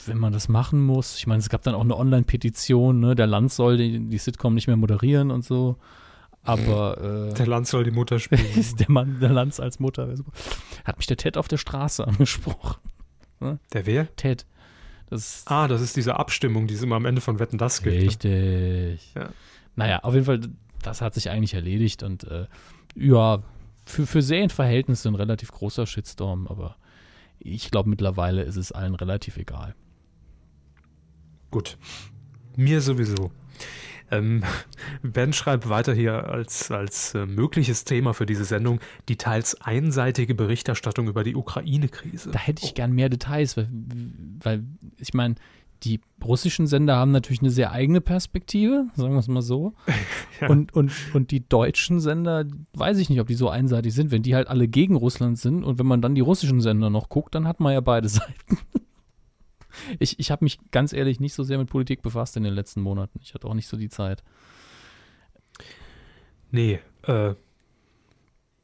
wenn 0.07 0.19
man 0.19 0.33
das 0.33 0.49
machen 0.49 0.85
muss, 0.85 1.17
ich 1.17 1.27
meine, 1.27 1.41
es 1.41 1.51
gab 1.51 1.63
dann 1.63 1.75
auch 1.75 1.83
eine 1.83 1.97
Online-Petition, 1.97 3.01
ne, 3.01 3.15
der 3.15 3.27
Land 3.27 3.53
soll 3.53 3.77
die, 3.77 3.99
die 4.01 4.19
Sitcom 4.19 4.55
nicht 4.55 4.67
mehr 4.67 4.77
moderieren 4.77 5.31
und 5.31 5.45
so, 5.45 5.77
aber 6.45 7.31
äh, 7.31 7.35
Der 7.35 7.47
Land 7.47 7.67
soll 7.67 7.85
die 7.85 7.91
Mutter 7.91 8.19
spielen. 8.19 8.45
ist 8.57 8.79
der 8.81 8.91
Mann 8.91 9.19
der 9.21 9.31
Lanz 9.31 9.61
als 9.61 9.81
Mutter. 9.81 10.15
Hat 10.85 10.97
mich 10.99 11.07
der 11.07 11.17
Ted 11.17 11.37
auf 11.37 11.49
der 11.49 11.57
Straße 11.59 12.07
angesprochen. 12.07 12.81
Der 13.73 13.87
wer? 13.87 14.15
Ted. 14.17 14.47
Das 15.11 15.45
Ah, 15.47 15.69
das 15.69 15.81
ist 15.83 15.97
diese 15.97 16.17
Abstimmung, 16.17 16.67
die 16.67 16.75
es 16.75 16.83
immer 16.83 16.97
am 16.97 17.05
Ende 17.05 17.21
von 17.21 17.39
Wetten 17.39 17.59
das 17.59 17.83
gibt. 17.83 17.95
ne? 17.95 18.03
richtig. 18.03 19.13
Ja. 19.15 19.31
Naja, 19.77 19.99
auf 20.03 20.15
jeden 20.15 20.25
Fall, 20.27 20.41
das 20.83 21.01
hat 21.01 21.15
sich 21.15 21.29
eigentlich 21.31 21.55
erledigt 21.55 22.03
und 22.03 22.25
äh, 22.25 22.47
ja, 22.95 23.43
für, 23.87 24.07
für 24.07 24.23
Serienverhältnisse 24.23 25.09
ein 25.09 25.15
relativ 25.15 25.51
großer 25.53 25.87
Shitstorm, 25.87 26.47
aber 26.47 26.77
ich 27.39 27.71
glaube 27.71 27.91
mittlerweile 27.91 28.43
ist 28.45 28.57
es 28.57 28.73
allen 28.73 28.95
relativ 28.95 29.37
egal. 29.37 29.75
Gut. 31.51 31.77
Mir 32.57 32.81
sowieso. 32.81 33.31
Ähm, 34.11 34.43
ben 35.03 35.33
schreibt 35.33 35.69
weiter 35.69 35.95
hier 35.95 36.29
als, 36.29 36.71
als 36.71 37.15
äh, 37.15 37.27
mögliches 37.27 37.85
Thema 37.85 38.13
für 38.15 38.27
diese 38.27 38.45
Sendung 38.45 38.81
die 39.09 39.17
teils 39.17 39.61
einseitige 39.61 40.35
Berichterstattung 40.35 41.09
über 41.09 41.25
die 41.25 41.35
Ukraine-Krise. 41.35 42.31
Da 42.31 42.39
hätte 42.39 42.65
ich 42.65 42.75
gern 42.75 42.93
mehr 42.93 43.09
Details, 43.09 43.57
weil, 43.57 43.69
weil 44.43 44.65
ich 44.99 45.15
meine, 45.15 45.37
die 45.85 46.01
russischen 46.23 46.67
Sender 46.67 46.97
haben 46.97 47.11
natürlich 47.11 47.41
eine 47.41 47.51
sehr 47.51 47.73
eigene 47.73 48.01
Perspektive, 48.01 48.87
sagen 48.95 49.13
wir 49.13 49.19
es 49.19 49.29
mal 49.29 49.43
so. 49.43 49.75
Ja. 50.41 50.49
Und, 50.49 50.75
und, 50.75 50.91
und 51.15 51.31
die 51.31 51.49
deutschen 51.49 52.01
Sender, 52.01 52.45
weiß 52.73 52.99
ich 52.99 53.09
nicht, 53.09 53.21
ob 53.21 53.29
die 53.29 53.37
so 53.37 53.49
einseitig 53.51 53.95
sind, 53.95 54.11
wenn 54.11 54.25
die 54.25 54.35
halt 54.35 54.49
alle 54.49 54.67
gegen 54.67 54.97
Russland 54.97 55.39
sind 55.39 55.63
und 55.63 55.79
wenn 55.79 55.87
man 55.87 56.03
dann 56.03 56.17
die 56.17 56.23
russischen 56.23 56.61
Sender 56.61 56.91
noch 56.91 57.09
guckt, 57.09 57.37
dann 57.37 57.47
hat 57.47 57.61
man 57.61 57.73
ja 57.73 57.81
beide 57.81 58.09
Seiten. 58.09 58.59
Ich, 59.99 60.19
ich 60.19 60.31
habe 60.31 60.45
mich 60.45 60.59
ganz 60.71 60.93
ehrlich 60.93 61.21
nicht 61.21 61.35
so 61.35 61.43
sehr 61.43 61.59
mit 61.59 61.69
Politik 61.69 62.03
befasst 62.03 62.37
in 62.37 62.43
den 62.45 62.55
letzten 62.55 62.81
Monaten. 62.81 63.19
Ich 63.23 63.35
hatte 63.35 63.47
auch 63.47 63.55
nicht 63.55 63.69
so 63.69 63.77
die 63.77 63.89
Zeit. 63.89 64.23
Nee, 66.51 66.79
äh, 67.03 67.35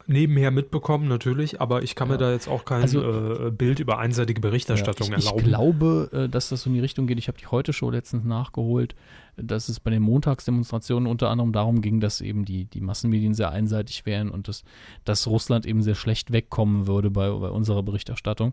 nebenher 0.06 0.50
mitbekommen, 0.50 1.08
natürlich, 1.08 1.60
aber 1.60 1.82
ich 1.82 1.94
kann 1.94 2.08
Ja. 2.08 2.14
mir 2.14 2.18
da 2.18 2.32
jetzt 2.32 2.48
auch 2.48 2.64
kein 2.64 2.82
Also- 2.82 3.46
äh, 3.46 3.50
Bild 3.50 3.78
über 3.80 3.98
einseitige 3.98 4.40
Berichterstattung 4.40 5.08
Ja, 5.10 5.18
ich, 5.18 5.26
erlauben. 5.26 5.40
Ich 5.40 5.44
glaube, 5.48 6.10
äh, 6.12 6.28
dass 6.28 6.48
das 6.48 6.62
so 6.62 6.70
in 6.70 6.74
die 6.74 6.80
Richtung 6.80 7.06
geht. 7.06 7.18
Ich 7.18 7.28
habe 7.28 7.38
die 7.38 7.46
Heute-Show 7.46 7.90
letztens 7.90 8.24
nachgeholt, 8.24 8.94
dass 9.36 9.68
es 9.68 9.78
bei 9.80 9.90
den 9.90 10.02
Montagsdemonstrationen 10.02 11.08
unter 11.08 11.30
anderem 11.30 11.52
darum 11.52 11.80
ging, 11.80 12.00
dass 12.00 12.20
eben 12.20 12.44
die, 12.44 12.64
die 12.64 12.80
Massenmedien 12.80 13.34
sehr 13.34 13.50
einseitig 13.50 14.04
wären 14.06 14.30
und 14.30 14.48
dass, 14.48 14.64
dass 15.04 15.26
Russland 15.26 15.64
eben 15.66 15.82
sehr 15.82 15.94
schlecht 15.94 16.32
wegkommen 16.32 16.86
würde 16.86 17.10
bei, 17.10 17.28
bei 17.30 17.48
unserer 17.48 17.82
Berichterstattung. 17.82 18.52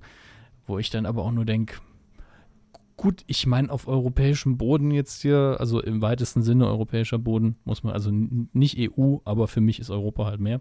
Wo 0.68 0.78
ich 0.80 0.90
dann 0.90 1.06
aber 1.06 1.24
auch 1.24 1.32
nur 1.32 1.46
denke, 1.46 1.76
gut, 2.98 3.24
ich 3.28 3.46
meine, 3.46 3.72
auf 3.72 3.88
europäischem 3.88 4.58
Boden 4.58 4.92
jetzt 4.92 5.22
hier, 5.22 5.58
also 5.60 5.82
im 5.82 6.02
weitesten 6.02 6.42
Sinne 6.42 6.68
europäischer 6.68 7.20
Boden, 7.20 7.56
muss 7.64 7.84
man, 7.84 7.94
also 7.94 8.12
nicht 8.12 8.78
EU, 8.80 9.18
aber 9.24 9.48
für 9.48 9.62
mich 9.62 9.80
ist 9.80 9.90
Europa 9.90 10.26
halt 10.26 10.40
mehr 10.40 10.60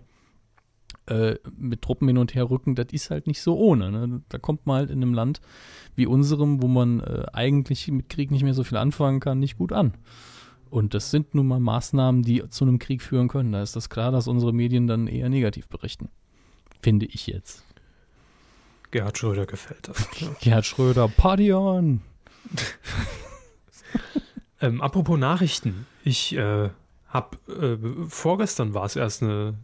äh, 1.07 1.37
mit 1.57 1.83
Truppen 1.83 2.09
hin 2.09 2.19
und 2.19 2.35
her 2.35 2.51
rücken, 2.51 2.75
das 2.75 2.87
ist 2.93 3.11
halt 3.11 3.27
nicht 3.27 3.41
so 3.41 3.57
ohne. 3.57 3.91
Ne? 3.91 4.23
Da 4.29 4.39
kommt 4.39 4.67
man 4.67 4.77
halt 4.77 4.91
in 4.91 5.03
einem 5.03 5.15
Land 5.15 5.41
wie 5.95 6.07
unserem, 6.07 6.63
wo 6.63 6.69
man 6.69 7.01
äh, 7.01 7.27
eigentlich 7.33 7.89
mit 7.89 8.09
Krieg 8.09 8.31
nicht 8.31 8.43
mehr 8.43 8.55
so 8.55 8.65
viel 8.65 8.79
anfangen 8.79 9.21
kann, 9.21 9.39
nicht 9.39 9.57
gut 9.57 9.73
an. 9.73 9.95
Und 10.69 10.95
das 10.95 11.11
sind 11.11 11.35
nun 11.35 11.47
mal 11.47 11.61
Maßnahmen, 11.61 12.23
die 12.23 12.49
zu 12.49 12.65
einem 12.65 12.79
Krieg 12.79 13.03
führen 13.03 13.29
können. 13.29 13.53
Da 13.53 13.63
ist 13.63 13.77
das 13.77 13.89
klar, 13.89 14.11
dass 14.11 14.27
unsere 14.27 14.53
Medien 14.53 14.87
dann 14.87 15.07
eher 15.07 15.29
negativ 15.29 15.69
berichten. 15.69 16.09
Finde 16.83 17.07
ich 17.07 17.27
jetzt. 17.29 17.65
Gerhard 18.91 19.17
Schröder 19.17 19.47
gefällt 19.47 19.89
das. 19.89 20.09
Gerhard 20.41 20.67
Schröder, 20.67 21.09
Party 21.09 21.53
on! 21.53 22.01
Ähm, 24.61 24.81
apropos 24.81 25.19
Nachrichten. 25.19 25.87
Ich 26.03 26.35
äh, 26.35 26.71
habe 27.09 27.37
äh, 27.49 28.09
vorgestern 28.09 28.75
war 28.75 28.85
es 28.85 28.97
erst 28.97 29.23
eine 29.23 29.55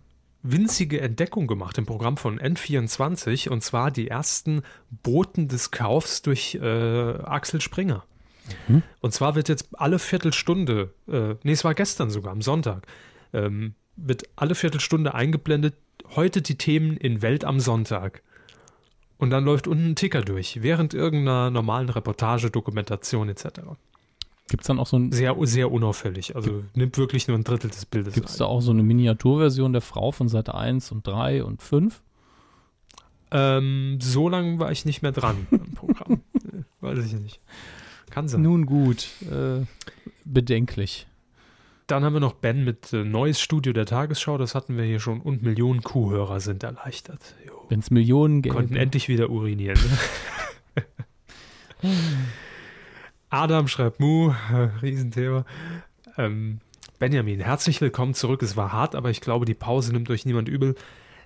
winzige 0.42 1.00
Entdeckung 1.00 1.46
gemacht 1.46 1.78
im 1.78 1.86
Programm 1.86 2.16
von 2.16 2.40
N24 2.40 3.48
und 3.48 3.62
zwar 3.62 3.90
die 3.90 4.08
ersten 4.08 4.62
Boten 4.90 5.48
des 5.48 5.70
Kaufs 5.70 6.22
durch 6.22 6.56
äh, 6.56 7.14
Axel 7.22 7.60
Springer. 7.60 8.04
Mhm. 8.66 8.82
Und 9.00 9.14
zwar 9.14 9.34
wird 9.34 9.48
jetzt 9.48 9.68
alle 9.74 9.98
Viertelstunde, 9.98 10.92
äh, 11.08 11.36
nee, 11.42 11.52
es 11.52 11.64
war 11.64 11.74
gestern 11.74 12.10
sogar, 12.10 12.32
am 12.32 12.42
Sonntag, 12.42 12.86
ähm, 13.32 13.74
wird 13.96 14.24
alle 14.34 14.56
Viertelstunde 14.56 15.14
eingeblendet, 15.14 15.74
heute 16.16 16.42
die 16.42 16.58
Themen 16.58 16.96
in 16.96 17.22
Welt 17.22 17.44
am 17.44 17.60
Sonntag. 17.60 18.22
Und 19.22 19.30
dann 19.30 19.44
läuft 19.44 19.68
unten 19.68 19.90
ein 19.90 19.94
Ticker 19.94 20.22
durch, 20.22 20.64
während 20.64 20.94
irgendeiner 20.94 21.48
normalen 21.48 21.88
Reportage, 21.88 22.50
Dokumentation 22.50 23.28
etc. 23.28 23.60
Gibt 24.48 24.62
es 24.62 24.66
dann 24.66 24.80
auch 24.80 24.88
so 24.88 24.98
ein, 24.98 25.12
Sehr, 25.12 25.36
sehr 25.42 25.70
unauffällig. 25.70 26.34
Also 26.34 26.64
nimmt 26.74 26.98
wirklich 26.98 27.28
nur 27.28 27.38
ein 27.38 27.44
Drittel 27.44 27.70
des 27.70 27.86
Bildes 27.86 28.14
gibt's 28.14 28.36
da 28.38 28.46
ein. 28.46 28.50
auch 28.50 28.60
so 28.60 28.72
eine 28.72 28.82
Miniaturversion 28.82 29.72
der 29.72 29.80
Frau 29.80 30.10
von 30.10 30.28
Seite 30.28 30.56
1 30.56 30.90
und 30.90 31.06
3 31.06 31.44
und 31.44 31.62
5? 31.62 32.02
Ähm, 33.30 33.98
so 34.00 34.28
lange 34.28 34.58
war 34.58 34.72
ich 34.72 34.86
nicht 34.86 35.02
mehr 35.02 35.12
dran 35.12 35.46
im 35.52 35.72
Programm. 35.72 36.22
Weiß 36.80 36.98
ich 36.98 37.12
nicht. 37.12 37.40
Kann 38.10 38.26
sein. 38.26 38.42
Nun 38.42 38.66
gut, 38.66 39.06
äh, 39.30 39.64
bedenklich. 40.24 41.06
Dann 41.86 42.04
haben 42.04 42.14
wir 42.14 42.20
noch 42.20 42.34
Ben 42.34 42.64
mit 42.64 42.92
äh, 42.92 43.04
Neues 43.04 43.40
Studio 43.40 43.72
der 43.72 43.86
Tagesschau. 43.86 44.38
Das 44.38 44.54
hatten 44.54 44.76
wir 44.76 44.84
hier 44.84 45.00
schon. 45.00 45.20
Und 45.20 45.42
Millionen 45.42 45.82
Kuhhörer 45.82 46.40
sind 46.40 46.62
erleichtert. 46.62 47.34
Wenn 47.68 47.80
es 47.80 47.90
Millionen 47.90 48.42
gäbe. 48.42 48.54
Konnten 48.54 48.76
endlich 48.76 49.08
wieder 49.08 49.30
urinieren. 49.30 49.78
Ne? 51.82 51.92
Adam 53.30 53.66
schreibt 53.66 53.98
Mu, 53.98 54.32
Riesenthema. 54.82 55.44
Ähm, 56.16 56.60
Benjamin, 56.98 57.40
herzlich 57.40 57.80
willkommen 57.80 58.14
zurück. 58.14 58.42
Es 58.42 58.56
war 58.56 58.72
hart, 58.72 58.94
aber 58.94 59.10
ich 59.10 59.20
glaube, 59.20 59.44
die 59.44 59.54
Pause 59.54 59.92
nimmt 59.92 60.10
euch 60.10 60.24
niemand 60.24 60.48
übel. 60.48 60.76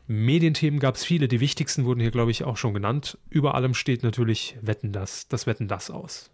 Medienthemen 0.06 0.78
gab 0.78 0.94
es 0.94 1.04
viele. 1.04 1.28
Die 1.28 1.40
wichtigsten 1.40 1.84
wurden 1.84 2.00
hier, 2.00 2.12
glaube 2.12 2.30
ich, 2.30 2.44
auch 2.44 2.56
schon 2.56 2.74
genannt. 2.74 3.18
Über 3.28 3.54
allem 3.54 3.74
steht 3.74 4.02
natürlich 4.02 4.56
Wetten 4.62 4.92
das, 4.92 5.28
das 5.28 5.46
Wetten 5.46 5.68
das 5.68 5.90
aus. 5.90 6.30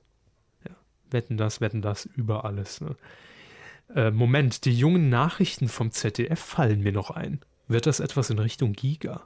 Ja, 0.69 0.77
Wetten 1.11 1.37
das, 1.39 1.61
Wetten 1.61 1.83
das, 1.83 2.05
über 2.05 2.45
alles. 2.45 2.81
Ne? 2.81 2.95
Äh, 3.95 4.11
Moment, 4.11 4.65
die 4.65 4.73
jungen 4.77 5.09
Nachrichten 5.09 5.69
vom 5.69 5.91
ZDF 5.91 6.39
fallen 6.41 6.81
mir 6.81 6.93
noch 6.93 7.11
ein. 7.11 7.41
Wird 7.69 7.87
das 7.87 8.01
etwas 8.01 8.31
in 8.31 8.39
Richtung 8.39 8.73
Giga? 8.73 9.23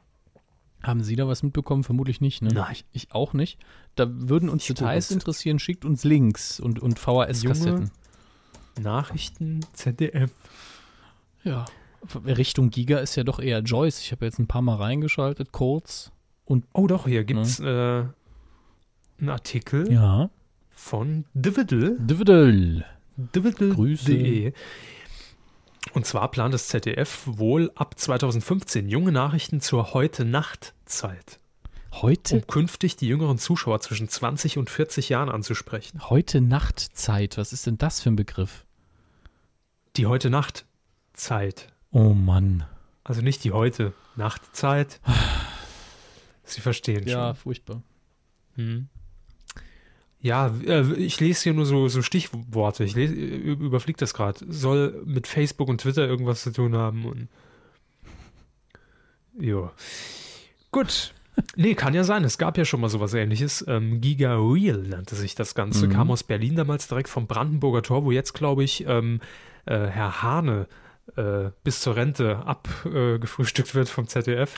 Haben 0.83 1.03
Sie 1.03 1.17
da 1.17 1.27
was 1.27 1.43
mitbekommen? 1.43 1.85
Vermutlich 1.85 2.21
nicht, 2.21 2.43
ne? 2.43 2.51
Nein. 2.53 2.73
Ich, 2.73 2.85
ich 2.93 3.13
auch 3.13 3.33
nicht. 3.33 3.59
Da 3.95 4.07
würden 4.09 4.49
uns 4.49 4.63
Ich 4.63 4.69
Details 4.69 5.11
interessieren. 5.11 5.59
Schickt 5.59 5.85
uns 5.85 6.05
Links 6.05 6.61
und, 6.61 6.79
und 6.81 6.99
VHS-Kassetten. 6.99 7.91
Nachrichten 8.81 9.61
ZDF. 9.73 10.31
Ja. 11.43 11.65
Richtung 12.25 12.71
Giga 12.71 12.99
ist 12.99 13.17
ja 13.17 13.25
doch 13.25 13.41
eher 13.41 13.61
Joyce. 13.61 14.01
Ich 14.01 14.13
habe 14.13 14.25
jetzt 14.27 14.39
ein 14.39 14.47
paar 14.47 14.63
Mal 14.63 14.77
reingeschaltet, 14.77 15.51
kurz. 15.53 16.13
Oh 16.73 16.87
doch, 16.87 17.07
hier 17.09 17.25
gibt 17.25 17.41
es 17.41 17.59
äh, 17.59 17.65
einen 19.19 19.29
Artikel 19.29 19.91
Ja. 19.91 20.31
von 20.71 21.25
Dividel. 21.35 21.97
Dividel. 21.99 22.85
Grüße. 23.17 24.53
Und 25.93 26.05
zwar 26.07 26.31
plant 26.31 26.53
das 26.53 26.69
ZDF 26.69 27.23
wohl 27.27 27.71
ab 27.75 27.99
2015 27.99 28.89
junge 28.89 29.13
Nachrichten 29.13 29.61
zur 29.61 29.95
Heute-Nacht-Zeit, 29.95 31.39
Heute, 31.93 32.35
um 32.37 32.47
künftig 32.47 32.97
die 32.97 33.07
jüngeren 33.07 33.39
Zuschauer 33.39 33.81
zwischen 33.81 34.09
20 34.09 34.59
und 34.59 34.69
40 34.69 35.09
Jahren 35.09 35.31
anzusprechen. 35.31 36.11
heute 36.11 36.41
Nachtzeit. 36.43 37.39
Was 37.39 37.53
ist 37.55 37.67
denn 37.67 37.79
das 37.79 38.01
für 38.03 38.11
ein 38.11 38.17
Begriff? 38.17 38.65
Die 39.97 40.07
Heute-Nacht-Zeit. 40.07 41.73
Oh 41.93 42.13
Mann. 42.13 42.65
Also 43.05 43.23
nicht 43.23 43.45
die 43.45 43.53
Heute-Nacht-Zeit. 43.53 45.01
Sie 46.45 46.61
verstehen 46.61 47.07
Ja, 47.07 47.29
schon. 47.29 47.37
furchtbar. 47.37 47.83
Hm. 48.57 48.89
Ja, 50.27 50.53
äh, 50.67 50.93
ich 50.95 51.21
lese 51.21 51.45
hier 51.45 51.55
nur 51.55 51.67
so, 51.67 51.87
so 51.87 52.03
Stichworte. 52.03 52.83
Ich 52.83 52.97
lese, 52.97 53.15
überfliege 53.15 53.99
das 53.99 54.13
gerade. 54.13 54.45
Soll 54.49 55.01
mit 55.07 55.29
Facebook 55.29 55.69
und 55.69 55.81
Twitter 55.81 56.05
irgendwas 56.05 56.43
zu 56.43 56.53
tun 56.53 56.75
haben 56.75 57.05
und. 57.05 57.29
Jo. 59.39 59.71
Gut. 60.73 61.15
Nee, 61.55 61.77
kann 61.77 61.95
ja 61.95 62.03
sein. 62.03 62.25
Es 62.25 62.39
gab 62.39 62.59
ja 62.59 62.65
schon 62.65 62.81
mal 62.81 62.89
sowas 62.89 63.15
ähnliches. 63.15 63.65
Ähm, 63.69 64.01
Giga 64.01 64.37
Real 64.37 64.79
nannte 64.79 65.15
sich 65.15 65.37
das 65.37 65.55
Ganze. 65.55 65.87
Mhm. 65.87 65.93
Kam 65.93 66.11
aus 66.11 66.25
Berlin 66.25 66.57
damals 66.57 66.89
direkt 66.89 67.09
vom 67.09 67.29
Brandenburger 67.29 67.83
Tor, 67.83 68.05
wo 68.05 68.11
jetzt, 68.11 68.33
glaube 68.33 68.65
ich, 68.65 68.85
ähm, 68.89 69.21
äh, 69.67 69.87
Herr 69.87 70.23
Hahne 70.23 70.67
äh, 71.15 71.51
bis 71.63 71.83
zur 71.83 71.95
Rente 71.95 72.39
abgefrühstückt 72.39 73.71
äh, 73.71 73.75
wird 73.75 73.89
vom 73.89 74.09
ZDF. 74.09 74.57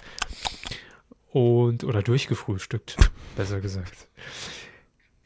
Und, 1.30 1.84
oder 1.84 2.02
durchgefrühstückt, 2.02 2.96
besser 3.36 3.60
gesagt. 3.60 4.08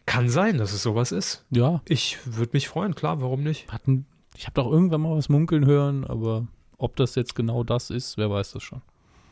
Kann 0.07 0.29
sein, 0.29 0.59
dass 0.59 0.73
es 0.73 0.83
sowas 0.83 1.13
ist. 1.13 1.45
Ja, 1.51 1.81
Ich 1.87 2.19
würde 2.25 2.51
mich 2.55 2.69
freuen, 2.69 2.95
klar, 2.95 3.21
warum 3.21 3.43
nicht? 3.43 3.71
hatten, 3.73 4.07
ich 4.37 4.45
habe 4.47 4.55
doch 4.55 4.71
irgendwann 4.71 5.01
mal 5.03 5.17
was 5.17 5.29
munkeln 5.29 5.65
hören, 5.67 6.05
aber 6.05 6.47
ob 6.79 6.97
das 6.97 7.15
jetzt 7.15 7.35
genau 7.35 7.63
das 7.65 7.91
ist, 7.91 8.17
wer 8.19 8.31
weiß 8.31 8.53
das 8.53 8.63
schon. 8.63 8.83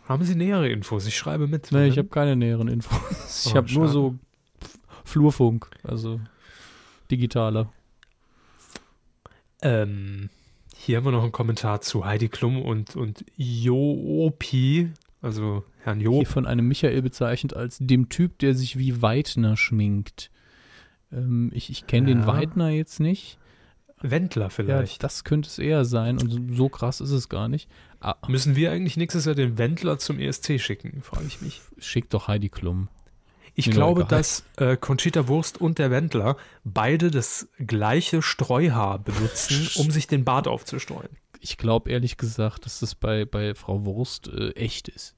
Haben 0.09 0.25
Sie 0.25 0.35
nähere 0.35 0.69
Infos? 0.69 1.07
Ich 1.07 1.17
schreibe 1.17 1.47
mit. 1.49 1.71
Nee, 1.73 1.87
ich 1.89 1.99
habe 1.99 2.09
keine 2.09 2.37
näheren 2.37 2.69
Infos. 2.69 2.99
Ich 3.47 3.53
Oh, 3.53 3.57
habe 3.57 3.73
nur 3.73 3.89
so 3.89 4.15
Flurfunk, 5.05 5.71
also 5.83 6.21
digitaler. 7.11 7.69
ähm, 9.63 10.31
hier 10.77 10.97
haben 10.97 11.05
wir 11.05 11.11
noch 11.13 11.23
einen 11.23 11.33
Kommentar 11.33 11.81
zu 11.81 12.05
Heidi 12.05 12.29
Klum 12.29 12.61
und, 12.63 12.97
und 12.97 13.25
Joopi, 13.37 14.91
also 15.21 15.65
Herrn 15.83 15.99
Hier 15.99 16.07
Joop. 16.11 16.27
von 16.27 16.47
einem 16.47 16.67
Michael 16.69 17.03
bezeichnet 17.03 17.55
als 17.55 17.79
dem 17.81 18.09
Typ, 18.09 18.39
der 18.39 18.55
sich 18.55 18.79
wie 18.79 19.03
Weidner 19.03 19.57
schminkt. 19.57 20.31
Ähm, 21.13 21.51
ich 21.55 21.71
ich 21.71 21.87
kenne 21.87 22.09
den 22.09 22.21
Ja. 22.21 22.27
Weidner 22.27 22.71
jetzt 22.71 23.01
nicht. 23.01 23.39
Wendler 24.03 24.45
Ja, 24.45 24.49
vielleicht. 24.51 25.03
das 25.03 25.25
könnte 25.25 25.49
es 25.49 25.59
eher 25.59 25.85
sein 25.85 26.19
und 26.19 26.31
so, 26.31 26.39
so 26.55 26.69
krass 26.71 27.01
ist 27.03 27.11
es 27.11 27.29
gar 27.29 27.49
nicht. 27.49 27.69
Ah, 28.01 28.17
Müssen 28.29 28.57
wir 28.57 28.73
eigentlich 28.73 28.97
nächstes 28.97 29.27
Jahr 29.27 29.35
den 29.35 29.59
Wendler 29.59 29.99
zum 29.99 30.19
ESC 30.19 30.59
schicken, 30.59 31.03
frage 31.03 31.27
ich 31.27 31.43
mich. 31.43 31.61
schick 31.79 32.09
doch 32.09 32.27
Heidi 32.27 32.49
Klum. 32.49 32.89
Ich 33.55 33.67
Mir 33.67 33.75
glaube, 33.75 34.05
dass 34.07 34.45
äh, 34.57 34.77
Conchita 34.79 35.29
Wurst 35.29 35.61
und 35.61 35.79
der 35.79 35.91
Wendler 35.91 36.37
beide 36.65 37.11
das 37.11 37.49
gleiche 37.59 38.23
Streuhaar 38.23 39.01
benutzen, 39.01 39.69
um 39.83 39.91
sich 39.91 40.07
den 40.07 40.25
Bart 40.25 40.49
aufzustreuen. 40.49 41.11
Ich 41.41 41.59
glaube 41.59 41.91
ehrlich 41.91 42.17
gesagt, 42.17 42.65
dass 42.65 42.81
das 42.81 42.95
bei, 42.95 43.27
bei 43.27 43.55
Frau 43.55 43.85
Wurst 43.85 44.29
äh, 44.29 44.53
echt 44.53 44.89
ist. 44.89 45.15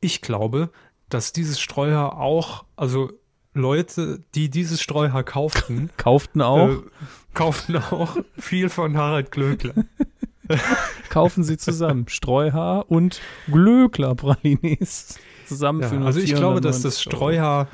Ich 0.00 0.22
glaube, 0.22 0.70
dass 1.08 1.32
dieses 1.32 1.60
Streuhaar 1.60 2.18
auch, 2.18 2.64
also 2.74 3.12
Leute, 3.54 4.20
die 4.34 4.50
dieses 4.50 4.82
Streuhaar 4.82 5.22
kauften, 5.22 5.90
Kauften 5.96 6.42
auch, 6.42 6.68
äh, 6.68 6.78
kauften 7.32 7.76
auch 7.76 8.16
viel 8.36 8.68
von 8.68 8.96
Harald 8.96 9.30
Glöckler. 9.30 9.74
kaufen 11.08 11.44
sie 11.44 11.56
zusammen. 11.56 12.06
Streuhaar 12.08 12.90
und 12.90 13.20
Glöckler-Pralines. 13.46 15.18
Zusammen 15.46 15.80
Ja, 15.80 15.88
für 15.88 15.94
nur 15.96 16.06
also 16.06 16.20
ich 16.20 16.34
glaube, 16.34 16.60
dass 16.60 16.82
490 16.82 16.82
das. 16.82 17.02
Streuhaar 17.02 17.68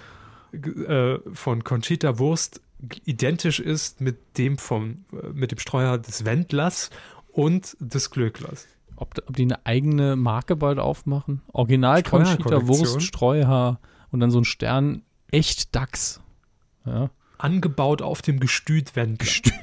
äh, 0.52 1.18
von 1.32 1.64
Conchita 1.64 2.18
Wurst 2.18 2.60
identisch 3.04 3.60
ist 3.60 4.00
mit 4.00 4.38
dem 4.38 4.58
vom, 4.58 5.04
äh, 5.12 5.28
mit 5.32 5.50
dem 5.50 5.58
Streuhaar 5.58 5.98
des 5.98 6.24
Wendlers 6.24 6.90
und 7.32 7.76
des 7.80 8.10
Glöcklers. 8.10 8.66
Ob, 8.96 9.14
ob 9.26 9.36
die 9.36 9.44
eine 9.44 9.64
eigene 9.64 10.16
Marke 10.16 10.56
bald 10.56 10.78
aufmachen? 10.78 11.42
Original 11.52 12.02
Conchita. 12.02 12.66
Wurst, 12.66 13.02
Streuhaar 13.02 13.80
und 14.10 14.20
dann 14.20 14.30
so 14.30 14.38
ein 14.38 14.44
Stern 14.44 15.02
echt 15.32 15.74
Dachs. 15.74 16.20
Ja. 16.84 17.10
Angebaut 17.38 18.02
auf 18.02 18.22
dem 18.22 18.40
Gestüt 18.40 18.96
werden. 18.96 19.18
Gestüt. 19.18 19.54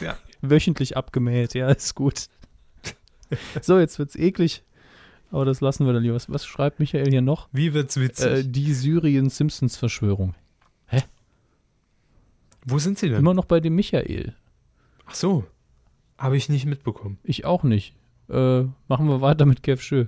Ja. 0.00 0.16
Wöchentlich 0.40 0.96
abgemäht, 0.96 1.54
ja, 1.54 1.68
ist 1.68 1.94
gut. 1.94 2.28
so, 3.62 3.78
jetzt 3.78 3.98
wird's 3.98 4.16
eklig. 4.16 4.64
Aber 5.30 5.44
das 5.44 5.60
lassen 5.60 5.86
wir 5.86 5.92
dann 5.92 6.02
lieber. 6.02 6.14
Was, 6.14 6.30
was 6.30 6.44
schreibt 6.46 6.80
Michael 6.80 7.10
hier 7.10 7.20
noch? 7.20 7.48
Wie 7.52 7.74
wird's 7.74 8.00
witzig? 8.00 8.26
Äh, 8.26 8.42
die 8.42 8.72
Syrien-Simpsons-Verschwörung. 8.72 10.34
Wo 12.64 12.78
sind 12.78 12.98
sie 12.98 13.08
denn? 13.08 13.18
Immer 13.18 13.34
noch 13.34 13.44
bei 13.44 13.60
dem 13.60 13.74
Michael. 13.74 14.34
Ach 15.06 15.14
so. 15.14 15.44
Habe 16.16 16.36
ich 16.36 16.48
nicht 16.48 16.66
mitbekommen. 16.66 17.18
Ich 17.24 17.44
auch 17.44 17.64
nicht. 17.64 17.94
Äh, 18.28 18.62
machen 18.88 19.08
wir 19.08 19.20
weiter 19.20 19.46
mit 19.46 19.62
Kev 19.62 19.82
Schö. 19.82 20.06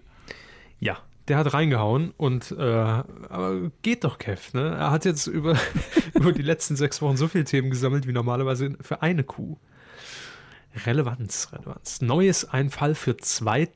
Der 1.29 1.39
hat 1.39 1.55
reingehauen 1.55 2.11
und 2.17 2.51
äh, 2.51 2.63
aber 2.63 3.71
geht 3.83 4.05
doch, 4.05 4.19
Kev, 4.19 4.51
ne? 4.53 4.77
Er 4.77 4.91
hat 4.91 5.05
jetzt 5.07 5.27
über, 5.27 5.57
über 6.15 6.33
die 6.33 6.43
letzten 6.43 6.77
sechs 6.77 7.01
Wochen 7.01 7.17
so 7.17 7.29
viele 7.29 7.45
Themen 7.45 7.71
gesammelt 7.71 8.07
wie 8.07 8.13
normalerweise 8.13 8.77
für 8.81 9.01
eine 9.01 9.25
Kuh. 9.25 9.57
Relevanz, 10.85 11.49
Relevanz. 11.53 12.01
Neues 12.03 12.45
ein 12.45 12.69
Fall 12.69 12.95
für 12.95 13.17
zwei 13.17 13.69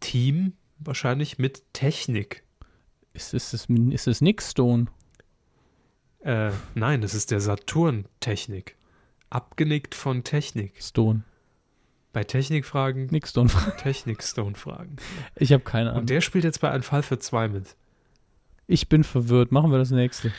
Team, 0.00 0.52
wahrscheinlich 0.78 1.38
mit 1.38 1.62
Technik. 1.72 2.44
Ist 3.12 3.34
es, 3.34 3.54
ist, 3.54 3.70
ist 3.70 4.06
es 4.06 4.20
Nickstone? 4.20 4.86
Äh, 6.20 6.50
nein, 6.74 7.00
das 7.00 7.14
ist 7.14 7.30
der 7.30 7.40
Saturn-Technik. 7.40 8.76
Abgenickt 9.30 9.94
von 9.94 10.22
Technik. 10.22 10.82
Stone. 10.82 11.22
Bei 12.16 12.24
Technikfragen, 12.24 13.08
Nickstone. 13.08 13.50
Technik-Stone-Fragen. 13.76 14.96
Ich 15.34 15.52
habe 15.52 15.62
keine 15.62 15.90
Ahnung. 15.90 16.00
Und 16.00 16.08
der 16.08 16.22
spielt 16.22 16.44
jetzt 16.44 16.62
bei 16.62 16.70
ein 16.70 16.82
Fall 16.82 17.02
für 17.02 17.18
zwei 17.18 17.46
mit. 17.46 17.76
Ich 18.66 18.88
bin 18.88 19.04
verwirrt. 19.04 19.52
Machen 19.52 19.70
wir 19.70 19.76
das 19.76 19.90
nächste. 19.90 20.32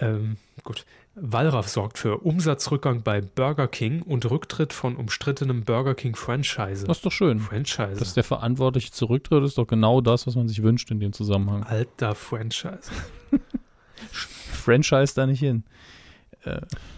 Ähm, 0.00 0.38
gut. 0.64 0.84
Wallraff 1.14 1.68
sorgt 1.68 1.98
für 1.98 2.18
Umsatzrückgang 2.18 3.04
bei 3.04 3.20
Burger 3.20 3.68
King 3.68 4.02
und 4.02 4.28
Rücktritt 4.28 4.72
von 4.72 4.96
umstrittenem 4.96 5.62
Burger 5.62 5.94
King 5.94 6.16
Franchise. 6.16 6.84
Das 6.84 6.96
ist 6.96 7.06
doch 7.06 7.12
schön. 7.12 7.38
Franchise. 7.38 8.00
Dass 8.00 8.14
der 8.14 8.24
Verantwortliche 8.24 8.90
zurücktritt, 8.90 9.44
ist 9.44 9.58
doch 9.58 9.68
genau 9.68 10.00
das, 10.00 10.26
was 10.26 10.34
man 10.34 10.48
sich 10.48 10.64
wünscht 10.64 10.90
in 10.90 10.98
dem 10.98 11.12
Zusammenhang. 11.12 11.62
Alter 11.62 12.16
Franchise. 12.16 12.90
Franchise 14.10 15.14
da 15.14 15.26
nicht 15.26 15.38
hin. 15.38 15.62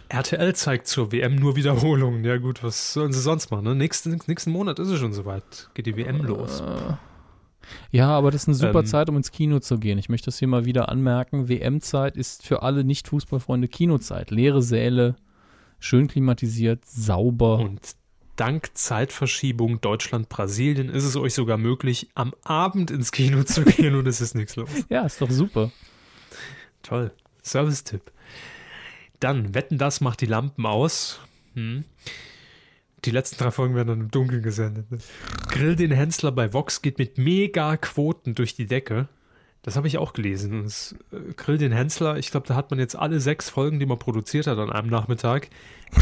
RTL 0.09 0.55
zeigt 0.55 0.86
zur 0.86 1.12
WM 1.12 1.36
nur 1.36 1.57
Wiederholungen. 1.57 2.24
Ja 2.24 2.38
gut, 2.38 2.62
was 2.62 2.92
sollen 2.94 3.12
sie 3.12 3.20
sonst 3.20 3.51
machen? 3.51 3.64
Ne? 3.64 3.74
Nächsten, 3.74 4.18
nächsten 4.26 4.51
Monat 4.51 4.78
ist 4.78 4.88
es 4.88 4.99
schon 4.99 5.12
soweit. 5.12 5.70
Geht 5.74 5.86
die 5.86 5.96
WM 5.96 6.22
los. 6.24 6.61
Äh, 6.61 6.94
ja, 7.90 8.09
aber 8.09 8.30
das 8.30 8.42
ist 8.42 8.49
eine 8.49 8.55
super 8.57 8.80
Ähm. 8.80 8.86
Zeit, 8.86 9.09
um 9.11 9.16
ins 9.16 9.30
Kino 9.30 9.59
zu 9.61 9.78
gehen. 9.78 9.99
Ich 9.99 10.09
möchte 10.09 10.26
das 10.26 10.38
hier 10.38 10.49
mal 10.49 10.64
wieder 10.64 10.88
anmerken. 10.88 11.49
WM-Zeit 11.49 12.16
ist 12.16 12.46
für 12.46 12.62
alle 12.62 12.84
Nicht-Fußballfreunde 12.84 13.68
Kinozeit. 13.68 14.30
Leere 14.30 14.62
Säle, 14.62 15.16
schön 15.78 16.09
klimatisiert, 16.09 16.84
sauber. 16.86 17.59
Und 17.59 17.80
dank 18.36 18.70
Zeitverschiebung 18.74 19.80
Deutschland-Brasilien 19.80 20.88
ist 20.88 21.05
es 21.05 21.16
euch 21.16 21.34
sogar 21.34 21.59
möglich, 21.59 22.09
am 22.14 22.32
Abend 22.42 22.90
ins 22.90 23.12
Kino 23.12 23.42
zu 23.42 23.64
gehen 23.64 23.94
und 23.96 24.07
es 24.07 24.20
ist 24.20 24.34
nichts 24.34 24.57
los. 24.57 24.70
ja, 24.88 25.05
ist 25.05 25.20
doch 25.20 25.30
super. 25.30 25.70
Toll. 26.82 27.11
Service-Tipp. 27.42 28.12
Dann, 29.21 29.55
Wetten, 29.55 29.79
das 29.79 30.01
macht 30.01 30.21
die 30.21 30.27
Lampen 30.27 30.66
aus. 30.66 31.21
Hm. 31.55 31.85
Die 33.05 33.11
letzten 33.11 33.39
drei 33.39 33.51
Folgen 33.51 33.75
werden 33.75 33.89
dann 33.89 34.01
im 34.01 34.11
Dunkeln 34.11 34.43
gesendet. 34.43 34.87
Grill 35.49 35.77
den 35.77 35.93
Hensler 35.93 36.33
bei 36.33 36.53
Vox 36.53 36.83
geht 36.83 36.99
mit 36.99 37.16
Mega-Quoten 37.19 38.35
durch 38.35 38.55
die 38.55 38.66
Decke. 38.66 39.09
Das 39.62 39.77
habe 39.77 39.87
ich 39.87 39.99
auch 39.99 40.12
gelesen. 40.12 40.64
Das, 40.64 40.95
äh, 41.12 41.33
Grill 41.35 41.59
den 41.59 41.73
Hensler, 41.73 42.16
ich 42.16 42.31
glaube, 42.31 42.47
da 42.47 42.55
hat 42.55 42.71
man 42.71 42.79
jetzt 42.79 42.97
alle 42.97 43.21
sechs 43.21 43.51
Folgen, 43.51 43.79
die 43.79 43.87
man 43.87 43.99
produziert 43.99 44.47
hat 44.47 44.59
an 44.59 44.71
einem 44.71 44.89
Nachmittag, 44.89 45.49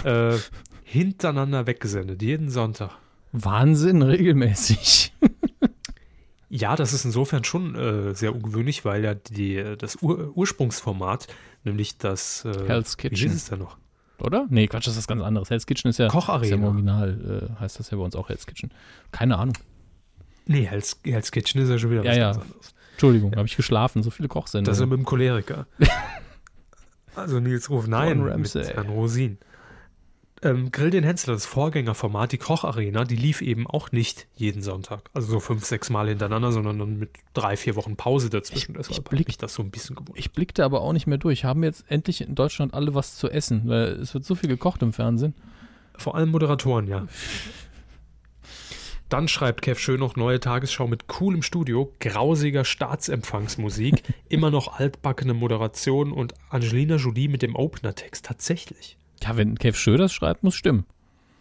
äh, 0.05 0.37
hintereinander 0.85 1.67
weggesendet. 1.67 2.23
Jeden 2.23 2.51
Sonntag. 2.51 2.93
Wahnsinn, 3.33 4.03
regelmäßig. 4.03 5.13
Ja, 6.49 6.77
das 6.77 6.93
ist 6.93 7.05
insofern 7.05 7.43
schon 7.45 7.75
äh, 7.75 8.15
sehr 8.15 8.35
ungewöhnlich, 8.35 8.85
weil 8.85 9.03
ja 9.03 9.15
die, 9.15 9.63
das 9.77 10.01
Ur 10.01 10.37
Ursprungsformat, 10.37 11.27
nämlich 11.67 11.99
das 11.99 12.45
äh, 12.45 12.67
Hell's 12.67 12.97
Wie 12.99 13.09
Kitchen. 13.09 13.31
hieß 13.31 13.37
es 13.37 13.45
denn 13.51 13.59
noch? 13.59 13.77
Oder? 14.19 14.47
Nee, 14.49 14.67
Quatsch, 14.67 14.87
das 14.87 14.95
ist 14.95 14.99
was 15.01 15.07
ganz 15.07 15.23
anderes. 15.23 15.51
Hell's 15.51 15.67
Kitchen 15.67 15.91
ist 15.91 15.99
ja, 15.99 16.07
ist 16.07 16.13
ja 16.15 16.19
im 16.19 16.25
Kocharena. 16.25 16.67
Original, 16.69 17.51
äh, 17.59 17.61
heißt 17.61 17.79
das 17.79 17.91
ja 17.91 17.99
bei 17.99 18.05
uns 18.05 18.17
auch 18.17 18.29
Hell's 18.29 18.47
Kitchen. 18.47 18.71
Keine 19.13 19.37
Ahnung. 19.39 19.55
Nee, 20.47 20.65
Hell's, 20.65 20.99
Hell's 21.05 21.31
Kitchen 21.31 21.61
ist 21.61 21.69
ja 21.69 21.79
schon 21.79 21.91
wieder 21.91 22.03
Ja, 22.05 22.11
was 22.11 22.17
ja. 22.17 22.33
ganz 22.33 22.45
anderes. 22.45 22.75
Entschuldigung, 22.93 23.37
habe 23.37 23.47
ich 23.47 23.57
geschlafen. 23.57 24.03
So 24.03 24.11
viele 24.11 24.29
Kochsendungen. 24.29 24.65
Das 24.65 24.79
ist 24.79 24.81
ja 24.81 24.87
mit 24.87 24.99
dem 24.99 25.05
Choleriker. 25.05 25.67
also 27.15 27.41
Nils 27.41 27.69
Ruf, 27.69 27.87
nein, 27.87 28.19
Gordon 28.19 28.41
mit 28.41 28.55
Ramsay. 28.55 28.73
Herrn 28.75 28.89
Rosin. 28.89 29.39
Ähm, 30.47 30.71
Grill 30.71 30.91
den 30.91 31.03
Hensler, 31.05 31.33
das 31.35 31.47
Vorgängerformat, 31.47 32.33
die 32.33 32.39
Kocharena, 32.39 33.05
die 33.05 33.17
lief 33.17 33.43
eben 33.43 33.67
auch 33.67 33.91
nicht 33.93 34.27
jeden 34.37 34.63
Sonntag. 34.63 35.11
Also 35.15 35.29
so 35.29 35.41
fünf, 35.41 35.65
sechs 35.65 35.91
Mal 35.91 36.09
hintereinander, 36.09 36.53
sondern 36.53 36.79
dann 36.79 36.99
mit 36.99 37.11
drei, 37.35 37.57
vier 37.57 37.75
Wochen 37.77 37.97
Pause 37.97 38.31
dazwischen. 38.31 38.73
Ich- 38.73 38.79
Deshalb 38.79 38.99
ich 38.99 39.05
blick- 39.05 39.27
mich 39.29 39.39
das 39.39 39.55
so 39.55 39.63
ein 39.63 39.71
bisschen 39.71 39.97
gewundert. 39.97 40.19
Ich 40.19 40.33
blickte 40.33 40.65
aber 40.65 40.83
auch 40.83 40.93
nicht 40.93 41.07
mehr 41.07 41.19
durch. 41.19 41.45
Haben 41.45 41.65
jetzt 41.65 41.85
endlich 41.89 42.21
in 42.21 42.35
Deutschland 42.35 42.75
alle 42.75 42.95
was 42.95 43.17
zu 43.17 43.29
essen? 43.31 43.63
Weil 43.67 43.89
es 44.01 44.15
wird 44.15 44.25
so 44.25 44.35
viel 44.35 44.49
gekocht 44.49 44.83
im 44.83 44.93
Fernsehen. 44.93 45.35
Vor 45.97 46.15
allem 46.15 46.31
Moderatoren, 46.31 46.87
ja. 46.87 47.07
Dann 49.09 49.29
schreibt 49.29 49.63
Kev 49.63 49.79
Schön 49.81 50.01
noch 50.01 50.17
neue 50.17 50.41
Tagesschau 50.41 50.89
mit 50.89 51.07
coolem 51.07 51.43
Studio, 51.43 51.93
grausiger 52.01 52.65
Staatsempfangsmusik, 52.65 54.03
immer 54.29 54.51
noch 54.51 54.79
altbackene 54.81 55.33
Moderation 55.33 56.11
und 56.13 56.35
Angelina 56.51 56.97
Jolie 56.97 57.29
mit 57.29 57.43
dem 57.43 57.55
Opener-Text. 57.55 58.25
Tatsächlich. 58.25 58.97
Ja, 59.23 59.37
wenn 59.37 59.57
Kev 59.57 59.77
Schö 59.79 59.97
das 59.97 60.13
schreibt, 60.13 60.43
muss 60.43 60.55
stimmen. 60.55 60.85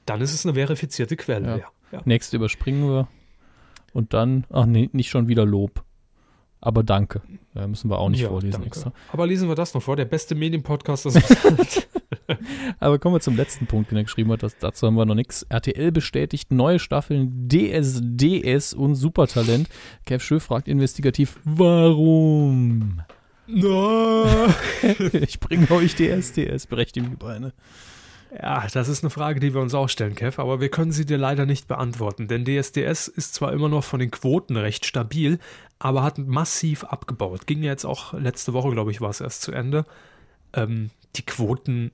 Dann 0.05 0.21
ist 0.21 0.33
es 0.33 0.45
eine 0.45 0.53
verifizierte 0.55 1.15
Quelle, 1.15 1.47
Ja. 1.47 1.57
ja. 1.57 1.65
ja. 1.91 2.01
Nächste 2.05 2.37
überspringen 2.37 2.87
wir. 2.89 3.07
Und 3.93 4.13
dann, 4.13 4.45
ach 4.51 4.65
nee, 4.65 4.89
nicht 4.93 5.09
schon 5.09 5.27
wieder 5.27 5.45
Lob. 5.45 5.83
Aber 6.61 6.83
danke. 6.83 7.21
Ja, 7.53 7.67
müssen 7.67 7.89
wir 7.91 7.99
auch 7.99 8.09
nicht 8.09 8.21
Ja, 8.21 8.29
vorlesen 8.29 8.53
danke. 8.53 8.67
extra. 8.67 8.91
Aber 9.11 9.27
lesen 9.27 9.47
wir 9.47 9.55
das 9.55 9.73
noch 9.73 9.81
vor, 9.83 9.95
der 9.95 10.05
beste 10.05 10.33
Medienpodcast, 10.35 11.05
das 11.05 11.15
hat. 11.15 11.87
Aber 12.79 12.97
kommen 12.97 13.15
wir 13.15 13.19
zum 13.19 13.35
letzten 13.35 13.67
Punkt, 13.67 13.91
den 13.91 13.97
er 13.97 14.03
geschrieben 14.03 14.31
hat. 14.31 14.41
Das, 14.41 14.57
dazu 14.57 14.87
haben 14.87 14.95
wir 14.95 15.05
noch 15.05 15.13
nichts. 15.15 15.43
RTL 15.43 15.91
bestätigt 15.91 16.51
neue 16.51 16.79
Staffeln 16.79 17.47
DSDS 17.47 18.73
und 18.73 18.95
Supertalent. 18.95 19.69
Kev 20.05 20.23
Schö 20.23 20.39
fragt 20.39 20.67
investigativ, 20.67 21.39
warum? 21.43 23.01
No. 23.47 24.25
ich 25.13 25.39
bringe 25.39 25.69
euch 25.71 25.95
die 25.95 26.07
Beine. 27.17 27.53
Ja, 28.37 28.67
das 28.73 28.89
ist 28.89 29.03
eine 29.03 29.09
Frage, 29.11 29.39
die 29.39 29.53
wir 29.53 29.61
uns 29.61 29.73
auch 29.73 29.87
stellen, 29.87 30.15
Kev, 30.15 30.41
aber 30.41 30.59
wir 30.59 30.69
können 30.69 30.91
sie 30.91 31.05
dir 31.05 31.17
leider 31.17 31.45
nicht 31.45 31.67
beantworten, 31.67 32.27
denn 32.27 32.43
DSDS 32.43 33.07
ist 33.07 33.33
zwar 33.33 33.53
immer 33.53 33.69
noch 33.69 33.83
von 33.83 33.99
den 33.99 34.11
Quoten 34.11 34.57
recht 34.57 34.85
stabil, 34.85 35.39
aber 35.79 36.03
hat 36.03 36.17
massiv 36.17 36.83
abgebaut. 36.83 37.47
Ging 37.47 37.63
ja 37.63 37.71
jetzt 37.71 37.85
auch 37.85 38.13
letzte 38.13 38.51
Woche, 38.53 38.71
glaube 38.71 38.91
ich, 38.91 38.99
war 38.99 39.09
es 39.09 39.21
erst 39.21 39.41
zu 39.41 39.51
Ende. 39.53 39.85
Ähm, 40.53 40.89
die 41.15 41.25
Quoten, 41.25 41.91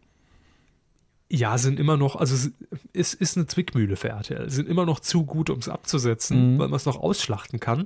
ja, 1.29 1.57
sind 1.59 1.79
immer 1.79 1.97
noch, 1.97 2.15
also 2.15 2.33
es 2.33 2.51
ist, 2.93 3.13
ist 3.13 3.37
eine 3.37 3.45
Zwickmühle 3.45 3.95
für 3.95 4.09
RTL, 4.09 4.49
sind 4.49 4.67
immer 4.67 4.85
noch 4.85 4.99
zu 4.99 5.25
gut, 5.25 5.49
um 5.49 5.59
es 5.59 5.69
abzusetzen, 5.69 6.55
Mhm. 6.55 6.59
weil 6.59 6.69
man 6.69 6.77
es 6.77 6.85
noch 6.85 6.99
ausschlachten 6.99 7.59
kann. 7.59 7.85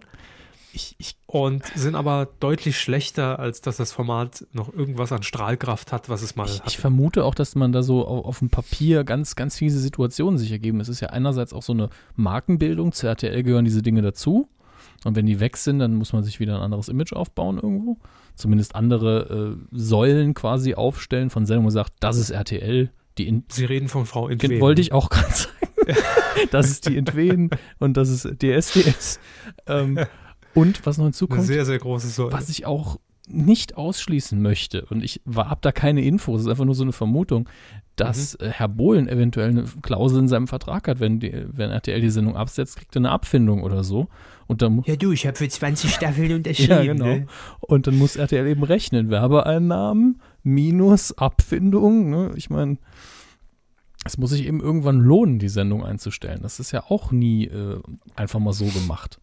Ich, 0.75 0.95
ich, 0.97 1.15
Und 1.25 1.65
sind 1.73 1.95
aber 1.95 2.27
deutlich 2.41 2.77
schlechter, 2.77 3.39
als 3.39 3.61
dass 3.61 3.77
das 3.77 3.93
Format 3.93 4.45
noch 4.51 4.73
irgendwas 4.73 5.13
an 5.13 5.23
Strahlkraft 5.23 5.93
hat, 5.93 6.09
was 6.09 6.21
es 6.21 6.35
mal 6.35 6.47
ich, 6.47 6.59
hat. 6.59 6.67
ich 6.67 6.77
vermute 6.77 7.23
auch, 7.23 7.33
dass 7.33 7.55
man 7.55 7.71
da 7.71 7.81
so 7.81 8.05
auf, 8.05 8.25
auf 8.25 8.39
dem 8.39 8.49
Papier 8.49 9.05
ganz, 9.05 9.37
ganz 9.37 9.57
fiese 9.57 9.79
Situationen 9.79 10.37
sich 10.37 10.51
ergeben. 10.51 10.81
Es 10.81 10.89
ist 10.89 10.99
ja 10.99 11.11
einerseits 11.11 11.53
auch 11.53 11.63
so 11.63 11.71
eine 11.71 11.89
Markenbildung. 12.15 12.91
Zu 12.91 13.07
RTL 13.07 13.41
gehören 13.43 13.63
diese 13.63 13.81
Dinge 13.81 14.01
dazu. 14.01 14.49
Und 15.05 15.15
wenn 15.15 15.25
die 15.25 15.39
weg 15.39 15.55
sind, 15.55 15.79
dann 15.79 15.95
muss 15.95 16.11
man 16.11 16.23
sich 16.23 16.41
wieder 16.41 16.55
ein 16.55 16.61
anderes 16.61 16.89
Image 16.89 17.13
aufbauen 17.13 17.57
irgendwo. 17.57 17.97
Zumindest 18.35 18.75
andere 18.75 19.55
äh, 19.55 19.65
Säulen 19.71 20.33
quasi 20.33 20.73
aufstellen 20.73 21.29
von 21.29 21.45
Sendungen, 21.45 21.63
wo 21.63 21.67
man 21.67 21.73
sagt, 21.73 21.93
das 22.01 22.17
ist 22.17 22.31
RTL. 22.31 22.91
Die 23.17 23.29
in 23.29 23.45
Sie 23.47 23.63
reden 23.63 23.87
von 23.87 24.05
Frau 24.05 24.27
Entwen. 24.27 24.59
wollte 24.59 24.81
ich 24.81 24.91
auch 24.91 25.09
gerade 25.09 25.33
sagen. 25.33 25.55
das 26.51 26.69
ist 26.69 26.89
die 26.89 26.97
Entwehen 26.97 27.49
und 27.79 27.95
das 27.95 28.09
ist 28.09 28.27
DSDS. 28.41 29.21
Ähm, 29.67 29.99
und 30.55 30.85
was 30.85 30.97
noch 30.97 31.03
Eine 31.03 31.09
hinzukommt, 31.11 31.43
sehr, 31.43 31.65
sehr 31.65 31.77
große 31.77 32.07
Säule. 32.07 32.31
was 32.33 32.49
ich 32.49 32.65
auch 32.65 32.99
nicht 33.27 33.75
ausschließen 33.75 34.39
möchte, 34.39 34.85
und 34.85 35.03
ich 35.03 35.21
habe 35.35 35.59
da 35.61 35.71
keine 35.71 36.03
Infos, 36.03 36.41
es 36.41 36.45
ist 36.45 36.51
einfach 36.51 36.65
nur 36.65 36.75
so 36.75 36.83
eine 36.83 36.91
Vermutung, 36.91 37.49
dass 37.95 38.37
Mhm. 38.39 38.45
äh, 38.45 38.49
Herr 38.51 38.67
Bohlen 38.67 39.07
eventuell 39.07 39.49
eine 39.49 39.63
Klausel 39.81 40.19
in 40.19 40.27
seinem 40.27 40.47
Vertrag 40.47 40.87
hat, 40.87 40.99
wenn, 40.99 41.19
die, 41.19 41.33
wenn 41.47 41.71
RTL 41.71 42.01
die 42.01 42.09
Sendung 42.11 42.35
absetzt, 42.35 42.77
kriegt 42.77 42.95
er 42.95 42.99
eine 42.99 43.09
Abfindung 43.11 43.63
oder 43.63 43.83
so. 43.83 44.09
Und 44.47 44.61
dann, 44.61 44.83
Ja, 44.85 44.95
du, 44.95 45.11
ich 45.11 45.25
habe 45.25 45.35
für 45.37 45.47
20 45.49 45.91
Staffeln 45.95 46.31
unterschrieben. 46.33 46.71
ja, 46.71 46.83
genau. 46.83 47.05
Ne? 47.05 47.27
Und 47.61 47.87
dann 47.87 47.97
muss 47.97 48.15
RTL 48.15 48.45
eben 48.45 48.63
rechnen. 48.63 49.09
Werbeeinnahmen 49.09 50.21
minus 50.43 51.17
Abfindung. 51.17 52.11
Ne? 52.11 52.31
Ich 52.35 52.51
meine, 52.51 52.77
Es 54.05 54.19
muss 54.19 54.29
sich 54.29 54.45
eben 54.45 54.61
irgendwann 54.61 54.99
lohnen, 54.99 55.39
die 55.39 55.49
Sendung 55.49 55.83
einzustellen. 55.83 56.41
Das 56.43 56.59
ist 56.59 56.71
ja 56.71 56.83
auch 56.89 57.11
nie 57.11 57.45
äh, 57.45 57.79
einfach 58.15 58.39
mal 58.39 58.53
so 58.53 58.65
gemacht. 58.65 59.19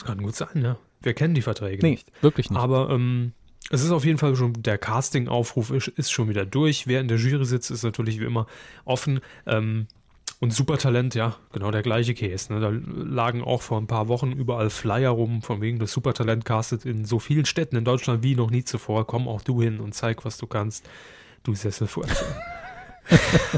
Das 0.00 0.06
kann 0.06 0.22
gut 0.22 0.34
sein, 0.34 0.62
ja. 0.62 0.78
Wir 1.02 1.12
kennen 1.14 1.34
die 1.34 1.42
Verträge 1.42 1.82
Nee, 1.82 1.90
nicht. 1.90 2.10
wirklich 2.22 2.50
nicht. 2.50 2.58
Aber 2.58 2.88
ähm, 2.90 3.32
es 3.70 3.84
ist 3.84 3.90
auf 3.90 4.04
jeden 4.04 4.18
Fall 4.18 4.34
schon, 4.34 4.54
der 4.54 4.78
Casting-Aufruf 4.78 5.70
ist, 5.70 5.88
ist 5.88 6.10
schon 6.10 6.28
wieder 6.28 6.46
durch. 6.46 6.86
Wer 6.86 7.00
in 7.00 7.08
der 7.08 7.18
Jury 7.18 7.44
sitzt, 7.44 7.70
ist 7.70 7.82
natürlich 7.84 8.18
wie 8.18 8.24
immer 8.24 8.46
offen. 8.84 9.20
Ähm, 9.46 9.86
und 10.40 10.54
Supertalent, 10.54 11.14
ja, 11.14 11.36
genau 11.52 11.70
der 11.70 11.82
gleiche 11.82 12.14
Case. 12.14 12.50
Ne? 12.50 12.60
Da 12.60 12.70
lagen 12.70 13.44
auch 13.44 13.60
vor 13.60 13.78
ein 13.78 13.86
paar 13.86 14.08
Wochen 14.08 14.32
überall 14.32 14.70
Flyer 14.70 15.10
rum, 15.10 15.42
von 15.42 15.60
wegen 15.60 15.78
das 15.78 15.92
Supertalent 15.92 16.46
castet 16.46 16.86
in 16.86 17.04
so 17.04 17.18
vielen 17.18 17.44
Städten 17.44 17.76
in 17.76 17.84
Deutschland 17.84 18.22
wie 18.22 18.34
noch 18.34 18.50
nie 18.50 18.64
zuvor. 18.64 19.06
Komm 19.06 19.28
auch 19.28 19.42
du 19.42 19.60
hin 19.60 19.80
und 19.80 19.94
zeig, 19.94 20.24
was 20.24 20.38
du 20.38 20.46
kannst. 20.46 20.88
Du 21.42 21.54
Sesselfurze. 21.54 22.24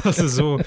also 0.03 0.27
so, 0.57 0.59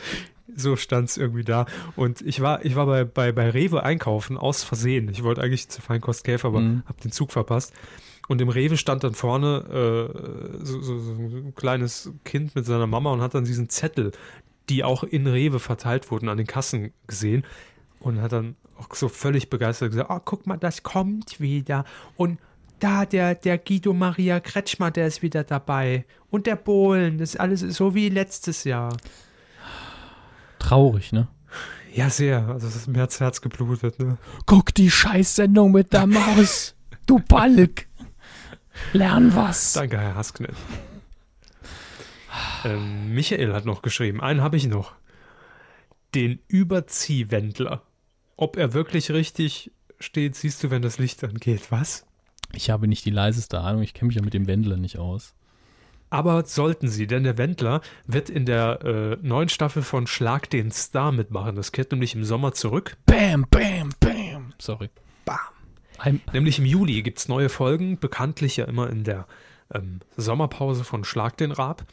so 0.57 0.75
stand 0.77 1.09
es 1.11 1.17
irgendwie 1.17 1.45
da. 1.45 1.67
Und 1.95 2.23
ich 2.23 2.41
war, 2.41 2.65
ich 2.65 2.75
war 2.77 2.87
bei, 2.87 3.05
bei, 3.05 3.31
bei 3.33 3.51
Rewe 3.51 3.83
einkaufen 3.83 4.39
aus 4.39 4.65
Versehen. 4.65 5.09
Ich 5.11 5.23
wollte 5.23 5.43
eigentlich 5.43 5.69
zu 5.69 5.81
Feinkost 5.83 6.25
Käfer, 6.25 6.49
aber 6.49 6.61
Mhm. 6.61 6.83
habe 6.87 7.01
den 7.03 7.13
Zug 7.13 7.31
verpasst. 7.33 7.73
Und 8.29 8.41
im 8.41 8.49
Rewe 8.49 8.77
stand 8.77 9.05
dann 9.05 9.15
vorne 9.15 10.11
äh, 10.11 10.65
so, 10.65 10.81
so, 10.81 10.99
so 10.99 11.13
ein 11.13 11.55
kleines 11.55 12.11
Kind 12.25 12.55
mit 12.57 12.67
seiner 12.67 12.87
Mama 12.89 13.13
und 13.13 13.21
hat 13.21 13.35
dann 13.35 13.45
diesen 13.45 13.69
Zettel, 13.69 14.11
die 14.69 14.83
auch 14.83 15.05
in 15.05 15.27
Rewe 15.29 15.61
verteilt 15.61 16.11
wurden, 16.11 16.29
an 16.29 16.37
den 16.37 16.47
Kassen 16.47 16.93
gesehen. 17.07 17.45
Und 18.01 18.21
hat 18.21 18.33
dann 18.33 18.57
auch 18.79 18.95
so 18.95 19.09
völlig 19.09 19.49
begeistert 19.49 19.91
gesagt, 19.91 20.11
oh, 20.11 20.21
guck 20.25 20.47
mal, 20.47 20.57
das 20.57 20.83
kommt 20.83 21.41
wieder. 21.41 21.85
Und 22.17 22.39
da, 22.79 23.07
der, 23.07 23.35
der 23.35 23.59
Guido 23.59 23.93
Maria 23.95 24.39
Kretschmer, 24.41 24.91
der 24.91 25.07
ist 25.07 25.23
wieder 25.23 25.45
dabei. 25.45 26.05
Und 26.31 26.47
der 26.47 26.57
Bohlen, 26.57 27.19
das 27.19 27.31
ist 27.35 27.41
alles 27.41 27.61
so 27.61 27.95
wie 27.95 28.09
letztes 28.09 28.65
Jahr. 28.65 28.97
Traurig, 30.67 31.13
ne? 31.13 31.29
Ja, 31.95 32.11
sehr. 32.11 32.49
Also 32.49 32.67
es 32.67 32.75
ist 32.75 32.89
mir 32.89 33.07
das 33.07 33.21
Herz 33.21 33.41
geblutet, 33.41 34.01
ne? 34.01 34.19
Guck 34.47 34.75
die 34.75 34.91
Scheißsendung 34.91 35.71
mit 35.71 35.93
der 35.93 36.07
Maus. 36.07 36.75
Du 37.07 37.21
Balk. 37.21 37.87
Lern 38.93 39.35
was. 39.37 39.75
Danke, 39.75 39.99
Herr 39.99 40.17
Hasknecht. 40.17 40.57
ähm, 42.65 43.15
Michael 43.15 43.55
hat 43.55 43.65
noch 43.65 43.81
geschrieben, 43.81 44.21
einen 44.21 44.41
habe 44.41 44.57
ich 44.57 44.67
noch. 44.67 44.95
Den 46.15 46.41
Überziehwendler. 46.49 47.83
Ob 48.37 48.57
er 48.57 48.73
wirklich 48.73 49.11
richtig 49.13 49.71
steht, 50.01 50.35
siehst 50.35 50.65
du, 50.65 50.71
wenn 50.71 50.83
das 50.83 50.99
Licht 50.99 51.23
angeht. 51.23 51.71
Was? 51.71 52.07
Ich 52.53 52.71
habe 52.71 52.89
nicht 52.89 53.05
die 53.05 53.11
leiseste 53.11 53.61
Ahnung. 53.61 53.83
Ich 53.83 53.95
kenne 53.95 54.09
mich 54.09 54.17
ja 54.17 54.23
mit 54.23 54.35
dem 54.35 54.47
Wendler 54.49 54.77
nicht 54.77 54.99
aus. 54.99 55.35
Aber 56.09 56.45
sollten 56.45 56.89
sie, 56.89 57.07
denn 57.07 57.25
der 57.25 57.37
Wendler 57.37 57.81
wird 58.07 58.31
in 58.31 58.47
der 58.47 58.81
äh, 58.85 59.27
neuen 59.27 59.49
Staffel 59.49 59.83
von 59.83 60.07
Schlag 60.07 60.49
den 60.51 60.71
Star 60.71 61.13
mitmachen. 61.13 61.57
Das 61.57 61.73
kehrt 61.73 61.91
nämlich 61.91 62.15
im 62.15 62.25
Sommer 62.25 62.53
zurück. 62.53 62.97
Bam, 63.07 63.47
bam, 63.51 63.91
bam. 64.01 64.53
Sorry. 64.59 64.89
Bam. 65.25 65.39
Ein, 65.99 66.21
Nämlich 66.33 66.59
im 66.59 66.65
Juli 66.67 67.03
gibt 67.03 67.19
es 67.19 67.29
neue 67.29 67.49
Folgen, 67.49 67.99
bekanntlich 67.99 68.57
ja 68.57 68.67
immer 68.67 68.89
in 68.89 69.03
der 69.03 69.27
ähm, 69.75 70.01
Sommerpause 70.17 70.85
von 70.85 71.05
Schlag 71.05 71.37
den 71.37 71.51
Raab. 71.51 71.85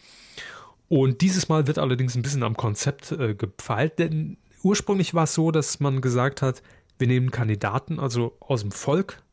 Und 0.90 1.22
dieses 1.22 1.50
Mal 1.50 1.66
wird 1.66 1.80
allerdings 1.80 2.16
ein 2.16 2.22
bisschen 2.22 2.44
am 2.44 2.56
Konzept 2.56 3.12
äh, 3.14 3.34
gefeilt, 3.34 3.98
denn 3.98 4.38
ursprünglich 4.62 5.14
war 5.14 5.24
es 5.24 5.34
so, 5.34 5.50
dass 5.52 5.80
man 5.80 6.02
gesagt 6.02 6.42
hat, 6.42 6.62
wir 7.00 7.08
nehmen 7.08 7.32
Kandidaten, 7.32 8.00
also 8.00 8.38
aus 8.40 8.62
dem 8.62 8.72
Volk, 8.72 9.24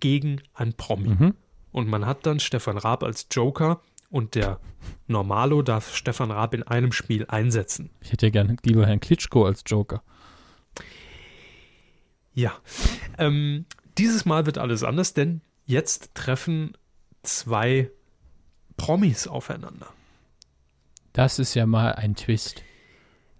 gegen 0.00 0.42
ein 0.54 0.72
Promi. 0.74 1.10
Mhm. 1.10 1.34
Und 1.70 1.88
man 1.88 2.04
hat 2.04 2.26
dann 2.26 2.40
Stefan 2.40 2.76
Raab 2.76 3.04
als 3.04 3.28
Joker 3.30 3.80
und 4.12 4.34
der 4.34 4.60
Normalo 5.08 5.62
darf 5.62 5.94
Stefan 5.96 6.30
Raab 6.30 6.54
in 6.54 6.62
einem 6.62 6.92
Spiel 6.92 7.24
einsetzen. 7.26 7.90
ich 8.00 8.12
hätte 8.12 8.26
ja 8.26 8.30
gerne 8.30 8.56
lieber 8.62 8.86
Herrn 8.86 9.00
Klitschko 9.00 9.46
als 9.46 9.64
Joker. 9.66 10.02
Ja. 12.34 12.52
Ähm, 13.18 13.64
dieses 13.98 14.24
Mal 14.24 14.46
wird 14.46 14.58
alles 14.58 14.84
anders, 14.84 15.14
denn 15.14 15.40
jetzt 15.64 16.14
treffen 16.14 16.76
zwei 17.22 17.90
Promis 18.76 19.26
aufeinander. 19.26 19.88
Das 21.12 21.38
ist 21.38 21.54
ja 21.54 21.66
mal 21.66 21.92
ein 21.92 22.14
Twist. 22.14 22.62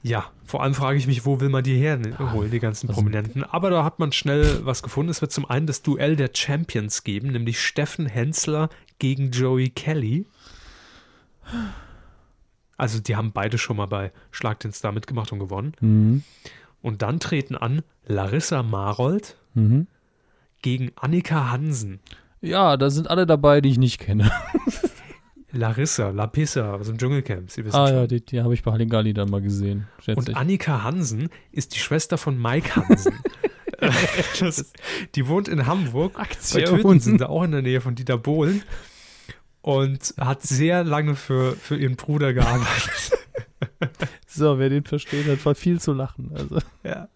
Ja, 0.02 0.30
vor 0.44 0.62
allem 0.62 0.74
frage 0.74 0.98
ich 0.98 1.06
mich, 1.06 1.24
wo 1.24 1.40
will 1.40 1.48
man 1.48 1.62
die 1.62 1.76
herholen, 1.78 2.50
die 2.50 2.58
ganzen 2.58 2.88
also- 2.88 3.00
Prominenten. 3.00 3.44
Aber 3.44 3.70
da 3.70 3.84
hat 3.84 3.98
man 3.98 4.12
schnell 4.12 4.64
was 4.66 4.82
gefunden. 4.82 5.10
Es 5.10 5.20
wird 5.20 5.32
zum 5.32 5.48
einen 5.48 5.66
das 5.66 5.82
Duell 5.82 6.16
der 6.16 6.30
Champions 6.34 7.04
geben, 7.04 7.28
nämlich 7.28 7.60
Steffen 7.60 8.06
Hensler 8.06 8.68
gegen 8.98 9.30
Joey 9.30 9.70
Kelly. 9.70 10.26
Also 12.76 13.00
die 13.00 13.16
haben 13.16 13.32
beide 13.32 13.58
schon 13.58 13.76
mal 13.76 13.86
bei 13.86 14.12
Schlag 14.30 14.60
den 14.60 14.72
Star 14.72 14.92
mitgemacht 14.92 15.32
und 15.32 15.38
gewonnen. 15.38 15.72
Mhm. 15.80 16.22
Und 16.80 17.02
dann 17.02 17.20
treten 17.20 17.56
an 17.56 17.82
Larissa 18.06 18.62
Marold 18.62 19.36
Mhm. 19.54 19.86
gegen 20.62 20.90
Annika 20.96 21.50
Hansen. 21.50 22.00
Ja, 22.40 22.76
da 22.76 22.90
sind 22.90 23.08
alle 23.08 23.26
dabei, 23.26 23.60
die 23.60 23.68
ich 23.70 23.78
nicht 23.78 24.00
kenne. 24.00 24.30
Larissa, 25.52 26.08
Lapissa 26.10 26.74
aus 26.74 26.86
dem 26.86 26.96
Dschungelcamp, 26.96 27.50
Sie 27.50 27.64
wissen 27.64 27.76
Ah 27.76 27.86
schon. 27.86 27.96
ja, 27.96 28.06
die, 28.06 28.24
die 28.24 28.40
habe 28.40 28.54
ich 28.54 28.62
bei 28.62 28.72
Halligalli 28.72 29.12
dann 29.12 29.28
mal 29.28 29.42
gesehen. 29.42 29.86
Und 30.06 30.30
ich. 30.30 30.36
Annika 30.36 30.82
Hansen 30.82 31.28
ist 31.50 31.74
die 31.74 31.78
Schwester 31.78 32.16
von 32.16 32.40
Mike 32.40 32.74
Hansen. 32.74 33.14
das, 34.40 34.72
die 35.14 35.26
wohnt 35.28 35.48
in 35.48 35.66
Hamburg, 35.66 36.14
bei 36.14 36.20
Aktion. 36.22 36.64
Tötensen, 36.64 37.18
da 37.18 37.26
auch 37.26 37.42
in 37.42 37.50
der 37.50 37.62
Nähe 37.62 37.80
von 37.82 37.94
Dieter 37.94 38.16
Bohlen. 38.16 38.62
Und 39.62 40.14
hat 40.18 40.42
sehr 40.42 40.84
lange 40.84 41.14
für, 41.14 41.52
für 41.56 41.76
ihren 41.76 41.96
Bruder 41.96 42.34
gearbeitet. 42.34 43.12
So, 44.26 44.58
wer 44.58 44.70
den 44.70 44.84
versteht, 44.84 45.26
hat 45.26 45.38
voll 45.38 45.54
viel 45.54 45.78
zu 45.78 45.92
lachen. 45.92 46.30
Also. 46.34 46.58
ja. 46.84 47.08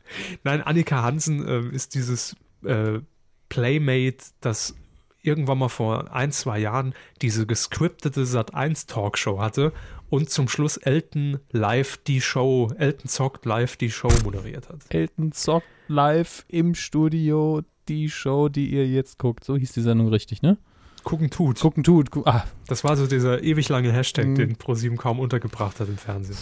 Nein, 0.44 0.62
Annika 0.62 1.02
Hansen 1.02 1.47
ähm, 1.48 1.70
ist 1.70 1.94
dieses 1.94 2.36
äh, 2.62 3.01
Playmate, 3.48 4.18
das 4.40 4.74
irgendwann 5.23 5.59
mal 5.59 5.68
vor 5.68 6.14
ein, 6.14 6.31
zwei 6.31 6.59
Jahren 6.59 6.94
diese 7.23 7.47
gescriptete 7.47 8.24
Sat1 8.24 8.86
Talkshow 8.86 9.40
hatte 9.40 9.73
und 10.09 10.31
zum 10.31 10.48
Schluss 10.48 10.77
Elton 10.77 11.40
live 11.51 11.97
die 12.06 12.20
Show, 12.20 12.70
Elton 12.77 13.09
zockt 13.09 13.44
live 13.44 13.77
die 13.77 13.90
Show 13.90 14.12
moderiert 14.23 14.68
hat. 14.68 14.85
Elton 14.90 15.32
zockt 15.32 15.66
live 15.89 16.44
im 16.48 16.74
Studio 16.74 17.62
die 17.89 18.10
Show, 18.10 18.48
die 18.48 18.68
ihr 18.68 18.86
jetzt 18.86 19.18
guckt. 19.18 19.43
So 19.43 19.56
hieß 19.56 19.73
die 19.73 19.81
Sendung 19.81 20.09
richtig, 20.09 20.43
ne? 20.43 20.59
Gucken 21.06 21.30
tut. 21.30 21.60
Gucken 21.60 21.84
tut. 21.84 22.10
Gu 22.10 22.22
ah, 22.26 22.44
Das 22.66 22.82
war 22.82 22.96
so 22.96 23.06
dieser 23.06 23.40
ewig 23.40 23.68
lange 23.68 23.92
Hashtag, 23.92 24.26
Mhm. 24.26 24.34
den 24.34 24.56
ProSieben 24.56 24.98
kaum 24.98 25.20
untergebracht 25.20 25.78
hat 25.78 25.88
im 25.88 25.98
Fernsehen. 25.98 26.36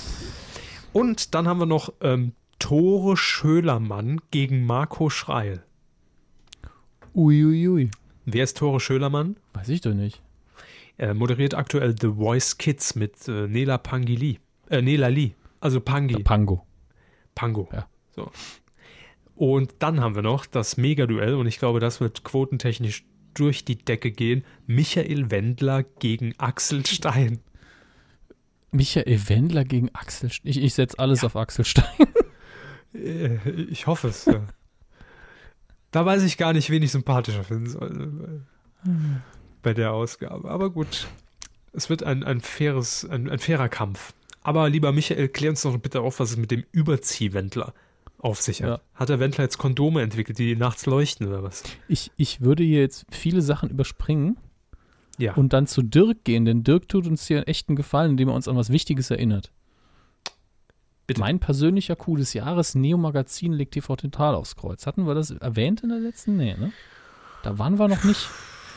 Und 0.94 1.34
dann 1.34 1.46
haben 1.46 1.58
wir 1.60 1.66
noch 1.66 1.92
ähm, 2.00 2.32
Tore 2.58 3.18
Schölermann 3.18 4.22
gegen 4.30 4.64
Marco 4.64 5.10
Schreil. 5.10 5.62
uiuiui. 7.14 7.68
Ui. 7.68 7.90
Wer 8.24 8.44
ist 8.44 8.56
Tore 8.56 8.80
Schölermann? 8.80 9.36
Weiß 9.52 9.68
ich 9.68 9.82
doch 9.82 9.92
nicht. 9.92 10.22
Er 10.96 11.12
moderiert 11.12 11.52
aktuell 11.52 11.94
The 12.00 12.12
Voice 12.14 12.56
Kids 12.56 12.94
mit 12.94 13.28
äh, 13.28 13.46
Nela 13.46 13.76
Pangili. 13.76 14.38
Äh, 14.70 14.80
Nela 14.80 15.08
Lee. 15.08 15.34
Also 15.60 15.80
Pangi. 15.80 16.14
Der 16.14 16.24
Pango. 16.24 16.64
Pango. 17.34 17.68
Ja. 17.70 17.86
So. 18.16 18.30
Und 19.36 19.74
dann 19.80 20.00
haben 20.00 20.14
wir 20.14 20.22
noch 20.22 20.46
das 20.46 20.78
Mega-Duell 20.78 21.34
und 21.34 21.46
ich 21.48 21.58
glaube, 21.58 21.80
das 21.80 22.00
wird 22.00 22.24
quotentechnisch 22.24 23.04
durch 23.34 23.64
die 23.64 23.76
Decke 23.76 24.10
gehen. 24.10 24.44
Michael 24.66 25.30
Wendler 25.30 25.82
gegen 25.82 26.34
Axel 26.38 26.84
Stein. 26.86 27.40
Michael 28.70 29.28
Wendler 29.28 29.64
gegen 29.64 29.94
Axel 29.94 30.30
Stein. 30.30 30.50
Ich, 30.50 30.62
ich 30.62 30.74
setze 30.74 30.98
alles 30.98 31.22
auf 31.24 31.36
Axel 31.36 31.64
Stein. 31.64 31.84
Äh, 32.94 33.38
Ich 33.70 33.88
hoffe 33.88 34.06
es. 34.06 34.24
Ja. 34.24 34.46
Da 35.90 36.06
weiß 36.06 36.22
ich 36.22 36.36
gar 36.36 36.52
nicht, 36.52 36.70
wen 36.70 36.80
ich 36.82 36.92
sympathischer 36.92 37.42
finden 37.42 37.66
soll. 37.68 38.44
äh, 38.86 38.90
Bei 39.62 39.74
der 39.74 39.92
Ausgabe. 39.92 40.48
Aber 40.48 40.70
gut. 40.70 41.08
Es 41.72 41.90
wird 41.90 42.04
ein, 42.04 42.22
ein, 42.22 42.40
faires, 42.40 43.04
ein, 43.04 43.28
ein 43.28 43.40
fairer 43.40 43.68
Kampf. 43.68 44.14
Aber 44.44 44.68
lieber 44.68 44.92
Michael, 44.92 45.28
klär 45.28 45.50
uns 45.50 45.62
doch 45.62 45.76
bitte 45.78 46.02
auf, 46.02 46.20
was 46.20 46.30
es 46.30 46.36
mit 46.36 46.52
dem 46.52 46.62
Überziehwendler 46.70 47.74
auf 48.24 48.40
sich 48.40 48.62
hat. 48.62 48.68
Ja. 48.68 48.80
Hat 48.94 49.08
der 49.10 49.20
Wendler 49.20 49.44
jetzt 49.44 49.58
Kondome 49.58 50.00
entwickelt, 50.02 50.38
die 50.38 50.56
nachts 50.56 50.86
leuchten 50.86 51.28
oder 51.28 51.42
was? 51.42 51.62
Ich, 51.88 52.10
ich 52.16 52.40
würde 52.40 52.62
hier 52.64 52.80
jetzt 52.80 53.04
viele 53.10 53.42
Sachen 53.42 53.68
überspringen 53.70 54.38
Ja. 55.18 55.34
und 55.34 55.52
dann 55.52 55.66
zu 55.66 55.82
Dirk 55.82 56.24
gehen, 56.24 56.44
denn 56.44 56.64
Dirk 56.64 56.88
tut 56.88 57.06
uns 57.06 57.26
hier 57.26 57.36
einen 57.38 57.46
echten 57.46 57.76
Gefallen, 57.76 58.12
indem 58.12 58.28
er 58.28 58.34
uns 58.34 58.48
an 58.48 58.56
was 58.56 58.70
Wichtiges 58.70 59.10
erinnert. 59.10 59.52
Bitte. 61.06 61.20
Mein 61.20 61.38
persönlicher 61.38 61.96
Coup 61.96 62.16
des 62.16 62.32
Jahres, 62.32 62.74
Neo 62.74 62.96
Magazin 62.96 63.52
legt 63.52 63.74
TV 63.74 63.94
Total 63.96 64.34
aufs 64.34 64.56
Kreuz. 64.56 64.86
Hatten 64.86 65.06
wir 65.06 65.14
das 65.14 65.30
erwähnt 65.30 65.82
in 65.82 65.90
der 65.90 65.98
letzten? 65.98 66.38
Nee, 66.38 66.56
ne? 66.58 66.72
Da 67.42 67.58
waren 67.58 67.78
wir 67.78 67.88
noch 67.88 68.04
nicht. 68.04 68.26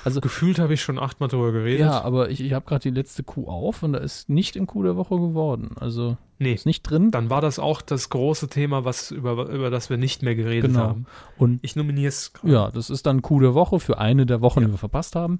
Also, 0.08 0.22
Gefühlt 0.22 0.60
habe 0.60 0.74
ich 0.74 0.82
schon 0.82 0.98
achtmal 1.00 1.30
drüber 1.30 1.52
geredet. 1.52 1.82
ja, 1.82 2.02
aber 2.02 2.30
ich, 2.30 2.42
ich 2.42 2.54
habe 2.54 2.66
gerade 2.66 2.82
die 2.84 2.90
letzte 2.96 3.24
Coup 3.24 3.48
auf 3.48 3.84
und 3.84 3.94
da 3.94 4.00
ist 4.00 4.30
nicht 4.30 4.56
im 4.56 4.66
Coup 4.68 4.84
der 4.84 4.96
Woche 4.96 5.16
geworden. 5.16 5.72
Also, 5.80 6.18
Nee. 6.40 6.54
ist 6.54 6.66
nicht 6.66 6.84
drin. 6.84 7.10
Dann 7.12 7.30
war 7.30 7.42
das 7.42 7.58
auch 7.60 7.82
das 7.82 8.10
große 8.10 8.48
Thema, 8.48 8.86
was, 8.86 9.12
über, 9.12 9.50
über 9.50 9.70
das 9.70 9.90
wir 9.90 9.98
nicht 9.98 10.22
mehr 10.24 10.36
geredet 10.36 10.72
Genau. 10.72 10.80
haben. 10.84 11.06
Und 11.38 11.60
Ich 11.64 11.76
nominiere 11.76 12.10
es. 12.10 12.32
Ja, 12.44 12.70
das 12.72 12.90
ist 12.90 13.06
dann 13.06 13.22
Coup 13.22 13.42
der 13.42 13.54
Woche 13.56 13.80
für 13.80 13.98
eine 13.98 14.26
der 14.26 14.42
Wochen, 14.42 14.62
die 14.62 14.70
wir 14.72 14.78
verpasst 14.78 15.16
haben. 15.16 15.40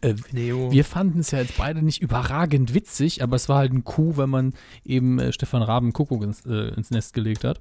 Äh, 0.00 0.14
Neo. 0.32 0.72
wir 0.72 0.84
fanden 0.84 1.20
es 1.20 1.30
ja 1.30 1.38
jetzt 1.40 1.56
beide 1.56 1.80
nicht 1.82 2.02
überragend 2.02 2.74
witzig, 2.74 3.22
aber 3.22 3.36
es 3.36 3.48
war 3.48 3.58
halt 3.58 3.72
ein 3.72 3.84
Coup, 3.84 4.16
wenn 4.16 4.28
man 4.28 4.54
eben 4.84 5.18
äh, 5.20 5.32
Stefan 5.32 5.62
Raben 5.62 5.92
Kuckuck 5.92 6.22
ins, 6.24 6.44
äh, 6.46 6.74
ins 6.74 6.90
Nest 6.90 7.14
gelegt 7.14 7.44
hat. 7.44 7.60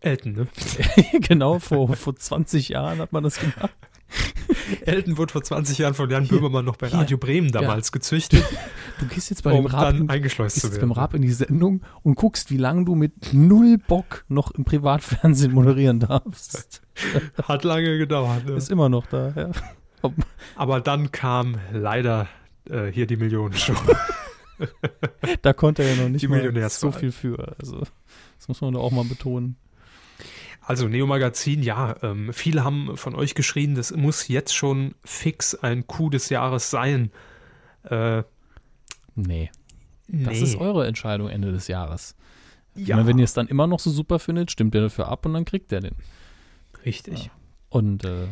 Elton, 0.00 0.32
ne? 0.32 0.46
genau, 1.20 1.58
vor, 1.58 1.94
vor 1.96 2.16
20 2.16 2.70
Jahren 2.70 2.98
hat 3.00 3.12
man 3.12 3.22
das 3.22 3.38
gemacht. 3.38 3.70
Elton 4.86 5.16
wurde 5.18 5.32
vor 5.32 5.42
20 5.42 5.78
Jahren 5.78 5.94
von 5.94 6.10
Jan 6.10 6.24
Hier. 6.24 6.36
Böhmermann 6.36 6.64
noch 6.64 6.76
bei 6.76 6.88
Hier. 6.88 6.98
Radio 6.98 7.18
Bremen 7.18 7.50
damals 7.52 7.92
gezüchtet, 7.92 8.44
Du 8.98 9.06
gehst 9.06 9.30
jetzt 9.30 9.42
bei 9.42 9.52
um 9.52 9.64
dem 9.64 9.66
Raab 9.66 9.82
dann 9.84 9.96
in, 10.02 10.10
eingeschleust 10.10 10.56
gehst 10.56 10.60
zu 10.62 10.66
jetzt 10.68 10.76
werden. 10.76 10.90
beim 10.90 10.98
Raab 10.98 11.14
in 11.14 11.22
die 11.22 11.32
Sendung 11.32 11.82
und 12.02 12.16
guckst, 12.16 12.50
wie 12.50 12.56
lange 12.56 12.84
du 12.84 12.94
mit 12.94 13.32
null 13.32 13.78
Bock 13.78 14.24
noch 14.28 14.50
im 14.50 14.64
Privatfernsehen 14.64 15.52
moderieren 15.52 16.00
darfst. 16.00 16.82
Hat 17.42 17.64
lange 17.64 17.98
gedauert. 17.98 18.46
Ne? 18.46 18.52
Ist 18.52 18.70
immer 18.70 18.88
noch 18.88 19.06
da, 19.06 19.32
ja. 19.36 19.50
Aber 20.56 20.80
dann 20.80 21.12
kam 21.12 21.56
leider 21.72 22.28
äh, 22.68 22.86
hier 22.86 23.06
die 23.06 23.16
Millionenshow. 23.16 23.74
Da 25.42 25.52
konnte 25.52 25.82
er 25.82 25.94
ja 25.94 26.02
noch 26.02 26.08
nicht 26.08 26.22
Die 26.22 26.28
mal 26.28 26.68
so 26.70 26.92
viel 26.92 27.12
für. 27.12 27.54
Also, 27.58 27.80
das 28.38 28.48
muss 28.48 28.60
man 28.60 28.74
da 28.74 28.80
auch 28.80 28.90
mal 28.90 29.04
betonen. 29.04 29.56
Also 30.60 30.88
Neo 30.88 31.06
Magazin, 31.06 31.62
ja, 31.62 31.96
ähm, 32.02 32.32
viele 32.32 32.64
haben 32.64 32.96
von 32.96 33.14
euch 33.14 33.34
geschrien, 33.34 33.74
das 33.74 33.92
muss 33.92 34.28
jetzt 34.28 34.54
schon 34.54 34.94
fix 35.04 35.54
ein 35.54 35.86
Coup 35.86 36.10
des 36.10 36.28
Jahres 36.28 36.70
sein. 36.70 37.10
Äh, 37.84 38.22
Nee, 39.14 39.50
das 40.08 40.34
nee. 40.34 40.42
ist 40.42 40.56
eure 40.56 40.86
Entscheidung 40.86 41.28
Ende 41.28 41.52
des 41.52 41.68
Jahres. 41.68 42.16
Ja, 42.74 42.96
meine, 42.96 43.08
wenn 43.08 43.18
ihr 43.18 43.24
es 43.24 43.34
dann 43.34 43.48
immer 43.48 43.66
noch 43.66 43.80
so 43.80 43.90
super 43.90 44.18
findet, 44.18 44.50
stimmt 44.50 44.74
ihr 44.74 44.80
dafür 44.80 45.08
ab 45.08 45.26
und 45.26 45.34
dann 45.34 45.44
kriegt 45.44 45.72
er 45.72 45.80
den. 45.80 45.96
richtig. 46.84 47.30
Und 47.68 48.04
äh, 48.04 48.26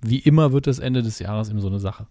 wie 0.00 0.18
immer 0.18 0.52
wird 0.52 0.66
das 0.66 0.78
Ende 0.78 1.02
des 1.02 1.18
Jahres 1.18 1.50
eben 1.50 1.60
so 1.60 1.68
eine 1.68 1.80
Sache. 1.80 2.06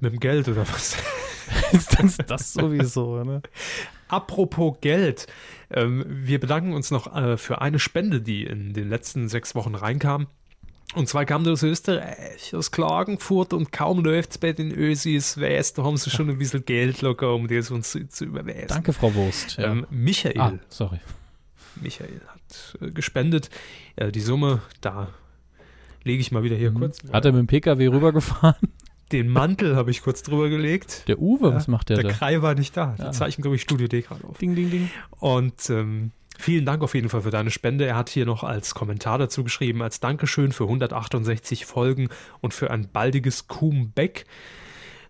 Mit 0.00 0.12
dem 0.12 0.20
Geld 0.20 0.48
oder 0.48 0.66
was? 0.68 0.96
das, 2.00 2.18
das 2.26 2.52
sowieso, 2.52 3.22
ne? 3.24 3.42
Apropos 4.08 4.76
Geld, 4.80 5.26
ähm, 5.70 6.04
wir 6.08 6.38
bedanken 6.38 6.72
uns 6.74 6.90
noch 6.90 7.14
äh, 7.14 7.36
für 7.36 7.60
eine 7.60 7.78
Spende, 7.78 8.20
die 8.20 8.44
in 8.44 8.72
den 8.72 8.88
letzten 8.88 9.28
sechs 9.28 9.54
Wochen 9.54 9.74
reinkam. 9.74 10.28
Und 10.94 11.08
zwar 11.08 11.24
kam 11.24 11.42
die 11.42 11.50
aus 11.50 11.64
Österreich, 11.64 12.54
aus 12.54 12.70
Klagenfurt 12.70 13.52
und 13.52 13.72
kaum 13.72 14.04
läuft 14.04 14.30
es 14.30 14.38
bei 14.38 14.52
den 14.52 14.70
Ösis 14.70 15.38
West, 15.38 15.76
da 15.78 15.82
haben 15.82 15.96
sie 15.96 16.10
schon 16.10 16.30
ein 16.30 16.38
bisschen 16.38 16.64
Geld 16.64 17.02
locker, 17.02 17.34
um 17.34 17.48
das 17.48 17.72
uns 17.72 17.90
zu, 17.90 18.08
zu 18.08 18.24
überweisen. 18.26 18.68
Danke, 18.68 18.92
Frau 18.92 19.12
Wurst. 19.14 19.56
Ja. 19.58 19.72
Ähm, 19.72 19.86
Michael, 19.90 20.40
ah, 20.40 20.52
sorry. 20.68 21.00
Michael 21.74 22.20
hat 22.28 22.78
äh, 22.80 22.90
gespendet. 22.92 23.50
Äh, 23.96 24.12
die 24.12 24.20
Summe, 24.20 24.62
da 24.80 25.08
lege 26.04 26.20
ich 26.20 26.30
mal 26.30 26.44
wieder 26.44 26.56
hier 26.56 26.70
Mhm. 26.70 26.78
kurz. 26.78 26.98
Hat 27.12 27.24
er 27.24 27.32
mit 27.32 27.40
dem 27.40 27.46
Pkw 27.48 27.88
rübergefahren? 27.88 28.68
Den 29.12 29.28
Mantel 29.28 29.76
habe 29.76 29.90
ich 29.90 30.02
kurz 30.02 30.22
drüber 30.22 30.48
gelegt. 30.48 31.04
Der 31.06 31.18
Uwe, 31.20 31.50
Ja, 31.50 31.54
was 31.54 31.68
macht 31.68 31.88
der, 31.90 31.96
Der 31.96 32.10
da? 32.10 32.12
Krei 32.12 32.42
war 32.42 32.54
nicht 32.54 32.76
da. 32.76 32.94
Ja. 32.98 33.06
Die 33.06 33.10
zeichnen, 33.12 33.42
glaube 33.42 33.56
ich, 33.56 33.62
Studio 33.62 33.86
D 33.86 34.00
gerade 34.02 34.24
auf. 34.24 34.38
Ding, 34.38 34.54
ding, 34.56 34.70
ding. 34.70 34.90
Und 35.20 35.70
ähm, 35.70 36.10
vielen 36.38 36.64
Dank 36.66 36.82
auf 36.82 36.94
jeden 36.94 37.08
Fall 37.08 37.22
für 37.22 37.30
deine 37.30 37.50
Spende. 37.50 37.86
Er 37.86 37.96
hat 37.96 38.08
hier 38.08 38.26
noch 38.26 38.42
als 38.42 38.74
Kommentar 38.74 39.18
dazu 39.18 39.44
geschrieben, 39.44 39.80
als 39.82 40.00
Dankeschön 40.00 40.50
für 40.52 40.64
168 40.64 41.66
Folgen 41.66 42.08
und 42.40 42.52
für 42.52 42.70
ein 42.70 42.88
baldiges 42.92 43.46
Comeback. 43.46 44.24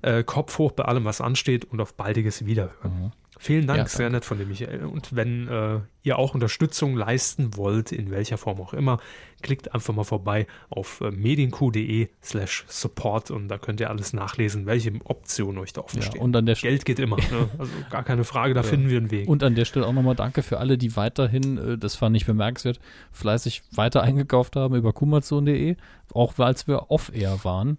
Äh, 0.02 0.24
Kopf 0.24 0.59
hoch 0.59 0.73
bei 0.73 0.85
allem, 0.85 1.05
was 1.06 1.20
ansteht 1.23 1.64
und 1.64 1.81
auf 1.81 1.94
baldiges 1.94 2.44
Wiederhören. 2.44 3.02
Mhm. 3.05 3.12
Vielen 3.39 3.67
Dank, 3.67 3.79
Ja, 3.79 3.87
sehr 3.87 4.09
nett 4.09 4.25
von 4.25 4.39
dem 4.39 4.49
Michael. 4.49 4.85
Und 4.87 5.15
wenn 5.15 5.47
äh, 5.49 5.81
ihr 6.03 6.19
auch 6.19 6.35
Unterstützung 6.35 6.97
leisten 6.97 7.57
wollt, 7.57 7.93
in 7.93 8.11
welcher 8.11 8.39
Form 8.39 8.61
auch 8.61 8.73
immer, 8.73 8.99
klickt 9.43 9.75
einfach 9.75 9.95
mal 9.95 10.05
vorbei 10.05 10.47
auf 10.71 11.03
äh, 11.03 11.11
medienq.de 11.11 12.09
slash 12.23 12.65
support 12.67 13.31
und 13.31 13.49
da 13.49 13.59
könnt 13.59 13.81
ihr 13.81 13.91
alles 13.91 14.13
nachlesen, 14.15 14.65
welche 14.65 14.93
Optionen 15.05 15.59
euch 15.61 15.73
da 15.75 15.83
offen 15.83 16.01
Ja, 16.01 16.07
stehen. 16.07 16.23
und 16.23 16.35
an 16.35 16.47
der 16.47 16.55
Stelle. 16.55 16.73
Geld 16.73 16.85
geht 16.87 16.99
immer, 16.99 17.17
ne? 17.17 17.49
also 17.59 17.73
gar 17.91 18.03
keine 18.05 18.25
Frage, 18.25 18.55
da 18.55 18.61
Ja. 18.63 18.67
finden 18.67 18.89
wir 18.89 18.97
einen 18.97 19.11
Weg. 19.11 19.29
Und 19.29 19.43
an 19.43 19.55
der 19.55 19.67
Stelle 19.67 19.87
auch 19.87 19.93
nochmal 19.93 20.17
danke 20.17 20.43
für 20.43 20.59
alle, 20.59 20.79
die 20.79 20.97
weiterhin, 20.97 21.59
äh, 21.59 21.79
das 21.79 21.95
fand 21.95 22.17
ich 22.17 22.25
bemerkenswert, 22.25 22.81
fleißig 23.13 23.63
weiter 23.75 24.03
eingekauft 24.03 24.57
haben 24.57 24.75
über 24.75 24.93
kumazon.de, 24.95 25.77
auch 26.15 26.39
als 26.39 26.67
wir 26.67 26.91
off-air 26.91 27.39
waren. 27.45 27.77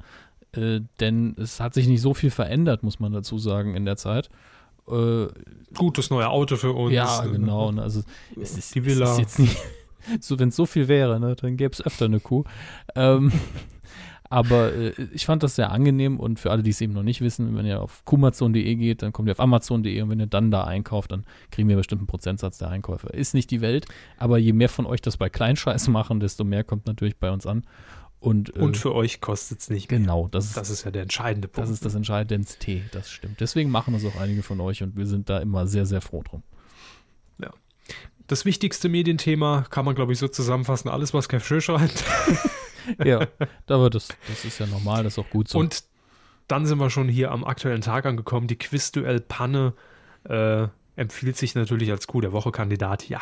Äh, 0.54 0.82
denn 1.00 1.36
es 1.40 1.60
hat 1.60 1.74
sich 1.74 1.88
nicht 1.88 2.02
so 2.02 2.14
viel 2.14 2.30
verändert, 2.32 2.84
muss 2.84 3.00
man 3.00 3.12
dazu 3.12 3.38
sagen, 3.40 3.76
in 3.76 3.86
der 3.86 3.98
Zeit. 3.98 4.30
Äh, 4.90 5.28
Gutes 5.76 6.10
neue 6.10 6.30
Auto 6.30 6.56
für 6.56 6.72
uns. 6.72 6.94
ja, 6.94 7.26
äh, 7.26 7.30
genau. 7.30 7.72
ne, 7.72 7.82
Also 7.82 8.04
es 8.40 8.58
ist, 8.58 8.76
Die 8.76 8.86
Villa. 8.86 9.06
Es 9.06 9.12
ist 9.12 9.20
jetzt 9.20 9.40
nicht, 9.40 9.58
so 10.22 10.40
wenn 10.40 10.50
es 10.50 10.56
so 10.56 10.66
viel 10.66 10.88
wäre, 10.88 11.20
ne, 11.20 11.36
dann 11.36 11.58
gäbe 11.58 11.74
es 11.74 11.86
öfter 11.86 12.06
eine 12.06 12.20
Kuh. 12.20 12.44
Ähm, 12.96 13.32
aber 14.30 14.74
äh, 14.74 14.94
ich 15.14 15.26
fand 15.26 15.44
das 15.44 15.56
sehr 15.56 15.72
angenehm 15.72 16.20
und 16.20 16.40
für 16.40 16.52
alle, 16.52 16.64
die 16.64 16.70
es 16.70 16.82
eben 16.82 16.94
noch 16.94 17.04
nicht 17.04 17.22
wissen, 17.22 17.56
wenn 17.56 17.66
ihr 17.66 17.82
auf 17.82 18.04
kumazon.de 18.06 18.76
geht, 18.76 19.02
dann 19.02 19.14
kommt 19.14 19.28
ihr 19.28 19.34
auf 19.34 19.40
amazon.de 19.40 20.02
und 20.02 20.10
wenn 20.10 20.20
ihr 20.20 20.28
dann 20.28 20.52
da 20.52 20.64
einkauft, 20.64 21.12
dann 21.12 21.26
kriegen 21.52 21.68
wir 21.70 21.76
bestimmt 21.76 22.02
einen 22.02 22.08
Prozentsatz 22.08 22.58
der 22.58 22.70
Einkäufer. 22.70 23.14
Ist 23.14 23.34
nicht 23.34 23.52
die 23.52 23.62
Welt, 23.62 23.86
aber 24.18 24.38
je 24.38 24.54
mehr 24.54 24.70
von 24.70 24.86
euch 24.86 25.02
das 25.02 25.18
bei 25.18 25.30
Kleinscheiß 25.30 25.88
machen, 25.90 26.20
desto 26.20 26.44
mehr 26.44 26.64
kommt 26.64 26.88
natürlich 26.88 27.18
bei 27.18 27.32
uns 27.32 27.46
an. 27.46 27.64
Und, 28.20 28.56
äh, 28.56 28.60
Und 28.60 28.78
für 28.78 28.96
euch 28.96 29.22
kostet 29.22 29.60
es 29.60 29.70
nicht 29.70 29.92
mehr. 29.92 30.00
genau, 30.00 30.28
das 30.28 30.46
ist 30.46 30.58
Das 30.58 30.70
ist 30.70 30.84
ja 30.86 30.92
der 30.92 31.04
entscheidende 31.04 31.48
Punkt. 31.48 31.68
das 31.68 31.74
ist 31.74 31.86
das 31.86 31.94
Entscheidendste, 31.96 32.82
das 32.92 33.12
stimmt. 33.12 33.40
Deswegen 33.40 33.70
machen 33.70 33.94
es 33.94 34.04
auch 34.06 34.20
einige 34.20 34.42
von 34.44 34.60
euch 34.60 34.82
und 34.82 34.96
wir 34.96 35.06
sind 35.06 35.30
da 35.30 35.38
immer 35.40 35.68
sehr, 35.68 35.86
sehr 35.86 36.02
froh 36.02 36.24
drum. 36.24 36.44
Das 38.30 38.44
wichtigste 38.44 38.90
Medienthema 38.90 39.66
kann 39.70 39.86
man, 39.86 39.96
glaube 39.96 40.12
ich, 40.12 40.20
so 40.20 40.28
zusammenfassen. 40.28 40.90
Alles, 40.90 41.14
was 41.14 41.30
Kev 41.30 41.46
Schö 41.46 41.62
schreibt. 41.62 42.04
Ja, 43.04 43.28
aber 43.68 43.90
das, 43.90 44.08
das 44.30 44.46
ist 44.46 44.60
ja 44.60 44.66
normal, 44.66 45.04
das 45.04 45.14
ist 45.14 45.20
auch 45.20 45.30
gut 45.30 45.50
so. 45.50 45.60
Und 45.60 45.84
dann 46.48 46.66
sind 46.66 46.78
wir 46.78 46.90
schon 46.90 47.10
hier 47.10 47.32
am 47.32 47.44
aktuellen 47.44 47.82
Tag 47.82 48.06
angekommen. 48.06 48.48
Die 48.48 48.58
Quizduell-Panne 48.58 49.74
äh, 50.24 50.68
empfiehlt 50.96 51.36
sich 51.36 51.54
natürlich 51.54 51.92
als 51.92 52.08
Coup 52.08 52.22
der 52.22 52.32
Woche-Kandidat. 52.32 53.10
Ja, 53.10 53.20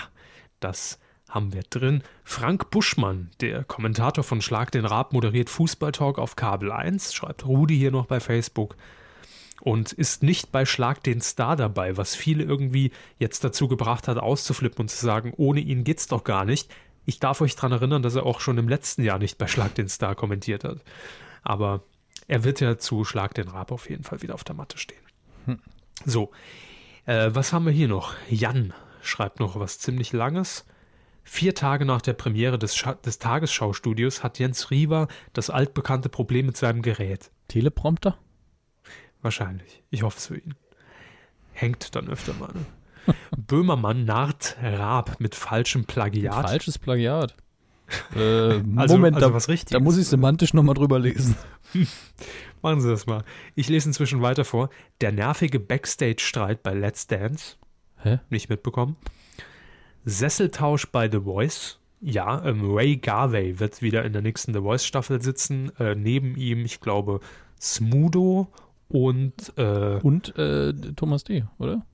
das 0.60 1.00
haben 1.30 1.54
wir 1.54 1.64
drin. 1.64 2.04
Frank 2.24 2.70
Buschmann, 2.70 3.30
der 3.42 3.64
Kommentator 3.64 4.24
von 4.24 4.42
Schlag 4.42 4.72
den 4.72 4.86
Raab, 4.86 5.14
moderiert 5.14 5.50
Fußballtalk 5.50 6.20
auf 6.20 6.36
Kabel 6.36 6.72
1, 6.72 7.14
schreibt 7.14 7.46
Rudi 7.46 7.78
hier 7.78 7.92
noch 7.92 8.06
bei 8.06 8.20
Facebook 8.20 8.76
und 9.62 9.92
ist 9.92 10.24
nicht 10.24 10.52
bei 10.52 10.66
Schlag 10.66 11.04
den 11.04 11.22
Star 11.22 11.56
dabei, 11.56 11.98
was 11.98 12.16
viele 12.16 12.44
irgendwie 12.44 12.92
jetzt 13.20 13.44
dazu 13.44 13.68
gebracht 13.68 14.08
hat, 14.08 14.18
auszuflippen 14.18 14.82
und 14.82 14.90
zu 14.90 15.04
sagen, 15.04 15.34
ohne 15.36 15.60
ihn 15.60 15.84
geht's 15.84 16.08
doch 16.08 16.24
gar 16.24 16.46
nicht. 16.46 16.72
Ich 17.06 17.20
darf 17.20 17.42
euch 17.42 17.56
daran 17.56 17.72
erinnern, 17.72 18.02
dass 18.02 18.16
er 18.16 18.26
auch 18.26 18.40
schon 18.40 18.58
im 18.58 18.68
letzten 18.68 19.04
Jahr 19.04 19.20
nicht 19.20 19.38
bei 19.38 19.48
Schlag 19.48 19.76
den 19.76 19.90
Star 19.90 20.16
kommentiert 20.16 20.64
hat. 20.64 20.80
Aber 21.44 21.84
er 22.28 22.44
wird 22.44 22.60
ja 22.60 22.78
zu 22.78 23.06
Schlag 23.06 23.34
den 23.36 23.48
Raab 23.48 23.72
auf 23.72 23.90
jeden 23.90 24.04
Fall 24.04 24.22
wieder 24.22 24.34
auf 24.34 24.44
der 24.44 24.56
Matte 24.56 24.78
stehen. 24.78 24.98
Hm. 25.46 25.60
So, 26.06 26.32
äh, 27.06 27.30
was 27.34 27.54
haben 27.54 27.66
wir 27.66 27.72
hier 27.72 27.88
noch? 27.88 28.14
Jan 28.30 28.74
schreibt 29.02 29.40
noch 29.40 29.60
was 29.60 29.80
ziemlich 29.80 30.12
Langes. 30.12 30.66
Vier 31.28 31.56
Tage 31.56 31.86
nach 31.86 32.02
der 32.02 32.14
Premiere 32.14 32.60
des, 32.60 32.76
Scha 32.76 32.94
des 32.94 33.18
Tagesschaustudios 33.18 34.24
hat 34.24 34.38
Jens 34.38 34.70
Riewer 34.70 35.08
das 35.34 35.50
altbekannte 35.50 36.08
Problem 36.08 36.46
mit 36.46 36.56
seinem 36.56 36.84
Gerät. 36.84 37.32
Teleprompter? 37.48 38.18
Wahrscheinlich. 39.24 39.82
Ich 39.90 40.04
hoffe 40.04 40.20
es 40.20 40.28
für 40.28 40.38
ihn. 40.38 40.54
Hängt 41.52 41.96
dann 41.96 42.08
öfter 42.10 42.34
mal. 42.36 42.52
Ne? 42.54 43.16
Böhmermann 43.38 44.06
narrt 44.06 44.56
Raab 44.62 45.20
mit 45.20 45.34
falschem 45.34 45.86
Plagiat. 45.86 46.48
Falsches 46.48 46.78
Plagiat. 46.80 47.36
Äh, 48.16 48.64
Also- 48.78 48.96
Moment, 48.96 49.16
also 49.18 49.28
da, 49.30 49.34
was 49.36 49.46
da 49.46 49.80
muss 49.80 49.98
ich 49.98 50.08
semantisch 50.08 50.56
nochmal 50.56 50.74
drüber 50.74 50.98
lesen. 50.98 51.36
Machen 52.64 52.82
Sie 52.82 52.90
das 52.90 53.06
mal. 53.06 53.24
Ich 53.54 53.70
lese 53.70 53.90
inzwischen 53.90 54.24
weiter 54.24 54.44
vor. 54.44 54.72
Der 55.02 55.12
nervige 55.12 55.60
Backstage-Streit 55.60 56.64
bei 56.64 56.74
Let's 56.74 57.06
Dance. 57.06 57.58
Hä? 57.98 58.22
Nicht 58.32 58.50
mitbekommen. 58.50 58.96
Sesseltausch 60.06 60.88
bei 60.92 61.10
The 61.10 61.20
Voice. 61.22 61.80
Ja, 62.02 62.44
ähm, 62.46 62.62
Ray 62.64 62.98
Garvey 62.98 63.60
wird 63.60 63.82
wieder 63.82 64.06
in 64.06 64.14
der 64.14 64.22
nächsten 64.22 64.54
The 64.54 64.60
Voice-Staffel 64.62 65.22
sitzen. 65.22 65.72
Äh, 65.80 65.96
neben 65.96 66.36
ihm, 66.36 66.64
ich 66.66 66.80
glaube, 66.80 67.20
Smudo 67.60 68.48
und 68.90 69.54
äh, 69.58 70.00
Und 70.04 70.38
äh, 70.38 70.74
Thomas 70.96 71.24
D., 71.24 71.46
oder? 71.58 71.86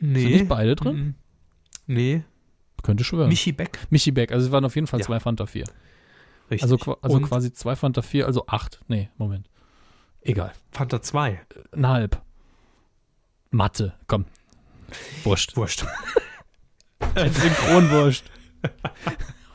nee. 0.00 0.20
Sind 0.20 0.30
nicht 0.32 0.48
beide 0.48 0.76
drin? 0.76 0.96
Mhm. 0.96 1.14
Nee. 1.86 2.22
Könnte 2.82 3.02
schwören. 3.04 3.28
Michi 3.28 3.52
Beck. 3.52 3.78
Michi 3.90 4.10
Beck, 4.12 4.30
also 4.32 4.46
es 4.46 4.52
waren 4.52 4.64
auf 4.64 4.74
jeden 4.74 4.86
Fall 4.86 5.00
Ja. 5.00 5.06
zwei 5.06 5.18
Fanta 5.20 5.46
4. 5.46 5.64
Richtig. 6.50 6.62
Also, 6.70 6.98
also 7.02 7.16
und 7.16 7.22
quasi 7.24 7.52
zwei 7.52 7.74
Fanta 7.76 8.02
4, 8.02 8.26
also 8.26 8.46
acht. 8.46 8.80
Nee, 8.88 9.08
Moment. 9.16 9.48
Egal. 10.20 10.52
Fanta 10.70 11.00
2. 11.00 11.40
Ein 11.72 11.88
halb. 11.88 12.22
Mathe, 13.50 13.94
komm. 14.06 14.26
Wurscht. 15.24 15.56
Wurscht. 15.56 15.86
Synchronwurscht. 17.32 18.24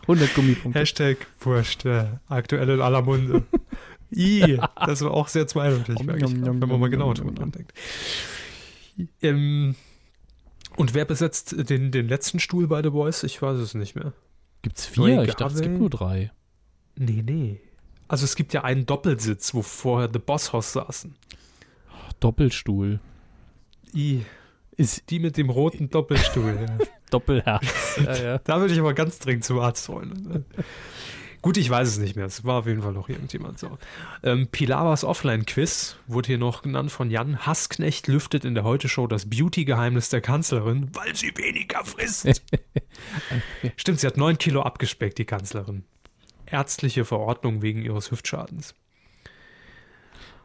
100 0.03 0.35
Gummipunkte. 0.35 0.80
Hashtag 0.80 1.18
Wurscht. 1.40 1.85
Äh, 1.85 2.06
aktuell 2.27 2.69
in 2.69 2.81
aller 2.81 3.02
Munde. 3.02 3.44
I, 4.11 4.60
das 4.85 5.02
war 5.02 5.11
auch 5.11 5.27
sehr 5.27 5.48
zweideutig, 5.48 6.03
merke 6.03 6.26
ich 6.26 6.31
wenn 6.45 6.60
man 6.60 6.80
mal 6.80 6.90
genau 6.90 7.14
drüber 7.14 7.31
nachdenkt. 7.31 7.73
Ähm, 9.22 9.76
und 10.76 10.94
wer 10.94 11.06
besetzt 11.06 11.69
den, 11.69 11.91
den 11.91 12.07
letzten 12.07 12.40
Stuhl 12.40 12.68
bei 12.68 12.84
The 12.84 12.91
Voice? 12.91 13.23
Ich 13.23 13.41
weiß 13.41 13.57
es 13.57 13.73
nicht 13.73 13.95
mehr. 13.95 14.14
Gibt's 14.61 14.88
Ray 14.98 15.15
vier? 15.15 15.23
Ich 15.23 15.34
dachte, 15.34 15.56
es 15.56 15.61
gibt 15.61 15.80
nur 15.80 15.90
drei. 15.90 16.31
Nee, 16.95 17.23
nee. 17.26 17.60
Also 18.07 18.26
es 18.26 18.35
gibt 18.35 18.53
ja 18.53 18.64
einen 18.64 18.85
Doppelsitz, 18.85 19.53
wo 19.53 19.61
vorher 19.61 20.10
The 20.11 20.19
Boss 20.19 20.53
Hoss 20.53 20.73
saßen. 20.73 21.15
Doppelstuhl. 22.19 22.99
I, 23.95 24.23
Ist 24.77 25.10
die 25.10 25.19
mit 25.19 25.38
dem 25.38 25.49
roten 25.49 25.90
Doppelstuhl. 25.90 26.68
ja. 26.68 26.77
Doppelherz. 27.14 27.65
ja, 28.06 28.23
ja. 28.23 28.38
Da 28.40 28.60
würde 28.60 28.73
ich 28.73 28.80
aber 28.80 28.94
ganz 28.94 29.19
dringend 29.19 29.45
zum 29.45 29.60
Arzt 29.60 29.88
wollen. 29.90 30.45
Gut, 31.44 31.57
ich 31.57 31.69
weiß 31.69 31.90
es 31.90 31.98
nicht 31.98 32.15
mehr. 32.15 32.26
Es 32.26 32.45
war 32.45 32.60
auf 32.60 32.68
jeden 32.68 32.81
Fall 32.81 32.94
noch 32.94 33.10
irgendjemand 33.10 33.60
so. 33.60 33.77
Ähm, 34.23 34.48
Pilawas 34.48 35.03
Offline-Quiz 35.03 35.98
wurde 36.07 36.27
hier 36.27 36.38
noch 36.38 36.61
genannt 36.61 36.90
von 36.90 37.11
Jan. 37.11 37.45
Hassknecht 37.45 38.07
lüftet 38.07 38.45
in 38.45 38.56
der 38.56 38.64
Heute-Show 38.64 39.07
das 39.07 39.30
Beauty-Geheimnis 39.30 40.07
der 40.07 40.22
Kanzlerin, 40.22 40.90
weil 40.94 41.14
sie 41.18 41.34
weniger 41.35 41.84
frisst. 41.84 42.41
Stimmt, 43.76 43.99
sie 43.99 44.07
hat 44.07 44.15
neun 44.15 44.38
Kilo 44.38 44.61
abgespeckt, 44.61 45.18
die 45.18 45.26
Kanzlerin. 45.26 45.84
Ärztliche 46.45 47.03
Verordnung 47.03 47.61
wegen 47.61 47.81
ihres 47.81 48.10
Hüftschadens. 48.10 48.73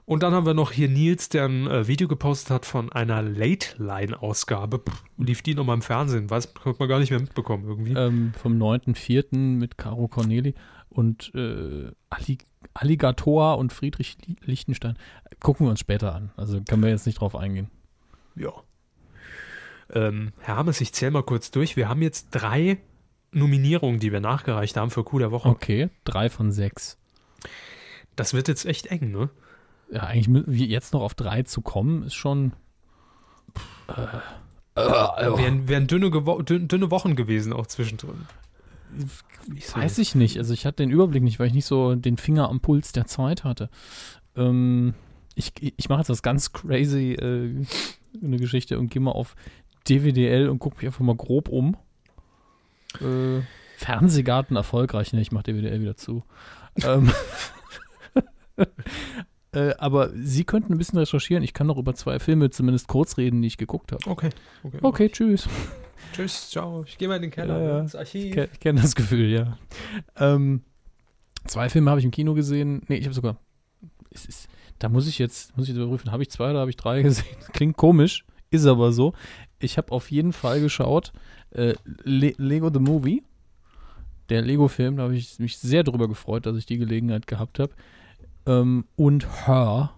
Und 0.08 0.22
dann 0.22 0.32
haben 0.32 0.46
wir 0.46 0.54
noch 0.54 0.72
hier 0.72 0.88
Nils, 0.88 1.28
der 1.28 1.44
ein 1.44 1.66
äh, 1.66 1.86
Video 1.86 2.08
gepostet 2.08 2.50
hat 2.50 2.64
von 2.64 2.90
einer 2.90 3.20
Late-Line-Ausgabe. 3.20 4.80
Lief 5.18 5.42
die 5.42 5.54
nochmal 5.54 5.74
im 5.76 5.82
Fernsehen? 5.82 6.30
Weiß, 6.30 6.54
hat 6.64 6.78
man 6.78 6.88
gar 6.88 6.98
nicht 6.98 7.10
mehr 7.10 7.20
mitbekommen 7.20 7.64
irgendwie. 7.68 7.92
ähm, 7.92 8.32
vom 8.40 8.56
9.4. 8.56 9.36
mit 9.36 9.76
Caro 9.76 10.08
Corneli 10.08 10.54
und 10.88 11.30
äh, 11.34 11.90
Alli 12.08 12.38
Alligator 12.72 13.58
und 13.58 13.72
Friedrich 13.74 14.16
Li- 14.26 14.36
Lichtenstein. 14.44 14.96
Gucken 15.40 15.66
wir 15.66 15.70
uns 15.70 15.80
später 15.80 16.14
an. 16.14 16.30
Also 16.38 16.58
können 16.62 16.82
wir 16.82 16.88
jetzt 16.88 17.04
nicht 17.04 17.20
drauf 17.20 17.36
eingehen. 17.36 17.68
Ja. 18.34 18.52
Ähm, 19.92 20.32
Herr 20.40 20.56
Hammes, 20.56 20.80
ich 20.80 20.94
zähle 20.94 21.10
mal 21.10 21.22
kurz 21.22 21.50
durch. 21.50 21.76
Wir 21.76 21.88
haben 21.90 22.00
jetzt 22.00 22.28
drei 22.30 22.78
Nominierungen, 23.32 24.00
die 24.00 24.10
wir 24.10 24.20
nachgereicht 24.20 24.78
haben 24.78 24.90
für 24.90 25.04
Coup 25.04 25.18
der 25.18 25.30
Woche. 25.32 25.50
Okay, 25.50 25.90
drei 26.04 26.30
von 26.30 26.50
sechs. 26.50 26.96
Das 28.16 28.32
wird 28.32 28.48
jetzt 28.48 28.64
echt 28.64 28.86
eng, 28.86 29.10
ne? 29.10 29.28
Ja, 29.90 30.02
eigentlich 30.02 30.68
jetzt 30.68 30.92
noch 30.92 31.00
auf 31.00 31.14
drei 31.14 31.42
zu 31.42 31.62
kommen, 31.62 32.02
ist 32.02 32.14
schon. 32.14 32.52
Äh, 33.88 34.80
äh, 34.80 35.38
Wären, 35.38 35.68
wären 35.68 35.86
dünne, 35.86 36.10
gewo 36.10 36.40
dünn, 36.42 36.68
dünne 36.68 36.90
Wochen 36.90 37.16
gewesen 37.16 37.52
auch 37.52 37.66
zwischendrin. 37.66 38.26
Ich 39.54 39.74
Weiß 39.74 39.98
ich 39.98 40.14
nicht. 40.14 40.38
Also 40.38 40.54
ich 40.54 40.66
hatte 40.66 40.82
den 40.82 40.90
Überblick 40.90 41.22
nicht, 41.22 41.38
weil 41.38 41.48
ich 41.48 41.54
nicht 41.54 41.66
so 41.66 41.94
den 41.94 42.16
Finger 42.16 42.48
am 42.48 42.60
Puls 42.60 42.92
der 42.92 43.06
Zeit 43.06 43.44
hatte. 43.44 43.70
Ähm, 44.36 44.94
ich 45.34 45.52
ich 45.60 45.88
mache 45.88 46.00
jetzt 46.00 46.10
was 46.10 46.22
ganz 46.22 46.52
crazy, 46.52 47.12
äh, 47.14 47.64
eine 48.22 48.36
Geschichte 48.36 48.78
und 48.78 48.90
gehe 48.90 49.02
mal 49.02 49.12
auf 49.12 49.36
DWDL 49.88 50.48
und 50.48 50.58
gucke 50.58 50.76
mich 50.76 50.86
einfach 50.86 51.00
mal 51.00 51.16
grob 51.16 51.48
um. 51.48 51.76
Äh, 53.00 53.42
Fernsehgarten 53.76 54.56
erfolgreich, 54.56 55.12
ne? 55.12 55.20
Ich 55.20 55.32
mache 55.32 55.44
DWDL 55.44 55.80
wieder 55.80 55.96
zu. 55.96 56.24
ähm, 56.84 57.10
äh, 59.52 59.74
aber 59.78 60.10
Sie 60.14 60.44
könnten 60.44 60.72
ein 60.72 60.78
bisschen 60.78 60.98
recherchieren. 60.98 61.42
Ich 61.42 61.54
kann 61.54 61.66
noch 61.66 61.78
über 61.78 61.94
zwei 61.94 62.18
Filme 62.18 62.50
zumindest 62.50 62.88
kurz 62.88 63.16
reden, 63.16 63.40
die 63.42 63.48
ich 63.48 63.56
geguckt 63.56 63.92
habe. 63.92 64.10
Okay. 64.10 64.30
okay. 64.62 64.78
Okay, 64.82 65.08
tschüss. 65.08 65.48
Tschüss, 66.12 66.50
ciao. 66.50 66.84
Ich 66.86 66.98
gehe 66.98 67.08
mal 67.08 67.16
in 67.16 67.22
den 67.22 67.30
Keller, 67.30 67.60
Ja, 67.60 67.68
ja. 67.68 67.80
ins 67.80 67.94
Archiv. 67.94 68.24
Ich 68.26 68.32
ke- 68.32 68.48
kenne 68.60 68.80
das 68.80 68.94
Gefühl, 68.94 69.28
ja. 69.30 69.58
Ähm, 70.16 70.62
zwei 71.46 71.68
Filme 71.68 71.90
habe 71.90 72.00
ich 72.00 72.04
im 72.04 72.10
Kino 72.10 72.34
gesehen. 72.34 72.82
Nee, 72.88 72.96
ich 72.96 73.04
habe 73.04 73.14
sogar. 73.14 73.36
Ist, 74.10 74.48
da 74.78 74.88
muss 74.88 75.06
ich 75.08 75.18
jetzt, 75.18 75.56
muss 75.56 75.66
ich 75.68 75.74
jetzt 75.74 75.78
überprüfen, 75.82 76.12
habe 76.12 76.22
ich 76.22 76.30
zwei 76.30 76.50
oder 76.50 76.60
habe 76.60 76.70
ich 76.70 76.76
drei 76.76 77.02
gesehen? 77.02 77.26
Klingt 77.52 77.76
komisch, 77.76 78.24
ist 78.50 78.66
aber 78.66 78.92
so. 78.92 79.12
Ich 79.58 79.76
habe 79.76 79.92
auf 79.92 80.10
jeden 80.10 80.32
Fall 80.32 80.60
geschaut 80.60 81.12
äh, 81.50 81.74
Le 82.04 82.32
Lego 82.38 82.70
the 82.72 82.78
Movie. 82.80 83.22
Der 84.28 84.42
Lego-Film, 84.42 84.98
da 84.98 85.04
habe 85.04 85.16
ich 85.16 85.38
mich 85.38 85.56
sehr 85.58 85.82
darüber 85.82 86.06
gefreut, 86.06 86.44
dass 86.44 86.56
ich 86.56 86.66
die 86.66 86.76
Gelegenheit 86.76 87.26
gehabt 87.26 87.58
habe. 87.58 87.72
Ähm, 88.48 88.86
und 88.96 89.46
Her. 89.46 89.92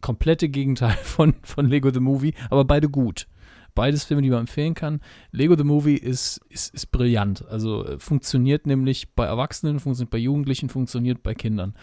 Komplette 0.00 0.48
Gegenteil 0.48 0.96
von, 1.02 1.34
von 1.42 1.66
Lego 1.66 1.90
the 1.92 2.00
Movie, 2.00 2.34
aber 2.48 2.64
beide 2.64 2.88
gut. 2.88 3.26
Beides 3.74 4.04
Filme, 4.04 4.22
die 4.22 4.30
man 4.30 4.40
empfehlen 4.40 4.74
kann. 4.74 5.00
Lego 5.30 5.56
the 5.56 5.64
Movie 5.64 5.94
ist, 5.94 6.40
ist, 6.48 6.74
ist 6.74 6.90
brillant. 6.90 7.46
Also 7.48 7.84
äh, 7.84 7.98
funktioniert 7.98 8.66
nämlich 8.66 9.14
bei 9.14 9.26
Erwachsenen, 9.26 9.78
funktioniert 9.78 10.10
bei 10.10 10.18
Jugendlichen, 10.18 10.68
funktioniert 10.68 11.22
bei 11.22 11.34
Kindern. 11.34 11.74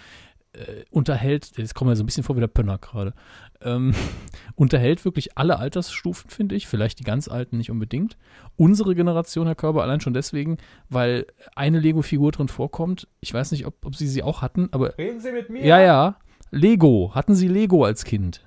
Äh, 0.56 0.86
unterhält, 0.90 1.52
jetzt 1.58 1.76
kommen 1.76 1.92
wir 1.92 1.96
so 1.96 2.04
ein 2.04 2.06
bisschen 2.06 2.24
vor 2.24 2.36
wie 2.36 2.40
der 2.40 2.48
Pönner 2.48 2.78
gerade, 2.78 3.14
ähm, 3.62 3.94
unterhält 4.56 5.04
wirklich 5.04 5.38
alle 5.38 5.60
Altersstufen, 5.60 6.30
finde 6.30 6.56
ich. 6.56 6.68
Vielleicht 6.68 7.00
die 7.00 7.04
ganz 7.04 7.28
Alten 7.28 7.58
nicht 7.58 7.72
unbedingt. 7.72 8.18
Unsere 8.56 8.96
Generation, 8.96 9.48
Herr 9.48 9.56
Körber, 9.56 9.84
allein 9.84 10.00
schon 10.02 10.14
deswegen, 10.14 10.58
weil 10.90 11.26
eine 11.56 11.80
Lego-Figur 11.80 12.32
drin 12.32 12.48
vorkommt. 12.48 13.08
Ich 13.20 13.34
weiß 13.34 13.52
nicht, 13.52 13.66
ob, 13.66 13.86
ob 13.86 13.96
Sie 13.96 14.08
sie 14.08 14.24
auch 14.24 14.42
hatten, 14.42 14.70
aber 14.72 14.98
Reden 14.98 15.20
Sie 15.20 15.32
mit 15.32 15.50
mir. 15.50 15.66
ja, 15.66 15.80
ja. 15.82 16.18
Lego. 16.52 17.12
Hatten 17.14 17.36
Sie 17.36 17.48
Lego 17.50 17.84
als 17.84 18.06
Kind? 18.06 18.46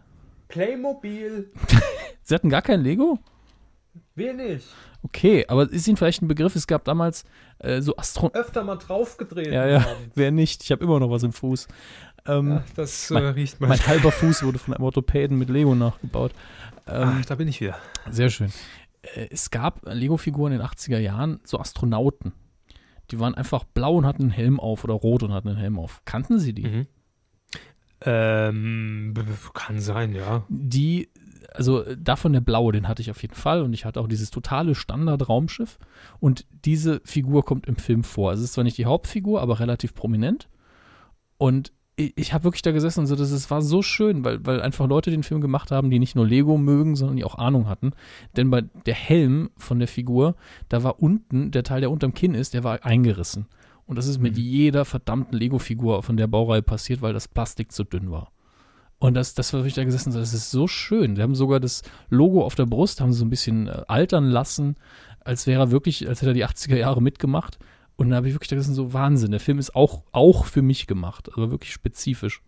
Playmobil. 0.49 1.51
Sie 2.23 2.35
hatten 2.35 2.49
gar 2.49 2.63
kein 2.63 2.81
Lego? 2.81 3.19
Wir 4.15 4.35
nicht. 4.35 4.67
Okay, 5.03 5.45
aber 5.49 5.71
ist 5.71 5.87
Ihnen 5.87 5.97
vielleicht 5.97 6.23
ein 6.23 6.29
Begriff? 6.29 6.57
Es 6.57 6.67
gab 6.67 6.85
damals 6.85 7.25
äh, 7.59 7.81
so 7.81 7.97
Astro... 7.97 8.31
Öfter 8.33 8.65
mal 8.65 8.77
draufgedreht. 8.77 9.49
Ja, 9.53 9.67
ja, 9.67 9.87
wer 10.15 10.31
nicht? 10.31 10.63
Ich 10.65 10.73
habe 10.73 10.85
immer 10.85 10.99
noch 11.01 11.11
was 11.11 11.23
im 11.23 11.33
Fuß. 11.33 11.69
Ähm, 12.27 12.49
Ja, 12.51 12.65
das 12.75 13.11
äh, 13.11 13.15
Mein- 13.15 13.25
riecht 13.27 13.61
mal. 13.61 13.69
mein 13.69 13.87
halber 13.87 14.11
Fuß 14.13 14.43
wurde 14.43 14.59
von 14.59 14.75
einem 14.75 14.85
Orthopäden 14.85 15.39
mit 15.39 15.49
Lego 15.51 15.75
nachgebaut. 15.75 16.33
Ähm, 16.87 17.19
Ach, 17.21 17.25
da 17.27 17.35
bin 17.37 17.49
ich 17.49 17.61
wieder. 17.61 17.77
Sehr 18.11 18.31
schön. 18.31 18.53
Äh, 19.03 19.29
es 19.31 19.51
gab 19.51 19.81
Lego-Figuren 19.87 20.53
in 20.53 20.59
den 20.59 20.67
80er 20.67 20.99
Jahren, 20.99 21.41
so 21.45 21.59
Astronauten. 21.61 22.33
Die 23.11 23.21
waren 23.21 23.35
einfach 23.35 23.65
blau 23.65 23.95
und 23.95 24.05
hatten 24.07 24.23
einen 24.25 24.31
Helm 24.31 24.59
auf 24.61 24.85
oder 24.85 24.95
rot 24.95 25.23
und 25.23 25.33
hatten 25.33 25.49
einen 25.49 25.57
Helm 25.59 25.79
auf. 25.79 26.03
Kannten 26.05 26.39
Sie 26.39 26.53
die? 26.53 26.67
Mhm. 26.67 26.87
Ähm, 28.03 29.15
kann 29.55 29.81
sein, 29.81 30.15
ja. 30.15 30.45
Die, 30.49 31.09
also 31.55 31.83
äh, 31.85 31.97
davon 31.97 32.33
der 32.33 32.41
blaue, 32.41 32.73
den 32.73 32.89
hatte 32.89 33.03
ich 33.03 33.11
auf 33.11 33.23
jeden 33.23 33.35
Fall 33.35 33.63
und 33.63 33.73
ich 33.73 33.85
hatte 33.85 34.01
auch 34.01 34.09
dieses 34.09 34.31
totale 34.31 34.75
Standard-Raumschiff 34.75 35.79
und 36.21 36.47
diese 36.65 37.01
Figur 37.05 37.45
kommt 37.45 37.67
im 37.67 37.77
Film 37.77 38.05
vor. 38.05 38.31
Also 38.31 38.41
es 38.43 38.51
ist 38.51 38.55
zwar 38.55 38.65
nicht 38.65 38.79
die 38.79 38.87
Hauptfigur, 38.87 39.41
aber 39.41 39.61
relativ 39.61 39.95
prominent 39.95 40.49
und 41.39 41.73
ich, 41.97 42.13
ich 42.17 42.33
habe 42.33 42.45
wirklich 42.45 42.63
da 42.63 42.73
gesessen 42.73 43.01
und 43.01 43.07
so, 43.07 43.17
das 43.17 43.31
ist, 43.31 43.51
war 43.51 43.61
so 43.61 43.83
schön, 43.83 44.25
weil, 44.25 44.45
weil 44.47 44.63
einfach 44.63 44.87
Leute 44.89 45.11
den 45.11 45.23
Film 45.23 45.41
gemacht 45.41 45.71
haben, 45.71 45.91
die 45.91 45.99
nicht 45.99 46.15
nur 46.15 46.27
Lego 46.27 46.57
mögen, 46.57 46.97
sondern 46.97 47.17
die 47.17 47.25
auch 47.25 47.37
Ahnung 47.37 47.69
hatten. 47.69 47.93
Denn 48.37 48.51
bei 48.51 48.63
der 48.87 48.95
Helm 48.95 49.51
von 49.57 49.79
der 49.79 49.89
Figur, 49.89 50.37
da 50.69 50.83
war 50.85 51.03
unten, 51.03 51.51
der 51.51 51.65
Teil, 51.65 51.81
der 51.81 51.91
unterm 51.91 52.15
Kinn 52.15 52.35
ist, 52.35 52.55
der 52.55 52.65
war 52.65 52.85
eingerissen. 52.85 53.47
Und 53.87 53.97
das 53.97 54.07
ist 54.07 54.19
mit 54.19 54.37
Mhm. 54.37 54.43
jeder 54.43 54.85
verdammten 54.85 55.37
Lego-Figur 55.37 56.03
von 56.03 56.17
der 56.17 56.27
Baureihe 56.27 56.63
passiert, 56.63 57.03
weil 57.03 57.15
das 57.15 57.27
Plastik 57.27 57.73
zu 57.73 57.85
dünn 57.85 58.11
war. 58.11 58.31
Und 59.01 59.15
das, 59.15 59.35
das 59.35 59.53
war 59.53 59.61
wirklich 59.61 59.75
da 59.75 59.85
gesessen, 59.85 60.11
so, 60.11 60.19
das 60.19 60.35
ist 60.35 60.51
so 60.51 60.67
schön. 60.67 61.15
Die 61.15 61.23
haben 61.23 61.35
sogar 61.37 61.61
das 61.61 61.83
Logo 62.11 62.45
auf 62.45 62.57
der 62.57 62.67
Brust, 62.67 63.01
haben 63.01 63.13
sie 63.13 63.21
so 63.21 63.25
ein 63.25 63.31
bisschen 63.31 63.69
äh, 63.69 63.83
altern 63.87 64.25
lassen, 64.25 64.77
als 65.21 65.47
wäre 65.47 65.63
er 65.63 65.71
wirklich, 65.71 66.09
als 66.09 66.21
hätte 66.21 66.31
er 66.33 66.35
die 66.35 66.47
80er 66.47 66.77
Jahre 66.77 67.01
mitgemacht. 67.01 67.59
Und 67.97 68.11
da 68.11 68.17
habe 68.17 68.29
ich 68.29 68.35
wirklich 68.35 68.49
da 68.49 68.57
gesessen, 68.57 68.75
so 68.75 68.93
Wahnsinn. 68.93 69.31
Der 69.31 69.41
Film 69.41 69.59
ist 69.59 69.75
auch, 69.75 70.03
auch 70.13 70.47
für 70.47 70.63
mich 70.63 70.87
gemacht, 70.87 71.31
aber 71.35 71.51
wirklich 71.51 71.73
spezifisch. 71.73 72.43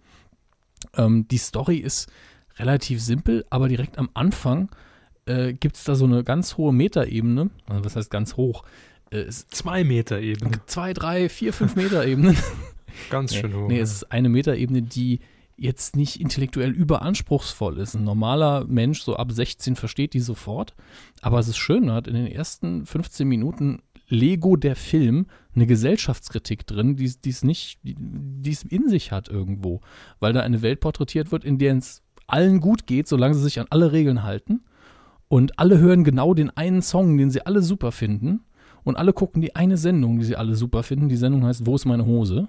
Ähm, 0.96 1.28
die 1.28 1.38
Story 1.38 1.76
ist 1.76 2.10
relativ 2.58 3.00
simpel, 3.00 3.44
aber 3.50 3.68
direkt 3.68 3.98
am 3.98 4.10
Anfang 4.14 4.70
äh, 5.26 5.52
gibt 5.52 5.76
es 5.76 5.84
da 5.84 5.94
so 5.94 6.04
eine 6.04 6.24
ganz 6.24 6.56
hohe 6.56 6.72
Metaebene. 6.72 7.50
Also 7.66 7.84
was 7.84 7.96
heißt 7.96 8.10
ganz 8.10 8.36
hoch? 8.36 8.64
Äh, 9.10 9.26
Zwei 9.28 9.84
Meter 9.84 10.20
eben. 10.20 10.50
zwei, 10.66 10.92
drei, 10.94 11.28
vier, 11.28 11.52
fünf 11.52 11.76
Meter 11.76 12.04
Ebenen. 12.06 12.36
Ganz 13.08 13.34
schön 13.36 13.54
hoch. 13.54 13.68
Nee, 13.68 13.80
es 13.80 13.92
ist 13.92 14.12
eine 14.12 14.28
Metaebene, 14.28 14.82
die 14.82 15.20
jetzt 15.60 15.94
nicht 15.94 16.18
intellektuell 16.18 16.70
überanspruchsvoll 16.70 17.78
ist. 17.78 17.94
Ein 17.94 18.04
normaler 18.04 18.64
Mensch, 18.66 19.02
so 19.02 19.16
ab 19.16 19.30
16, 19.30 19.76
versteht 19.76 20.14
die 20.14 20.20
sofort. 20.20 20.74
Aber 21.20 21.38
es 21.38 21.48
ist 21.48 21.58
schön, 21.58 21.92
hat 21.92 22.08
in 22.08 22.14
den 22.14 22.26
ersten 22.26 22.86
15 22.86 23.28
Minuten 23.28 23.82
Lego 24.08 24.56
der 24.56 24.74
Film 24.74 25.26
eine 25.54 25.66
Gesellschaftskritik 25.66 26.66
drin, 26.66 26.96
die 26.96 27.04
es 27.04 27.44
nicht, 27.44 27.78
die 27.82 28.50
es 28.50 28.62
in 28.62 28.88
sich 28.88 29.12
hat 29.12 29.28
irgendwo. 29.28 29.82
Weil 30.18 30.32
da 30.32 30.40
eine 30.40 30.62
Welt 30.62 30.80
porträtiert 30.80 31.30
wird, 31.30 31.44
in 31.44 31.58
der 31.58 31.76
es 31.76 32.02
allen 32.26 32.60
gut 32.60 32.86
geht, 32.86 33.06
solange 33.06 33.34
sie 33.34 33.42
sich 33.42 33.60
an 33.60 33.66
alle 33.68 33.92
Regeln 33.92 34.22
halten. 34.22 34.64
Und 35.28 35.58
alle 35.58 35.78
hören 35.78 36.04
genau 36.04 36.32
den 36.32 36.50
einen 36.56 36.80
Song, 36.80 37.18
den 37.18 37.30
sie 37.30 37.44
alle 37.44 37.60
super 37.60 37.92
finden. 37.92 38.44
Und 38.82 38.96
alle 38.96 39.12
gucken 39.12 39.42
die 39.42 39.54
eine 39.54 39.76
Sendung, 39.76 40.18
die 40.18 40.24
sie 40.24 40.36
alle 40.36 40.56
super 40.56 40.82
finden. 40.82 41.10
Die 41.10 41.16
Sendung 41.16 41.44
heißt 41.44 41.66
Wo 41.66 41.76
ist 41.76 41.84
meine 41.84 42.06
Hose? 42.06 42.48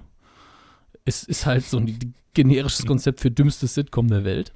Es 1.06 1.24
ist 1.24 1.46
halt 1.46 1.66
so 1.66 1.78
ein 1.78 2.14
generisches 2.34 2.86
Konzept 2.86 3.20
für 3.20 3.32
dümmstes 3.32 3.74
Sitcom 3.74 4.08
der 4.08 4.24
Welt, 4.24 4.54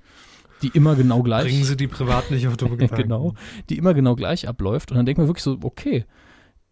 die 0.61 0.69
immer 0.69 0.95
genau 0.95 1.23
gleich 1.23 1.45
Bringen 1.45 1.63
Sie 1.63 1.75
die 1.75 1.87
privat 1.87 2.31
nicht 2.31 2.47
auf 2.47 2.57
dumme 2.57 2.77
Gedanken. 2.77 3.03
genau, 3.03 3.33
die 3.69 3.77
immer 3.77 3.93
genau 3.93 4.15
gleich 4.15 4.47
abläuft. 4.47 4.91
Und 4.91 4.97
dann 4.97 5.05
denkt 5.05 5.17
man 5.17 5.27
wirklich 5.27 5.43
so, 5.43 5.57
okay, 5.63 6.05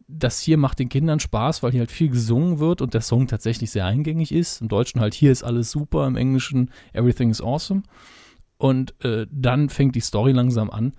das 0.08 0.40
hier 0.42 0.58
macht 0.58 0.80
den 0.80 0.90
Kindern 0.90 1.20
Spaß, 1.20 1.64
weil 1.64 1.72
hier 1.72 1.80
halt 1.80 1.92
viel 1.92 2.10
gesungen 2.10 2.60
wird 2.60 2.82
und 2.82 2.94
der 2.94 3.02
Song 3.02 3.28
tatsächlich 3.28 3.72
sehr 3.72 3.86
eingängig 3.86 4.32
ist. 4.32 4.62
Im 4.62 4.68
Deutschen 4.68 5.02
halt 5.02 5.14
hier 5.14 5.32
ist 5.32 5.44
alles 5.44 5.72
super, 5.72 6.06
im 6.08 6.16
Englischen 6.16 6.72
everything 6.94 7.30
is 7.30 7.42
awesome. 7.42 7.84
Und 8.58 8.94
äh, 9.04 9.28
dann 9.32 9.70
fängt 9.70 9.96
die 9.96 10.02
Story 10.02 10.32
langsam 10.32 10.70
an 10.70 10.94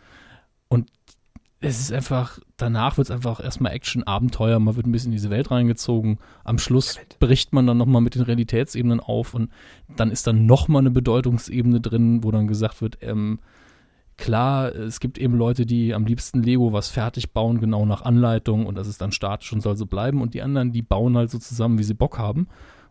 und 0.69 0.91
es 1.65 1.81
ist 1.81 1.93
einfach, 1.93 2.39
danach 2.59 2.99
wird 2.99 3.07
es 3.07 3.11
einfach 3.11 3.43
erstmal 3.43 3.73
Action, 3.73 4.03
Abenteuer, 4.03 4.59
man 4.59 4.77
wird 4.77 4.87
ein 4.87 4.93
bisschen 4.93 5.13
in 5.13 5.17
diese 5.17 5.31
Welt 5.31 5.51
reingezogen. 5.51 6.19
Am 6.45 6.59
Schluss 6.59 6.99
bricht 7.21 7.53
man 7.55 7.67
dann 7.67 7.79
nochmal 7.79 8.03
mit 8.03 8.15
den 8.15 8.23
Realitätsebenen 8.23 9.01
auf 9.01 9.33
und 9.33 9.51
dann 9.97 10.11
ist 10.11 10.27
dann 10.27 10.45
nochmal 10.45 10.81
eine 10.81 10.91
Bedeutungsebene 10.91 11.81
drin, 11.81 12.23
wo 12.23 12.31
dann 12.31 12.47
gesagt 12.49 12.83
wird, 12.83 12.99
ähm, 13.01 13.39
klar, 14.19 14.75
es 14.75 15.01
gibt 15.01 15.17
eben 15.17 15.37
Leute, 15.37 15.65
die 15.65 15.95
am 15.95 16.05
liebsten 16.05 16.43
Lego 16.43 16.73
was 16.73 16.91
fertig 16.91 17.33
bauen, 17.33 17.61
genau 17.61 17.87
nach 17.87 18.03
Anleitung 18.03 18.67
und 18.67 18.77
das 18.77 18.87
ist 18.87 19.01
dann 19.01 19.13
statisch 19.13 19.53
und 19.53 19.63
soll 19.63 19.77
so 19.77 19.87
bleiben 19.87 20.21
und 20.21 20.35
die 20.35 20.43
anderen, 20.43 20.73
die 20.73 20.83
bauen 20.83 21.17
halt 21.17 21.31
so 21.31 21.39
zusammen, 21.39 21.79
wie 21.79 21.85
sie 21.85 21.95
Bock 21.95 22.19
haben. 22.19 22.47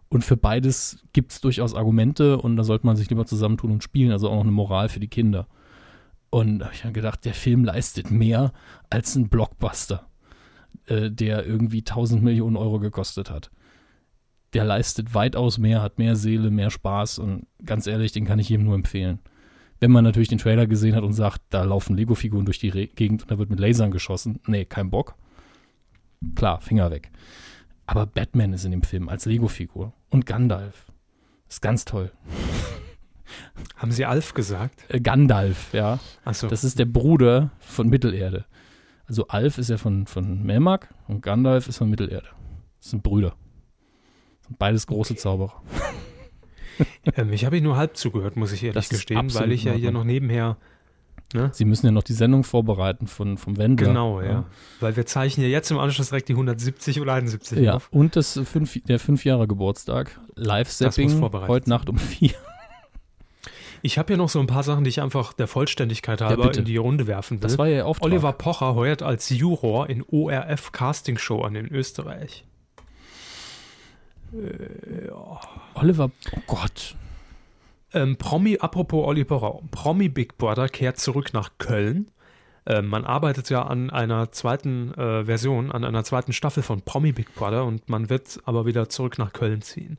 Und 0.10 0.24
für 0.24 0.38
beides 0.38 1.00
gibt 1.14 1.32
es 1.32 1.42
durchaus 1.42 1.74
Argumente 1.74 2.38
und 2.38 2.56
da 2.56 2.64
sollte 2.64 2.86
man 2.86 2.96
sich 2.96 3.10
lieber 3.10 3.26
zusammentun 3.26 3.72
und 3.72 3.84
spielen, 3.84 4.12
also 4.12 4.30
auch 4.30 4.36
noch 4.36 4.42
eine 4.42 4.52
Moral 4.52 4.90
für 4.90 5.00
die 5.00 5.08
Kinder. 5.08 5.48
Und 6.34 6.58
da 6.58 6.66
habe 6.66 6.74
ich 6.74 6.84
mir 6.84 6.92
gedacht, 6.92 7.26
der 7.26 7.36
Film 7.36 7.64
leistet 7.64 8.10
mehr 8.10 8.54
als 8.90 9.16
ein 9.16 9.30
Blockbuster, 9.30 10.08
äh, 10.88 11.12
der 11.12 11.46
irgendwie 11.46 11.82
1000 11.82 12.24
Millionen 12.24 12.58
Euro 12.58 12.80
gekostet 12.80 13.30
hat. 13.30 13.52
Der 14.54 14.64
leistet 14.64 15.14
weitaus 15.14 15.60
mehr, 15.60 15.84
hat 15.84 16.00
mehr 16.00 16.16
Seele, 16.16 16.50
mehr 16.50 16.72
Spaß 16.72 17.20
und 17.20 17.46
ganz 17.64 17.86
ehrlich, 17.86 18.14
den 18.14 18.26
kann 18.26 18.40
ich 18.40 18.50
jedem 18.50 18.66
nur 18.66 18.74
empfehlen. 18.74 19.20
Wenn 19.80 19.92
man 19.92 20.04
natürlich 20.04 20.28
den 20.28 20.40
Trailer 20.40 20.66
gesehen 20.66 20.96
hat 20.96 21.04
und 21.04 21.14
sagt, 21.14 21.40
da 21.52 21.62
laufen 21.62 21.96
Lego-Figuren 21.96 22.46
durch 22.46 22.58
die 22.58 22.70
Re 22.70 22.88
Gegend 22.88 23.22
und 23.22 23.30
da 23.30 23.38
wird 23.38 23.52
mit 23.52 23.60
Lasern 23.60 23.92
geschossen, 23.92 24.40
nee, 24.48 24.66
kein 24.66 24.90
Bock. 24.90 25.14
Klar, 26.34 26.62
Finger 26.62 26.90
weg. 26.90 27.12
Aber 27.86 28.08
Batman 28.08 28.54
ist 28.54 28.66
in 28.66 28.72
dem 28.72 28.82
Film 28.82 29.08
als 29.08 29.28
Lego-Figur 29.28 29.94
und 30.10 30.26
Gandalf. 30.26 30.92
Ist 31.48 31.62
ganz 31.62 31.86
toll. 31.86 32.12
Haben 33.78 33.92
Sie 33.92 34.06
Alf 34.06 34.34
gesagt? 34.34 34.86
Äh, 34.90 35.00
Gandalf, 35.00 35.74
ja. 35.74 36.00
Achso. 36.26 36.48
Das 36.48 36.64
ist 36.64 36.80
der 36.80 36.86
Bruder 36.86 37.52
von 37.60 37.90
Mittelerde. 37.90 38.46
Also 39.06 39.28
Alf 39.28 39.58
ist 39.58 39.70
ja 39.70 39.78
von, 39.78 40.08
von 40.08 40.44
Melmark 40.44 40.94
und 41.08 41.22
Gandalf 41.22 41.68
ist 41.68 41.78
von 41.78 41.90
Mittelerde. 41.90 42.28
Das 42.80 42.90
sind 42.92 43.04
Brüder. 43.04 43.36
Das 44.40 44.48
sind 44.48 44.60
beides 44.60 44.88
große 44.88 45.16
Zauberer. 45.16 45.62
Ähm, 47.16 47.32
ich 47.32 47.46
habe 47.46 47.56
Ihnen 47.56 47.66
nur 47.66 47.78
halb 47.78 47.98
zugehört, 47.98 48.36
muss 48.36 48.52
ich 48.52 48.64
ehrlich 48.64 48.90
gestehen, 48.90 49.32
weil 49.36 49.52
ich 49.52 49.64
ja 49.64 49.74
hier 49.74 49.92
noch 49.92 50.04
nebenher. 50.04 50.58
Ne? 51.34 51.50
Sie 51.52 51.66
müssen 51.66 51.88
ja 51.88 51.92
noch 51.92 52.04
die 52.04 52.14
Sendung 52.14 52.44
vorbereiten 52.44 53.08
von, 53.08 53.38
vom 53.38 53.58
Wendler. 53.58 53.88
Genau, 53.88 54.22
ja. 54.22 54.46
Weil 54.80 54.96
wir 54.96 55.06
zeichnen 55.06 55.46
ja 55.46 55.52
jetzt 55.52 55.72
im 55.72 55.80
Anschluss 55.80 56.10
direkt 56.10 56.30
die 56.30 56.34
170 56.34 57.02
oder 57.02 57.14
71 57.14 57.60
Ja, 57.60 57.76
auf. 57.76 57.90
und 57.92 58.16
das 58.16 58.40
fünf, 58.46 58.80
der 58.84 59.00
fünf 59.00 59.26
Jahre 59.26 59.48
Geburtstag. 59.48 60.20
Das 60.30 60.38
muss 60.38 60.48
Live-Zapping 60.48 61.10
vorbereitet 61.10 61.50
heute 61.50 61.66
sein. 61.66 61.78
Nacht 61.78 61.90
um 61.90 61.98
vier. 61.98 62.34
Ich 63.86 63.98
habe 63.98 64.08
hier 64.08 64.18
noch 64.18 64.30
so 64.30 64.40
ein 64.40 64.48
paar 64.48 64.64
Sachen, 64.64 64.86
die 64.86 64.90
ich 64.90 65.02
einfach 65.02 65.34
der 65.34 65.46
Vollständigkeit 65.46 66.22
halber 66.22 66.46
bitte. 66.46 66.60
in 66.62 66.66
die 66.66 66.78
Runde 66.78 67.06
werfen 67.06 67.42
will. 67.42 67.50
Das 67.50 67.58
war 67.58 67.68
ja 67.68 67.84
Auftrag. 67.84 68.06
Oliver 68.06 68.32
Pocher 68.32 68.76
heuert 68.76 69.04
als 69.04 69.30
Juror 69.30 69.90
in 69.90 70.04
ORF 70.04 70.72
Casting 70.72 71.18
Show 71.18 71.42
an 71.42 71.56
in 71.56 71.68
Österreich. 71.68 72.46
Oliver, 75.74 76.12
oh 76.32 76.40
Gott. 76.48 76.96
Ähm, 77.94 78.16
Promi, 78.16 78.58
apropos 78.58 79.06
Oliver 79.06 79.40
Pocher, 79.40 79.60
Promi 79.70 80.08
Big 80.08 80.38
Brother 80.38 80.70
kehrt 80.70 80.98
zurück 80.98 81.34
nach 81.34 81.52
Köln. 81.58 82.10
Ähm, 82.66 82.88
man 82.88 83.04
arbeitet 83.04 83.50
ja 83.50 83.64
an 83.64 83.90
einer 83.90 84.32
zweiten 84.32 84.94
äh, 84.94 85.26
Version, 85.26 85.74
an 85.74 85.84
einer 85.84 86.06
zweiten 86.06 86.32
Staffel 86.32 86.64
von 86.64 86.84
Promi 86.84 87.12
Big 87.12 87.36
Brother 87.36 87.66
und 87.66 87.90
man 87.90 88.10
wird 88.10 88.40
aber 88.46 88.66
wieder 88.66 88.88
zurück 88.88 89.18
nach 89.18 89.34
Köln 89.34 89.62
ziehen. 89.62 89.98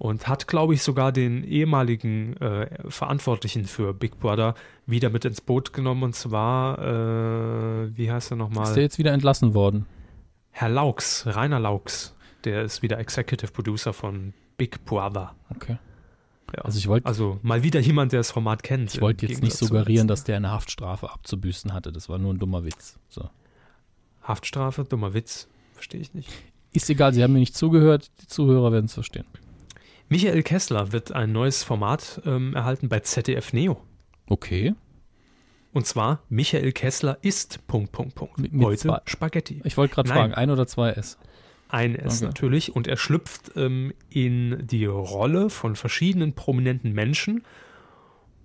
Und 0.00 0.28
hat, 0.28 0.48
glaube 0.48 0.72
ich, 0.72 0.82
sogar 0.82 1.12
den 1.12 1.44
ehemaligen 1.44 2.34
äh, 2.38 2.70
Verantwortlichen 2.88 3.66
für 3.66 3.92
Big 3.92 4.18
Brother 4.18 4.54
wieder 4.86 5.10
mit 5.10 5.26
ins 5.26 5.42
Boot 5.42 5.74
genommen 5.74 6.04
und 6.04 6.14
zwar, 6.14 6.78
äh, 6.78 7.94
wie 7.98 8.10
heißt 8.10 8.30
er 8.32 8.38
nochmal? 8.38 8.64
Ist 8.64 8.76
der 8.76 8.82
jetzt 8.82 8.96
wieder 8.96 9.12
entlassen 9.12 9.52
worden? 9.52 9.84
Herr 10.52 10.70
Laux, 10.70 11.26
Rainer 11.26 11.60
Laux, 11.60 12.14
der 12.44 12.62
ist 12.62 12.80
wieder 12.80 12.98
Executive 12.98 13.52
Producer 13.52 13.92
von 13.92 14.32
Big 14.56 14.82
Brother. 14.86 15.34
Okay. 15.54 15.76
Ja. 16.56 16.62
Also 16.62 16.78
ich 16.78 16.88
wollte 16.88 17.04
Also 17.06 17.38
mal 17.42 17.62
wieder 17.62 17.80
jemand, 17.80 18.12
der 18.12 18.20
das 18.20 18.30
Format 18.30 18.62
kennt. 18.62 18.94
ich 18.94 19.02
wollte 19.02 19.26
jetzt 19.26 19.42
nicht 19.42 19.54
suggerieren, 19.54 20.08
dass 20.08 20.24
der 20.24 20.36
eine 20.36 20.50
Haftstrafe 20.50 21.10
abzubüßen 21.10 21.74
hatte. 21.74 21.92
Das 21.92 22.08
war 22.08 22.16
nur 22.16 22.32
ein 22.32 22.38
dummer 22.38 22.64
Witz. 22.64 22.98
So. 23.10 23.28
Haftstrafe, 24.22 24.84
dummer 24.84 25.12
Witz, 25.12 25.46
verstehe 25.74 26.00
ich 26.00 26.14
nicht. 26.14 26.30
Ist 26.72 26.88
egal, 26.88 27.12
Sie 27.12 27.22
haben 27.22 27.34
mir 27.34 27.40
nicht 27.40 27.54
zugehört. 27.54 28.10
Die 28.22 28.28
Zuhörer 28.28 28.72
werden 28.72 28.86
es 28.86 28.94
verstehen. 28.94 29.26
Michael 30.10 30.42
Kessler 30.42 30.92
wird 30.92 31.12
ein 31.12 31.30
neues 31.32 31.62
Format 31.62 32.20
ähm, 32.26 32.54
erhalten 32.54 32.88
bei 32.88 33.00
ZDF 33.00 33.52
Neo. 33.52 33.80
Okay. 34.26 34.74
Und 35.72 35.86
zwar 35.86 36.22
Michael 36.28 36.72
Kessler 36.72 37.16
isst 37.22 37.64
Punkt 37.68 37.92
Punkt 37.92 38.16
Punkt. 38.16 38.38
Mit- 38.38 38.52
mit 38.52 38.66
Heute 38.66 38.78
zwei- 38.82 39.00
Spaghetti. 39.06 39.60
Ich 39.64 39.76
wollte 39.76 39.94
gerade 39.94 40.08
fragen, 40.10 40.34
ein 40.34 40.50
oder 40.50 40.66
zwei 40.66 40.90
S? 40.90 41.16
Ein 41.68 41.94
S 41.94 42.16
Okay. 42.18 42.24
natürlich 42.26 42.74
und 42.74 42.88
er 42.88 42.96
schlüpft 42.96 43.52
ähm, 43.54 43.92
in 44.08 44.66
die 44.66 44.86
Rolle 44.86 45.48
von 45.48 45.76
verschiedenen 45.76 46.32
prominenten 46.34 46.92
Menschen, 46.92 47.44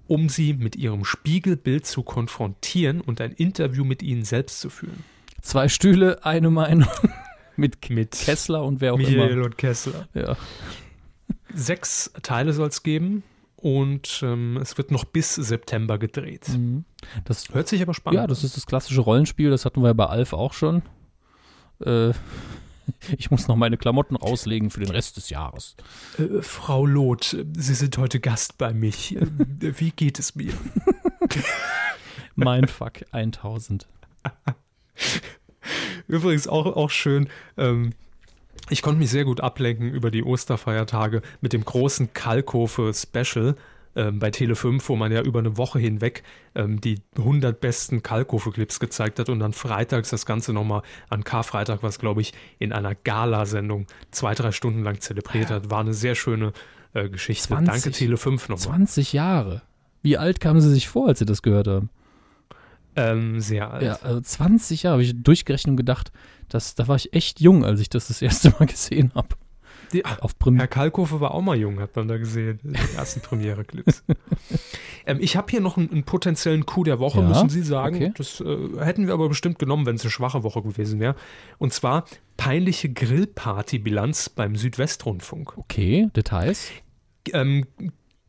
um 0.08 0.30
sie 0.30 0.54
mit 0.54 0.76
ihrem 0.76 1.04
Spiegelbild 1.04 1.88
zu 1.88 2.04
konfrontieren 2.04 3.02
und 3.02 3.20
ein 3.22 3.32
Interview 3.32 3.84
mit 3.84 4.04
ihnen 4.04 4.24
selbst 4.24 4.60
zu 4.60 4.70
führen. 4.70 5.04
Zwei 5.42 5.68
Stühle, 5.68 6.24
eine 6.24 6.52
Meinung. 6.52 6.88
mit 7.56 7.90
Mit 7.90 8.12
Kessler 8.12 8.64
und 8.64 8.82
wer 8.82 8.94
auch 8.94 8.98
Michael 9.00 9.32
immer. 9.32 9.46
und 9.46 9.58
Kessler. 9.58 10.08
Ja. 10.14 10.38
Sechs 11.56 12.12
Teile 12.22 12.54
soll 12.54 12.68
es 12.68 12.84
geben 12.84 13.24
und 13.56 14.22
ähm, 14.24 14.58
es 14.62 14.78
wird 14.78 14.92
noch 14.92 15.06
bis 15.06 15.36
September 15.36 15.98
gedreht. 15.98 16.50
Mhm. 16.50 16.86
Das, 17.24 17.50
Hört 17.54 17.68
sich 17.68 17.82
aber 17.82 17.94
spannend 17.94 18.20
ja, 18.22 18.28
das 18.28 18.44
ist 18.44 18.58
das 18.58 18.66
klassische 18.66 19.02
Rollenspiel. 19.02 19.50
Das 19.50 19.66
hatten 19.66 19.82
wir 19.82 19.88
ja 19.88 19.94
bei 19.94 20.06
Alf 20.06 20.34
auch 20.34 20.54
schon. 20.54 20.84
Äh, 21.84 22.12
ich 23.18 23.32
muss 23.32 23.48
noch 23.48 23.56
meine 23.56 23.78
Klamotten 23.78 24.16
rauslegen 24.16 24.70
für 24.70 24.82
den 24.82 24.92
Rest 24.92 25.18
des 25.18 25.30
Jahres. 25.30 25.76
an. 26.18 26.38
Äh, 26.38 26.42
Frau 26.42 26.86
Loth, 26.86 27.38
Sie 27.54 27.74
sind 27.74 27.98
heute 27.98 28.20
Gast 28.20 28.58
bei 28.58 28.74
mich. 28.74 29.16
Äh, 29.16 29.26
Wie 29.60 29.92
geht 29.92 30.20
es 30.20 30.36
mir? 30.36 30.54
Mein 32.36 32.68
Fuck 32.68 33.06
1000. 33.12 33.88
Übrigens 36.08 36.48
auch, 36.48 36.66
auch 36.66 36.90
schön, 36.90 37.30
ähm, 37.58 37.94
ich 38.70 38.82
konnte 38.82 39.00
mich 39.00 39.10
sehr 39.10 39.26
gut 39.26 39.42
ablenken 39.42 39.92
über 39.92 40.12
die 40.12 40.24
Osterfeiertage 40.24 41.22
mit 41.42 41.54
dem 41.54 41.64
großen 41.64 42.14
Kalkofe-Special 42.14 43.56
ähm, 43.96 44.20
bei 44.20 44.30
Tele5, 44.30 44.82
wo 44.88 44.96
man 44.96 45.12
ja 45.12 45.22
über 45.22 45.40
eine 45.40 45.58
Woche 45.58 45.80
hinweg 45.80 46.24
ähm, 46.56 46.82
die 46.82 47.02
100 47.18 47.62
besten 47.62 48.04
Kalkofe-Clips 48.04 48.80
gezeigt 48.80 49.20
hat 49.20 49.30
und 49.30 49.40
dann 49.40 49.54
freitags 49.54 50.10
das 50.10 50.26
Ganze 50.26 50.52
nochmal 50.52 50.82
an 51.10 51.24
Karfreitag, 51.24 51.82
was 51.82 52.00
glaube 52.00 52.22
ich 52.22 52.34
in 52.60 52.74
einer 52.74 52.96
Gala-Sendung 52.96 53.88
zwei, 54.12 54.34
drei 54.34 54.52
Stunden 54.52 54.84
lang 54.84 55.00
zelebriert 55.00 55.50
hat. 55.50 55.70
War 55.70 55.80
eine 55.80 55.94
sehr 55.94 56.16
schöne 56.16 56.52
äh, 56.94 57.08
Geschichte. 57.10 57.48
20. 57.48 57.84
Danke 57.84 57.98
Tele5 57.98 58.42
nochmal. 58.42 58.58
20 58.58 59.14
Jahre. 59.14 59.62
Wie 60.02 60.18
alt 60.18 60.40
kamen 60.40 60.62
Sie 60.62 60.72
sich 60.72 60.88
vor, 60.88 61.08
als 61.08 61.20
Sie 61.20 61.26
das 61.26 61.42
gehört 61.42 61.68
haben? 61.68 61.90
Ähm, 62.98 63.40
sehr 63.42 63.72
alt. 63.72 63.84
Ja, 63.84 64.00
also 64.02 64.22
20 64.22 64.84
Jahre 64.84 64.94
habe 64.94 65.04
ich 65.04 65.22
durchgerechnet 65.22 65.72
und 65.72 65.78
gedacht, 65.78 66.12
dass, 66.50 66.76
da 66.76 66.88
war 66.88 66.96
ich 66.96 67.14
echt 67.14 67.42
jung, 67.42 67.66
als 67.66 67.80
ich 67.80 67.90
das 67.90 68.08
das 68.08 68.22
erste 68.22 68.52
Mal 68.52 68.66
gesehen 68.68 69.12
habe. 69.16 69.30
Auf 70.20 70.38
Prim 70.40 70.58
Herr 70.58 70.68
Kalkofe 70.68 71.22
war 71.22 71.32
auch 71.34 71.42
mal 71.42 71.56
jung, 71.56 71.80
hat 71.80 71.96
man 71.96 72.08
da 72.08 72.18
gesehen, 72.18 72.60
in 72.64 72.74
den 72.74 72.96
ersten 72.98 73.22
Premiere-Clips. 73.22 74.04
ähm, 75.06 75.20
ich 75.22 75.38
habe 75.38 75.50
hier 75.52 75.62
noch 75.62 75.78
einen, 75.78 75.90
einen 75.92 76.04
potenziellen 76.04 76.66
Coup 76.66 76.84
der 76.84 77.00
Woche, 77.00 77.22
Ja? 77.22 77.28
müssen 77.28 77.50
Sie 77.50 77.62
sagen. 77.62 77.96
Okay. 77.96 78.12
Das 78.18 78.42
äh, 78.42 78.84
hätten 78.84 79.08
wir 79.08 79.14
aber 79.14 79.30
bestimmt 79.30 79.60
genommen, 79.60 79.86
wenn 79.86 79.96
es 79.96 80.02
eine 80.02 80.12
schwache 80.12 80.44
Woche 80.44 80.62
gewesen 80.64 81.00
wäre. 81.00 81.16
Und 81.60 81.72
zwar 81.72 82.06
peinliche 82.36 82.90
Grillparty-Bilanz 82.90 84.30
beim 84.30 84.56
Südwestrundfunk. 84.56 85.58
Okay, 85.58 86.10
Details. 86.16 86.72
Ähm, 87.32 87.66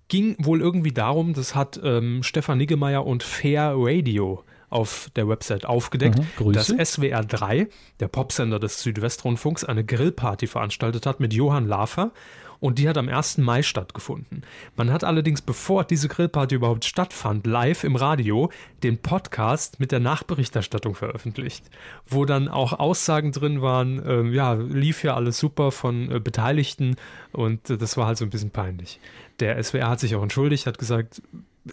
ging 0.08 0.36
wohl 0.38 0.60
irgendwie 0.60 0.92
darum, 0.92 1.32
das 1.32 1.54
hat 1.54 1.80
ähm, 1.82 2.22
Stefan 2.22 2.58
Niggemeier 2.58 3.04
und 3.04 3.22
Fair 3.22 3.74
Radio 3.76 4.44
auf 4.76 5.10
der 5.16 5.26
Website 5.28 5.64
aufgedeckt, 5.66 6.18
Mhm, 6.38 6.52
dass. 6.52 6.68
SWR 6.68 7.24
3, 7.24 7.68
der 8.00 8.08
Popsender 8.08 8.58
des 8.58 8.82
Südwestrundfunks, 8.82 9.64
eine 9.64 9.84
Grillparty 9.84 10.46
veranstaltet 10.46 11.06
hat 11.06 11.18
mit 11.18 11.32
Johann 11.32 11.66
Lafer 11.66 12.12
und 12.60 12.78
die 12.78 12.88
hat 12.88 12.96
am 12.96 13.08
1. 13.08 13.38
Mai 13.38 13.62
stattgefunden. 13.62 14.42
Man 14.76 14.90
hat 14.92 15.04
allerdings, 15.04 15.42
bevor 15.42 15.84
diese 15.84 16.08
Grillparty 16.08 16.54
überhaupt 16.54 16.84
stattfand, 16.84 17.46
live 17.46 17.84
im 17.84 17.96
Radio 17.96 18.50
den 18.82 18.98
Podcast 18.98 19.78
mit 19.80 19.92
der 19.92 20.00
Nachberichterstattung 20.00 20.94
veröffentlicht, 20.94 21.64
wo 22.06 22.24
dann 22.24 22.48
auch 22.48 22.72
Aussagen 22.72 23.32
drin 23.32 23.60
waren, 23.62 24.02
ähm, 24.06 24.32
ja, 24.32 24.54
lief 24.54 25.04
ja 25.04 25.14
alles 25.14 25.38
super 25.38 25.70
von 25.70 26.10
äh, 26.10 26.20
Beteiligten 26.20 26.96
und 27.32 27.68
äh, 27.70 27.76
das 27.76 27.96
war 27.96 28.06
halt 28.06 28.18
so 28.18 28.24
ein 28.24 28.30
bisschen 28.30 28.50
peinlich. 28.50 29.00
Der 29.40 29.62
SWR 29.62 29.88
hat 29.90 30.00
sich 30.00 30.14
auch 30.16 30.22
entschuldigt, 30.22 30.66
hat 30.66 30.78
gesagt, 30.78 31.20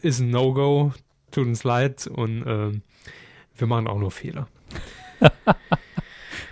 ist 0.02 0.20
ein 0.20 0.32
No-Go, 0.32 0.92
tut 1.34 1.46
uns 1.48 1.64
leid 1.64 2.08
und 2.08 2.44
ähm, 2.48 2.82
wir 3.56 3.68
machen 3.68 3.88
auch 3.88 4.00
nur 4.00 4.12
Fehler. 4.12 4.48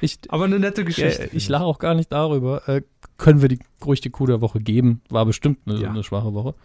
Ich, 0.03 0.17
Aber 0.29 0.45
eine 0.45 0.57
nette 0.57 0.83
Geschichte. 0.83 1.29
ich 1.31 1.47
lache 1.47 1.63
auch 1.63 1.77
gar 1.77 1.93
nicht 1.93 2.11
darüber. 2.11 2.67
Äh, 2.67 2.81
können 3.17 3.41
wir 3.43 3.49
die 3.49 3.59
ruhig 3.85 4.01
die 4.01 4.09
Coup 4.09 4.25
der 4.25 4.41
Woche 4.41 4.59
geben? 4.59 5.01
War 5.09 5.27
bestimmt 5.27 5.59
eine, 5.67 5.79
Ja. 5.79 5.89
eine 5.91 6.03
schwache 6.03 6.33
Woche. 6.33 6.55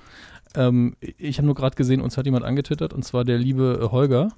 Ähm, 0.55 0.97
ich 1.01 1.37
habe 1.37 1.45
nur 1.45 1.55
gerade 1.55 1.77
gesehen, 1.77 2.01
uns 2.01 2.17
hat 2.17 2.25
jemand 2.25 2.47
angetwittert, 2.47 2.95
und 2.95 3.05
zwar 3.05 3.25
der 3.27 3.37
liebe 3.37 3.79
äh, 3.83 3.89
Holger. 3.91 4.33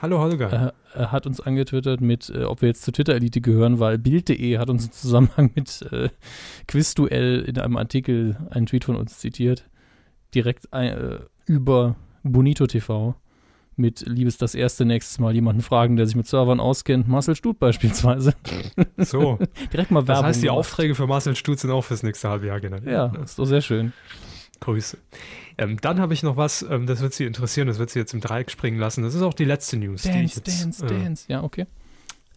Hallo 0.00 0.20
Holger. 0.20 0.72
äh, 0.94 0.98
er 0.98 1.12
hat 1.12 1.26
uns 1.26 1.40
angetwittert 1.40 2.00
mit, 2.00 2.30
äh, 2.30 2.44
ob 2.44 2.62
wir 2.62 2.68
jetzt 2.68 2.82
zur 2.82 2.94
Twitter-Elite 2.94 3.42
gehören, 3.42 3.78
weil 3.78 3.98
Bild.de 3.98 4.56
hat 4.56 4.70
uns 4.70 4.86
im 4.86 4.92
Zusammenhang 4.92 5.50
mit 5.54 5.82
äh, 5.92 6.08
Quizduell 6.68 7.42
in 7.42 7.58
einem 7.58 7.76
Artikel 7.76 8.38
einen 8.50 8.64
Tweet 8.64 8.84
von 8.86 8.96
uns 8.96 9.18
zitiert. 9.18 9.68
Direkt 10.34 10.72
ein, 10.72 10.88
äh, 10.96 11.18
über 11.44 11.96
Bonito 12.22 12.66
TV 12.66 13.14
mit 13.76 14.00
Liebes 14.06 14.36
das 14.36 14.54
erste 14.54 14.84
nächstes 14.84 15.18
Mal 15.18 15.34
jemanden 15.34 15.62
fragen, 15.62 15.96
der 15.96 16.06
sich 16.06 16.14
mit 16.14 16.26
Servern 16.26 16.60
auskennt. 16.60 17.08
Marcel 17.08 17.34
Stut 17.34 17.58
beispielsweise. 17.58 18.34
So, 18.98 19.38
Direkt 19.72 19.90
mal 19.90 20.00
das 20.00 20.08
Werbung. 20.08 20.24
heißt, 20.26 20.42
die 20.42 20.46
gemacht. 20.46 20.58
Aufträge 20.58 20.94
für 20.94 21.06
Marcel 21.06 21.34
Stutz 21.36 21.62
sind 21.62 21.70
auch 21.70 21.82
fürs 21.82 22.02
nächste 22.02 22.28
halbe 22.28 22.46
Jahr 22.46 22.60
genannt. 22.60 22.84
Ja, 22.86 23.06
ist 23.22 23.38
doch 23.38 23.46
sehr 23.46 23.60
schön. 23.62 23.92
Grüße. 24.60 24.98
Ähm, 25.58 25.78
dann 25.80 25.98
habe 26.00 26.14
ich 26.14 26.22
noch 26.22 26.36
was, 26.36 26.62
ähm, 26.62 26.86
das 26.86 27.00
wird 27.00 27.14
Sie 27.14 27.24
interessieren, 27.24 27.66
das 27.66 27.78
wird 27.78 27.90
Sie 27.90 27.98
jetzt 27.98 28.14
im 28.14 28.20
Dreieck 28.20 28.50
springen 28.50 28.78
lassen. 28.78 29.02
Das 29.02 29.14
ist 29.14 29.22
auch 29.22 29.34
die 29.34 29.44
letzte 29.44 29.76
News, 29.76 30.02
die 30.02 30.10
ich 30.10 30.14
Dance, 30.14 30.36
jetzt. 30.44 30.62
dance, 30.62 30.86
äh, 30.86 30.88
dance. 30.88 31.24
Ja, 31.28 31.42
okay. 31.42 31.66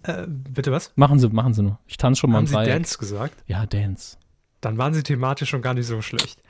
Äh, 0.03 0.26
bitte 0.28 0.72
was? 0.72 0.91
Machen 0.95 1.20
Sie, 1.20 1.30
machen 1.30 1.53
Sie 1.53 1.62
nur. 1.64 1.80
Ich 1.86 1.98
tanze 1.98 2.22
schon 2.22 2.32
mal 2.32 2.38
Haben 2.38 2.45
im 2.45 2.48
Sie 2.48 2.53
Dreieck. 2.56 2.70
Dance 2.74 2.98
gesagt? 2.98 3.44
Ja, 3.48 3.66
Dance. 3.66 4.18
Dann 4.62 4.78
waren 4.80 4.94
Sie 4.95 5.03
thematisch 5.03 5.49
schon 5.49 5.62
gar 5.62 5.74
nicht 5.76 5.86
so 5.86 6.02
schlecht. 6.02 6.41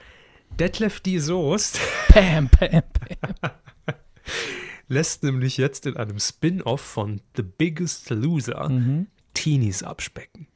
Detlef 0.59 0.99
D. 1.01 1.19
Soest 1.19 1.79
Pam, 2.07 2.49
pam, 2.49 2.69
pam. 2.69 3.51
lässt 4.87 5.23
nämlich 5.23 5.57
jetzt 5.57 5.85
in 5.85 5.97
einem 5.97 6.19
Spin-off 6.19 6.81
von 6.81 7.21
The 7.35 7.43
Biggest 7.43 8.09
Loser 8.09 8.69
Mhm. 8.69 9.07
Teenies 9.33 9.83
abspecken. 9.83 10.47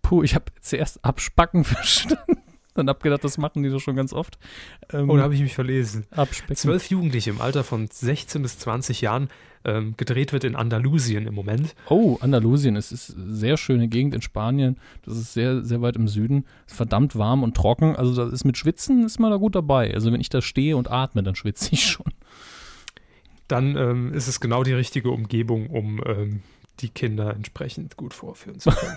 Puh, 0.00 0.22
ich 0.22 0.34
habe 0.34 0.46
zuerst 0.60 1.04
abspacken 1.04 1.64
verstanden. 1.64 2.38
Dann 2.74 2.88
hab 2.88 3.02
gedacht, 3.02 3.22
das 3.24 3.36
machen 3.36 3.62
die 3.62 3.68
doch 3.68 3.80
schon 3.80 3.96
ganz 3.96 4.14
oft. 4.14 4.38
Ähm, 4.90 5.10
Oh, 5.10 5.16
da 5.18 5.24
habe 5.24 5.34
ich 5.34 5.42
mich 5.42 5.54
verlesen. 5.54 6.06
abspecken. 6.10 6.56
Zwölf 6.56 6.86
Jugendliche 6.88 7.28
im 7.28 7.40
Alter 7.42 7.64
von 7.64 7.86
16 7.86 8.40
bis 8.40 8.58
20 8.58 9.02
Jahren 9.02 9.28
ähm, 9.64 9.94
gedreht 9.96 10.32
wird 10.32 10.44
in 10.44 10.56
Andalusien 10.56 11.26
im 11.26 11.34
Moment. 11.34 11.74
Oh, 11.88 12.18
Andalusien. 12.20 12.76
Es 12.76 12.92
ist 12.92 13.16
eine 13.16 13.34
sehr 13.34 13.56
schöne 13.56 13.88
Gegend 13.88 14.14
in 14.14 14.22
Spanien. 14.22 14.76
Das 15.04 15.16
ist 15.16 15.32
sehr, 15.32 15.64
sehr 15.64 15.82
weit 15.82 15.96
im 15.96 16.08
Süden. 16.08 16.44
Ist 16.66 16.76
verdammt 16.76 17.16
warm 17.16 17.42
und 17.42 17.56
trocken. 17.56 17.96
Also 17.96 18.14
das 18.14 18.32
ist 18.32 18.44
mit 18.44 18.58
Schwitzen 18.58 19.04
ist 19.04 19.18
man 19.18 19.30
da 19.30 19.36
gut 19.36 19.54
dabei. 19.54 19.92
Also 19.94 20.12
wenn 20.12 20.20
ich 20.20 20.28
da 20.28 20.42
stehe 20.42 20.76
und 20.76 20.90
atme, 20.90 21.22
dann 21.22 21.34
schwitze 21.34 21.70
ich 21.72 21.84
schon. 21.84 22.12
Dann 23.48 23.76
ähm, 23.76 24.14
ist 24.14 24.28
es 24.28 24.40
genau 24.40 24.62
die 24.62 24.72
richtige 24.72 25.10
Umgebung, 25.10 25.68
um 25.68 26.00
ähm, 26.06 26.42
die 26.80 26.88
Kinder 26.88 27.34
entsprechend 27.34 27.96
gut 27.96 28.14
vorführen 28.14 28.58
zu 28.58 28.70
können. 28.70 28.96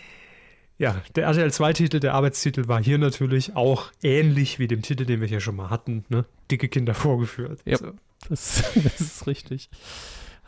ja, 0.78 1.00
der 1.16 1.24
RTL 1.24 1.48
2-Titel, 1.48 2.00
der 2.00 2.14
Arbeitstitel 2.14 2.68
war 2.68 2.82
hier 2.82 2.98
natürlich 2.98 3.56
auch 3.56 3.90
ähnlich 4.02 4.58
wie 4.58 4.68
dem 4.68 4.82
Titel, 4.82 5.06
den 5.06 5.20
wir 5.20 5.28
hier 5.28 5.40
schon 5.40 5.56
mal 5.56 5.70
hatten, 5.70 6.04
ne? 6.08 6.24
Dicke 6.50 6.68
Kinder 6.68 6.94
vorgeführt. 6.94 7.60
Ja. 7.64 7.78
So. 7.78 7.92
Das, 8.28 8.62
das 8.74 9.00
ist 9.00 9.26
richtig. 9.26 9.70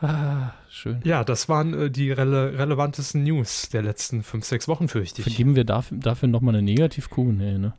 Ah, 0.01 0.53
schön. 0.71 1.01
Ja, 1.05 1.25
das 1.25 1.49
waren 1.49 1.75
äh, 1.75 1.91
die 1.91 2.11
rele 2.11 2.59
relevantesten 2.59 3.23
News 3.23 3.69
der 3.69 3.83
letzten 3.83 4.23
fünf, 4.23 4.45
sechs 4.47 4.67
Wochen, 4.67 4.89
fürchte 4.89 5.21
ich. 5.21 5.27
Vergeben 5.29 5.57
wir 5.57 5.65
dafür, 5.65 5.99
dafür 5.99 6.29
nochmal 6.29 6.55
eine 6.55 6.63
Negativ-Kuh? 6.63 7.33
Nee, 7.33 7.59
ne? 7.59 7.75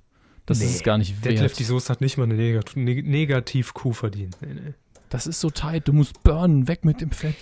Das 0.46 0.60
Nee. 0.60 0.66
ist 0.66 0.76
es 0.76 0.84
gar 0.84 0.98
nicht 0.98 1.24
Detlef 1.26 1.42
wert. 1.52 1.60
die 1.60 1.64
Soße 1.64 1.90
hat 1.90 2.02
nicht 2.02 2.18
mal 2.18 2.24
eine 2.26 2.36
Negat 2.36 2.76
Neg 2.76 3.06
Negativ-Kuh 3.08 3.94
verdient. 3.94 4.38
Nee, 4.42 4.54
nee. 4.54 4.74
Das 5.10 5.26
ist 5.28 5.40
so 5.40 5.50
tight. 5.50 5.88
Du 5.88 5.94
musst 5.94 6.22
burnen. 6.24 6.68
Weg 6.68 6.86
mit 6.86 7.02
dem 7.02 7.12
Fett. 7.12 7.36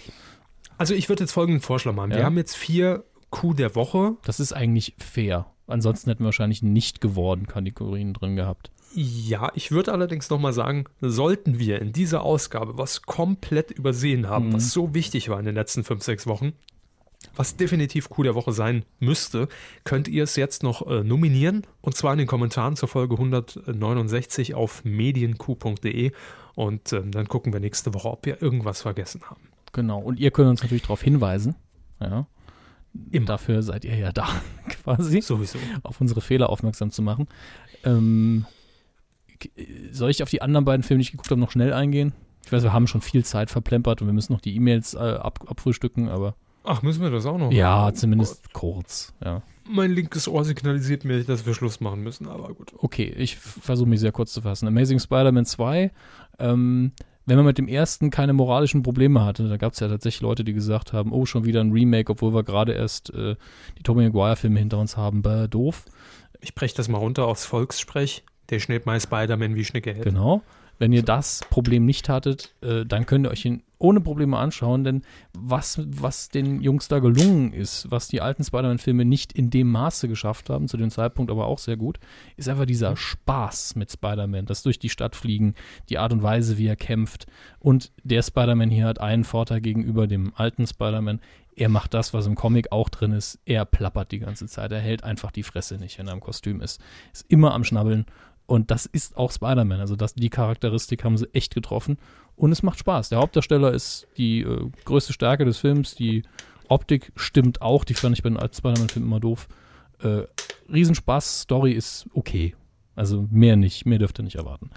Also 0.78 0.94
ich 0.94 1.10
würde 1.10 1.24
jetzt 1.24 1.34
folgenden 1.34 1.62
Vorschlag 1.62 1.94
machen. 1.94 2.12
Wir 2.12 2.20
Ja. 2.20 2.26
haben 2.26 2.38
jetzt 2.38 2.56
vier 2.56 3.04
Kuh 3.32 3.54
der 3.54 3.76
Woche. 3.76 4.14
Das 4.24 4.40
ist 4.40 4.54
eigentlich 4.54 4.96
fair. 4.98 5.46
Ansonsten 5.68 6.10
hätten 6.10 6.24
wir 6.24 6.26
wahrscheinlich 6.28 6.64
nicht 6.64 7.00
geworden 7.02 7.48
Kategorien 7.48 8.14
drin 8.14 8.36
gehabt. 8.36 8.72
Ja, 8.94 9.52
ich 9.53 9.72
würde 9.72 9.91
allerdings 9.94 10.30
nochmal 10.30 10.53
sagen, 10.53 10.86
sollten 10.99 11.60
wir 11.60 11.80
in 11.82 11.91
dieser 11.94 12.24
Ausgabe 12.24 12.78
was 12.78 13.03
komplett 13.03 13.72
übersehen 13.72 14.28
haben, 14.28 14.48
Mhm. 14.49 14.53
was 14.53 14.72
so 14.72 14.94
wichtig 14.94 15.30
war 15.30 15.40
in 15.40 15.45
den 15.45 15.56
letzten 15.56 15.84
fünf, 15.84 16.03
sechs 16.03 16.26
Wochen, 16.26 16.53
was 17.36 17.56
definitiv 17.56 18.10
Kuh 18.10 18.24
der 18.24 18.34
Woche 18.36 18.52
sein 18.52 18.84
müsste, 18.99 19.48
könnt 19.84 20.07
ihr 20.07 20.24
es 20.24 20.36
jetzt 20.36 20.64
noch 20.64 20.88
äh, 20.88 21.03
nominieren 21.03 21.68
und 21.82 21.95
zwar 21.95 22.14
in 22.14 22.20
den 22.20 22.28
Kommentaren 22.28 22.76
zur 22.76 22.88
Folge 22.90 23.16
169 23.16 24.56
auf 24.56 24.84
medienq.de 24.86 26.11
und 26.56 26.94
ähm, 26.94 27.11
dann 27.11 27.28
gucken 27.28 27.53
wir 27.53 27.60
nächste 27.60 27.94
Woche, 27.94 28.10
ob 28.10 28.26
wir 28.26 28.41
irgendwas 28.41 28.82
vergessen 28.82 29.22
haben. 29.30 29.41
Genau. 29.72 29.99
Und 29.99 30.20
ihr 30.20 30.32
könnt 30.32 30.49
uns 30.49 30.61
natürlich 30.61 30.84
darauf 30.84 31.02
hinweisen. 31.02 31.56
Ja. 32.02 32.26
Immer. 33.11 33.28
Dafür 33.28 33.61
seid 33.61 33.86
ihr 33.86 33.95
ja 33.95 34.11
da, 34.11 34.28
quasi, 34.70 35.22
Sowieso. 35.22 35.60
auf 35.84 36.02
unsere 36.02 36.22
Fehler 36.22 36.49
aufmerksam 36.49 36.90
zu 36.90 37.02
machen. 37.03 37.28
Ähm, 37.84 38.45
soll 39.91 40.10
ich 40.10 40.24
auf 40.24 40.30
die 40.30 40.41
anderen 40.41 40.66
beiden 40.66 40.84
Filme, 40.84 40.99
die 40.99 41.03
ich 41.07 41.11
geguckt 41.11 41.30
habe, 41.32 41.40
noch 41.40 41.52
schnell 41.52 41.74
eingehen? 41.74 42.14
Ich 42.45 42.52
weiß, 42.52 42.64
wir 42.64 42.74
haben 42.74 42.88
schon 42.88 43.02
viel 43.02 43.24
Zeit 43.24 43.52
verplempert 43.52 44.02
und 44.02 44.07
wir 44.07 44.14
müssen 44.14 44.34
noch 44.34 44.41
die 44.41 44.56
E-Mails 44.56 44.94
äh, 44.95 44.98
ab, 44.98 45.40
abfrühstücken, 45.48 46.10
aber 46.10 46.36
Ach, 46.64 46.82
müssen 46.82 47.02
wir 47.02 47.10
das 47.11 47.26
auch 47.26 47.38
noch? 47.38 47.52
ja, 47.52 47.88
Oh 47.88 47.91
zumindest 47.91 48.53
kurz. 48.53 49.14
Ja. 49.24 49.36
Gott. 49.36 49.44
Mein 49.72 49.91
linkes 49.91 50.28
Ohr 50.28 50.44
signalisiert 50.44 51.06
mir, 51.06 51.24
dass 51.24 51.45
wir 51.45 51.53
Schluss 51.53 51.80
machen 51.80 52.02
müssen, 52.02 52.28
aber 52.28 52.53
gut. 52.56 52.74
Okay, 52.80 53.14
ich 53.16 53.36
versuche 53.36 53.88
mich 53.88 53.99
sehr 53.99 54.11
kurz 54.11 54.34
zu 54.34 54.41
fassen. 54.41 54.68
Amazing 54.68 54.99
Spider-Man 54.99 55.45
2, 55.45 55.91
ähm, 56.40 56.91
wenn 57.28 57.36
man 57.38 57.45
mit 57.45 57.60
dem 57.60 57.68
ersten 57.68 58.10
keine 58.10 58.34
moralischen 58.34 58.82
Probleme 58.82 59.24
hatte, 59.24 59.48
da 59.48 59.57
gab 59.57 59.74
es 59.74 59.80
ja 59.80 59.88
tatsächlich 59.88 60.22
Leute, 60.22 60.44
die 60.44 60.53
gesagt 60.53 60.91
haben, 60.94 61.11
oh, 61.14 61.28
schon 61.28 61.45
wieder 61.45 61.61
ein 61.61 61.72
Remake, 61.72 62.11
obwohl 62.11 62.34
wir 62.34 62.41
gerade 62.44 62.74
erst 62.74 63.14
äh, 63.14 63.36
die 63.78 63.84
Tobey 63.84 64.02
Maguire-Filme 64.06 64.57
hinter 64.57 64.80
uns 64.80 64.98
haben, 64.98 65.22
bäh, 65.22 65.48
doof. 65.48 65.86
Ich 66.41 66.56
breche 66.56 66.76
das 66.76 66.88
mal 66.88 66.98
runter 66.98 67.28
aufs 67.28 67.45
Volkssprech. 67.45 68.24
Der 68.50 68.60
schnellt 68.60 68.86
mal 68.86 69.00
Spider-Man 69.00 69.56
wie 69.56 69.66
Schnicke 69.66 69.94
hält. 69.94 70.04
Genau. 70.04 70.42
Wenn 70.80 70.94
ihr 70.94 71.04
das 71.04 71.42
Problem 71.50 71.86
nicht 71.86 72.08
hattet, 72.08 72.56
äh, 72.62 72.86
dann 72.86 73.06
könnt 73.06 73.26
ihr 73.26 73.32
euch 73.32 73.44
ihn 73.44 73.64
ohne 73.80 74.02
Probleme 74.02 74.38
anschauen, 74.38 74.84
denn 74.84 75.04
was, 75.34 75.82
was 75.86 76.30
den 76.30 76.62
Jungs 76.62 76.90
da 76.90 77.00
gelungen 77.00 77.54
ist, 77.54 77.90
was 77.90 78.10
die 78.10 78.22
alten 78.22 78.44
Spider-Man-Filme 78.44 79.06
nicht 79.06 79.34
in 79.34 79.50
dem 79.50 79.72
Maße 79.72 80.08
geschafft 80.08 80.50
haben, 80.50 80.68
zu 80.68 80.78
dem 80.78 80.90
Zeitpunkt 80.90 81.32
aber 81.32 81.48
auch 81.48 81.60
sehr 81.60 81.78
gut, 81.78 82.00
ist 82.36 82.50
einfach 82.50 82.66
dieser 82.66 82.96
Spaß 82.96 83.76
mit 83.76 83.92
Spider-Man, 83.92 84.46
das 84.46 84.64
durch 84.64 84.80
die 84.80 84.90
Stadt 84.90 85.16
fliegen, 85.16 85.56
die 85.90 85.98
Art 85.98 86.12
und 86.12 86.24
Weise, 86.24 86.58
wie 86.58 86.68
er 86.68 86.76
kämpft. 86.76 87.26
Und 87.60 87.92
der 88.04 88.22
Spider-Man 88.22 88.70
hier 88.70 88.86
hat 88.86 89.00
einen 89.00 89.24
Vorteil 89.24 89.62
gegenüber 89.62 90.08
dem 90.08 90.34
alten 90.36 90.68
Spider-Man. 90.68 91.22
Er 91.56 91.70
macht 91.70 91.94
das, 91.94 92.14
was 92.14 92.26
im 92.26 92.36
Comic 92.36 92.72
auch 92.72 92.88
drin 92.88 93.12
ist. 93.12 93.40
Er 93.46 93.66
plappert 93.66 94.12
die 94.12 94.20
ganze 94.20 94.48
Zeit. 94.48 94.72
Er 94.72 94.80
hält 94.80 95.04
einfach 95.04 95.32
die 95.32 95.44
Fresse 95.44 95.76
nicht, 95.76 96.00
wenn 96.00 96.08
er 96.08 96.14
im 96.14 96.22
Kostüm 96.22 96.62
ist. 96.62 96.82
Ist 97.12 97.26
immer 97.30 97.54
am 97.54 97.66
Schnabbeln. 97.66 98.06
Und 98.50 98.72
das 98.72 98.88
ist 98.88 99.16
auch 99.16 99.32
Spider-Man. 99.32 99.80
Also 99.80 99.96
das, 99.96 100.16
die 100.16 100.30
Charakteristik 100.30 101.04
haben 101.04 101.18
sie 101.18 101.28
echt 101.34 101.54
getroffen. 101.54 102.00
Und 102.36 102.52
es 102.52 102.64
macht 102.64 102.80
Spaß. 102.80 103.10
Der 103.10 103.20
Hauptdarsteller 103.20 103.72
ist 103.72 104.08
die 104.18 104.42
äh, 104.42 104.72
größte 104.86 105.14
Stärke 105.14 105.46
des 105.46 105.60
Films. 105.60 105.94
Die 105.94 106.24
Optik 106.68 107.12
stimmt 107.16 107.62
auch. 107.62 107.84
Die 107.84 107.94
fand 107.94 108.18
ich 108.18 108.24
bei 108.24 108.30
den 108.30 108.40
alten 108.40 108.56
Spider-Man-Filmen 108.56 109.08
immer 109.08 109.20
doof. 109.20 109.48
Äh, 110.02 110.24
Riesenspaß. 110.68 111.42
Story 111.42 111.74
ist 111.74 112.08
okay. 112.16 112.56
Also 112.96 113.28
mehr 113.30 113.56
nicht. 113.56 113.86
Mehr 113.86 114.00
dürft 114.00 114.20
ihr 114.20 114.24
nicht 114.24 114.38
erwarten. 114.38 114.72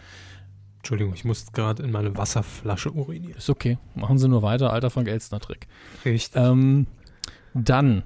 Entschuldigung, 0.76 1.14
ich 1.14 1.24
muss 1.24 1.50
gerade 1.52 1.82
in 1.82 1.92
meine 1.92 2.14
Wasserflasche 2.14 2.90
urinieren. 2.92 3.38
Ist 3.38 3.48
okay. 3.48 3.78
Machen 3.94 4.18
Sie 4.18 4.28
nur 4.28 4.42
weiter. 4.42 4.70
Alter 4.70 4.90
Frank 4.90 5.08
Elstner-Trick. 5.08 5.66
Richtig. 6.04 6.32
Ähm, 6.34 6.86
dann 7.54 8.02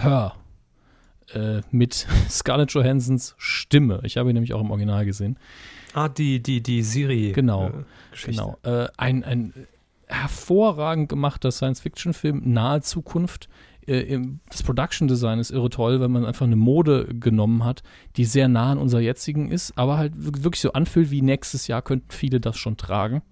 Hör 0.00 0.36
äh, 1.34 1.60
mit 1.70 2.06
Scarlett 2.28 2.72
Johansons 2.72 3.34
Stimme. 3.38 4.00
Ich 4.04 4.16
habe 4.16 4.30
ihn 4.30 4.34
nämlich 4.34 4.54
auch 4.54 4.60
im 4.60 4.70
Original 4.70 5.04
gesehen. 5.04 5.38
ah, 5.94 6.08
die, 6.08 6.42
die, 6.42 6.62
die 6.62 6.82
Siri. 6.82 7.32
Genau. 7.32 7.68
Äh. 7.68 7.72
Genau. 8.26 8.56
Äh, 8.62 8.88
ein, 8.96 9.24
ein 9.24 9.52
hervorragend 10.06 11.08
gemachter 11.08 11.50
Science-Fiction-Film, 11.52 12.42
nahe 12.44 12.80
Zukunft. 12.80 13.48
Äh, 13.86 14.18
das 14.50 14.62
Production 14.62 15.06
Design 15.08 15.38
ist 15.38 15.50
irre 15.50 15.70
toll, 15.70 16.00
wenn 16.00 16.10
man 16.10 16.24
einfach 16.24 16.46
eine 16.46 16.56
Mode 16.56 17.06
genommen 17.14 17.64
hat, 17.64 17.82
die 18.16 18.24
sehr 18.24 18.48
nah 18.48 18.72
an 18.72 18.78
unserer 18.78 19.00
jetzigen 19.00 19.50
ist, 19.50 19.76
aber 19.76 19.98
halt 19.98 20.12
wir- 20.16 20.44
wirklich 20.44 20.60
so 20.60 20.72
anfühlt, 20.72 21.10
wie 21.10 21.22
nächstes 21.22 21.66
Jahr 21.66 21.82
könnten 21.82 22.10
viele 22.10 22.40
das 22.40 22.56
schon 22.56 22.76
tragen. 22.76 23.22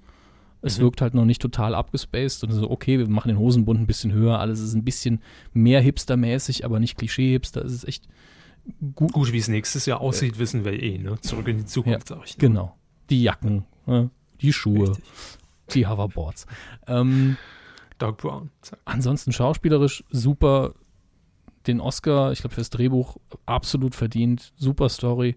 Es 0.66 0.78
Mhm. 0.78 0.82
wirkt 0.82 1.00
halt 1.00 1.14
noch 1.14 1.24
nicht 1.24 1.40
total 1.40 1.74
abgespaced 1.74 2.44
und 2.44 2.52
so, 2.52 2.70
okay, 2.70 2.98
wir 2.98 3.08
machen 3.08 3.28
den 3.28 3.38
Hosenbund 3.38 3.80
ein 3.80 3.86
bisschen 3.86 4.12
höher, 4.12 4.38
alles 4.38 4.60
ist 4.60 4.74
ein 4.74 4.84
bisschen 4.84 5.20
mehr 5.52 5.80
hipstermäßig, 5.80 6.64
aber 6.64 6.80
nicht 6.80 6.98
Klischee-Hipster. 6.98 7.64
Es 7.64 7.72
ist 7.72 7.84
echt 7.84 8.08
gut. 8.94 9.12
Gut, 9.12 9.32
wie 9.32 9.38
es 9.38 9.48
nächstes 9.48 9.86
Jahr 9.86 10.00
aussieht, 10.00 10.38
wissen 10.38 10.64
wir 10.64 10.82
eh, 10.82 10.98
ne? 10.98 11.20
Zurück 11.20 11.48
in 11.48 11.58
die 11.58 11.64
Zukunft, 11.66 12.08
sag 12.08 12.24
ich. 12.24 12.36
nur. 12.36 12.40
Genau. 12.48 12.76
Die 13.10 13.22
Jacken, 13.22 13.64
ne? 13.86 14.10
die 14.40 14.52
Schuhe, 14.52 14.88
Richtig. 14.90 15.04
die 15.72 15.86
Hoverboards. 15.86 16.46
Ähm, 16.86 17.36
Doug 17.98 18.16
Brown. 18.18 18.50
Zack. 18.60 18.78
Ansonsten 18.84 19.32
schauspielerisch 19.32 20.04
super. 20.10 20.74
Den 21.66 21.80
Oscar, 21.80 22.30
ich 22.32 22.40
glaube, 22.40 22.54
fürs 22.54 22.70
Drehbuch 22.70 23.16
absolut 23.46 23.94
verdient. 23.94 24.52
Super 24.56 24.88
Story. 24.88 25.34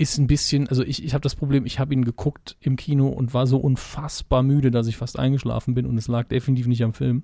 Ist 0.00 0.16
ein 0.16 0.26
bisschen, 0.26 0.66
also 0.68 0.82
ich, 0.82 1.04
ich 1.04 1.12
habe 1.12 1.20
das 1.20 1.34
Problem, 1.34 1.66
ich 1.66 1.78
habe 1.78 1.92
ihn 1.92 2.06
geguckt 2.06 2.56
im 2.60 2.76
Kino 2.76 3.08
und 3.08 3.34
war 3.34 3.46
so 3.46 3.58
unfassbar 3.58 4.42
müde, 4.42 4.70
dass 4.70 4.86
ich 4.86 4.96
fast 4.96 5.18
eingeschlafen 5.18 5.74
bin 5.74 5.84
und 5.84 5.98
es 5.98 6.08
lag 6.08 6.26
definitiv 6.26 6.66
nicht 6.68 6.82
am 6.82 6.94
Film. 6.94 7.22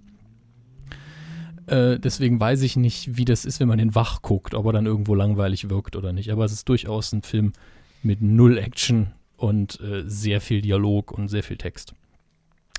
Äh, 1.69 1.99
deswegen 1.99 2.39
weiß 2.39 2.61
ich 2.61 2.77
nicht, 2.77 3.17
wie 3.17 3.25
das 3.25 3.47
ist, 3.47 3.61
wenn 3.61 3.69
man 3.69 3.79
den 3.79 3.95
wach 3.95 4.21
guckt, 4.21 4.53
ob 4.53 4.67
er 4.67 4.73
dann 4.75 4.85
irgendwo 4.85 5.15
langweilig 5.15 5.71
wirkt 5.71 5.97
oder 5.97 6.13
nicht. 6.13 6.31
Aber 6.31 6.45
es 6.45 6.53
ist 6.53 6.69
durchaus 6.69 7.13
ein 7.13 7.23
Film 7.23 7.55
mit 8.03 8.21
null 8.21 8.59
Action 8.59 9.13
und 9.39 9.81
äh, 9.81 10.03
sehr 10.07 10.43
viel 10.43 10.61
Dialog 10.61 11.13
und 11.13 11.29
sehr 11.29 11.43
viel 11.43 11.57
Text. 11.57 11.95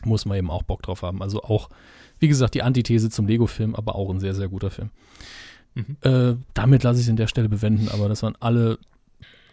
muss 0.06 0.26
man 0.26 0.38
eben 0.38 0.52
auch 0.52 0.64
Bock 0.64 0.84
drauf 0.84 1.02
haben. 1.02 1.22
Also 1.22 1.42
auch, 1.42 1.70
wie 2.20 2.28
gesagt, 2.28 2.54
die 2.54 2.62
Antithese 2.62 3.10
zum 3.10 3.28
Lego-Film, 3.28 3.76
aber 3.76 3.96
auch 3.96 4.10
ein 4.10 4.20
sehr, 4.20 4.36
sehr 4.36 4.48
guter 4.48 4.70
Film. 4.70 4.90
Mhm. 5.76 5.98
Äh, 6.02 6.36
damit 6.54 6.84
lasse 6.84 7.00
ich 7.00 7.06
es 7.06 7.10
in 7.10 7.16
der 7.16 7.28
Stelle 7.28 7.50
bewenden, 7.50 7.90
aber 7.90 8.10
das 8.10 8.24
waren 8.24 8.36
alle, 8.40 8.78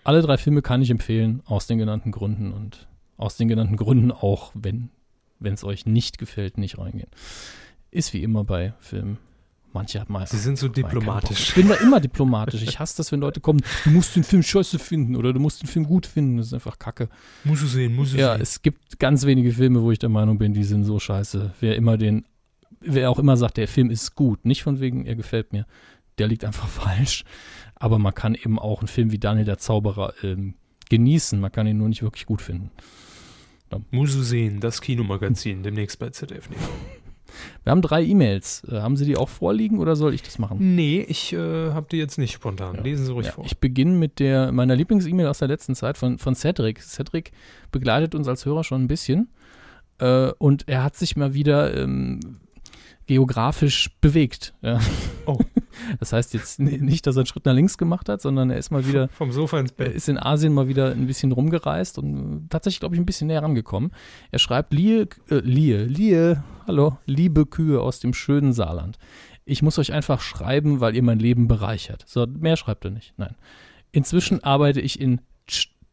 alle 0.05 0.23
drei 0.23 0.37
Filme 0.39 0.63
kann 0.63 0.83
ich 0.83 0.91
empfehlen, 0.91 1.43
aus 1.47 1.67
den 1.67 1.79
genannten 1.79 2.13
Gründen 2.13 2.53
und 2.53 2.87
aus 3.17 3.37
den 3.37 3.49
genannten 3.49 3.77
Gründen 3.77 4.13
auch, 4.13 4.53
wenn 4.55 4.91
es 5.43 5.65
euch 5.65 5.87
nicht 5.87 6.19
gefällt, 6.19 6.59
nicht 6.59 6.79
reingehen. 6.79 7.09
Ist 7.91 8.13
wie 8.13 8.23
immer 8.23 8.45
bei 8.45 8.75
Filmen. 8.81 9.19
Manche 9.73 10.01
hat 10.01 10.09
mal. 10.09 10.25
Sie 10.27 10.39
sind 10.39 10.57
so 10.57 10.69
diplomatisch. 10.69 11.49
Ich 11.49 11.55
bin 11.57 11.67
da 11.69 11.75
immer 11.75 11.99
diplomatisch. 12.01 12.63
Ich 12.63 12.79
hasse 12.79 12.97
das, 12.99 13.11
wenn 13.11 13.19
Leute 13.19 13.41
kommen, 13.41 13.61
du 13.85 13.91
musst 13.91 14.15
den 14.15 14.23
Film 14.23 14.43
scheiße 14.45 14.79
finden 14.79 15.17
oder 15.17 15.33
du 15.33 15.41
musst 15.41 15.63
den 15.63 15.67
Film 15.67 15.85
gut 15.87 16.07
finden. 16.07 16.37
Das 16.37 16.47
ist 16.49 16.55
einfach 16.55 16.79
Kacke. 16.79 17.09
Muss 17.43 17.59
du 17.61 17.67
sehen, 17.67 17.95
muss 17.97 18.13
du 18.13 18.19
Ja, 18.19 18.35
sehen. 18.35 18.43
es 18.43 18.63
gibt 18.63 19.01
ganz 19.01 19.27
wenige 19.27 19.51
Filme, 19.53 19.83
wo 19.83 19.91
ich 19.91 19.99
der 19.99 20.11
Meinung 20.11 20.39
bin, 20.39 20.55
die 20.55 20.63
sind 20.63 20.85
so 20.85 21.01
scheiße. 21.01 21.55
Wer 21.61 21.75
immer 21.75 21.99
den, 21.99 22.25
wer 22.81 23.11
auch 23.11 23.19
immer 23.19 23.37
sagt, 23.37 23.57
der 23.57 23.67
Film 23.67 23.91
ist 23.91 24.15
gut, 24.15 24.45
nicht 24.45 24.63
von 24.63 24.79
wegen, 24.79 25.07
er 25.07 25.17
gefällt 25.17 25.53
mir, 25.53 25.67
der 26.19 26.29
liegt 26.29 26.45
einfach 26.45 26.69
falsch. 26.69 27.25
Aber 27.77 27.99
man 27.99 28.15
kann 28.15 28.35
eben 28.35 28.59
auch 28.59 28.81
einen 28.81 28.89
Film 28.89 29.11
wie 29.13 29.19
Daniel 29.19 29.45
der 29.45 29.59
Zauberer 29.59 30.15
ähm, 30.23 30.55
genießen. 30.91 31.41
Man 31.41 31.53
kann 31.53 31.67
ihn 31.67 31.79
nur 31.79 31.89
nicht 31.89 32.03
wirklich 32.03 32.27
gut 32.27 32.43
finden. 32.43 32.71
Muss 33.91 34.15
du 34.15 34.23
sehen, 34.23 34.61
das 34.61 34.81
Kinomagazin, 34.81 35.63
demnächst 35.65 35.99
bei 35.99 36.11
ZDF. 36.11 36.49
Neo. 36.49 36.59
Wir 37.65 37.71
haben 37.73 37.83
drei 37.83 38.05
E-Mails. 38.05 38.63
Äh, 38.71 38.81
haben 38.81 38.97
Sie 38.97 39.05
die 39.05 39.17
auch 39.17 39.29
vorliegen 39.29 39.79
oder 39.79 39.97
soll 39.97 40.15
ich 40.15 40.23
das 40.23 40.39
machen? 40.39 40.77
Nee, 40.77 41.05
ich 41.09 41.33
äh, 41.33 41.73
habe 41.73 41.87
die 41.91 41.97
jetzt 41.97 42.17
nicht 42.19 42.33
spontan. 42.33 42.77
Ja. 42.77 42.83
Lesen 42.83 43.07
Sie 43.07 43.13
ruhig 43.13 43.27
Ja, 43.27 43.33
vor. 43.33 43.45
ich 43.45 43.59
beginne 43.59 43.93
mit 43.93 44.21
der 44.21 44.53
meiner 44.53 44.77
Lieblings-E-Mail 44.77 45.27
aus 45.27 45.39
der 45.39 45.49
letzten 45.49 45.75
Zeit 45.75 45.99
von, 45.99 46.19
von 46.19 46.37
Cedric. 46.37 46.81
Cedric 46.81 47.33
begleitet 47.73 48.15
uns 48.15 48.29
als 48.29 48.47
Hörer 48.47 48.63
schon 48.63 48.85
ein 48.85 48.89
bisschen 48.89 49.31
äh, 49.99 50.31
und 50.39 50.69
er 50.69 50.85
hat 50.85 50.95
sich 50.97 51.17
mal 51.17 51.35
wieder 51.35 51.77
ähm, 51.77 52.21
geografisch 53.07 53.91
bewegt. 54.01 54.55
Ja. 54.63 54.79
Oh. 55.27 55.39
Das 56.01 56.13
heißt 56.13 56.35
jetzt 56.35 56.61
nicht, 56.61 57.07
dass 57.07 57.17
er 57.17 57.21
einen 57.21 57.27
Schritt 57.27 57.45
nach 57.47 57.55
links 57.55 57.79
gemacht 57.79 58.09
hat, 58.09 58.21
sondern 58.21 58.51
er 58.51 58.59
ist 58.59 58.71
mal 58.71 58.87
wieder 58.87 59.09
Vom 59.09 59.33
Sofa 59.33 59.59
ins 59.59 59.73
Bett. 59.73 59.95
ist 59.95 60.09
in 60.09 60.19
Asien 60.19 60.53
mal 60.53 60.69
wieder 60.69 60.93
ein 60.93 61.07
bisschen 61.07 61.33
rumgereist 61.33 61.99
und 61.99 62.49
tatsächlich, 62.51 62.81
glaube 62.81 62.95
ich, 62.95 63.01
ein 63.01 63.07
bisschen 63.07 63.27
näher 63.29 63.43
rangekommen. 63.43 63.93
Er 64.31 64.39
schreibt, 64.39 64.73
Lie, 64.73 65.07
äh, 65.31 65.37
Lie, 65.37 65.85
Lie, 65.85 66.43
hallo, 66.67 66.99
liebe 67.07 67.47
Kühe 67.47 67.81
aus 67.81 68.01
dem 68.01 68.15
schönen 68.15 68.53
Saarland. 68.53 68.99
Ich 69.45 69.63
muss 69.63 69.79
euch 69.79 69.93
einfach 69.93 70.21
schreiben, 70.21 70.81
weil 70.81 70.97
ihr 70.97 71.03
mein 71.03 71.19
Leben 71.19 71.49
bereichert. 71.49 72.05
So, 72.07 72.27
mehr 72.27 72.57
schreibt 72.57 72.85
er 72.85 72.91
nicht, 72.91 73.15
nein. 73.17 73.35
Inzwischen 73.93 74.43
arbeite 74.43 74.81
ich 74.81 75.01
in 75.01 75.21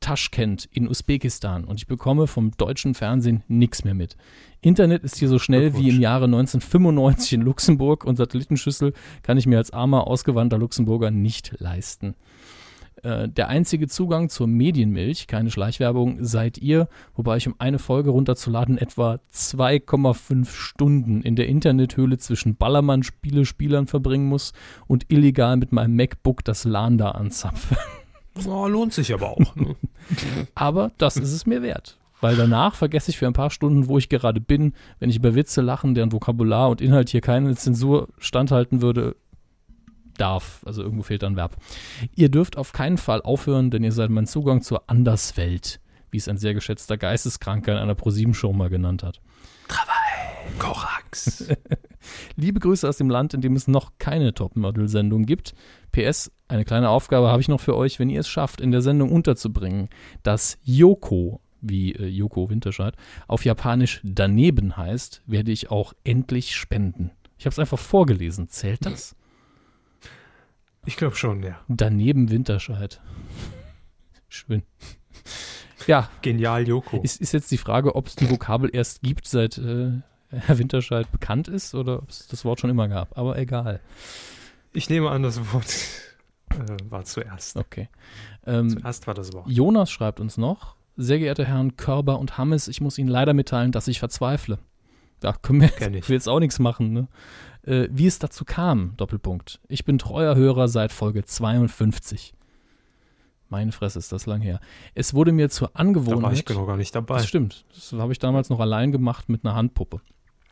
Taschkent 0.01 0.67
in 0.71 0.89
Usbekistan 0.89 1.63
und 1.63 1.77
ich 1.77 1.87
bekomme 1.87 2.27
vom 2.27 2.51
deutschen 2.57 2.93
Fernsehen 2.93 3.43
nichts 3.47 3.85
mehr 3.85 3.93
mit. 3.93 4.17
Internet 4.59 5.03
ist 5.03 5.17
hier 5.17 5.29
so 5.29 5.39
schnell 5.39 5.75
wie 5.77 5.89
im 5.89 6.01
Jahre 6.01 6.25
1995 6.25 7.33
in 7.33 7.41
Luxemburg 7.41 8.03
und 8.03 8.17
Satellitenschüssel 8.17 8.93
kann 9.23 9.37
ich 9.37 9.47
mir 9.47 9.57
als 9.57 9.71
armer, 9.71 10.07
ausgewandter 10.07 10.57
Luxemburger 10.57 11.11
nicht 11.11 11.55
leisten. 11.59 12.15
Äh, 13.03 13.29
der 13.29 13.47
einzige 13.47 13.87
Zugang 13.87 14.29
zur 14.29 14.47
Medienmilch, 14.47 15.27
keine 15.27 15.49
Schleichwerbung, 15.49 16.23
seid 16.23 16.57
ihr, 16.57 16.87
wobei 17.15 17.37
ich 17.37 17.47
um 17.47 17.55
eine 17.57 17.79
Folge 17.79 18.11
runterzuladen 18.11 18.77
etwa 18.77 19.19
2,5 19.33 20.49
Stunden 20.49 21.21
in 21.21 21.35
der 21.35 21.47
Internethöhle 21.47 22.17
zwischen 22.17 22.55
Ballermann-Spiele-Spielern 22.55 23.87
verbringen 23.87 24.27
muss 24.27 24.53
und 24.87 25.05
illegal 25.11 25.57
mit 25.57 25.71
meinem 25.71 25.95
MacBook 25.95 26.43
das 26.43 26.65
LAN 26.65 26.97
da 26.97 27.11
anzapfe. 27.11 27.77
Oh, 28.47 28.67
lohnt 28.67 28.93
sich 28.93 29.13
aber 29.13 29.29
auch. 29.29 29.55
Ne? 29.55 29.75
Aber 30.55 30.91
das 30.97 31.17
ist 31.17 31.31
es 31.31 31.45
mir 31.45 31.61
wert. 31.61 31.97
Weil 32.21 32.35
danach 32.35 32.75
vergesse 32.75 33.11
ich 33.11 33.17
für 33.17 33.27
ein 33.27 33.33
paar 33.33 33.49
Stunden, 33.49 33.87
wo 33.87 33.97
ich 33.97 34.09
gerade 34.09 34.39
bin, 34.39 34.73
wenn 34.99 35.09
ich 35.09 35.15
über 35.15 35.35
Witze 35.35 35.61
lachen, 35.61 35.95
deren 35.95 36.11
Vokabular 36.11 36.69
und 36.69 36.79
Inhalt 36.79 37.09
hier 37.09 37.21
keine 37.21 37.55
Zensur 37.55 38.09
standhalten 38.19 38.81
würde, 38.81 39.15
darf. 40.17 40.61
Also 40.65 40.83
irgendwo 40.83 41.03
fehlt 41.03 41.23
ein 41.23 41.35
Verb. 41.35 41.57
Ihr 42.15 42.29
dürft 42.29 42.57
auf 42.57 42.73
keinen 42.73 42.97
Fall 42.97 43.21
aufhören, 43.21 43.71
denn 43.71 43.83
ihr 43.83 43.91
seid 43.91 44.11
mein 44.11 44.27
Zugang 44.27 44.61
zur 44.61 44.83
Anderswelt, 44.87 45.79
wie 46.11 46.17
es 46.17 46.27
ein 46.27 46.37
sehr 46.37 46.53
geschätzter 46.53 46.97
Geisteskranker 46.97 47.73
in 47.73 47.79
einer 47.79 47.95
ProSieben-Show 47.95 48.53
mal 48.53 48.69
genannt 48.69 49.03
hat. 49.03 49.19
Korax. 50.59 51.47
Liebe 52.35 52.59
Grüße 52.59 52.87
aus 52.87 52.97
dem 52.97 53.09
Land, 53.09 53.33
in 53.33 53.41
dem 53.41 53.55
es 53.55 53.67
noch 53.67 53.93
keine 53.97 54.33
Topmodel-Sendung 54.33 55.25
gibt. 55.25 55.53
PS, 55.91 56.31
eine 56.47 56.65
kleine 56.65 56.89
Aufgabe 56.89 57.29
habe 57.29 57.41
ich 57.41 57.47
noch 57.47 57.61
für 57.61 57.75
euch, 57.75 57.99
wenn 57.99 58.09
ihr 58.09 58.19
es 58.19 58.27
schafft, 58.27 58.61
in 58.61 58.71
der 58.71 58.81
Sendung 58.81 59.11
unterzubringen, 59.11 59.89
dass 60.23 60.57
Yoko, 60.63 61.41
wie 61.61 61.93
äh, 61.93 62.07
Yoko 62.07 62.49
Winterscheid, 62.49 62.95
auf 63.27 63.45
Japanisch 63.45 64.01
daneben 64.03 64.77
heißt, 64.77 65.21
werde 65.25 65.51
ich 65.51 65.71
auch 65.71 65.93
endlich 66.03 66.55
spenden. 66.55 67.11
Ich 67.37 67.45
habe 67.45 67.53
es 67.53 67.59
einfach 67.59 67.79
vorgelesen. 67.79 68.49
Zählt 68.49 68.85
das? 68.85 69.15
Ich 70.85 70.95
glaube 70.95 71.15
schon, 71.15 71.43
ja. 71.43 71.59
Daneben 71.67 72.29
Winterscheid. 72.31 73.01
Schön. 74.29 74.63
Ja, 75.87 76.09
Genial, 76.21 76.67
Joko. 76.67 77.01
ist, 77.01 77.21
ist 77.21 77.33
jetzt 77.33 77.51
die 77.51 77.57
Frage, 77.57 77.95
ob 77.95 78.07
es 78.07 78.15
die 78.15 78.29
Vokabel 78.29 78.69
erst 78.71 79.01
gibt, 79.01 79.27
seit 79.27 79.57
äh, 79.57 80.01
Herr 80.31 80.57
Winterscheid 80.57 81.11
bekannt 81.11 81.47
ist 81.47 81.75
oder 81.75 81.99
ob 81.99 82.09
es 82.09 82.27
das 82.27 82.45
Wort 82.45 82.59
schon 82.59 82.69
immer 82.69 82.87
gab. 82.87 83.17
Aber 83.17 83.37
egal. 83.37 83.79
Ich 84.73 84.89
nehme 84.89 85.09
an, 85.11 85.23
das 85.23 85.53
Wort 85.53 85.73
äh, 86.51 86.77
war 86.89 87.03
zuerst. 87.03 87.57
Okay. 87.57 87.89
Ähm, 88.45 88.69
Zuerst 88.69 89.07
war 89.07 89.13
das 89.13 89.33
Wort. 89.33 89.47
Jonas 89.49 89.91
schreibt 89.91 90.19
uns 90.19 90.37
noch, 90.37 90.75
sehr 90.97 91.19
geehrte 91.19 91.45
Herren 91.45 91.75
Körber 91.77 92.19
und 92.19 92.37
Hammes, 92.37 92.67
ich 92.67 92.81
muss 92.81 92.97
Ihnen 92.97 93.09
leider 93.09 93.33
mitteilen, 93.33 93.71
dass 93.71 93.87
ich 93.87 93.99
verzweifle. 93.99 94.59
Da 95.19 95.33
können 95.33 95.61
wir 95.61 95.69
will 95.69 96.01
jetzt 96.15 96.27
auch 96.29 96.39
nichts 96.39 96.59
machen. 96.59 96.93
Ne? 96.93 97.07
Äh, 97.63 97.87
wie 97.91 98.07
es 98.07 98.17
dazu 98.19 98.43
kam, 98.45 98.93
Doppelpunkt. 98.97 99.59
Ich 99.67 99.85
bin 99.85 99.99
treuer 99.99 100.35
Hörer 100.35 100.67
seit 100.67 100.91
Folge 100.91 101.23
52. 101.25 102.33
Meine 103.49 103.71
Fresse, 103.73 103.99
ist 103.99 104.11
das 104.13 104.25
lang 104.25 104.41
her. 104.41 104.61
Es 104.95 105.13
wurde 105.13 105.33
mir 105.33 105.49
zur 105.49 105.67
Da 105.67 105.73
war 105.73 105.79
Angewohnheit. 105.81 106.33
ich 106.33 106.45
genau 106.45 106.65
gar 106.65 106.77
nicht 106.77 106.95
dabei. 106.95 107.15
das 107.17 107.27
stimmt. 107.27 107.65
Das 107.75 107.91
habe 107.93 108.13
ich 108.13 108.19
damals 108.19 108.49
noch 108.49 108.61
allein 108.61 108.91
gemacht 108.93 109.27
mit 109.29 109.45
einer 109.45 109.55
Handpuppe. 109.55 110.01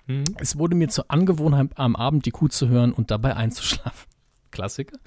Hm? 0.10 0.24
Es 0.40 0.58
wurde 0.58 0.76
mir 0.76 0.90
zur 0.90 1.06
Angewohnheit, 1.10 1.70
am 1.76 1.96
Abend 1.96 2.26
die 2.26 2.32
Kuh 2.32 2.48
zu 2.48 2.68
hören 2.68 2.92
und 2.94 3.12
dabei 3.12 3.36
einzuschlafen. 3.36 4.10
Klassiker. 4.52 4.98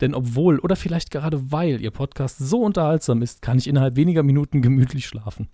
Denn 0.00 0.14
obwohl 0.14 0.58
oder 0.58 0.74
vielleicht 0.74 1.12
gerade 1.12 1.52
weil 1.52 1.80
Ihr 1.80 1.92
Podcast 1.92 2.38
so 2.38 2.60
unterhaltsam 2.62 3.22
ist, 3.22 3.40
kann 3.40 3.56
ich 3.58 3.68
innerhalb 3.68 3.94
weniger 3.94 4.24
Minuten 4.24 4.60
gemütlich 4.60 5.06
schlafen. 5.06 5.48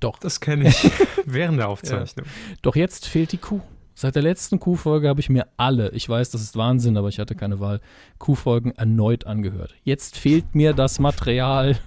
Doch, 0.00 0.18
Das 0.18 0.40
kenne 0.40 0.68
ich 0.68 0.90
während 1.24 1.60
der 1.60 1.68
Aufzeichnung. 1.68 2.26
doch 2.62 2.74
jetzt 2.74 3.06
fehlt 3.06 3.30
die 3.30 3.38
Kuh. 3.38 3.60
Seit 3.94 4.16
der 4.16 4.22
letzten 4.22 4.58
Kuhfolge 4.58 5.08
habe 5.08 5.20
ich 5.20 5.30
mir 5.30 5.46
alle, 5.56 5.90
ich 5.90 6.08
weiß, 6.08 6.30
das 6.30 6.42
ist 6.42 6.56
Wahnsinn, 6.56 6.96
aber 6.96 7.08
ich 7.08 7.20
hatte 7.20 7.36
keine 7.36 7.60
Wahl, 7.60 7.80
Kuhfolgen 8.18 8.72
erneut 8.72 9.24
angehört. 9.24 9.72
Jetzt 9.84 10.18
fehlt 10.18 10.56
mir 10.56 10.72
das 10.72 10.98
Material. 10.98 11.78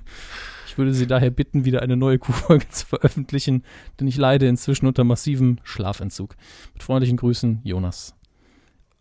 Ich 0.78 0.80
würde 0.80 0.94
Sie 0.94 1.08
daher 1.08 1.32
bitten, 1.32 1.66
wieder 1.66 1.82
eine 1.82 1.98
neue 1.98 2.20
Kuhfolge 2.20 2.68
zu 2.70 2.86
veröffentlichen, 2.86 3.64
denn 4.00 4.08
ich 4.08 4.16
leide 4.16 4.48
inzwischen 4.48 4.86
unter 4.86 5.04
massivem 5.04 5.58
Schlafentzug. 5.64 6.36
Mit 6.76 6.84
freundlichen 6.84 7.18
Grüßen, 7.18 7.62
Jonas. 7.64 8.14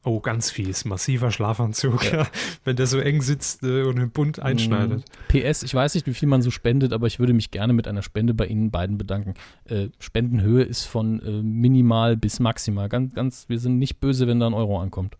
Oh, 0.02 0.20
ganz 0.20 0.50
fies. 0.50 0.86
Massiver 0.86 1.30
Schlafanzug. 1.30 2.00
Wenn 2.64 2.76
der 2.76 2.86
so 2.86 2.98
eng 2.98 3.20
sitzt 3.20 3.62
äh, 3.62 3.82
und 3.82 3.96
den 3.96 4.10
bunt 4.10 4.40
einschneidet. 4.40 5.04
PS, 5.28 5.64
ich 5.64 5.74
weiß 5.74 5.96
nicht, 5.96 6.06
wie 6.06 6.14
viel 6.14 6.28
man 6.28 6.40
so 6.40 6.50
spendet, 6.50 6.94
aber 6.94 7.08
ich 7.08 7.18
würde 7.18 7.34
mich 7.34 7.50
gerne 7.50 7.74
mit 7.74 7.86
einer 7.86 8.00
Spende 8.00 8.32
bei 8.32 8.46
Ihnen 8.46 8.70
beiden 8.70 8.96
bedanken. 8.96 9.34
Äh, 9.66 9.88
Spendenhöhe 9.98 10.62
ist 10.62 10.86
von 10.86 11.20
äh, 11.20 11.42
minimal 11.42 12.16
bis 12.16 12.40
maximal. 12.40 12.88
Ganz, 12.88 13.12
ganz, 13.12 13.50
wir 13.50 13.58
sind 13.58 13.76
nicht 13.78 14.00
böse, 14.00 14.26
wenn 14.26 14.40
da 14.40 14.46
ein 14.46 14.54
Euro 14.54 14.80
ankommt. 14.80 15.18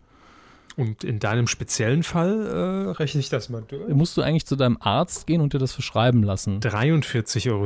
Und 0.77 1.03
in 1.03 1.17
deinem 1.17 1.47
speziellen 1.47 2.03
Fall 2.03 2.45
äh, 2.45 2.91
rechne 2.91 3.19
ich 3.19 3.29
das 3.29 3.49
mal 3.49 3.63
durch. 3.67 3.89
Musst 3.89 4.15
du 4.15 4.21
eigentlich 4.21 4.45
zu 4.45 4.55
deinem 4.55 4.77
Arzt 4.79 5.25
gehen 5.25 5.41
und 5.41 5.53
dir 5.53 5.57
das 5.57 5.73
verschreiben 5.73 6.21
lassen? 6.21 6.59
43,27 6.59 7.51
Euro. 7.51 7.65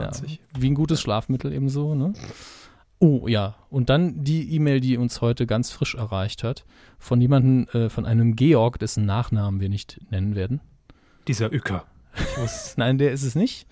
Ja, 0.00 0.12
wie 0.56 0.70
ein 0.70 0.74
gutes 0.74 1.00
Schlafmittel 1.00 1.52
ebenso, 1.52 1.96
ne? 1.96 2.12
Oh 3.00 3.26
ja, 3.26 3.56
und 3.68 3.90
dann 3.90 4.22
die 4.22 4.54
E-Mail, 4.54 4.80
die 4.80 4.96
uns 4.96 5.20
heute 5.20 5.44
ganz 5.44 5.72
frisch 5.72 5.96
erreicht 5.96 6.44
hat, 6.44 6.64
von 7.00 7.20
jemandem, 7.20 7.66
äh, 7.72 7.88
von 7.88 8.06
einem 8.06 8.36
Georg, 8.36 8.78
dessen 8.78 9.06
Nachnamen 9.06 9.60
wir 9.60 9.68
nicht 9.68 10.00
nennen 10.10 10.36
werden. 10.36 10.60
Dieser 11.26 11.52
Ücker. 11.52 11.84
Nein, 12.76 12.98
der 12.98 13.10
ist 13.10 13.24
es 13.24 13.34
nicht. 13.34 13.66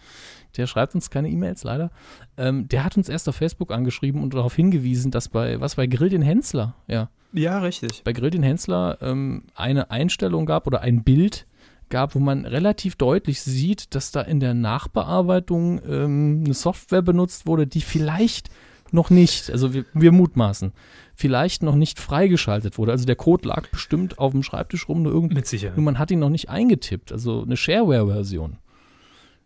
Der 0.57 0.67
schreibt 0.67 0.95
uns 0.95 1.11
keine 1.11 1.29
E-Mails, 1.29 1.65
leider. 1.65 1.91
Ähm, 2.37 2.69
der 2.69 2.85
hat 2.85 2.97
uns 2.97 3.09
erst 3.09 3.29
auf 3.29 3.37
Facebook 3.37 3.73
angeschrieben 3.73 4.23
und 4.23 4.35
darauf 4.35 4.55
hingewiesen, 4.55 5.11
dass 5.11 5.29
bei, 5.29 5.61
was 5.61 5.77
bei 5.77 5.87
Grill 5.87 6.09
den 6.09 6.23
Hensler, 6.23 6.75
ja, 6.87 7.09
ja, 7.33 7.61
richtig. 7.61 8.03
bei 8.05 8.13
Grill 8.13 8.31
den 8.31 8.43
Hensler 8.43 8.99
ähm, 9.01 9.45
eine 9.55 9.91
Einstellung 9.91 10.47
gab 10.47 10.67
oder 10.67 10.81
ein 10.81 11.05
Bild 11.05 11.47
gab, 11.89 12.15
wo 12.15 12.19
man 12.21 12.47
relativ 12.47 12.97
deutlich 12.97 13.43
sieht, 13.43 13.95
dass 13.95 14.13
da 14.13 14.23
in 14.23 14.41
der 14.41 14.55
Nachbearbeitung 14.55 15.81
ähm, 15.89 16.43
eine 16.45 16.55
Software 16.55 17.03
benutzt 17.03 17.47
wurde, 17.47 17.67
die 17.67 17.81
vielleicht 17.81 18.49
noch 18.93 19.11
nicht, 19.11 19.51
also 19.51 19.75
wir, 19.75 19.85
wir 19.93 20.13
mutmaßen, 20.13 20.73
vielleicht 21.15 21.63
noch 21.63 21.75
nicht 21.75 22.01
freigeschaltet 22.01 22.79
wurde. 22.79 22.93
Also 22.93 23.05
der 23.05 23.17
Code 23.17 23.47
lag 23.47 23.69
bestimmt 23.69 24.19
auf 24.19 24.33
dem 24.33 24.43
Schreibtisch 24.43 24.89
rum, 24.89 25.03
nur 25.03 25.13
irgendwie 25.13 25.35
Mit 25.35 25.47
Sicherheit. 25.47 25.77
nur 25.77 25.85
man 25.85 25.99
hat 25.99 26.11
ihn 26.11 26.19
noch 26.19 26.31
nicht 26.31 26.49
eingetippt, 26.49 27.13
also 27.13 27.43
eine 27.43 27.57
Shareware-Version. 27.57 28.57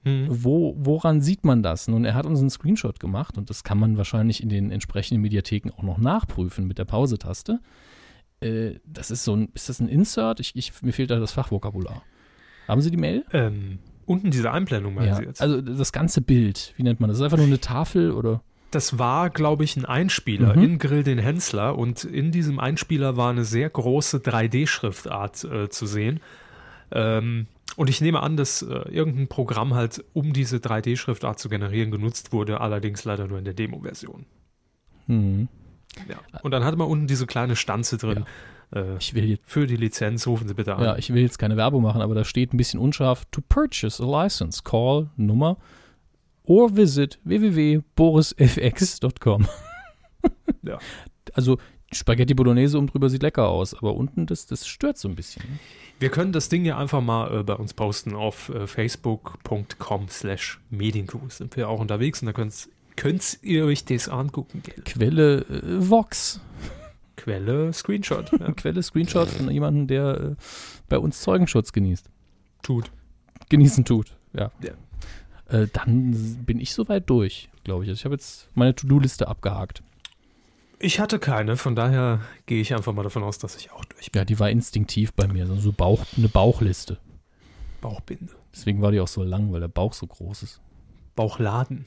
Hm. 0.05 0.27
Wo, 0.29 0.75
woran 0.79 1.21
sieht 1.21 1.45
man 1.45 1.63
das? 1.63 1.89
Nun, 1.89 2.05
er 2.05 2.15
hat 2.15 2.27
uns 2.27 2.41
einen 2.41 2.51
Screenshot 2.51 3.01
gemacht 3.01 3.37
und 3.39 3.51
das 3.51 3.65
kann 3.65 3.79
man 3.79 3.97
wahrscheinlich 3.97 4.43
in 4.43 4.49
den 4.49 4.71
entsprechenden 4.71 5.21
Mediatheken 5.23 5.71
auch 5.77 5.83
noch 5.83 5.99
nachprüfen 5.99 6.67
mit 6.67 6.79
der 6.79 6.85
Pause-Taste. 6.85 7.61
Äh, 8.41 8.75
das 8.87 9.11
ist 9.11 9.25
so 9.25 9.35
ein, 9.37 9.49
ist 9.55 9.69
das 9.69 9.81
ein 9.81 9.89
Insert? 9.89 10.41
Ich, 10.41 10.55
ich, 10.57 10.83
mir 10.83 10.93
fehlt 10.93 11.11
da 11.11 11.19
das 11.19 11.33
Fachvokabular. 11.33 12.03
Haben 12.69 12.81
Sie 12.81 12.91
die 12.91 12.97
Mail? 12.97 13.25
Ähm, 13.33 13.79
unten 14.07 14.31
diese 14.31 14.51
Einblendung 14.51 14.95
meinen 14.95 15.09
Ja, 15.09 15.17
Sie 15.17 15.25
jetzt? 15.25 15.41
also 15.41 15.61
das 15.61 15.93
ganze 15.93 16.21
Bild, 16.21 16.75
wie 16.77 16.83
nennt 16.83 17.01
man 17.01 17.09
das? 17.09 17.17
Ist 17.17 17.21
das 17.21 17.27
einfach 17.27 17.39
nur 17.39 17.47
eine 17.47 17.61
Tafel 17.61 18.13
oder? 18.13 18.43
Das 18.71 18.99
war, 18.99 19.31
glaube 19.31 19.65
ich, 19.65 19.77
ein 19.77 19.85
Einspieler 19.85 20.57
Mhm. 20.57 20.63
in 20.63 20.79
Grill 20.79 21.05
den 21.05 21.19
Hensler 21.19 21.79
und 21.79 22.05
in 22.05 22.33
diesem 22.33 22.59
Einspieler 22.59 23.17
war 23.17 23.31
eine 23.31 23.45
sehr 23.45 23.71
große 23.71 24.19
3D-Schriftart 24.19 25.45
äh, 25.45 25.69
zu 25.69 25.87
sehen. 25.87 26.21
Ähm, 26.91 27.47
und 27.77 27.91
ich 27.91 28.01
nehme 28.01 28.23
an, 28.23 28.37
dass 28.37 28.63
äh, 28.63 28.89
irgendein 28.91 29.29
Programm 29.29 29.75
halt, 29.75 30.05
um 30.13 30.33
diese 30.33 30.57
3D-Schriftart 30.59 31.39
zu 31.39 31.49
generieren, 31.49 31.91
genutzt 31.91 32.33
wurde, 32.33 32.61
allerdings 32.61 33.05
leider 33.05 33.27
nur 33.27 33.39
in 33.39 33.45
der 33.45 33.55
Demo-Version. 33.55 34.27
Hm. 35.07 35.49
Ja. 36.09 36.17
Und 36.43 36.51
dann 36.51 36.65
hatte 36.65 36.77
man 36.77 36.89
unten 36.89 37.07
diese 37.07 37.27
kleine 37.27 37.57
Stanze 37.57 37.99
drin. 37.99 38.25
Äh, 38.75 38.97
Ich 38.99 39.15
will 39.15 39.25
jetzt, 39.27 39.43
für 39.47 39.67
die 39.67 39.77
Lizenz 39.77 40.27
rufen 40.27 40.49
Sie 40.49 40.55
bitte 40.55 40.75
an. 40.77 40.83
ja, 40.83 40.97
ich 40.97 41.13
will 41.13 41.23
jetzt 41.23 41.39
keine 41.39 41.57
Werbung 41.57 41.83
machen, 41.83 42.01
aber 42.01 42.15
da 42.15 42.25
steht 42.25 42.53
ein 42.53 42.57
bisschen 42.57 42.81
unscharf. 42.81 43.25
To 43.31 43.41
purchase 43.49 44.03
a 44.03 44.25
license, 44.25 44.63
call 44.65 45.11
Nummer 45.17 45.57
or 46.45 46.75
visit 46.77 47.19
www.borisfx.com. 47.25 49.47
Ja. 50.63 50.79
Also 51.33 51.57
Spaghetti 51.95 52.35
Bolognese 52.35 52.79
um 52.79 52.87
drüber 52.87 53.09
sieht 53.09 53.23
lecker 53.23 53.49
aus, 53.49 53.75
aber 53.75 53.95
unten 53.95 54.27
das, 54.27 54.47
das 54.47 54.67
stört 54.67 54.99
so 54.99 55.09
ein 55.09 55.15
bisschen. 55.15 55.43
Wir 55.99 56.11
können 56.11 56.33
das 56.33 56.49
Ding 56.49 56.65
ja 56.65 56.77
einfach 56.77 57.01
mal 57.01 57.41
äh, 57.41 57.43
bei 57.43 57.55
uns 57.55 57.75
posten 57.75 58.15
auf 58.15 58.49
äh, 58.49 58.67
facebook.com 58.67 60.09
slash 60.09 60.61
medienkuh. 60.71 61.29
Sind 61.29 61.57
wir 61.57 61.69
auch 61.69 61.81
unterwegs 61.81 62.21
und 62.21 62.27
da 62.27 62.33
könnt, 62.33 62.69
könnt 62.97 63.39
ihr 63.43 63.65
euch 63.65 63.85
das 63.85 64.09
angucken. 64.09 64.63
Gell? 64.65 64.83
Quelle 64.85 65.39
äh, 65.43 65.89
Vox. 65.91 66.41
Quelle 67.17 67.73
Screenshot. 67.73 68.31
Ja. 68.41 68.53
Quelle 68.53 68.83
Screenshot 68.83 69.29
von 69.29 69.51
jemandem, 69.51 69.87
der 69.87 70.21
äh, 70.21 70.35
bei 70.89 70.99
uns 70.99 71.21
Zeugenschutz 71.21 71.73
genießt. 71.73 72.11
Tut. 72.63 72.91
Genießen 73.49 73.85
tut, 73.85 74.17
ja. 74.33 74.51
Ja. 74.63 74.73
Äh, 75.49 75.69
dann 75.73 76.43
bin 76.45 76.59
ich 76.59 76.75
soweit 76.75 77.09
durch, 77.09 77.49
glaube 77.63 77.85
ich. 77.85 77.91
Also 77.91 78.01
ich 78.01 78.05
habe 78.05 78.15
jetzt 78.15 78.49
meine 78.55 78.75
To-Do-Liste 78.75 79.29
abgehakt. 79.29 79.83
Ich 80.85 81.01
hatte 81.01 81.19
keine, 81.19 81.57
von 81.57 81.75
daher 81.75 82.21
gehe 82.45 82.61
ich 82.61 82.75
einfach 82.75 82.93
mal 82.93 83.03
davon 83.03 83.23
aus, 83.23 83.39
dass 83.39 83.57
ich 83.57 83.73
auch 83.73 83.85
durch 83.87 84.13
bin. 84.13 84.21
Ja, 84.21 84.25
die 84.27 84.39
war 84.39 84.51
instinktiv 84.51 85.15
bei 85.15 85.27
mir, 85.27 85.47
so 85.47 85.57
so 85.57 85.73
Bauch, 85.73 86.05
eine 86.19 86.29
Bauchliste. 86.29 86.99
Bauchbinde. 87.81 88.35
Deswegen 88.55 88.83
war 88.83 88.93
die 88.93 89.01
auch 89.01 89.09
so 89.09 89.23
lang, 89.23 89.51
weil 89.53 89.61
der 89.61 89.69
Bauch 89.69 89.95
so 89.95 90.07
groß 90.07 90.43
ist. 90.43 90.61
Bauchladen. 91.17 91.87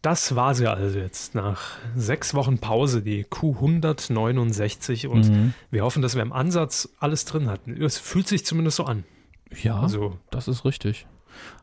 Das 0.00 0.34
war 0.34 0.54
sie 0.54 0.66
also 0.70 0.98
jetzt 0.98 1.34
nach 1.34 1.72
sechs 1.94 2.32
Wochen 2.32 2.58
Pause, 2.58 3.02
die 3.02 3.24
Q169 3.24 5.08
und 5.08 5.28
Mhm. 5.28 5.54
wir 5.70 5.84
hoffen, 5.84 6.00
dass 6.00 6.14
wir 6.14 6.22
im 6.22 6.32
Ansatz 6.32 6.88
alles 7.00 7.24
drin 7.26 7.48
hatten. 7.50 7.82
Es 7.82 7.98
fühlt 7.98 8.28
sich 8.28 8.46
zumindest 8.46 8.76
so 8.78 8.84
an. 8.84 9.04
Ja, 9.62 9.80
Also, 9.80 10.16
das 10.30 10.48
ist 10.48 10.64
richtig. 10.64 11.06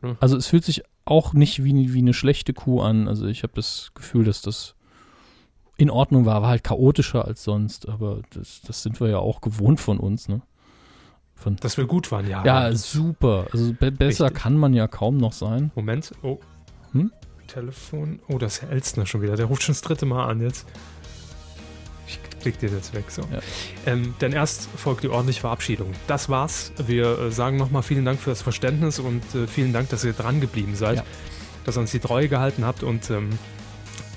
Ja. 0.02 0.16
Also 0.20 0.36
es 0.36 0.46
fühlt 0.46 0.64
sich 0.64 0.82
auch 1.04 1.32
nicht 1.32 1.64
wie, 1.64 1.92
wie 1.94 1.98
eine 1.98 2.14
schlechte 2.14 2.52
Kuh 2.52 2.80
an. 2.80 3.08
Also 3.08 3.26
ich 3.26 3.42
habe 3.42 3.54
das 3.56 3.90
Gefühl, 3.94 4.24
dass 4.24 4.40
das 4.42 4.74
in 5.76 5.90
Ordnung 5.90 6.24
war, 6.26 6.42
war 6.42 6.48
halt 6.48 6.64
chaotischer 6.64 7.24
als 7.24 7.42
sonst, 7.44 7.88
aber 7.88 8.20
das, 8.30 8.60
das 8.62 8.82
sind 8.82 9.00
wir 9.00 9.08
ja 9.08 9.18
auch 9.18 9.40
gewohnt 9.40 9.80
von 9.80 9.98
uns, 9.98 10.28
ne? 10.28 10.42
Von, 11.34 11.56
dass 11.56 11.76
wir 11.76 11.86
gut 11.86 12.10
waren, 12.12 12.28
ja. 12.28 12.44
ja, 12.44 12.72
super. 12.72 13.46
Also 13.52 13.72
be 13.74 13.90
besser 13.90 14.26
Richtig. 14.26 14.42
kann 14.42 14.56
man 14.56 14.72
ja 14.72 14.86
kaum 14.86 15.16
noch 15.16 15.32
sein. 15.32 15.72
Moment. 15.74 16.12
Oh. 16.22 16.38
Hm? 16.92 17.10
Telefon. 17.48 18.20
Oh, 18.28 18.38
das 18.38 18.54
ist 18.54 18.62
Herr 18.62 18.70
Elstner 18.70 19.04
schon 19.04 19.20
wieder. 19.20 19.36
Der 19.36 19.46
ruft 19.46 19.62
schon 19.64 19.74
das 19.74 19.82
dritte 19.82 20.06
Mal 20.06 20.26
an 20.26 20.40
jetzt. 20.40 20.64
Ich 22.06 22.18
klick 22.40 22.58
den 22.60 22.72
jetzt 22.72 22.94
weg. 22.94 23.10
So. 23.10 23.22
Ja. 23.22 23.40
Ähm, 23.84 24.14
denn 24.20 24.32
erst 24.32 24.68
folgt 24.76 25.02
die 25.02 25.08
ordentliche 25.08 25.40
Verabschiedung. 25.40 25.92
Das 26.06 26.28
war's. 26.28 26.72
Wir 26.86 27.18
äh, 27.18 27.30
sagen 27.32 27.56
nochmal 27.56 27.82
vielen 27.82 28.04
Dank 28.04 28.20
für 28.20 28.30
das 28.30 28.40
Verständnis 28.42 28.98
und 28.98 29.22
äh, 29.34 29.46
vielen 29.46 29.72
Dank, 29.72 29.88
dass 29.90 30.04
ihr 30.04 30.12
dran 30.12 30.40
geblieben 30.40 30.76
seid, 30.76 30.98
Ja. 30.98 31.04
dass 31.64 31.76
ihr 31.76 31.80
uns 31.80 31.90
die 31.90 31.98
Treue 32.00 32.28
gehalten 32.28 32.64
habt 32.64 32.82
und 32.82 33.10
ähm, 33.10 33.30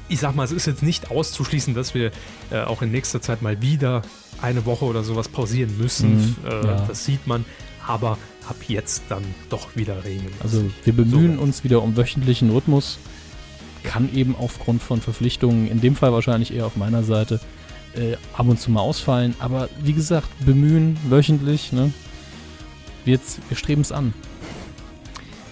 ich 0.10 0.20
sag 0.20 0.36
mal, 0.36 0.44
es 0.44 0.52
ist 0.52 0.66
jetzt 0.66 0.84
nicht 0.84 1.12
auszuschließen, 1.12 1.74
dass 1.74 1.94
wir 1.94 2.12
äh, 2.52 2.62
auch 2.62 2.82
in 2.82 2.92
nächster 2.92 3.22
Zeit 3.22 3.42
mal 3.42 3.62
wieder 3.62 4.02
eine 4.42 4.66
Woche 4.66 4.86
oder 4.86 5.04
sowas 5.04 5.28
pausieren 5.30 5.78
müssen. 5.78 6.18
Mhm, 6.18 6.36
äh, 6.46 6.66
ja. 6.68 6.86
Das 6.88 7.06
sieht 7.06 7.28
man. 7.28 7.46
Aber 7.86 8.18
ab 8.48 8.58
jetzt 8.68 9.04
dann 9.10 9.24
doch 9.50 9.76
wieder 9.76 10.04
regelmäßig. 10.04 10.42
Also 10.42 10.66
wir 10.84 10.94
bemühen 10.94 11.38
So. 11.38 11.42
uns 11.42 11.64
wieder 11.64 11.82
um 11.82 11.96
wöchentlichen 11.96 12.50
Rhythmus. 12.50 13.00
Kann 13.84 14.14
eben 14.14 14.36
aufgrund 14.36 14.84
von 14.84 15.00
Verpflichtungen, 15.02 15.68
in 15.70 15.80
dem 15.80 15.96
Fall 15.96 16.12
wahrscheinlich 16.12 16.54
eher 16.54 16.66
auf 16.66 16.76
meiner 16.76 17.04
Seite, 17.04 17.40
äh, 17.96 18.16
ab 18.34 18.48
und 18.48 18.60
zu 18.60 18.72
mal 18.72 18.82
ausfallen. 18.82 19.36
Aber 19.40 19.70
wie 19.82 19.94
gesagt, 19.94 20.28
bemühen 20.46 20.98
wöchentlich. 21.10 21.72
Ne? 21.72 21.94
Wir, 23.06 23.20
wir 23.48 23.58
streben 23.58 23.82
es 23.82 23.92
an. 23.92 24.14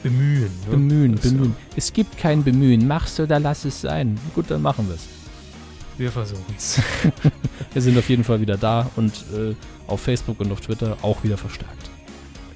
Bemühen. 0.10 0.52
Ne? 0.66 0.72
Bemühen, 0.72 1.16
Das, 1.16 1.22
bemühen. 1.32 1.56
Es 1.76 1.92
gibt 1.94 2.18
kein 2.18 2.44
Bemühen. 2.44 2.88
Mach's 2.88 3.20
oder 3.20 3.40
lass 3.40 3.66
es 3.66 3.82
sein. 3.82 4.18
Gut, 4.36 4.50
dann 4.50 4.62
machen 4.62 4.88
wir 4.88 4.96
es. 4.96 5.02
äh, 5.04 6.00
Wir 6.00 6.12
versuchen 6.12 6.54
es. 6.58 6.80
Wir 7.74 7.82
sind 7.82 7.98
auf 7.98 8.08
jeden 8.10 8.24
Fall 8.24 8.40
wieder 8.42 8.58
da 8.58 8.90
und 8.96 9.14
äh, 9.36 9.56
auf 9.88 10.02
Facebook 10.02 10.40
und 10.40 10.52
auf 10.52 10.62
Twitter 10.62 10.98
auch 11.02 11.24
wieder 11.24 11.38
verstärkt. 11.38 11.90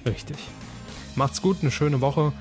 Richtig. 0.05 0.37
Macht's 1.15 1.41
gut, 1.41 1.57
eine 1.61 1.71
schöne 1.71 1.99
Woche 2.01 2.31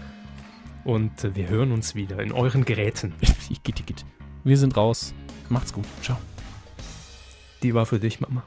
und 0.85 1.25
äh, 1.25 1.35
wir 1.35 1.49
hören 1.49 1.73
uns 1.73 1.95
wieder 1.95 2.21
in 2.23 2.33
euren 2.33 2.65
Geräten. 2.65 3.13
Wir 4.45 4.57
sind 4.57 4.77
raus. 4.77 5.13
Macht's 5.49 5.73
gut. 5.73 5.85
Ciao. 6.03 6.17
Die 7.63 7.75
war 7.75 7.87
für 7.87 7.99
dich, 7.99 8.21
Mama. 8.21 8.43